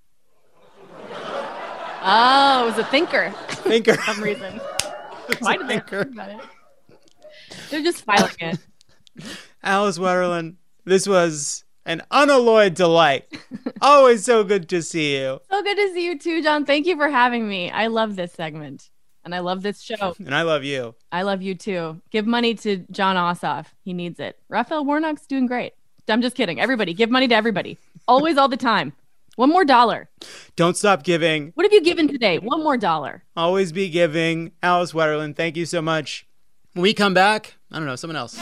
Oh, 2.10 2.64
it 2.64 2.66
was 2.68 2.78
a 2.78 2.86
thinker. 2.86 3.32
Thinker. 3.50 3.96
For 3.96 4.14
some 4.14 4.24
reason. 4.24 4.62
Why 5.40 5.58
did 5.58 5.68
they 5.68 5.80
think 5.80 6.14
about 6.14 6.30
it? 6.30 6.40
They're 7.70 7.84
just 7.84 8.06
filing 8.06 8.32
it. 8.40 8.60
Alice 9.64 9.98
Wetterlund, 9.98 10.56
this 10.86 11.06
was 11.06 11.66
an 11.86 12.02
unalloyed 12.10 12.76
delight. 12.76 13.26
Always 13.82 14.24
so 14.24 14.46
good 14.46 14.70
to 14.70 14.82
see 14.82 15.18
you. 15.18 15.42
So 15.50 15.62
good 15.64 15.76
to 15.76 15.94
see 15.94 16.06
you 16.06 16.18
too, 16.18 16.42
Jon. 16.42 16.66
Thank 16.66 16.86
you 16.86 16.96
for 16.96 17.10
having 17.10 17.48
me. 17.48 17.70
I 17.72 17.88
love 17.88 18.16
this 18.16 18.32
segment. 18.32 18.90
And 19.26 19.36
I 19.36 19.40
love 19.40 19.62
this 19.62 19.82
show. 19.82 20.16
And 20.20 20.34
I 20.34 20.44
love 20.44 20.64
you. 20.64 20.96
I 21.12 21.24
love 21.24 21.42
you 21.42 21.56
too. 21.56 22.02
Give 22.12 22.26
money 22.26 22.56
to 22.56 22.78
Jon 22.90 23.18
Ossoff. 23.18 23.66
He 23.84 23.92
needs 23.92 24.22
it. 24.22 24.40
Raphael 24.48 24.86
Warnock's 24.86 25.26
doing 25.26 25.46
great. 25.46 25.74
I'm 26.08 26.22
just 26.22 26.38
kidding. 26.38 26.62
Everybody, 26.62 26.94
give 26.94 27.10
money 27.10 27.28
to 27.28 27.36
everybody. 27.36 27.78
Always, 28.08 28.38
all 28.38 28.48
the 28.48 28.56
time. 28.56 28.94
One 29.38 29.50
more 29.50 29.66
dollar. 29.66 30.10
Don't 30.56 30.76
stop 30.76 31.04
giving. 31.04 31.52
What 31.54 31.64
have 31.64 31.72
you 31.72 31.84
given 31.84 32.08
today? 32.08 32.40
One 32.40 32.64
more 32.64 32.76
dollar. 32.76 33.24
Always 33.36 33.72
be 33.72 33.88
giving. 33.88 34.52
Alice 34.64 34.94
Wetterlund, 34.94 35.36
thank 35.36 35.56
you 35.56 35.68
so 35.68 35.80
much. 35.80 36.26
When 36.74 36.82
we 36.82 36.96
come 36.96 37.14
back, 37.14 37.54
I 37.72 37.78
don't 37.78 37.86
know, 37.86 37.96
someone 37.96 38.16
else. 38.16 38.36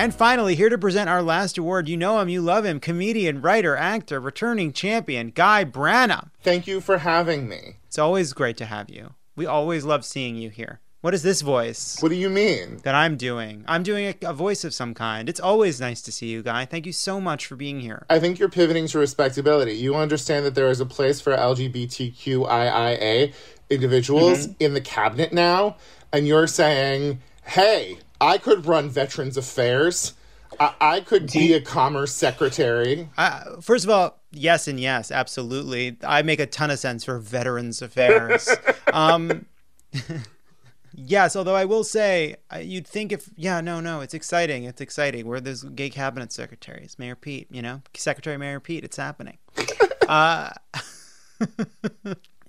And 0.00 0.14
finally, 0.14 0.54
here 0.54 0.70
to 0.70 0.78
present 0.78 1.10
our 1.10 1.22
last 1.22 1.58
award. 1.58 1.86
You 1.86 1.98
know 1.98 2.18
him, 2.20 2.30
you 2.30 2.40
love 2.40 2.64
him. 2.64 2.80
Comedian, 2.80 3.42
writer, 3.42 3.76
actor, 3.76 4.18
returning 4.18 4.72
champion, 4.72 5.28
Guy 5.28 5.62
Branum. 5.66 6.30
Thank 6.40 6.66
you 6.66 6.80
for 6.80 6.96
having 6.96 7.50
me. 7.50 7.76
It's 7.86 7.98
always 7.98 8.32
great 8.32 8.56
to 8.56 8.64
have 8.64 8.88
you. 8.88 9.12
We 9.36 9.44
always 9.44 9.84
love 9.84 10.06
seeing 10.06 10.36
you 10.36 10.48
here. 10.48 10.80
What 11.02 11.12
is 11.12 11.22
this 11.22 11.42
voice? 11.42 11.98
What 12.00 12.08
do 12.08 12.14
you 12.14 12.30
mean? 12.30 12.78
That 12.82 12.94
I'm 12.94 13.18
doing. 13.18 13.62
I'm 13.68 13.82
doing 13.82 14.06
a, 14.06 14.14
a, 14.30 14.32
voice 14.32 14.64
of 14.64 14.72
some 14.72 14.94
kind. 14.94 15.28
It's 15.28 15.38
always 15.38 15.82
nice 15.82 16.00
to 16.00 16.12
see 16.12 16.28
you, 16.28 16.42
Guy. 16.42 16.64
Thank 16.64 16.86
you 16.86 16.94
so 16.94 17.20
much 17.20 17.44
for 17.44 17.56
being 17.56 17.80
here. 17.80 18.06
I 18.08 18.18
think 18.18 18.38
you're 18.38 18.48
pivoting 18.48 18.86
to 18.86 18.98
respectability. 18.98 19.74
You 19.74 19.96
understand 19.96 20.46
that 20.46 20.54
there 20.54 20.70
is 20.70 20.80
a 20.80 20.86
place 20.86 21.20
for 21.20 21.36
LGBTQIA 21.36 23.34
individuals 23.68 24.46
mm-hmm. 24.46 24.62
in 24.62 24.72
the 24.72 24.80
cabinet 24.80 25.34
now, 25.34 25.76
and 26.10 26.26
you're 26.26 26.46
saying, 26.46 27.20
hey, 27.44 27.98
I 28.20 28.38
could 28.38 28.66
run 28.66 28.88
Veterans 28.88 29.36
Affairs. 29.36 30.14
I, 30.58 30.74
I 30.80 31.00
could 31.00 31.30
be 31.32 31.54
a 31.54 31.60
commerce 31.60 32.12
secretary. 32.12 33.08
Uh, 33.16 33.60
first 33.60 33.84
of 33.84 33.90
all, 33.90 34.20
yes 34.32 34.68
and 34.68 34.80
yes, 34.80 35.10
absolutely. 35.10 35.96
I 36.04 36.22
make 36.22 36.40
a 36.40 36.46
ton 36.46 36.70
of 36.70 36.78
sense 36.78 37.04
for 37.04 37.18
Veterans 37.18 37.82
Affairs. 37.82 38.48
um, 38.92 39.46
yes, 40.94 41.36
although 41.36 41.54
I 41.54 41.64
will 41.64 41.84
say, 41.84 42.36
you'd 42.60 42.86
think 42.86 43.12
if, 43.12 43.30
yeah, 43.36 43.60
no, 43.60 43.80
no, 43.80 44.00
it's 44.00 44.14
exciting. 44.14 44.64
It's 44.64 44.80
exciting. 44.80 45.26
We're 45.26 45.40
those 45.40 45.62
gay 45.62 45.90
cabinet 45.90 46.32
secretaries, 46.32 46.98
Mayor 46.98 47.16
Pete, 47.16 47.48
you 47.50 47.62
know, 47.62 47.82
Secretary 47.94 48.36
Mayor 48.36 48.60
Pete, 48.60 48.84
it's 48.84 48.96
happening. 48.96 49.38
uh, 50.08 50.50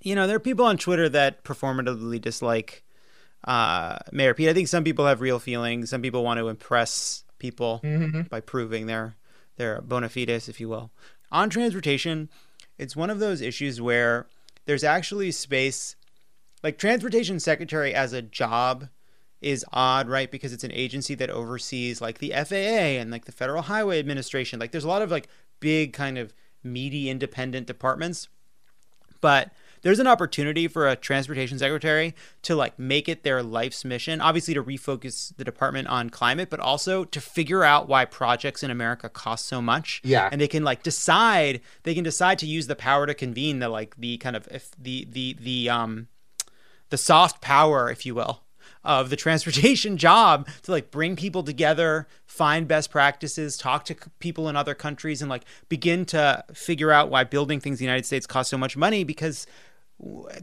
you 0.02 0.14
know, 0.14 0.26
there 0.26 0.36
are 0.36 0.40
people 0.40 0.64
on 0.64 0.76
Twitter 0.76 1.08
that 1.08 1.44
performatively 1.44 2.20
dislike 2.20 2.82
uh, 3.44 3.98
Mayor 4.12 4.34
Pete. 4.34 4.48
I 4.48 4.54
think 4.54 4.68
some 4.68 4.84
people 4.84 5.06
have 5.06 5.20
real 5.20 5.38
feelings. 5.38 5.90
Some 5.90 6.02
people 6.02 6.24
want 6.24 6.38
to 6.38 6.48
impress 6.48 7.24
people 7.38 7.80
mm-hmm. 7.82 8.22
by 8.22 8.40
proving 8.40 8.86
their 8.86 9.16
their 9.56 9.80
bona 9.80 10.08
fides, 10.08 10.48
if 10.48 10.60
you 10.60 10.68
will. 10.68 10.90
On 11.30 11.50
transportation, 11.50 12.28
it's 12.78 12.96
one 12.96 13.10
of 13.10 13.18
those 13.18 13.40
issues 13.40 13.80
where 13.80 14.26
there's 14.66 14.84
actually 14.84 15.30
space. 15.32 15.96
Like 16.62 16.78
transportation 16.78 17.40
secretary 17.40 17.92
as 17.92 18.12
a 18.12 18.22
job 18.22 18.88
is 19.40 19.64
odd, 19.72 20.08
right? 20.08 20.30
Because 20.30 20.52
it's 20.52 20.62
an 20.62 20.72
agency 20.72 21.16
that 21.16 21.28
oversees 21.28 22.00
like 22.00 22.18
the 22.18 22.30
FAA 22.30 23.00
and 23.00 23.10
like 23.10 23.24
the 23.24 23.32
Federal 23.32 23.62
Highway 23.62 23.98
Administration. 23.98 24.60
Like 24.60 24.70
there's 24.70 24.84
a 24.84 24.88
lot 24.88 25.02
of 25.02 25.10
like 25.10 25.28
big 25.58 25.92
kind 25.92 26.18
of 26.18 26.32
meaty 26.62 27.10
independent 27.10 27.66
departments. 27.66 28.28
But 29.20 29.52
there's 29.82 29.98
an 29.98 30.06
opportunity 30.06 30.66
for 30.66 30.88
a 30.88 30.96
transportation 30.96 31.58
secretary 31.58 32.14
to 32.42 32.56
like 32.56 32.78
make 32.78 33.08
it 33.08 33.22
their 33.22 33.42
life's 33.42 33.84
mission 33.84 34.20
obviously 34.20 34.54
to 34.54 34.62
refocus 34.62 35.34
the 35.36 35.44
department 35.44 35.88
on 35.88 36.10
climate 36.10 36.50
but 36.50 36.60
also 36.60 37.04
to 37.04 37.20
figure 37.20 37.64
out 37.64 37.88
why 37.88 38.04
projects 38.04 38.62
in 38.62 38.70
america 38.70 39.08
cost 39.08 39.46
so 39.46 39.62
much. 39.62 40.00
Yeah. 40.04 40.28
And 40.30 40.40
they 40.40 40.48
can 40.48 40.64
like 40.64 40.82
decide 40.82 41.60
they 41.82 41.94
can 41.94 42.04
decide 42.04 42.38
to 42.40 42.46
use 42.46 42.66
the 42.66 42.76
power 42.76 43.06
to 43.06 43.14
convene 43.14 43.58
the 43.58 43.68
like 43.68 43.96
the 43.96 44.18
kind 44.18 44.36
of 44.36 44.48
if 44.50 44.70
the 44.78 45.06
the 45.10 45.36
the 45.40 45.70
um 45.70 46.08
the 46.90 46.98
soft 46.98 47.40
power 47.40 47.90
if 47.90 48.04
you 48.04 48.14
will 48.14 48.42
of 48.84 49.10
the 49.10 49.16
transportation 49.24 49.96
job 49.96 50.48
to 50.62 50.70
like 50.72 50.90
bring 50.90 51.16
people 51.16 51.42
together, 51.42 52.08
find 52.26 52.66
best 52.66 52.90
practices, 52.90 53.56
talk 53.56 53.84
to 53.84 53.96
people 54.18 54.48
in 54.48 54.56
other 54.56 54.74
countries, 54.74 55.22
and 55.22 55.30
like 55.30 55.44
begin 55.68 56.04
to 56.06 56.44
figure 56.52 56.90
out 56.90 57.10
why 57.10 57.24
building 57.24 57.60
things 57.60 57.80
in 57.80 57.84
the 57.84 57.90
United 57.90 58.06
States 58.06 58.26
costs 58.26 58.50
so 58.50 58.58
much 58.58 58.76
money 58.76 59.04
because 59.04 59.46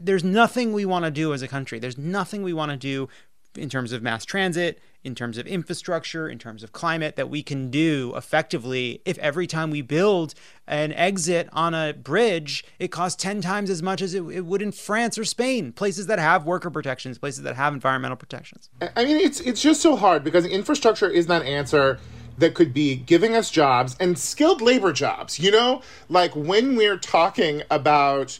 there's 0.00 0.24
nothing 0.24 0.72
we 0.72 0.84
want 0.84 1.04
to 1.04 1.10
do 1.10 1.32
as 1.34 1.42
a 1.42 1.48
country. 1.48 1.78
There's 1.78 1.98
nothing 1.98 2.42
we 2.42 2.52
want 2.52 2.70
to 2.70 2.76
do 2.76 3.08
in 3.56 3.68
terms 3.68 3.92
of 3.92 4.00
mass 4.00 4.24
transit, 4.24 4.78
in 5.02 5.14
terms 5.14 5.36
of 5.36 5.46
infrastructure, 5.46 6.28
in 6.28 6.38
terms 6.38 6.62
of 6.62 6.72
climate 6.72 7.16
that 7.16 7.28
we 7.28 7.42
can 7.42 7.70
do 7.70 8.12
effectively 8.14 9.02
if 9.04 9.18
every 9.18 9.46
time 9.46 9.70
we 9.70 9.82
build 9.82 10.34
an 10.68 10.92
exit 10.92 11.48
on 11.52 11.74
a 11.74 11.92
bridge, 11.92 12.64
it 12.78 12.88
costs 12.88 13.20
10 13.20 13.40
times 13.40 13.70
as 13.70 13.82
much 13.82 14.02
as 14.02 14.14
it, 14.14 14.22
it 14.28 14.46
would 14.46 14.62
in 14.62 14.70
France 14.70 15.18
or 15.18 15.24
Spain, 15.24 15.72
places 15.72 16.06
that 16.06 16.18
have 16.18 16.46
worker 16.46 16.70
protections, 16.70 17.18
places 17.18 17.42
that 17.42 17.56
have 17.56 17.74
environmental 17.74 18.16
protections. 18.16 18.70
I 18.96 19.04
mean, 19.04 19.16
it's 19.16 19.40
it's 19.40 19.60
just 19.60 19.80
so 19.80 19.96
hard 19.96 20.22
because 20.22 20.46
infrastructure 20.46 21.08
is 21.08 21.26
that 21.26 21.42
answer 21.42 21.98
that 22.38 22.54
could 22.54 22.72
be 22.72 22.96
giving 22.96 23.36
us 23.36 23.50
jobs 23.50 23.96
and 24.00 24.18
skilled 24.18 24.62
labor 24.62 24.92
jobs, 24.92 25.38
you 25.38 25.50
know? 25.50 25.82
Like 26.08 26.34
when 26.34 26.76
we're 26.76 26.98
talking 26.98 27.62
about 27.70 28.38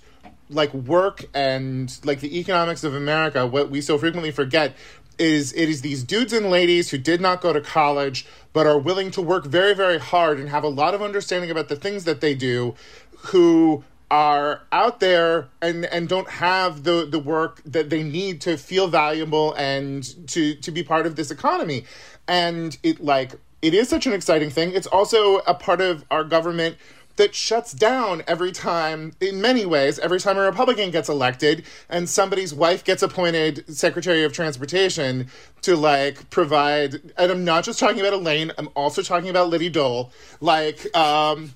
like 0.51 0.73
work 0.75 1.25
and 1.35 1.99
like 2.05 2.21
the 2.21 2.39
economics 2.39 2.85
of 2.85 2.95
America, 2.95 3.47
what 3.47 3.71
we 3.71 3.81
so 3.81 3.97
frequently 3.97 4.31
forget 4.31 4.75
is 5.19 5.53
it 5.53 5.69
is 5.69 5.83
these 5.83 6.03
dudes 6.03 6.33
and 6.33 6.51
ladies 6.51 6.91
who 6.91 6.99
did 6.99 7.21
not 7.21 7.41
go 7.41 7.53
to 7.53 7.61
college 7.61 8.27
but 8.53 8.67
are 8.67 8.79
willing 8.79 9.11
to 9.11 9.21
work 9.21 9.45
very 9.45 9.75
very 9.75 9.99
hard 9.99 10.41
and 10.41 10.49
have 10.49 10.65
a 10.65 10.69
lot 10.69 10.95
of 10.95 11.03
understanding 11.03 11.51
about 11.51 11.69
the 11.69 11.77
things 11.77 12.05
that 12.05 12.23
they 12.23 12.35
do 12.35 12.75
who 13.19 13.85
are 14.11 14.63
out 14.73 14.99
there 15.01 15.49
and 15.63 15.85
and 15.87 16.09
don't 16.09 16.29
have 16.29 16.83
the 16.83 17.07
the 17.07 17.19
work 17.19 17.63
that 17.65 17.91
they 17.91 18.03
need 18.03 18.41
to 18.41 18.57
feel 18.57 18.89
valuable 18.89 19.55
and 19.55 20.27
to 20.29 20.55
to 20.57 20.71
be 20.71 20.83
part 20.83 21.07
of 21.07 21.17
this 21.17 21.31
economy. 21.31 21.85
And 22.27 22.77
it 22.83 23.03
like 23.03 23.35
it 23.63 23.75
is 23.75 23.89
such 23.89 24.07
an 24.07 24.13
exciting 24.13 24.51
thing. 24.51 24.73
It's 24.73 24.87
also 24.87 25.39
a 25.39 25.55
part 25.55 25.81
of 25.81 26.05
our 26.11 26.25
government 26.25 26.77
that 27.21 27.35
shuts 27.35 27.75
down 27.75 28.23
every 28.27 28.51
time, 28.51 29.13
in 29.21 29.43
many 29.43 29.67
ways, 29.67 29.99
every 29.99 30.19
time 30.19 30.39
a 30.39 30.41
Republican 30.41 30.91
gets 30.91 31.07
elected 31.07 31.63
and 31.91 32.09
somebody's 32.09 32.55
wife 32.55 32.83
gets 32.83 33.03
appointed 33.03 33.63
Secretary 33.69 34.25
of 34.25 34.33
Transportation 34.33 35.29
to 35.61 35.77
like 35.77 36.31
provide. 36.31 37.13
And 37.19 37.31
I'm 37.31 37.45
not 37.45 37.65
just 37.65 37.79
talking 37.79 38.01
about 38.01 38.15
Elaine, 38.15 38.53
I'm 38.57 38.71
also 38.75 39.03
talking 39.03 39.29
about 39.29 39.51
Liddy 39.51 39.69
Dole. 39.69 40.11
Like, 40.41 40.97
um, 40.97 41.53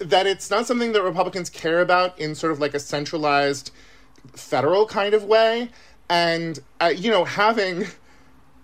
that 0.00 0.26
it's 0.26 0.50
not 0.50 0.66
something 0.66 0.90
that 0.90 1.02
Republicans 1.04 1.48
care 1.48 1.80
about 1.80 2.18
in 2.18 2.34
sort 2.34 2.50
of 2.50 2.58
like 2.58 2.74
a 2.74 2.80
centralized 2.80 3.70
federal 4.32 4.84
kind 4.84 5.14
of 5.14 5.22
way. 5.22 5.70
And, 6.10 6.58
uh, 6.80 6.86
you 6.86 7.12
know, 7.12 7.24
having 7.24 7.86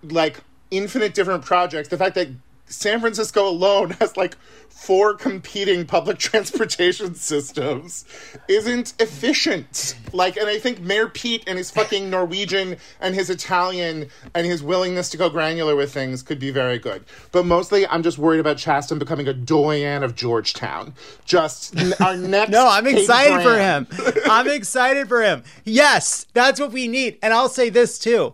like 0.03 0.41
infinite 0.69 1.13
different 1.13 1.45
projects, 1.45 1.87
the 1.87 1.97
fact 1.97 2.15
that 2.15 2.27
San 2.67 2.99
Francisco 2.99 3.47
alone 3.47 3.91
has 3.99 4.17
like 4.17 4.35
four 4.69 5.15
competing 5.15 5.85
public 5.85 6.17
transportation 6.19 7.15
systems 7.15 8.05
isn't 8.47 8.93
efficient. 8.99 9.95
Like, 10.13 10.37
and 10.37 10.47
I 10.47 10.59
think 10.59 10.79
Mayor 10.81 11.07
Pete 11.07 11.43
and 11.47 11.57
his 11.57 11.71
fucking 11.71 12.09
Norwegian 12.09 12.77
and 12.99 13.15
his 13.15 13.29
Italian 13.29 14.09
and 14.33 14.45
his 14.45 14.61
willingness 14.61 15.09
to 15.09 15.17
go 15.17 15.29
granular 15.29 15.75
with 15.75 15.93
things 15.93 16.21
could 16.21 16.39
be 16.39 16.51
very 16.51 16.77
good. 16.77 17.03
But 17.31 17.45
mostly, 17.45 17.87
I'm 17.87 18.03
just 18.03 18.17
worried 18.17 18.39
about 18.39 18.57
Chasten 18.57 18.99
becoming 18.99 19.27
a 19.27 19.33
doyen 19.33 20.03
of 20.03 20.15
Georgetown. 20.15 20.93
Just 21.23 21.75
our 22.01 22.17
next. 22.17 22.51
no, 22.51 22.67
I'm 22.67 22.85
excited 22.87 23.41
for 23.43 23.57
him. 23.57 23.87
I'm 24.29 24.47
excited 24.47 25.07
for 25.07 25.21
him. 25.21 25.43
Yes, 25.63 26.25
that's 26.33 26.59
what 26.59 26.71
we 26.71 26.87
need. 26.87 27.17
And 27.23 27.33
I'll 27.33 27.49
say 27.49 27.69
this 27.69 27.97
too. 27.97 28.33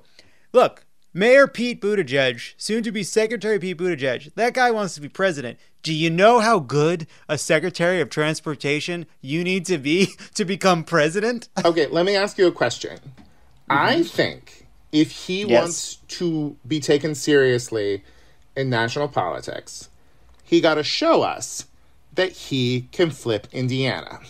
Look, 0.53 0.85
Mayor 1.13 1.45
Pete 1.45 1.81
Buttigieg, 1.81 2.53
soon 2.55 2.83
to 2.83 2.91
be 2.91 3.03
Secretary 3.03 3.59
Pete 3.59 3.77
Buttigieg, 3.77 4.33
that 4.35 4.53
guy 4.53 4.71
wants 4.71 4.95
to 4.95 5.01
be 5.01 5.09
president. 5.09 5.59
Do 5.83 5.93
you 5.93 6.09
know 6.09 6.39
how 6.39 6.59
good 6.59 7.05
a 7.27 7.37
Secretary 7.37 7.99
of 7.99 8.09
Transportation 8.09 9.05
you 9.19 9.43
need 9.43 9.65
to 9.65 9.77
be 9.77 10.07
to 10.35 10.45
become 10.45 10.85
president? 10.85 11.49
Okay, 11.65 11.87
let 11.87 12.05
me 12.05 12.15
ask 12.15 12.37
you 12.37 12.47
a 12.47 12.51
question. 12.51 12.97
Mm-hmm. 12.97 13.71
I 13.73 14.03
think 14.03 14.67
if 14.93 15.11
he 15.11 15.41
yes. 15.41 15.61
wants 15.61 15.95
to 16.19 16.55
be 16.65 16.79
taken 16.79 17.13
seriously 17.13 18.05
in 18.55 18.69
national 18.69 19.09
politics, 19.09 19.89
he 20.45 20.61
got 20.61 20.75
to 20.75 20.83
show 20.83 21.23
us 21.23 21.65
that 22.13 22.31
he 22.31 22.87
can 22.93 23.11
flip 23.11 23.47
Indiana. 23.51 24.21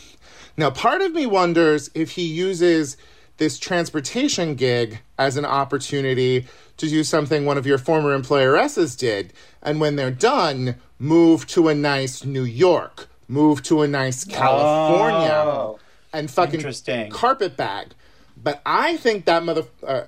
Now, 0.57 0.71
part 0.71 1.01
of 1.01 1.13
me 1.13 1.27
wonders 1.27 1.91
if 1.93 2.11
he 2.11 2.23
uses 2.25 2.97
this 3.41 3.57
transportation 3.57 4.53
gig 4.53 4.99
as 5.17 5.35
an 5.35 5.45
opportunity 5.45 6.45
to 6.77 6.87
do 6.87 7.03
something 7.03 7.43
one 7.43 7.57
of 7.57 7.65
your 7.65 7.79
former 7.79 8.13
employeresses 8.13 8.95
did. 8.95 9.33
And 9.63 9.79
when 9.79 9.95
they're 9.95 10.11
done, 10.11 10.75
move 10.99 11.47
to 11.47 11.67
a 11.67 11.73
nice 11.73 12.23
New 12.23 12.43
York, 12.43 13.07
move 13.27 13.63
to 13.63 13.81
a 13.81 13.87
nice 13.87 14.25
California, 14.25 15.31
Oh, 15.33 15.79
and 16.13 16.29
fucking 16.29 16.61
carpet 17.09 17.57
bag. 17.57 17.95
But 18.37 18.61
I 18.63 18.97
think 18.97 19.25
that 19.25 19.43
mother. 19.43 19.63
Uh, 19.81 20.03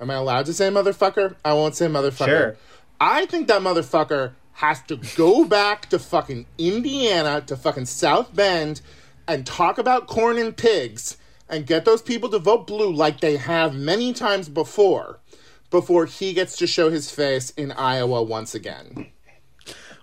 am 0.00 0.10
I 0.10 0.14
allowed 0.14 0.46
to 0.46 0.52
say 0.52 0.68
motherfucker? 0.68 1.36
I 1.44 1.52
won't 1.52 1.76
say 1.76 1.86
motherfucker. 1.86 2.26
Sure. 2.26 2.56
I 3.00 3.26
think 3.26 3.46
that 3.46 3.62
motherfucker 3.62 4.32
has 4.54 4.82
to 4.88 4.96
go 5.14 5.44
back 5.44 5.88
to 5.90 6.00
fucking 6.00 6.46
Indiana, 6.58 7.42
to 7.42 7.56
fucking 7.56 7.86
South 7.86 8.34
Bend, 8.34 8.80
and 9.28 9.46
talk 9.46 9.78
about 9.78 10.08
corn 10.08 10.36
and 10.36 10.56
pigs 10.56 11.16
and 11.52 11.66
get 11.66 11.84
those 11.84 12.02
people 12.02 12.30
to 12.30 12.38
vote 12.38 12.66
blue 12.66 12.90
like 12.90 13.20
they 13.20 13.36
have 13.36 13.74
many 13.74 14.14
times 14.14 14.48
before, 14.48 15.20
before 15.70 16.06
he 16.06 16.32
gets 16.32 16.56
to 16.56 16.66
show 16.66 16.90
his 16.90 17.10
face 17.10 17.50
in 17.50 17.70
Iowa 17.72 18.22
once 18.22 18.54
again. 18.54 19.12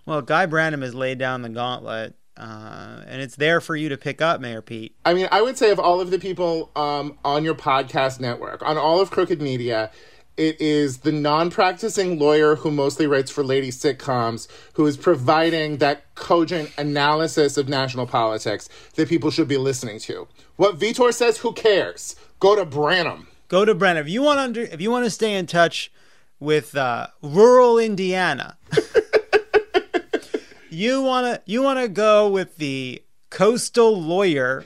Well, 0.05 0.21
Guy 0.21 0.45
Branum 0.45 0.83
has 0.83 0.93
laid 0.93 1.17
down 1.17 1.41
the 1.41 1.49
gauntlet, 1.49 2.15
uh, 2.37 3.01
and 3.07 3.21
it's 3.21 3.35
there 3.35 3.59
for 3.59 3.75
you 3.75 3.89
to 3.89 3.97
pick 3.97 4.21
up, 4.21 4.39
Mayor 4.39 4.61
Pete. 4.61 4.95
I 5.03 5.13
mean, 5.15 5.27
I 5.31 5.41
would 5.41 5.57
say 5.57 5.71
of 5.71 5.79
all 5.79 5.99
of 5.99 6.11
the 6.11 6.19
people 6.19 6.71
um, 6.75 7.17
on 7.25 7.43
your 7.43 7.55
podcast 7.55 8.19
network, 8.19 8.61
on 8.61 8.77
all 8.77 9.01
of 9.01 9.09
Crooked 9.09 9.41
Media, 9.41 9.91
it 10.39 10.61
is 10.61 10.99
the 10.99 11.11
non-practicing 11.11 12.17
lawyer 12.17 12.55
who 12.55 12.71
mostly 12.71 13.05
writes 13.05 13.29
for 13.29 13.43
lady 13.43 13.71
sitcoms 13.71 14.47
who 14.73 14.85
is 14.85 14.95
providing 14.95 15.77
that 15.77 16.15
cogent 16.15 16.71
analysis 16.77 17.57
of 17.57 17.67
national 17.67 18.07
politics 18.07 18.69
that 18.95 19.09
people 19.09 19.31
should 19.31 19.49
be 19.49 19.57
listening 19.57 19.99
to. 19.99 20.29
What 20.55 20.77
Vietor 20.77 21.11
says, 21.11 21.39
who 21.39 21.51
cares? 21.51 22.15
Go 22.39 22.55
to 22.55 22.65
Branum. 22.65 23.27
Go 23.49 23.65
to 23.65 23.75
Brent 23.75 23.99
if 23.99 24.07
you 24.07 24.21
want 24.21 24.39
under, 24.39 24.61
if 24.61 24.79
you 24.79 24.89
want 24.89 25.03
to 25.03 25.11
stay 25.11 25.33
in 25.33 25.45
touch 25.45 25.91
with 26.39 26.73
uh, 26.77 27.07
rural 27.21 27.77
Indiana. 27.77 28.57
you 30.69 31.01
want 31.01 31.25
to 31.25 31.41
you 31.45 31.61
want 31.61 31.79
to 31.79 31.89
go 31.89 32.29
with 32.29 32.55
the 32.55 33.03
coastal 33.29 34.01
lawyer 34.01 34.63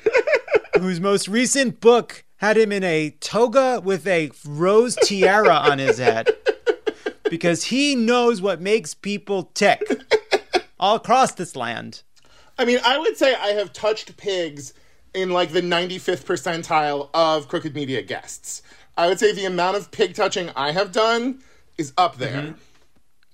whose 0.79 0.99
most 0.99 1.27
recent 1.27 1.79
book 1.79 2.23
had 2.43 2.57
him 2.57 2.73
in 2.73 2.83
a 2.83 3.09
toga 3.21 3.79
with 3.81 4.05
a 4.05 4.29
rose 4.45 4.97
tiara 4.97 5.53
on 5.53 5.79
his 5.79 5.97
head 5.97 6.27
because 7.29 7.63
he 7.63 7.95
knows 7.95 8.41
what 8.41 8.59
makes 8.59 8.93
people 8.93 9.43
tick 9.53 9.81
all 10.77 10.97
across 10.97 11.31
this 11.35 11.55
land. 11.55 12.03
I 12.57 12.65
mean, 12.65 12.79
I 12.83 12.97
would 12.97 13.15
say 13.15 13.33
I 13.33 13.51
have 13.53 13.71
touched 13.71 14.17
pigs 14.17 14.73
in 15.13 15.29
like 15.29 15.53
the 15.53 15.61
95th 15.61 16.25
percentile 16.25 17.09
of 17.13 17.47
Crooked 17.47 17.73
Media 17.73 18.01
guests. 18.01 18.61
I 18.97 19.07
would 19.07 19.19
say 19.19 19.31
the 19.31 19.45
amount 19.45 19.77
of 19.77 19.89
pig 19.91 20.13
touching 20.13 20.49
I 20.53 20.73
have 20.73 20.91
done 20.91 21.41
is 21.77 21.93
up 21.97 22.17
there. 22.17 22.41
Mm-hmm. 22.41 22.57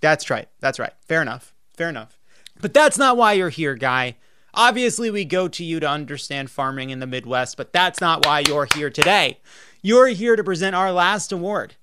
That's 0.02 0.30
right. 0.30 0.48
That's 0.60 0.78
right. 0.78 0.94
Fair 1.08 1.24
enough. 1.24 1.56
Fair 1.76 1.90
enough. 1.90 2.20
But 2.62 2.76
that's 2.76 3.00
not 3.00 3.18
why 3.18 3.34
you're 3.34 3.50
here, 3.50 3.74
guy. 3.74 4.18
Obviously, 4.54 5.10
we 5.10 5.26
go 5.26 5.48
to 5.48 5.64
you 5.64 5.80
to 5.80 5.88
understand 5.90 6.50
farming 6.50 6.90
in 6.90 7.00
the 7.00 7.08
Midwest, 7.08 7.58
but 7.58 7.72
that's 7.74 8.02
not 8.02 8.26
why 8.26 8.44
you're 8.48 8.68
here 8.74 8.90
today. 8.90 9.40
You're 9.82 10.08
here 10.08 10.36
to 10.36 10.44
present 10.44 10.76
our 10.76 10.92
last 10.92 11.32
award, 11.32 11.76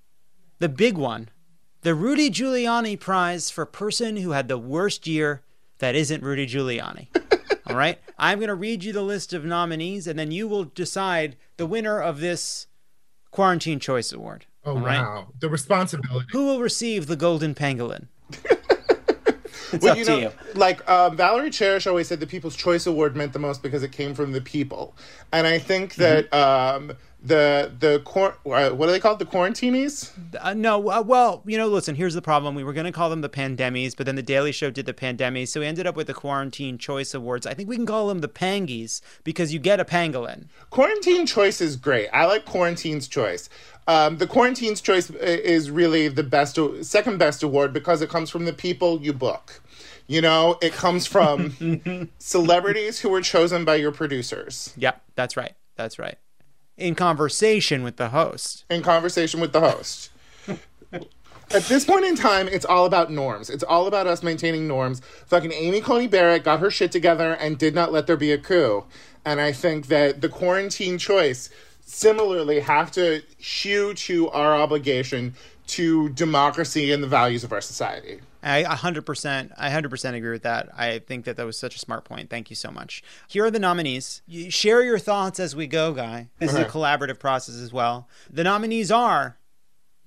the 0.59 0.69
big 0.69 0.99
one, 0.99 1.29
the 1.83 1.95
Rudy 1.95 2.31
Giuliani 2.31 2.99
Prize 2.99 3.51
for 3.51 3.65
person 3.65 4.17
who 4.19 4.33
had 4.33 4.49
the 4.49 4.59
worst 4.59 5.07
year 5.07 5.43
that 5.79 5.95
isn't 5.95 6.23
Rudy 6.23 6.47
Giuliani. 6.47 7.09
All 7.69 7.77
right? 7.77 7.99
I'm 8.19 8.39
going 8.39 8.49
to 8.49 8.55
read 8.55 8.85
you 8.85 8.93
the 8.93 9.03
list 9.03 9.33
of 9.33 9.45
nominees, 9.45 10.07
and 10.07 10.19
then 10.19 10.31
you 10.31 10.49
will 10.49 10.65
decide 10.65 11.37
the 11.57 11.67
winner 11.67 12.01
of 12.01 12.21
this 12.21 12.67
Quarantine 13.31 13.81
Choice 13.81 14.13
Award. 14.13 14.47
Oh, 14.65 14.73
All 14.73 14.81
right? 14.81 15.01
wow. 15.01 15.29
The 15.41 15.49
responsibility. 15.49 16.27
Who 16.33 16.47
will 16.47 16.61
receive 16.61 17.07
the 17.07 17.17
Golden 17.17 17.55
Pangolin? 17.55 18.09
It's 19.77 19.83
well, 19.85 19.93
up 19.93 19.99
you 19.99 20.05
to 20.05 20.11
know, 20.11 20.19
you. 20.19 20.31
like 20.55 20.89
um, 20.91 21.17
Valerie 21.17 21.51
Cherish 21.51 21.87
always 21.87 22.09
said, 22.09 22.21
the 22.21 22.27
People's 22.27 22.57
Choice 22.57 22.87
Award 22.87 23.15
meant 23.17 23.33
the 23.33 23.39
most 23.39 23.63
because 23.63 23.83
it 23.83 23.93
came 23.93 24.15
from 24.15 24.33
the 24.33 24.41
people, 24.41 24.95
and 25.33 25.47
I 25.47 25.59
think 25.59 25.95
Mm-hmm. 25.95 26.03
that 26.03 26.35
um, 26.35 26.93
the 27.23 27.73
the 27.79 28.01
quar- 28.05 28.37
uh, 28.47 28.71
what 28.71 28.89
are 28.89 28.93
they 28.93 29.01
called? 29.01 29.19
The 29.19 29.25
quarantinis. 29.27 30.11
Uh, 30.41 30.55
no, 30.55 30.89
uh, 30.91 31.03
well, 31.03 31.43
you 31.47 31.57
know, 31.59 31.67
listen, 31.69 31.95
here's 31.95 32.15
the 32.15 32.23
problem. 32.23 32.55
We 32.55 32.63
were 32.65 32.73
going 32.73 32.87
to 32.87 32.93
call 32.93 33.11
them 33.11 33.21
the 33.21 33.29
pandemies, 33.29 33.97
but 33.97 34.07
then 34.07 34.15
the 34.17 34.23
Daily 34.23 34.53
Show 34.53 34.71
did 34.71 34.87
the 34.87 34.95
pandemies, 34.95 35.49
so 35.51 35.61
we 35.61 35.67
ended 35.67 35.87
up 35.87 35.97
with 35.97 36.07
the 36.07 36.15
Quarantine 36.15 36.79
Choice 36.79 37.15
Awards. 37.15 37.47
I 37.47 37.55
think 37.55 37.69
we 37.69 37.77
can 37.77 37.87
call 37.87 38.09
them 38.09 38.21
the 38.21 38.29
pangies 38.29 39.01
because 39.25 39.53
you 39.53 39.59
get 39.59 39.81
a 39.81 39.85
pangolin. 39.85 40.45
Quarantine 40.71 41.27
Choice 41.27 41.61
is 41.61 41.77
great. 41.77 42.09
I 42.13 42.27
like 42.27 42.45
Quarantine's 42.45 43.09
Choice. 43.09 43.49
Um, 43.89 44.19
the 44.19 44.27
Quarantine's 44.27 44.81
Choice 44.81 45.11
is 45.11 45.71
really 45.71 46.09
the 46.09 46.23
best, 46.25 46.59
second 46.83 47.19
best 47.19 47.43
award 47.43 47.73
because 47.73 48.03
it 48.03 48.09
comes 48.09 48.31
from 48.31 48.45
the 48.45 48.53
people 48.53 49.01
you 49.01 49.13
book. 49.13 49.63
You 50.07 50.21
know, 50.21 50.57
it 50.63 50.73
comes 50.73 51.07
from 51.07 52.11
celebrities 52.19 53.01
who 53.01 53.09
were 53.09 53.23
chosen 53.23 53.65
by 53.65 53.75
your 53.77 53.93
producers 53.93 54.73
Yep, 54.77 55.03
that's 55.15 55.37
right. 55.37 55.55
That's 55.77 55.99
right. 55.99 56.17
In 56.77 56.95
conversation 56.95 57.83
with 57.83 57.97
the 57.97 58.11
host. 58.11 58.65
in 58.71 58.83
conversation 58.83 59.41
with 59.41 59.53
the 59.53 59.61
host. 59.61 60.11
At 61.55 61.63
this 61.65 61.85
point 61.85 62.05
in 62.05 62.17
time, 62.17 62.49
it's 62.49 62.65
all 62.65 62.87
about 62.87 63.13
norms. 63.13 63.51
It's 63.51 63.63
all 63.63 63.87
about 63.87 64.09
us 64.09 64.23
maintaining 64.23 64.67
norms. 64.67 65.01
Fucking 65.27 65.53
Amy 65.53 65.81
Coney 65.81 66.09
Barrett 66.09 66.43
got 66.43 66.59
her 66.59 66.71
shit 66.73 66.91
together 66.91 67.35
and 67.35 67.57
did 67.57 67.73
not 67.73 67.93
let 67.93 68.09
there 68.09 68.17
be 68.17 68.33
a 68.33 68.39
coup. 68.39 68.85
And 69.25 69.41
I 69.41 69.53
think 69.53 69.87
that 69.87 70.21
the 70.23 70.29
quarantine 70.29 70.99
choice 70.99 71.49
similarly 71.85 72.61
have 72.61 72.91
to 72.93 73.23
hew 73.39 73.95
to 73.95 74.29
our 74.31 74.57
obligation 74.57 75.35
to 75.69 76.09
democracy 76.11 76.91
and 76.93 77.03
the 77.03 77.09
values 77.09 77.45
of 77.45 77.53
our 77.53 77.61
society. 77.61 78.21
I 78.47 78.63
100%, 78.63 79.53
I 79.59 79.71
100% 79.71 80.15
agree 80.15 80.31
with 80.31 80.45
that. 80.45 80.69
I 80.77 81.01
think 81.01 81.25
that 81.25 81.37
that 81.37 81.45
was 81.45 81.59
such 81.59 81.75
a 81.75 81.79
smart 81.81 82.05
point. 82.05 82.31
Thank 82.31 82.49
you 82.49 82.57
so 82.57 82.71
much. 82.71 83.03
Here 83.27 83.45
are 83.45 83.51
the 83.51 83.59
nominees. 83.59 84.23
You 84.27 84.51
share 84.51 84.83
your 84.83 84.99
thoughts 84.99 85.41
as 85.41 85.57
we 85.57 85.67
go, 85.67 85.93
Guy. 85.93 86.29
This 86.39 86.53
is 86.53 86.59
a 86.59 86.65
collaborative 86.65 87.19
process 87.19 87.57
as 87.57 87.73
well. 87.73 88.09
The 88.31 88.45
nominees 88.45 88.93
are 88.93 89.37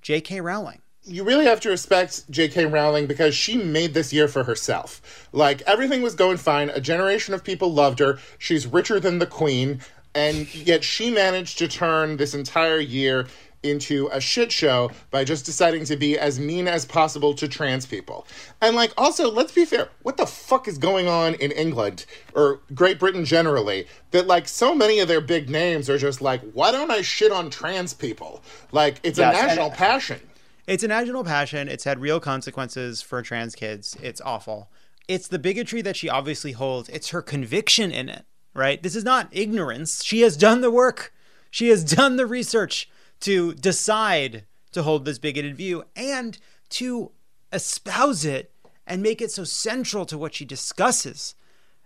J.K. 0.02 0.40
Rowling. 0.40 0.80
you 1.04 1.24
really 1.24 1.44
have 1.46 1.60
to 1.60 1.68
respect 1.70 2.30
J.K. 2.30 2.66
Rowling 2.66 3.06
because 3.06 3.34
she 3.34 3.56
made 3.56 3.94
this 3.94 4.12
year 4.12 4.28
for 4.28 4.44
herself. 4.44 5.28
Like, 5.32 5.62
everything 5.62 6.02
was 6.02 6.14
going 6.14 6.36
fine. 6.38 6.70
A 6.70 6.80
generation 6.80 7.34
of 7.34 7.44
people 7.44 7.72
loved 7.72 7.98
her. 7.98 8.18
She's 8.38 8.66
richer 8.66 9.00
than 9.00 9.18
the 9.18 9.26
queen. 9.26 9.80
And 10.14 10.52
yet 10.54 10.82
she 10.82 11.10
managed 11.10 11.58
to 11.58 11.68
turn 11.68 12.16
this 12.16 12.34
entire 12.34 12.80
year 12.80 13.26
into 13.62 14.08
a 14.12 14.20
shit 14.20 14.50
show 14.50 14.90
by 15.10 15.22
just 15.24 15.44
deciding 15.44 15.84
to 15.84 15.96
be 15.96 16.18
as 16.18 16.38
mean 16.40 16.66
as 16.66 16.84
possible 16.86 17.34
to 17.34 17.46
trans 17.46 17.84
people. 17.86 18.26
And, 18.60 18.74
like, 18.74 18.92
also, 18.96 19.30
let's 19.30 19.52
be 19.52 19.64
fair. 19.64 19.88
What 20.02 20.16
the 20.16 20.26
fuck 20.26 20.66
is 20.66 20.78
going 20.78 21.08
on 21.08 21.34
in 21.34 21.52
England 21.52 22.06
or 22.34 22.60
Great 22.74 22.98
Britain 22.98 23.24
generally 23.24 23.86
that, 24.12 24.26
like, 24.26 24.48
so 24.48 24.74
many 24.74 24.98
of 25.00 25.08
their 25.08 25.20
big 25.20 25.50
names 25.50 25.90
are 25.90 25.98
just 25.98 26.22
like, 26.22 26.40
why 26.52 26.70
don't 26.70 26.90
I 26.90 27.02
shit 27.02 27.32
on 27.32 27.50
trans 27.50 27.92
people? 27.92 28.42
Like, 28.72 28.96
it's 29.02 29.18
Yes, 29.18 29.34
a 29.34 29.38
and- 29.38 29.46
national 29.48 29.70
passion. 29.70 30.20
It's 30.66 30.84
a 30.84 30.88
national 30.88 31.24
passion. 31.24 31.68
It's 31.68 31.84
had 31.84 31.98
real 32.00 32.20
consequences 32.20 33.02
for 33.02 33.20
trans 33.22 33.54
kids. 33.56 33.96
It's 34.02 34.20
awful. 34.20 34.70
It's 35.08 35.26
the 35.26 35.38
bigotry 35.40 35.82
that 35.82 35.96
she 35.96 36.08
obviously 36.08 36.52
holds. 36.52 36.88
It's 36.90 37.08
her 37.10 37.20
conviction 37.22 37.90
in 37.90 38.08
it, 38.08 38.24
right? 38.54 38.80
This 38.80 38.94
is 38.94 39.02
not 39.02 39.28
ignorance. 39.32 40.04
She 40.04 40.20
has 40.20 40.36
done 40.36 40.60
the 40.60 40.70
work. 40.70 41.12
She 41.50 41.68
has 41.70 41.82
done 41.82 42.14
the 42.16 42.26
research 42.26 42.88
to 43.20 43.54
decide 43.54 44.44
to 44.72 44.82
hold 44.82 45.04
this 45.04 45.18
bigoted 45.18 45.56
view 45.56 45.84
and 45.96 46.38
to 46.70 47.12
espouse 47.52 48.24
it 48.24 48.52
and 48.86 49.02
make 49.02 49.20
it 49.20 49.30
so 49.30 49.44
central 49.44 50.06
to 50.06 50.18
what 50.18 50.34
she 50.34 50.44
discusses 50.44 51.34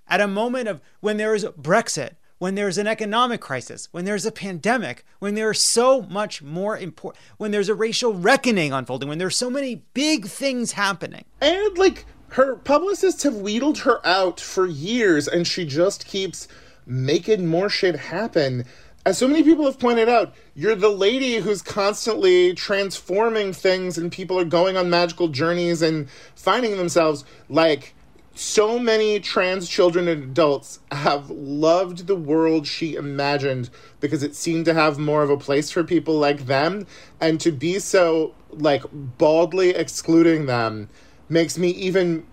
at 0.08 0.20
a 0.20 0.28
moment 0.28 0.68
of 0.68 0.80
when 1.00 1.16
there 1.16 1.34
is 1.34 1.44
Brexit, 1.44 2.14
when 2.38 2.54
there's 2.54 2.78
an 2.78 2.86
economic 2.86 3.40
crisis, 3.40 3.88
when 3.92 4.04
there's 4.04 4.26
a 4.26 4.32
pandemic, 4.32 5.04
when 5.18 5.34
there's 5.34 5.62
so 5.62 6.02
much 6.02 6.42
more 6.42 6.76
important, 6.76 7.22
when 7.38 7.50
there's 7.50 7.68
a 7.68 7.74
racial 7.74 8.12
reckoning 8.12 8.72
unfolding, 8.72 9.08
when 9.08 9.18
there's 9.18 9.36
so 9.36 9.48
many 9.48 9.82
big 9.94 10.26
things 10.26 10.72
happening. 10.72 11.24
And 11.40 11.78
like 11.78 12.04
her 12.30 12.56
publicists 12.56 13.22
have 13.22 13.36
wheedled 13.36 13.78
her 13.78 14.04
out 14.06 14.40
for 14.40 14.66
years, 14.66 15.28
and 15.28 15.46
she 15.46 15.64
just 15.64 16.06
keeps 16.06 16.48
making 16.86 17.46
more 17.46 17.68
shit 17.68 17.96
happen. 17.96 18.64
As 19.06 19.18
so 19.18 19.28
many 19.28 19.42
people 19.42 19.66
have 19.66 19.78
pointed 19.78 20.08
out, 20.08 20.34
you're 20.54 20.74
the 20.74 20.88
lady 20.88 21.36
who's 21.36 21.60
constantly 21.60 22.54
transforming 22.54 23.52
things, 23.52 23.98
and 23.98 24.10
people 24.10 24.38
are 24.38 24.46
going 24.46 24.78
on 24.78 24.88
magical 24.88 25.28
journeys 25.28 25.82
and 25.82 26.08
finding 26.34 26.78
themselves. 26.78 27.24
Like, 27.50 27.94
so 28.34 28.78
many 28.78 29.20
trans 29.20 29.68
children 29.68 30.08
and 30.08 30.24
adults 30.24 30.80
have 30.90 31.30
loved 31.30 32.06
the 32.06 32.16
world 32.16 32.66
she 32.66 32.94
imagined 32.94 33.68
because 34.00 34.22
it 34.22 34.34
seemed 34.34 34.64
to 34.64 34.74
have 34.74 34.98
more 34.98 35.22
of 35.22 35.30
a 35.30 35.36
place 35.36 35.70
for 35.70 35.84
people 35.84 36.18
like 36.18 36.46
them. 36.46 36.86
And 37.20 37.38
to 37.42 37.52
be 37.52 37.78
so, 37.80 38.34
like, 38.50 38.84
baldly 38.92 39.70
excluding 39.70 40.46
them 40.46 40.88
makes 41.28 41.58
me 41.58 41.68
even 41.70 42.26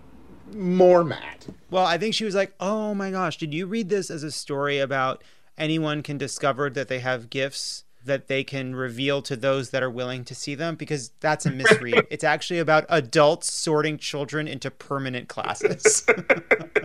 more 0.54 1.04
mad. 1.04 1.44
Well, 1.70 1.86
I 1.86 1.98
think 1.98 2.14
she 2.14 2.24
was 2.24 2.34
like, 2.34 2.54
oh 2.60 2.94
my 2.94 3.10
gosh, 3.10 3.36
did 3.36 3.52
you 3.52 3.66
read 3.66 3.90
this 3.90 4.10
as 4.10 4.22
a 4.22 4.30
story 4.30 4.78
about 4.78 5.22
anyone 5.56 6.02
can 6.02 6.18
discover 6.18 6.70
that 6.70 6.88
they 6.88 7.00
have 7.00 7.30
gifts 7.30 7.84
that 8.04 8.26
they 8.26 8.42
can 8.44 8.74
reveal 8.74 9.22
to 9.22 9.36
those 9.36 9.70
that 9.70 9.82
are 9.82 9.90
willing 9.90 10.24
to 10.24 10.34
see 10.34 10.54
them 10.54 10.74
because 10.74 11.10
that's 11.20 11.46
a 11.46 11.50
misread. 11.50 12.06
it's 12.10 12.24
actually 12.24 12.58
about 12.58 12.84
adults 12.88 13.52
sorting 13.52 13.98
children 13.98 14.48
into 14.48 14.70
permanent 14.70 15.28
classes. 15.28 16.04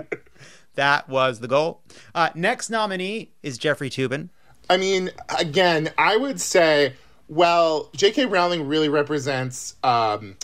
that 0.75 1.09
was 1.09 1.39
the 1.39 1.47
goal. 1.47 1.81
Uh, 2.13 2.29
next 2.35 2.69
nominee 2.69 3.31
is 3.41 3.57
Jeffrey 3.57 3.89
Toobin. 3.89 4.29
I 4.69 4.77
mean, 4.77 5.11
again, 5.39 5.89
I 5.97 6.17
would 6.17 6.39
say, 6.41 6.93
well, 7.27 7.89
J.K. 7.95 8.25
Rowling 8.25 8.67
really 8.67 8.89
represents 8.89 9.75
um, 9.83 10.35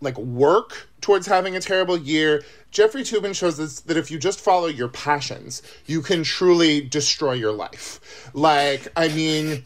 like 0.00 0.16
work 0.16 0.88
towards 1.00 1.26
having 1.26 1.56
a 1.56 1.60
terrible 1.60 1.98
year. 1.98 2.44
Jeffrey 2.74 3.02
Toobin 3.02 3.36
shows 3.36 3.60
us 3.60 3.80
that 3.80 3.96
if 3.96 4.10
you 4.10 4.18
just 4.18 4.40
follow 4.40 4.66
your 4.66 4.88
passions, 4.88 5.62
you 5.86 6.02
can 6.02 6.24
truly 6.24 6.80
destroy 6.80 7.32
your 7.32 7.52
life. 7.52 8.30
Like, 8.34 8.88
I 8.96 9.08
mean, 9.08 9.62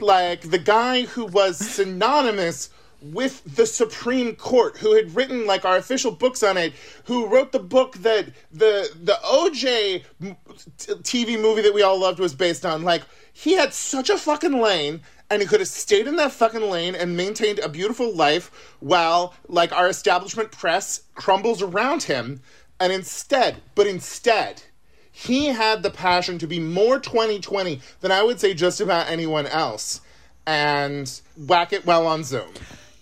like 0.00 0.50
the 0.50 0.58
guy 0.58 1.02
who 1.02 1.26
was 1.26 1.58
synonymous 1.58 2.70
with 3.00 3.42
the 3.56 3.66
Supreme 3.66 4.34
Court, 4.34 4.76
who 4.76 4.96
had 4.96 5.14
written 5.14 5.46
like 5.46 5.64
our 5.64 5.76
official 5.76 6.10
books 6.10 6.42
on 6.42 6.56
it, 6.56 6.72
who 7.04 7.28
wrote 7.28 7.52
the 7.52 7.60
book 7.60 7.96
that 7.98 8.26
the 8.50 8.90
the 9.00 9.18
OJ 9.24 10.02
TV 11.02 11.40
movie 11.40 11.62
that 11.62 11.72
we 11.72 11.82
all 11.82 12.00
loved 12.00 12.18
was 12.18 12.34
based 12.34 12.66
on. 12.66 12.82
Like 12.82 13.02
he 13.32 13.52
had 13.52 13.72
such 13.72 14.10
a 14.10 14.18
fucking 14.18 14.60
lane, 14.60 15.02
and 15.30 15.40
he 15.40 15.46
could 15.46 15.60
have 15.60 15.68
stayed 15.68 16.06
in 16.06 16.16
that 16.16 16.32
fucking 16.32 16.60
lane 16.60 16.94
and 16.94 17.16
maintained 17.16 17.60
a 17.60 17.68
beautiful 17.68 18.14
life 18.14 18.50
while 18.80 19.34
like 19.48 19.72
our 19.72 19.88
establishment 19.88 20.50
press 20.50 21.02
crumbles 21.14 21.62
around 21.62 22.02
him. 22.02 22.40
And 22.80 22.92
instead, 22.92 23.62
but 23.74 23.86
instead, 23.86 24.62
he 25.12 25.46
had 25.46 25.82
the 25.82 25.90
passion 25.90 26.38
to 26.38 26.46
be 26.46 26.58
more 26.58 26.98
2020 26.98 27.80
than 28.00 28.10
I 28.10 28.22
would 28.22 28.40
say 28.40 28.54
just 28.54 28.80
about 28.80 29.08
anyone 29.08 29.46
else, 29.46 30.00
and 30.46 31.20
whack 31.36 31.72
it 31.72 31.84
well 31.84 32.06
on 32.06 32.24
Zoom. 32.24 32.48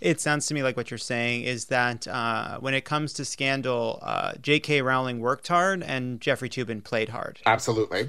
It 0.01 0.21
sounds 0.21 0.47
to 0.47 0.55
me 0.55 0.63
like 0.63 0.77
what 0.77 0.91
you're 0.91 0.99
saying 0.99 1.43
is 1.43 1.67
that 1.67 2.07
uh, 2.09 2.59
when 2.59 2.75
it 2.75 2.85
comes 2.85 3.13
to 3.15 3.25
scandal, 3.25 3.99
uh, 4.03 4.33
J.K. 4.41 4.83
Rowling 4.83 5.21
worked 5.21 5.49
hard 5.49 5.83
and 5.83 6.21
Jeffrey 6.21 6.49
Toobin 6.49 6.83
played 6.83 7.09
hard. 7.09 7.41
Absolutely. 7.47 8.09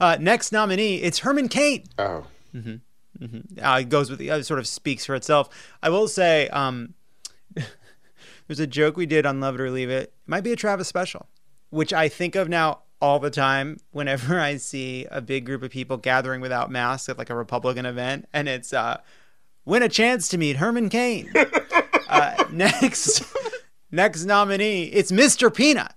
Uh, 0.00 0.16
next 0.20 0.52
nominee, 0.52 0.96
it's 0.96 1.20
Herman 1.20 1.48
Cain. 1.48 1.84
Oh. 1.98 2.26
Mm-hmm. 2.54 2.76
Mm-hmm. 3.20 3.64
Uh, 3.64 3.78
it 3.78 3.88
goes 3.88 4.10
with 4.10 4.18
the 4.18 4.30
uh, 4.30 4.42
sort 4.42 4.58
of 4.58 4.66
speaks 4.66 5.04
for 5.06 5.14
itself. 5.14 5.48
I 5.82 5.90
will 5.90 6.08
say, 6.08 6.48
um, 6.48 6.94
there's 8.46 8.60
a 8.60 8.66
joke 8.66 8.96
we 8.96 9.06
did 9.06 9.26
on 9.26 9.40
Love 9.40 9.54
It 9.56 9.60
or 9.60 9.70
Leave 9.70 9.90
It. 9.90 10.02
It 10.02 10.14
might 10.26 10.42
be 10.42 10.52
a 10.52 10.56
Travis 10.56 10.88
special, 10.88 11.26
which 11.70 11.92
I 11.92 12.08
think 12.08 12.34
of 12.34 12.48
now 12.48 12.80
all 13.00 13.18
the 13.18 13.30
time 13.30 13.78
whenever 13.90 14.40
I 14.40 14.56
see 14.56 15.06
a 15.10 15.20
big 15.20 15.46
group 15.46 15.62
of 15.62 15.70
people 15.70 15.96
gathering 15.96 16.40
without 16.40 16.70
masks 16.70 17.08
at 17.08 17.18
like 17.18 17.30
a 17.30 17.36
Republican 17.36 17.86
event, 17.86 18.28
and 18.32 18.48
it's 18.48 18.72
uh, 18.72 19.00
win 19.64 19.82
a 19.82 19.88
chance 19.88 20.28
to 20.28 20.38
meet 20.38 20.56
Herman 20.56 20.88
Cain. 20.88 21.32
uh, 22.08 22.44
next, 22.50 23.22
next 23.90 24.24
nominee, 24.24 24.84
it's 24.84 25.12
Mr. 25.12 25.54
Peanut. 25.54 25.92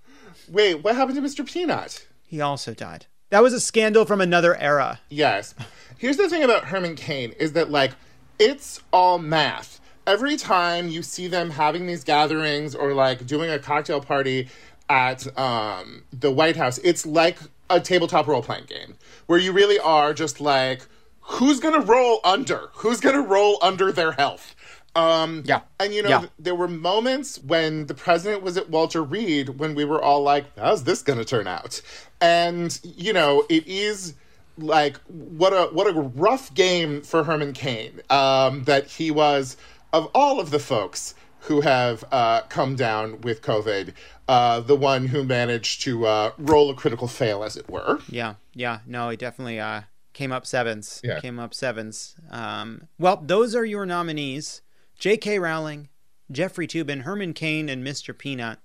Wait, 0.50 0.76
what 0.76 0.96
happened 0.96 1.16
to 1.16 1.22
Mr. 1.22 1.46
Peanut? 1.46 2.08
He 2.26 2.41
also 2.41 2.74
died. 2.74 3.06
That 3.30 3.44
was 3.44 3.54
a 3.54 3.60
scandal 3.60 4.06
from 4.06 4.22
another 4.22 4.56
era. 4.56 5.00
Yes. 5.10 5.54
Here's 5.98 6.18
the 6.18 6.30
thing 6.30 6.44
about 6.44 6.66
Herman 6.66 6.96
Cain 6.96 7.34
is 7.34 7.54
that 7.54 7.70
like 7.70 7.92
it's 8.40 8.82
all 8.92 9.20
math. 9.20 9.80
Every 10.08 10.36
time 10.36 10.90
you 10.90 11.04
see 11.04 11.28
them 11.28 11.52
having 11.52 11.86
these 11.86 12.04
gatherings 12.04 12.74
or 12.74 12.94
like 12.94 13.28
doing 13.28 13.52
a 13.52 13.60
cocktail 13.60 14.02
party 14.02 14.50
at 14.90 15.28
um, 15.38 16.04
the 16.12 16.32
White 16.32 16.56
House, 16.56 16.80
it's 16.80 17.06
like 17.06 17.38
a 17.70 17.80
tabletop 17.80 18.26
role 18.26 18.42
playing 18.42 18.66
game 18.66 18.96
where 19.28 19.38
you 19.38 19.52
really 19.52 19.78
are 19.78 20.14
just 20.14 20.42
like, 20.42 20.88
who's 21.22 21.60
gonna 21.60 21.82
roll 21.82 22.22
under? 22.24 22.70
Who's 22.74 23.00
gonna 23.00 23.22
roll 23.22 23.60
under 23.62 23.92
their 23.92 24.14
health? 24.14 24.56
Um, 24.95 25.44
yeah. 25.45 25.61
And 25.80 25.94
you 25.94 26.02
know, 26.03 26.10
Yeah. 26.10 26.20
th- 26.20 26.32
there 26.40 26.56
were 26.56 26.68
moments 26.68 27.38
when 27.40 27.86
the 27.88 27.94
president 27.94 28.41
was 28.44 28.57
at 28.57 28.70
Walter 28.70 29.03
Reed 29.03 29.60
when 29.60 29.76
we 29.76 29.86
were 29.86 30.02
all 30.02 30.24
like, 30.24 30.45
how's 30.57 30.84
this 30.84 31.02
going 31.02 31.20
to 31.20 31.26
turn 31.26 31.48
out? 31.48 31.82
And, 32.22 32.78
you 32.84 33.14
know, 33.14 33.45
it 33.49 33.68
is 33.68 34.14
like 34.57 34.98
what 35.07 35.53
a 35.53 35.70
what 35.74 35.88
a 35.88 35.94
rough 35.99 36.53
game 36.53 37.02
for 37.02 37.24
Herman 37.24 37.53
Cain 37.53 38.02
um, 38.10 38.64
that 38.66 38.88
he 38.88 39.10
was 39.11 39.56
of 39.94 40.10
all 40.14 40.40
of 40.40 40.52
the 40.52 40.60
folks 40.60 41.16
who 41.44 41.61
have 41.61 42.03
uh, 42.11 42.41
come 42.49 42.76
down 42.76 43.22
with 43.22 43.41
COVID, 43.41 43.94
uh, 44.28 44.60
the 44.60 44.76
one 44.76 45.07
who 45.07 45.24
managed 45.24 45.82
to 45.84 46.06
uh, 46.06 46.32
roll 46.38 46.70
a 46.70 46.74
critical 46.76 47.07
fail, 47.07 47.44
as 47.44 47.56
it 47.56 47.70
were. 47.70 47.99
Yeah, 48.10 48.36
yeah, 48.53 48.80
no, 48.86 49.10
he 49.10 49.16
definitely 49.16 49.60
uh, 49.60 49.84
came 50.11 50.34
up 50.34 50.45
sevens. 50.45 50.99
Yeah. 51.03 51.20
Came 51.22 51.40
up 51.40 51.53
sevens. 51.53 52.16
Um, 52.30 52.90
well, 52.99 53.24
those 53.26 53.56
are 53.56 53.64
your 53.64 53.86
nominees 53.86 54.61
J.K. 55.00 55.40
Rowling, 55.40 55.88
Jeffrey 56.30 56.68
Toobin, 56.68 57.04
Herman 57.04 57.32
Cain, 57.32 57.70
and 57.70 57.88
Mr. 57.88 58.16
Peanut. 58.16 58.60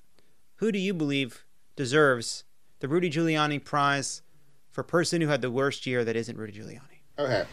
Who 0.57 0.73
do 0.73 0.81
you 0.81 0.93
believe 0.93 1.45
deserves 1.77 2.43
the 2.81 2.89
Rudy 2.89 3.09
Giuliani 3.09 3.63
Prize 3.63 4.23
for 4.69 4.83
person 4.83 5.21
who 5.21 5.29
had 5.29 5.43
the 5.43 5.51
worst 5.51 5.87
year 5.87 6.05
that 6.05 6.17
isn't 6.17 6.37
Rudy 6.37 6.53
Giuliani? 6.53 7.03
Okay. 7.21 7.45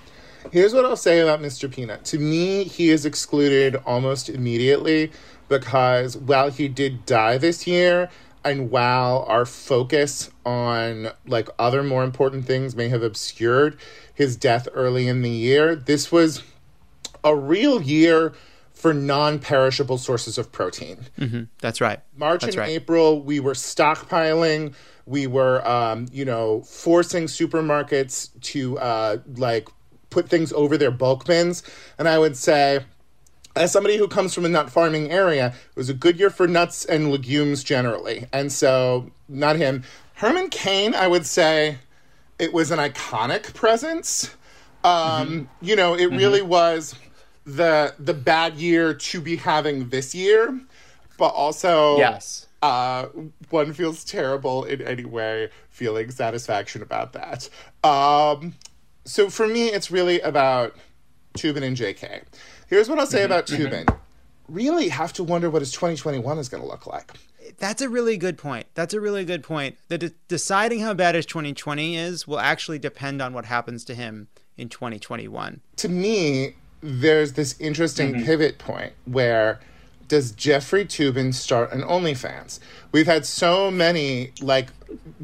Here's 0.52 0.74
what 0.74 0.84
I'll 0.84 0.95
say 0.95 1.20
about 1.20 1.41
Mr. 1.41 1.72
Peanut. 1.72 2.03
To 2.06 2.18
me, 2.18 2.64
he 2.64 2.90
is 2.90 3.06
excluded 3.06 3.76
almost 3.86 4.30
immediately 4.30 5.12
because 5.48 6.18
while 6.18 6.49
he 6.49 6.68
did 6.68 7.06
die 7.06 7.38
this 7.38 7.68
year, 7.68 8.10
and 8.44 8.72
while 8.72 9.26
our 9.28 9.45
focus 9.45 10.32
on 10.44 11.12
like 11.28 11.49
other 11.60 11.84
more 11.84 12.03
important 12.03 12.45
things 12.45 12.76
may 12.76 12.90
have 12.90 13.03
obscured 13.03 13.78
his 14.12 14.36
death 14.36 14.68
early 14.74 15.08
in 15.08 15.22
the 15.22 15.30
year, 15.30 15.76
this 15.76 16.12
was 16.12 16.41
a 17.24 17.36
real 17.36 17.80
year 17.84 18.34
for 18.82 18.95
non-perishable 18.95 19.99
sources 19.99 20.40
of 20.40 20.52
protein. 20.52 20.98
Mm-hmm. 21.20 21.44
That's 21.60 21.80
right. 21.80 21.99
March 22.18 22.41
That's 22.41 22.56
and 22.56 22.62
right. 22.62 22.70
April, 22.70 23.22
we 23.22 23.40
were 23.40 23.53
stockpiling. 23.53 24.74
We 25.06 25.28
were, 25.28 25.66
um, 25.68 26.08
you 26.12 26.26
know, 26.26 26.62
forcing 26.64 27.26
supermarkets 27.26 28.30
to 28.41 28.80
uh, 28.80 29.18
like 29.36 29.70
put 30.10 30.30
things 30.30 30.52
over 30.53 30.80
their 30.80 30.90
bulk 30.90 31.26
bins. 31.26 31.62
And 31.99 32.08
I 32.08 32.18
would 32.18 32.36
say, 32.36 32.80
as 33.56 33.72
somebody 33.72 33.98
who 33.98 34.08
comes 34.08 34.34
from 34.34 34.45
a 34.45 34.49
nut 34.49 34.72
farming 34.72 35.12
area, 35.12 35.53
it 35.70 35.76
was 35.76 35.90
a 35.90 35.94
good 35.94 36.18
year 36.18 36.32
for 36.32 36.48
nuts 36.48 36.84
and 36.84 37.12
legumes 37.12 37.64
generally. 37.64 38.26
And 38.34 38.52
so, 38.52 39.12
not 39.30 39.58
him. 39.58 39.84
Herman 40.16 40.49
Cain, 40.49 40.95
I 40.95 41.08
would 41.08 41.28
say, 41.28 41.78
it 42.40 42.52
was 42.52 42.72
an 42.72 42.80
iconic 42.80 43.53
presence. 43.53 44.36
Um, 44.84 45.49
You 45.62 45.76
know, 45.76 45.94
it 45.94 46.08
really 46.08 46.41
was 46.41 46.95
the 47.45 47.93
the 47.99 48.13
bad 48.13 48.55
year 48.55 48.93
to 48.93 49.22
be 49.22 49.35
having 49.38 49.89
this 49.89 50.13
year, 50.15 50.59
but 51.18 51.30
also 51.30 51.97
Yes. 51.97 52.47
uh, 52.61 53.07
one 53.49 53.73
feels 53.73 54.03
terrible 54.03 54.63
in 54.65 54.81
any 54.81 55.05
way, 55.05 55.49
feeling 55.69 56.11
satisfaction 56.11 56.81
about 56.81 57.13
that. 57.13 57.49
Um, 57.84 58.55
so 59.05 59.30
for 59.30 59.47
me, 59.47 59.68
it's 59.69 59.89
really 59.89 60.19
about 60.22 60.76
Toobin 61.38 61.63
and 61.63 61.76
JK. 61.76 62.23
Here's 62.68 62.88
what 62.88 62.99
I'll 62.99 63.07
say 63.07 63.23
about 63.23 63.47
Toobin. 63.47 63.88
Really 64.47 64.89
have 64.89 65.13
to 65.13 65.23
wonder 65.23 65.49
what 65.49 65.61
his 65.61 65.72
2021 65.72 66.38
is 66.38 66.49
going 66.49 66.61
to 66.61 66.68
look 66.68 66.85
like. 66.85 67.13
That's 67.57 67.81
a 67.81 67.89
really 67.89 68.18
good 68.18 68.38
point. 68.38 68.68
That's 68.76 68.93
a 68.93 68.99
really 69.01 69.23
good 69.26 69.43
point. 69.43 69.77
The 69.88 69.97
de- 69.97 70.11
deciding 70.27 70.80
how 70.81 70.93
bad 70.93 71.15
his 71.15 71.26
2020 71.26 71.95
is 71.97 72.27
will 72.27 72.39
actually 72.39 72.80
depend 72.80 73.22
on 73.22 73.34
what 73.34 73.45
happens 73.45 73.84
to 73.85 73.95
him 73.95 74.27
in 74.57 74.68
2021. 74.69 75.61
to 75.77 75.89
me, 75.89 76.55
there's 76.82 77.34
this 77.34 77.60
interesting 77.60 78.24
pivot 78.24 78.58
point 78.58 78.94
where 79.06 79.60
does 80.08 80.32
Jeffrey 80.32 80.84
Toobin 80.84 81.34
start 81.34 81.72
an 81.72 81.84
OnlyFans? 81.84 82.60
We've 82.91 83.06
had 83.06 83.26
so 83.26 83.72
many 83.72 84.34
like 84.41 84.68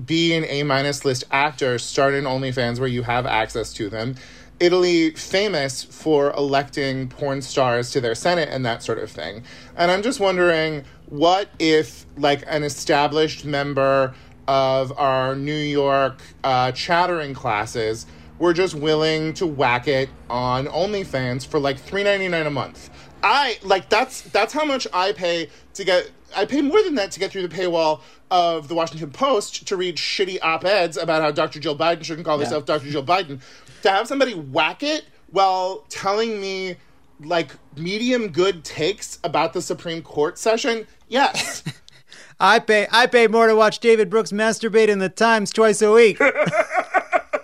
B 0.05 0.33
and 0.33 0.45
A 0.45 0.63
minus 0.63 1.03
list 1.03 1.25
actors 1.29 1.83
start 1.83 2.13
an 2.13 2.23
OnlyFans 2.23 2.79
where 2.79 2.87
you 2.87 3.03
have 3.03 3.25
access 3.25 3.73
to 3.73 3.89
them. 3.89 4.15
Italy 4.59 5.11
famous 5.11 5.83
for 5.83 6.31
electing 6.31 7.09
porn 7.09 7.41
stars 7.41 7.91
to 7.91 8.01
their 8.01 8.15
senate 8.15 8.49
and 8.49 8.65
that 8.65 8.81
sort 8.81 8.97
of 8.97 9.11
thing. 9.11 9.43
And 9.75 9.91
I'm 9.91 10.01
just 10.01 10.19
wondering 10.19 10.85
what 11.07 11.49
if 11.59 12.05
like 12.17 12.43
an 12.47 12.63
established 12.63 13.45
member 13.45 14.15
of 14.47 14.97
our 14.97 15.35
New 15.35 15.53
York 15.53 16.21
uh, 16.43 16.71
chattering 16.71 17.33
classes 17.33 18.05
were 18.39 18.53
just 18.53 18.75
willing 18.75 19.33
to 19.33 19.47
whack 19.47 19.87
it 19.87 20.09
on 20.29 20.67
OnlyFans 20.67 21.45
for 21.45 21.59
like 21.59 21.79
three 21.79 22.03
ninety 22.03 22.27
nine 22.27 22.45
a 22.45 22.51
month. 22.51 22.89
I 23.23 23.57
like 23.63 23.89
that's 23.89 24.21
that's 24.21 24.53
how 24.53 24.65
much 24.65 24.87
I 24.93 25.11
pay 25.11 25.49
to 25.73 25.83
get. 25.83 26.11
I 26.35 26.45
pay 26.45 26.61
more 26.61 26.83
than 26.83 26.95
that 26.95 27.11
to 27.11 27.19
get 27.19 27.31
through 27.31 27.47
the 27.47 27.55
paywall 27.55 28.01
of 28.29 28.67
the 28.67 28.75
Washington 28.75 29.11
Post 29.11 29.67
to 29.67 29.77
read 29.77 29.95
shitty 29.95 30.39
op 30.41 30.65
eds 30.65 30.97
about 30.97 31.21
how 31.21 31.31
Dr. 31.31 31.59
Jill 31.59 31.77
Biden 31.77 32.03
shouldn't 32.03 32.25
call 32.25 32.37
herself 32.39 32.65
Dr. 32.65 32.89
Jill 32.89 33.03
Biden. 33.03 33.41
To 33.83 33.89
have 33.89 34.07
somebody 34.07 34.33
whack 34.33 34.83
it 34.83 35.05
while 35.31 35.85
telling 35.89 36.41
me 36.41 36.75
like 37.21 37.51
medium 37.75 38.29
good 38.29 38.63
takes 38.63 39.19
about 39.23 39.53
the 39.53 39.61
Supreme 39.61 40.01
Court 40.01 40.37
session, 40.37 40.85
yes. 41.07 41.63
I 42.39 42.59
pay 42.59 42.87
I 42.91 43.07
pay 43.07 43.27
more 43.27 43.47
to 43.47 43.55
watch 43.55 43.79
David 43.79 44.09
Brooks 44.09 44.31
masturbate 44.31 44.89
in 44.89 44.99
the 44.99 45.09
Times 45.09 45.51
twice 45.51 45.81
a 45.81 45.91
week. 45.91 46.19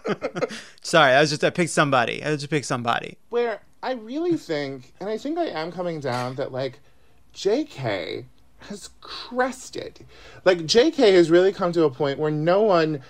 Sorry, 0.81 1.13
I 1.13 1.21
was 1.21 1.29
just 1.29 1.43
I 1.43 1.49
picked 1.49 1.71
somebody. 1.71 2.23
I 2.23 2.35
just 2.35 2.49
picked 2.49 2.65
somebody. 2.65 3.17
where 3.29 3.61
I 3.81 3.93
really 3.93 4.37
think, 4.37 4.93
and 4.99 5.09
I 5.09 5.17
think 5.17 5.37
I 5.37 5.45
am 5.47 5.71
coming 5.71 5.99
down 5.99 6.35
that 6.35 6.51
like 6.51 6.79
JK 7.33 8.25
has 8.69 8.89
crested. 9.01 10.05
Like 10.45 10.59
JK 10.59 11.13
has 11.13 11.29
really 11.29 11.51
come 11.51 11.71
to 11.73 11.83
a 11.83 11.89
point 11.89 12.19
where 12.19 12.31
no 12.31 12.61
one 12.61 13.01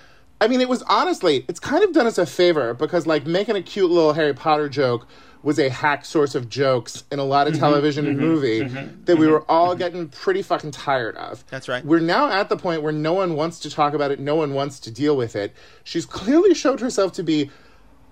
I 0.41 0.47
mean 0.47 0.61
it 0.61 0.69
was 0.69 0.81
honestly, 0.83 1.45
it's 1.47 1.59
kind 1.59 1.83
of 1.83 1.93
done 1.93 2.07
us 2.07 2.17
a 2.17 2.25
favor 2.25 2.73
because 2.73 3.07
like 3.07 3.25
making 3.25 3.55
a 3.55 3.61
cute 3.61 3.89
little 3.91 4.13
Harry 4.13 4.33
Potter 4.33 4.67
joke 4.67 5.07
was 5.43 5.59
a 5.59 5.69
hack 5.69 6.05
source 6.05 6.35
of 6.35 6.49
jokes 6.49 7.03
in 7.11 7.19
a 7.19 7.23
lot 7.23 7.47
of 7.47 7.53
mm-hmm. 7.53 7.61
television 7.61 8.07
and 8.07 8.17
mm-hmm. 8.17 8.25
movie 8.25 8.61
mm-hmm. 8.61 9.03
that 9.03 9.17
we 9.17 9.27
were 9.27 9.43
all 9.51 9.75
getting 9.75 10.07
pretty 10.07 10.41
fucking 10.41 10.71
tired 10.71 11.15
of. 11.17 11.45
That's 11.49 11.67
right. 11.67 11.85
We're 11.85 11.99
now 11.99 12.31
at 12.31 12.49
the 12.49 12.57
point 12.57 12.81
where 12.81 12.93
no 12.93 13.13
one 13.13 13.35
wants 13.35 13.59
to 13.59 13.69
talk 13.69 13.93
about 13.93 14.09
it, 14.09 14.19
no 14.19 14.35
one 14.35 14.53
wants 14.53 14.79
to 14.81 14.91
deal 14.91 15.15
with 15.17 15.35
it. 15.35 15.53
She's 15.83 16.05
clearly 16.05 16.53
showed 16.53 16.79
herself 16.79 17.11
to 17.13 17.23
be 17.23 17.51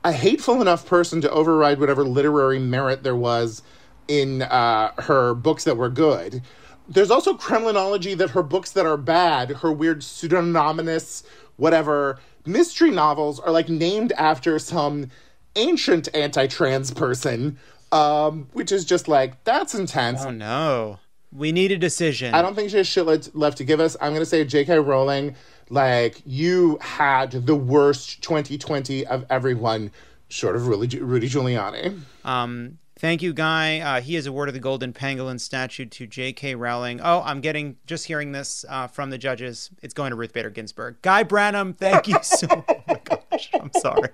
a 0.04 0.12
hateful 0.12 0.62
enough 0.62 0.86
person 0.86 1.22
to 1.22 1.32
override 1.32 1.80
whatever 1.80 2.04
literary 2.04 2.60
merit 2.60 3.04
there 3.04 3.16
was 3.16 3.62
in 4.08 4.42
uh, 4.42 4.92
her 5.04 5.34
books 5.34 5.64
that 5.64 5.78
were 5.78 5.90
good. 5.90 6.42
There's 6.90 7.12
also 7.12 7.36
Kremlinology 7.36 8.18
that 8.18 8.32
her 8.32 8.44
books 8.44 8.72
that 8.72 8.86
are 8.86 8.98
bad, 8.98 9.52
her 9.58 9.72
weird 9.72 10.04
pseudonymous, 10.04 11.24
whatever, 11.56 12.20
mystery 12.46 12.92
novels 12.92 13.40
are 13.40 13.52
like 13.52 13.70
named 13.70 14.12
after 14.14 14.60
some 14.60 15.08
ancient 15.56 16.08
anti 16.14 16.48
trans 16.48 16.92
person, 16.92 17.58
um, 17.92 18.48
which 18.54 18.72
is 18.72 18.86
just 18.86 19.08
like, 19.08 19.44
that's 19.44 19.76
intense. 19.76 20.22
Oh 20.24 20.32
no. 20.32 21.00
We 21.34 21.54
need 21.54 21.72
a 21.72 21.78
decision. 21.78 22.34
I 22.34 22.42
don't 22.42 22.56
think 22.56 22.72
she 22.72 22.78
has 22.78 22.88
shit 22.88 23.06
le- 23.06 23.22
left 23.34 23.58
to 23.60 23.64
give 23.64 23.80
us. 23.80 23.96
I'm 24.02 24.14
to 24.16 24.26
say 24.26 24.44
J.K. 24.44 24.80
Rowling, 24.80 25.36
like, 25.70 26.22
you 26.26 26.78
had 26.82 27.32
the 27.32 27.56
worst 27.56 28.22
2020 28.22 29.08
of 29.08 29.26
everyone, 29.30 29.92
short 30.28 30.58
of 30.58 30.68
Rudy, 30.68 31.00
Rudy 31.00 31.30
Giuliani. 31.30 32.02
Um, 32.26 32.80
thank 33.00 33.22
you, 33.22 33.32
Guy. 33.32 33.80
Uh, 33.80 34.02
he 34.02 34.16
has 34.16 34.26
awarded 34.26 34.56
the 34.56 34.60
Golden 34.60 34.92
Pangolin 34.92 35.40
statue 35.40 35.86
to 35.86 36.06
J.K. 36.06 36.56
Rowling. 36.56 37.00
Oh, 37.02 37.22
I'm 37.24 37.40
getting 37.40 37.78
just 37.86 38.08
hearing 38.08 38.34
this 38.34 38.66
uh, 38.68 38.88
from 38.88 39.10
the 39.10 39.18
judges. 39.18 39.70
It's 39.82 39.94
going 39.94 40.10
to 40.10 40.18
Ruth 40.18 40.34
Bader 40.34 40.50
Ginsburg. 40.50 41.02
Guy 41.02 41.24
Branum, 41.24 41.78
thank 41.78 42.10
you 42.10 42.18
so. 42.22 42.48
oh 42.50 42.84
my 42.90 43.00
gosh, 43.06 43.50
I'm 43.54 43.72
sorry. 43.80 44.10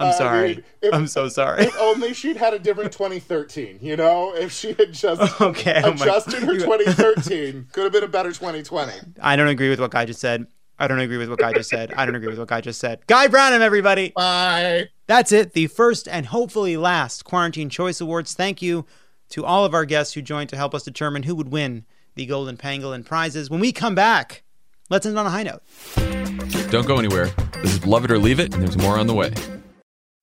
I'm 0.00 0.08
Uh, 0.08 0.12
sorry. 0.12 0.54
dude, 0.56 0.64
if- 0.82 0.94
I'm 0.94 1.06
so 1.06 1.28
sorry. 1.28 1.64
If 1.64 1.76
only 1.78 2.14
she'd 2.14 2.36
had 2.36 2.54
a 2.54 2.58
different 2.58 2.90
2013, 2.92 3.78
you 3.82 3.96
know? 3.96 4.34
If 4.34 4.50
she 4.52 4.72
had 4.72 4.92
just 4.92 5.20
Okay, 5.40 5.80
oh 5.84 5.92
my- 5.94 6.04
adjusted 6.04 6.42
her 6.42 6.54
2013, 6.58 7.68
could 7.72 7.84
have 7.84 7.92
been 7.92 8.04
a 8.04 8.08
better 8.08 8.32
2020. 8.32 8.92
I 9.20 9.36
don't 9.36 9.48
agree 9.48 9.68
with 9.68 9.78
what 9.80 9.90
Guy 9.90 10.04
just 10.06 10.20
said. 10.20 10.46
I 10.78 10.88
don't 10.88 11.00
agree 11.00 11.18
with 11.18 11.28
what 11.28 11.38
Guy 11.38 11.52
just 11.52 11.68
said. 11.68 11.92
I 11.94 12.06
don't 12.06 12.14
agree 12.14 12.28
with 12.28 12.38
what 12.38 12.48
Guy 12.48 12.62
just 12.62 12.80
said. 12.80 13.06
Guy 13.06 13.28
Branum, 13.28 13.60
everybody. 13.60 14.12
Bye. 14.16 14.88
That's 15.06 15.30
it. 15.30 15.52
The 15.52 15.66
first 15.66 16.08
and 16.08 16.24
hopefully 16.26 16.78
last 16.78 17.24
Quarantine 17.26 17.68
Choice 17.68 18.00
Awards. 18.00 18.32
Thank 18.32 18.62
you 18.62 18.86
to 19.28 19.44
all 19.44 19.66
of 19.66 19.74
our 19.74 19.84
guests 19.84 20.14
who 20.14 20.22
joined 20.22 20.48
to 20.48 20.56
help 20.56 20.74
us 20.74 20.82
determine 20.82 21.24
who 21.24 21.34
would 21.34 21.52
win 21.52 21.84
the 22.14 22.24
Golden 22.24 22.56
Pangolin 22.56 23.04
prizes. 23.04 23.50
When 23.50 23.60
we 23.60 23.72
come 23.72 23.94
back, 23.94 24.42
let's 24.88 25.04
end 25.04 25.18
on 25.18 25.26
a 25.26 25.30
high 25.30 25.42
note. 25.42 25.62
Don't 26.70 26.86
go 26.86 26.96
anywhere. 26.98 27.26
This 27.62 27.74
is 27.74 27.84
Love 27.86 28.06
It 28.06 28.10
or 28.10 28.18
Leave 28.18 28.40
It, 28.40 28.54
and 28.54 28.62
there's 28.62 28.78
more 28.78 28.98
on 28.98 29.06
the 29.06 29.14
way. 29.14 29.34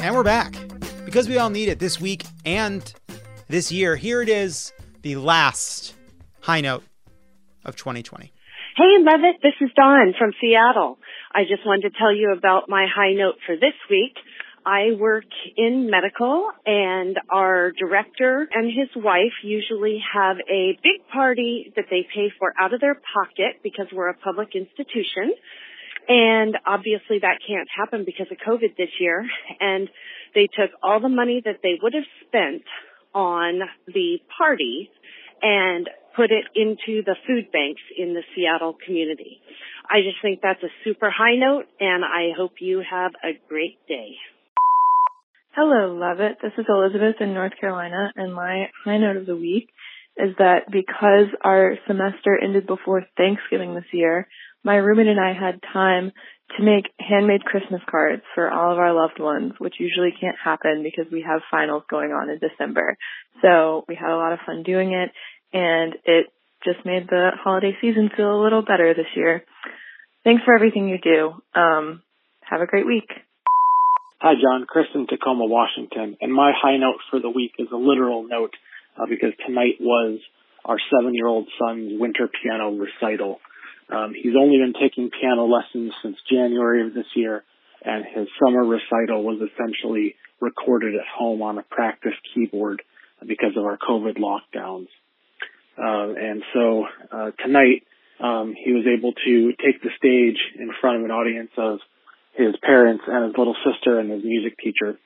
And 0.00 0.14
we're 0.14 0.22
back. 0.22 0.54
Because 1.04 1.28
we 1.28 1.38
all 1.38 1.50
need 1.50 1.68
it 1.68 1.78
this 1.78 2.00
week 2.00 2.24
and 2.44 2.92
this 3.48 3.72
year, 3.72 3.96
here 3.96 4.22
it 4.22 4.28
is, 4.28 4.72
the 5.02 5.16
last 5.16 5.94
high 6.40 6.60
note 6.60 6.84
of 7.64 7.76
2020. 7.76 8.32
Hey, 8.76 9.04
Levitt, 9.04 9.42
this 9.42 9.52
is 9.60 9.70
Dawn 9.76 10.14
from 10.18 10.32
Seattle. 10.40 10.98
I 11.34 11.42
just 11.42 11.66
wanted 11.66 11.90
to 11.90 11.98
tell 11.98 12.14
you 12.14 12.32
about 12.36 12.68
my 12.68 12.86
high 12.92 13.12
note 13.12 13.36
for 13.46 13.54
this 13.56 13.74
week. 13.90 14.14
I 14.64 14.92
work 14.98 15.24
in 15.56 15.90
medical 15.90 16.50
and 16.64 17.18
our 17.30 17.72
director 17.72 18.48
and 18.52 18.66
his 18.66 18.88
wife 18.94 19.32
usually 19.42 20.00
have 20.14 20.36
a 20.48 20.78
big 20.82 21.06
party 21.12 21.72
that 21.76 21.86
they 21.90 22.06
pay 22.14 22.32
for 22.38 22.54
out 22.60 22.72
of 22.72 22.80
their 22.80 22.94
pocket 22.94 23.60
because 23.62 23.86
we're 23.92 24.08
a 24.08 24.14
public 24.14 24.54
institution. 24.54 25.34
And 26.08 26.56
obviously 26.66 27.20
that 27.20 27.38
can't 27.46 27.68
happen 27.74 28.04
because 28.04 28.26
of 28.30 28.38
COVID 28.38 28.76
this 28.76 28.90
year. 28.98 29.24
And 29.60 29.88
they 30.34 30.48
took 30.48 30.70
all 30.82 31.00
the 31.00 31.08
money 31.08 31.42
that 31.44 31.60
they 31.62 31.78
would 31.80 31.94
have 31.94 32.08
spent 32.26 32.62
on 33.14 33.60
the 33.86 34.18
party 34.36 34.90
and 35.42 35.88
put 36.16 36.30
it 36.30 36.44
into 36.54 37.02
the 37.04 37.16
food 37.26 37.50
banks 37.52 37.82
in 37.96 38.14
the 38.14 38.22
Seattle 38.34 38.76
community. 38.84 39.40
I 39.88 40.00
just 40.00 40.20
think 40.22 40.40
that's 40.42 40.62
a 40.62 40.72
super 40.84 41.10
high 41.10 41.36
note 41.36 41.66
and 41.80 42.04
I 42.04 42.36
hope 42.36 42.52
you 42.60 42.82
have 42.88 43.12
a 43.24 43.38
great 43.48 43.78
day. 43.88 44.16
Hello, 45.54 45.94
love 45.94 46.20
it. 46.20 46.38
This 46.42 46.52
is 46.56 46.64
Elizabeth 46.66 47.16
in 47.20 47.34
North 47.34 47.52
Carolina, 47.60 48.10
and 48.16 48.32
my 48.32 48.70
high 48.86 48.96
note 48.96 49.18
of 49.18 49.26
the 49.26 49.36
week 49.36 49.68
is 50.16 50.34
that 50.38 50.70
because 50.72 51.28
our 51.44 51.76
semester 51.86 52.38
ended 52.42 52.66
before 52.66 53.04
Thanksgiving 53.18 53.74
this 53.74 53.84
year, 53.92 54.28
my 54.64 54.76
roommate 54.76 55.08
and 55.08 55.20
I 55.20 55.32
had 55.32 55.60
time 55.72 56.12
to 56.56 56.62
make 56.62 56.84
handmade 56.98 57.44
Christmas 57.44 57.80
cards 57.90 58.22
for 58.34 58.50
all 58.50 58.72
of 58.72 58.78
our 58.78 58.92
loved 58.92 59.18
ones, 59.18 59.52
which 59.58 59.74
usually 59.78 60.12
can't 60.20 60.36
happen 60.42 60.82
because 60.82 61.10
we 61.10 61.22
have 61.26 61.40
finals 61.50 61.82
going 61.90 62.10
on 62.12 62.28
in 62.28 62.38
December. 62.38 62.96
So 63.40 63.84
we 63.88 63.94
had 63.94 64.10
a 64.10 64.16
lot 64.16 64.32
of 64.32 64.40
fun 64.44 64.62
doing 64.62 64.92
it, 64.92 65.10
and 65.52 65.94
it 66.04 66.26
just 66.64 66.84
made 66.84 67.08
the 67.08 67.30
holiday 67.42 67.72
season 67.80 68.10
feel 68.16 68.40
a 68.40 68.42
little 68.42 68.62
better 68.62 68.94
this 68.94 69.10
year. 69.16 69.44
Thanks 70.24 70.42
for 70.44 70.54
everything 70.54 70.88
you 70.88 70.98
do. 71.02 71.32
Um, 71.58 72.02
have 72.42 72.60
a 72.60 72.66
great 72.66 72.86
week. 72.86 73.08
Hi, 74.20 74.34
Jon. 74.40 74.66
Chris 74.68 74.86
in 74.94 75.06
Tacoma, 75.08 75.46
Washington. 75.46 76.16
And 76.20 76.32
my 76.32 76.52
high 76.54 76.76
note 76.76 77.00
for 77.10 77.18
the 77.18 77.30
week 77.30 77.52
is 77.58 77.68
a 77.72 77.76
literal 77.76 78.22
note 78.28 78.54
uh, 78.96 79.06
because 79.08 79.32
tonight 79.44 79.80
was 79.80 80.20
our 80.64 80.76
seven-year-old 80.94 81.48
son's 81.58 81.98
winter 81.98 82.28
piano 82.28 82.70
recital. 82.70 83.40
Um, 83.92 84.14
he's 84.14 84.34
only 84.38 84.58
been 84.58 84.74
taking 84.80 85.10
piano 85.10 85.44
lessons 85.44 85.92
since 86.02 86.16
January 86.30 86.86
of 86.86 86.94
this 86.94 87.06
year, 87.14 87.44
and 87.84 88.04
his 88.04 88.28
summer 88.42 88.64
recital 88.64 89.22
was 89.22 89.40
essentially 89.40 90.14
recorded 90.40 90.94
at 90.94 91.06
home 91.06 91.42
on 91.42 91.58
a 91.58 91.62
practice 91.62 92.14
keyboard 92.34 92.82
because 93.26 93.52
of 93.56 93.64
our 93.64 93.76
COVID 93.78 94.18
lockdowns. 94.18 94.88
Uh, 95.78 96.14
and 96.16 96.42
so 96.52 96.84
uh, 97.10 97.30
tonight 97.44 97.84
um, 98.20 98.54
he 98.56 98.72
was 98.72 98.84
able 98.86 99.12
to 99.12 99.52
take 99.64 99.82
the 99.82 99.90
stage 99.96 100.38
in 100.58 100.70
front 100.80 100.98
of 100.98 101.04
an 101.04 101.10
audience 101.10 101.50
of 101.56 101.78
his 102.34 102.54
parents 102.62 103.04
and 103.06 103.26
his 103.26 103.34
little 103.36 103.56
sister 103.64 103.98
and 103.98 104.10
his 104.10 104.24
music 104.24 104.58
teacher 104.58 104.98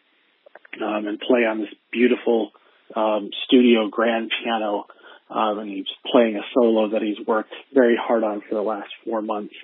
um, 0.82 1.06
and 1.06 1.18
play 1.20 1.40
on 1.40 1.60
this 1.60 1.74
beautiful 1.92 2.50
um, 2.94 3.30
studio 3.46 3.88
grand 3.90 4.30
piano. 4.42 4.86
Um, 5.28 5.59
and 5.59 5.70
he's 5.70 5.86
playing 6.12 6.36
a 6.36 6.47
solo 6.55 6.90
that 6.90 7.03
he's 7.03 7.27
worked 7.27 7.53
very 7.74 7.97
hard 8.01 8.23
on 8.23 8.43
for 8.48 8.55
the 8.55 8.62
last 8.62 8.89
four 9.05 9.23
months. 9.23 9.55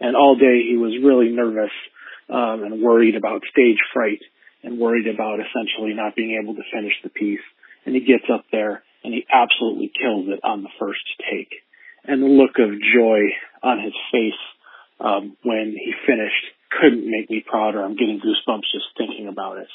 And 0.00 0.14
all 0.14 0.36
day 0.36 0.62
he 0.68 0.76
was 0.76 0.92
really 1.02 1.30
nervous 1.30 1.72
um, 2.28 2.62
and 2.64 2.82
worried 2.82 3.16
about 3.16 3.42
stage 3.50 3.78
fright 3.94 4.20
and 4.62 4.78
worried 4.78 5.06
about 5.06 5.38
essentially 5.40 5.94
not 5.94 6.16
being 6.16 6.38
able 6.42 6.54
to 6.54 6.62
finish 6.72 6.92
the 7.02 7.08
piece. 7.08 7.40
And 7.86 7.94
he 7.94 8.00
gets 8.00 8.24
up 8.32 8.44
there 8.52 8.82
and 9.04 9.14
he 9.14 9.24
absolutely 9.32 9.90
kills 9.94 10.26
it 10.28 10.40
on 10.44 10.62
the 10.62 10.74
first 10.78 11.06
take. 11.30 11.52
and 12.06 12.22
the 12.22 12.26
look 12.26 12.58
of 12.58 12.70
joy 12.94 13.20
on 13.62 13.82
his 13.82 13.94
face 14.12 14.42
um, 15.00 15.36
when 15.42 15.74
he 15.76 15.92
finished 16.06 16.44
couldn't 16.80 17.10
make 17.10 17.30
me 17.30 17.44
prouder. 17.46 17.82
I'm 17.82 17.96
getting 17.96 18.20
goosebumps 18.20 18.70
just 18.72 18.86
thinking 18.96 19.28
about 19.28 19.58
it. 19.58 19.68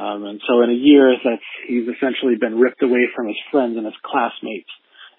Um, 0.00 0.24
and 0.24 0.40
so 0.48 0.62
in 0.62 0.70
a 0.70 0.80
year 0.80 1.14
that 1.24 1.40
he's 1.68 1.86
essentially 1.86 2.36
been 2.40 2.58
ripped 2.58 2.82
away 2.82 3.04
from 3.14 3.26
his 3.26 3.36
friends 3.50 3.76
and 3.76 3.84
his 3.84 3.94
classmates 4.02 4.70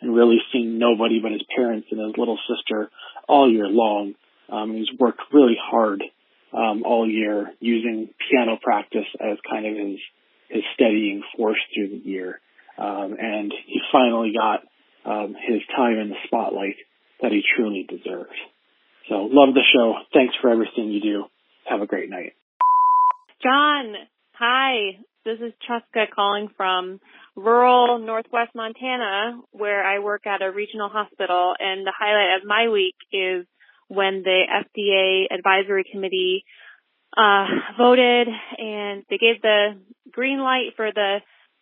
and 0.02 0.16
really 0.16 0.40
seen 0.52 0.80
nobody 0.80 1.20
but 1.22 1.32
his 1.32 1.44
parents 1.56 1.88
and 1.92 2.02
his 2.02 2.18
little 2.18 2.40
sister 2.50 2.90
all 3.30 3.52
year 3.52 3.68
long. 3.68 4.16
Um, 4.50 4.74
he's 4.74 4.90
worked 5.00 5.22
really 5.32 5.58
hard 5.62 6.04
um, 6.52 6.84
all 6.84 7.08
year 7.08 7.54
using 7.60 8.10
piano 8.30 8.58
practice 8.62 9.06
as 9.20 9.38
kind 9.50 9.66
of 9.66 9.78
his 9.78 10.00
his 10.50 10.64
steadying 10.74 11.24
force 11.38 11.60
through 11.74 11.90
the 11.90 12.10
year. 12.10 12.42
Um, 12.78 13.16
and 13.18 13.54
he 13.68 13.80
finally 13.92 14.34
got 14.36 14.62
um, 15.06 15.36
his 15.48 15.62
time 15.76 15.98
in 15.98 16.10
the 16.10 16.16
spotlight 16.26 16.76
that 17.22 17.32
he 17.32 17.42
truly 17.56 17.88
deserves. 17.88 18.36
So 19.08 19.30
love 19.32 19.54
the 19.54 19.64
show. 19.74 19.94
Thanks 20.14 20.36
for 20.42 20.50
everything 20.50 20.92
you 20.92 21.02
do. 21.02 21.24
Have 21.70 21.82
a 21.82 21.86
great 21.86 22.10
night. 22.10 22.34
Jon, 23.42 23.94
hi. 24.42 24.98
This 25.24 25.38
is 25.38 25.54
Cheska 25.70 26.10
calling 26.10 26.50
from 26.58 27.00
rural 27.36 28.00
northwest 28.00 28.50
Montana, 28.56 29.40
where 29.52 29.84
I 29.86 30.00
work 30.00 30.26
at 30.26 30.42
a 30.42 30.52
regional 30.52 30.90
hospital. 30.90 31.54
And 31.60 31.86
the 31.86 31.94
highlight 31.96 32.42
of 32.42 32.48
my 32.48 32.68
week 32.70 32.96
is 33.14 33.46
when 33.88 34.24
the 34.24 34.42
FDA 34.50 35.32
advisory 35.32 35.86
committee 35.92 36.44
uh, 37.16 37.46
voted 37.78 38.30
and 38.58 39.04
they 39.12 39.20
gave 39.20 39.44
the 39.44 39.78
green 40.12 40.40
light 40.40 40.74
for 40.76 40.90
the 40.92 41.18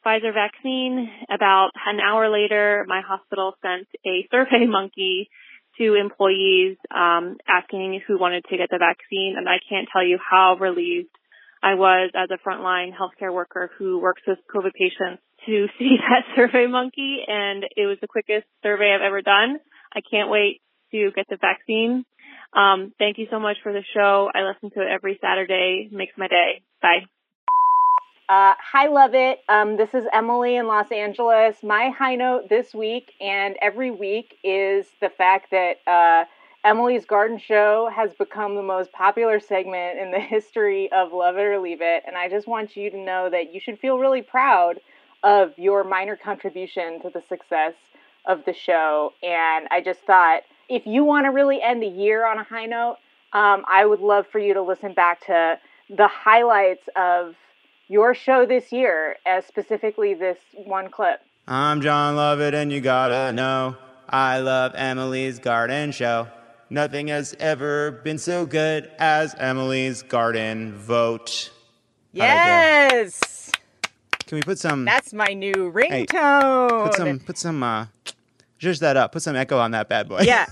Pfizer 0.05 0.33
vaccine. 0.33 1.09
About 1.29 1.71
an 1.85 1.99
hour 1.99 2.31
later, 2.31 2.85
my 2.87 3.01
hospital 3.05 3.55
sent 3.61 3.89
a 4.07 4.25
survey 4.31 4.65
monkey 4.65 5.27
to 5.79 5.95
employees 5.95 6.77
um, 6.95 7.35
asking 7.45 7.99
who 8.07 8.17
wanted 8.17 8.45
to 8.49 8.55
get 8.55 8.69
the 8.71 8.77
vaccine, 8.77 9.35
and 9.37 9.49
I 9.49 9.57
can't 9.67 9.87
tell 9.91 10.05
you 10.05 10.17
how 10.17 10.55
relieved 10.57 11.09
I 11.61 11.75
was 11.75 12.11
as 12.15 12.29
a 12.31 12.37
frontline 12.47 12.91
healthcare 12.93 13.33
worker 13.33 13.69
who 13.77 13.99
works 13.99 14.21
with 14.25 14.39
COVID 14.53 14.71
patients 14.73 15.21
to 15.45 15.67
see 15.79 15.97
that 15.97 16.23
survey 16.35 16.67
monkey, 16.67 17.19
and 17.27 17.63
it 17.75 17.85
was 17.85 17.97
the 18.01 18.07
quickest 18.07 18.45
survey 18.63 18.93
I've 18.93 19.05
ever 19.05 19.21
done. 19.21 19.57
I 19.93 20.01
can't 20.09 20.29
wait 20.29 20.61
to 20.91 21.11
get 21.15 21.25
the 21.29 21.37
vaccine. 21.37 22.05
Um, 22.53 22.93
thank 22.97 23.17
you 23.17 23.27
so 23.29 23.39
much 23.39 23.57
for 23.61 23.73
the 23.73 23.83
show. 23.93 24.29
I 24.33 24.41
listen 24.41 24.71
to 24.71 24.81
it 24.81 24.87
every 24.91 25.19
Saturday. 25.21 25.89
Makes 25.91 26.13
my 26.17 26.27
day. 26.27 26.61
Bye. 26.81 27.05
Uh, 28.27 28.53
hi, 28.59 28.87
love 28.87 29.15
it. 29.15 29.39
Um, 29.49 29.75
this 29.75 29.89
is 29.95 30.05
Emily 30.13 30.55
in 30.55 30.67
Los 30.67 30.91
Angeles. 30.91 31.57
My 31.63 31.89
high 31.89 32.15
note 32.15 32.47
this 32.47 32.75
week 32.75 33.11
and 33.19 33.55
every 33.59 33.89
week 33.89 34.35
is 34.43 34.85
the 35.01 35.09
fact 35.09 35.49
that 35.49 35.77
uh, 35.87 36.25
Emily's 36.65 37.05
Garden 37.05 37.37
Show 37.37 37.89
has 37.93 38.13
become 38.13 38.55
the 38.55 38.63
most 38.63 38.91
popular 38.91 39.39
segment 39.39 39.97
in 39.97 40.11
the 40.11 40.19
history 40.19 40.91
of 40.91 41.13
Love 41.13 41.37
It 41.37 41.41
or 41.41 41.59
Leave 41.59 41.81
It. 41.81 42.03
And 42.05 42.17
I 42.17 42.29
just 42.29 42.47
want 42.47 42.75
you 42.75 42.89
to 42.89 42.97
know 42.97 43.29
that 43.29 43.53
you 43.53 43.59
should 43.59 43.79
feel 43.79 43.97
really 43.97 44.21
proud 44.21 44.79
of 45.23 45.57
your 45.57 45.83
minor 45.83 46.17
contribution 46.17 47.01
to 47.01 47.09
the 47.09 47.21
success 47.27 47.73
of 48.25 48.43
the 48.45 48.53
show. 48.53 49.13
And 49.23 49.67
I 49.71 49.81
just 49.81 50.01
thought 50.01 50.43
if 50.67 50.85
you 50.85 51.03
want 51.03 51.25
to 51.25 51.29
really 51.29 51.61
end 51.61 51.81
the 51.81 51.87
year 51.87 52.25
on 52.27 52.37
a 52.37 52.43
high 52.43 52.65
note, 52.65 52.97
um, 53.31 53.63
I 53.67 53.85
would 53.85 54.01
love 54.01 54.27
for 54.27 54.39
you 54.39 54.53
to 54.53 54.61
listen 54.61 54.93
back 54.93 55.25
to 55.27 55.59
the 55.89 56.07
highlights 56.07 56.87
of 56.95 57.35
your 57.87 58.13
show 58.13 58.45
this 58.45 58.71
year, 58.71 59.15
as 59.25 59.45
specifically 59.45 60.13
this 60.13 60.37
one 60.53 60.89
clip. 60.89 61.21
I'm 61.47 61.81
Jon 61.81 62.15
Lovett, 62.15 62.53
and 62.53 62.71
you 62.71 62.81
gotta 62.81 63.31
know 63.31 63.77
I 64.07 64.39
love 64.39 64.73
Emily's 64.75 65.39
Garden 65.39 65.91
Show. 65.91 66.27
Nothing 66.69 67.07
has 67.07 67.35
ever 67.39 67.91
been 68.03 68.17
so 68.19 68.45
good 68.45 68.91
as 68.99 69.33
Emily's 69.39 70.03
Garden 70.03 70.73
Vote. 70.75 71.51
How'd 72.15 72.21
I 72.29 72.89
do? 72.89 73.05
Yes, 73.05 73.51
Can 74.27 74.35
we 74.35 74.41
put 74.43 74.59
some? 74.59 74.85
that's 74.85 75.11
my 75.13 75.33
new 75.33 75.71
Hey, 75.75 76.05
ringtone. 76.05 76.83
Put 76.85 76.93
some. 76.95 77.19
Put 77.19 77.37
some. 77.37 77.63
Uh, 77.63 77.85
zhuzh 78.59 78.79
that 78.79 78.97
up. 78.97 79.11
Put 79.13 79.23
some 79.23 79.35
echo 79.35 79.57
on 79.57 79.71
that 79.71 79.89
bad 79.89 80.07
boy. 80.09 80.21
Yeah. 80.21 80.45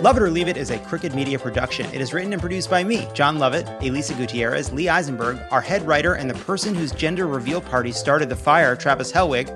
Love 0.00 0.16
It 0.16 0.22
or 0.22 0.30
Leave 0.30 0.48
It 0.48 0.56
is 0.56 0.70
a 0.70 0.78
Crooked 0.78 1.14
Media 1.14 1.38
production. 1.38 1.84
It 1.92 2.00
is 2.00 2.14
written 2.14 2.32
and 2.32 2.40
produced 2.40 2.70
by 2.70 2.82
me, 2.82 3.06
Jon 3.12 3.38
Lovett, 3.38 3.68
Elisa 3.82 4.14
Gutierrez, 4.14 4.72
Lee 4.72 4.88
Eisenberg, 4.88 5.38
our 5.50 5.60
head 5.60 5.86
writer, 5.86 6.14
and 6.14 6.30
the 6.30 6.34
person 6.44 6.74
whose 6.74 6.90
gender 6.92 7.26
reveal 7.26 7.60
party 7.60 7.92
started 7.92 8.30
the 8.30 8.36
fire, 8.36 8.74
Travis 8.74 9.12
Helwig. 9.12 9.50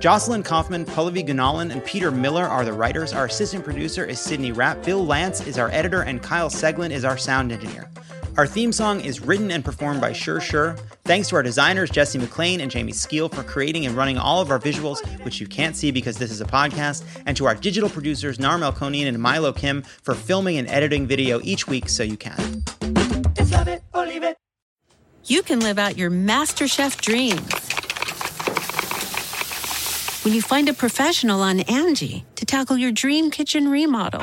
Jocelyn 0.00 0.42
Kaufman, 0.42 0.86
Pallavi 0.86 1.28
Gunalan, 1.28 1.70
and 1.70 1.84
Peter 1.84 2.10
Miller 2.10 2.44
are 2.44 2.64
the 2.64 2.72
writers. 2.72 3.12
Our 3.12 3.26
assistant 3.26 3.62
producer 3.62 4.02
is 4.02 4.18
Sydney 4.18 4.52
Rapp. 4.52 4.82
Bill 4.82 5.04
Lance 5.04 5.46
is 5.46 5.58
our 5.58 5.68
editor, 5.70 6.00
and 6.00 6.22
Kyle 6.22 6.48
Seglin 6.48 6.92
is 6.92 7.04
our 7.04 7.18
sound 7.18 7.52
engineer. 7.52 7.90
Our 8.36 8.46
theme 8.46 8.72
song 8.72 9.00
is 9.00 9.20
written 9.20 9.50
and 9.50 9.64
performed 9.64 10.00
by 10.00 10.12
Sure 10.12 10.40
Sure. 10.40 10.76
Thanks 11.04 11.28
to 11.28 11.36
our 11.36 11.42
designers, 11.42 11.90
Jesse 11.90 12.18
McLean 12.18 12.60
and 12.60 12.70
Jamie 12.70 12.92
Skeel, 12.92 13.28
for 13.28 13.42
creating 13.42 13.84
and 13.86 13.94
running 13.96 14.16
all 14.16 14.40
of 14.40 14.50
our 14.50 14.58
visuals, 14.58 15.04
which 15.24 15.40
you 15.40 15.46
can't 15.46 15.76
see 15.76 15.90
because 15.90 16.16
this 16.16 16.30
is 16.30 16.40
a 16.40 16.44
podcast, 16.44 17.04
and 17.26 17.36
to 17.36 17.46
our 17.46 17.54
digital 17.54 17.90
producers, 17.90 18.38
Nar 18.38 18.56
Melkonian 18.56 19.08
and 19.08 19.18
Milo 19.18 19.52
Kim, 19.52 19.82
for 19.82 20.14
filming 20.14 20.56
and 20.58 20.68
editing 20.68 21.06
video 21.06 21.40
each 21.42 21.66
week 21.66 21.88
so 21.88 22.02
you 22.02 22.16
can. 22.16 22.62
It's 23.36 23.52
love 23.52 23.68
it 23.68 23.82
or 23.92 24.06
leave 24.06 24.22
it. 24.22 24.36
you 25.26 25.42
can 25.42 25.60
live 25.60 25.78
out 25.78 25.98
your 25.98 26.10
MasterChef 26.10 27.00
dreams. 27.00 27.40
When 30.24 30.34
you 30.34 30.40
find 30.42 30.68
a 30.68 30.74
professional 30.74 31.40
on 31.40 31.60
Angie 31.60 32.24
to 32.36 32.46
tackle 32.46 32.78
your 32.78 32.92
dream 32.92 33.30
kitchen 33.30 33.68
remodel. 33.68 34.22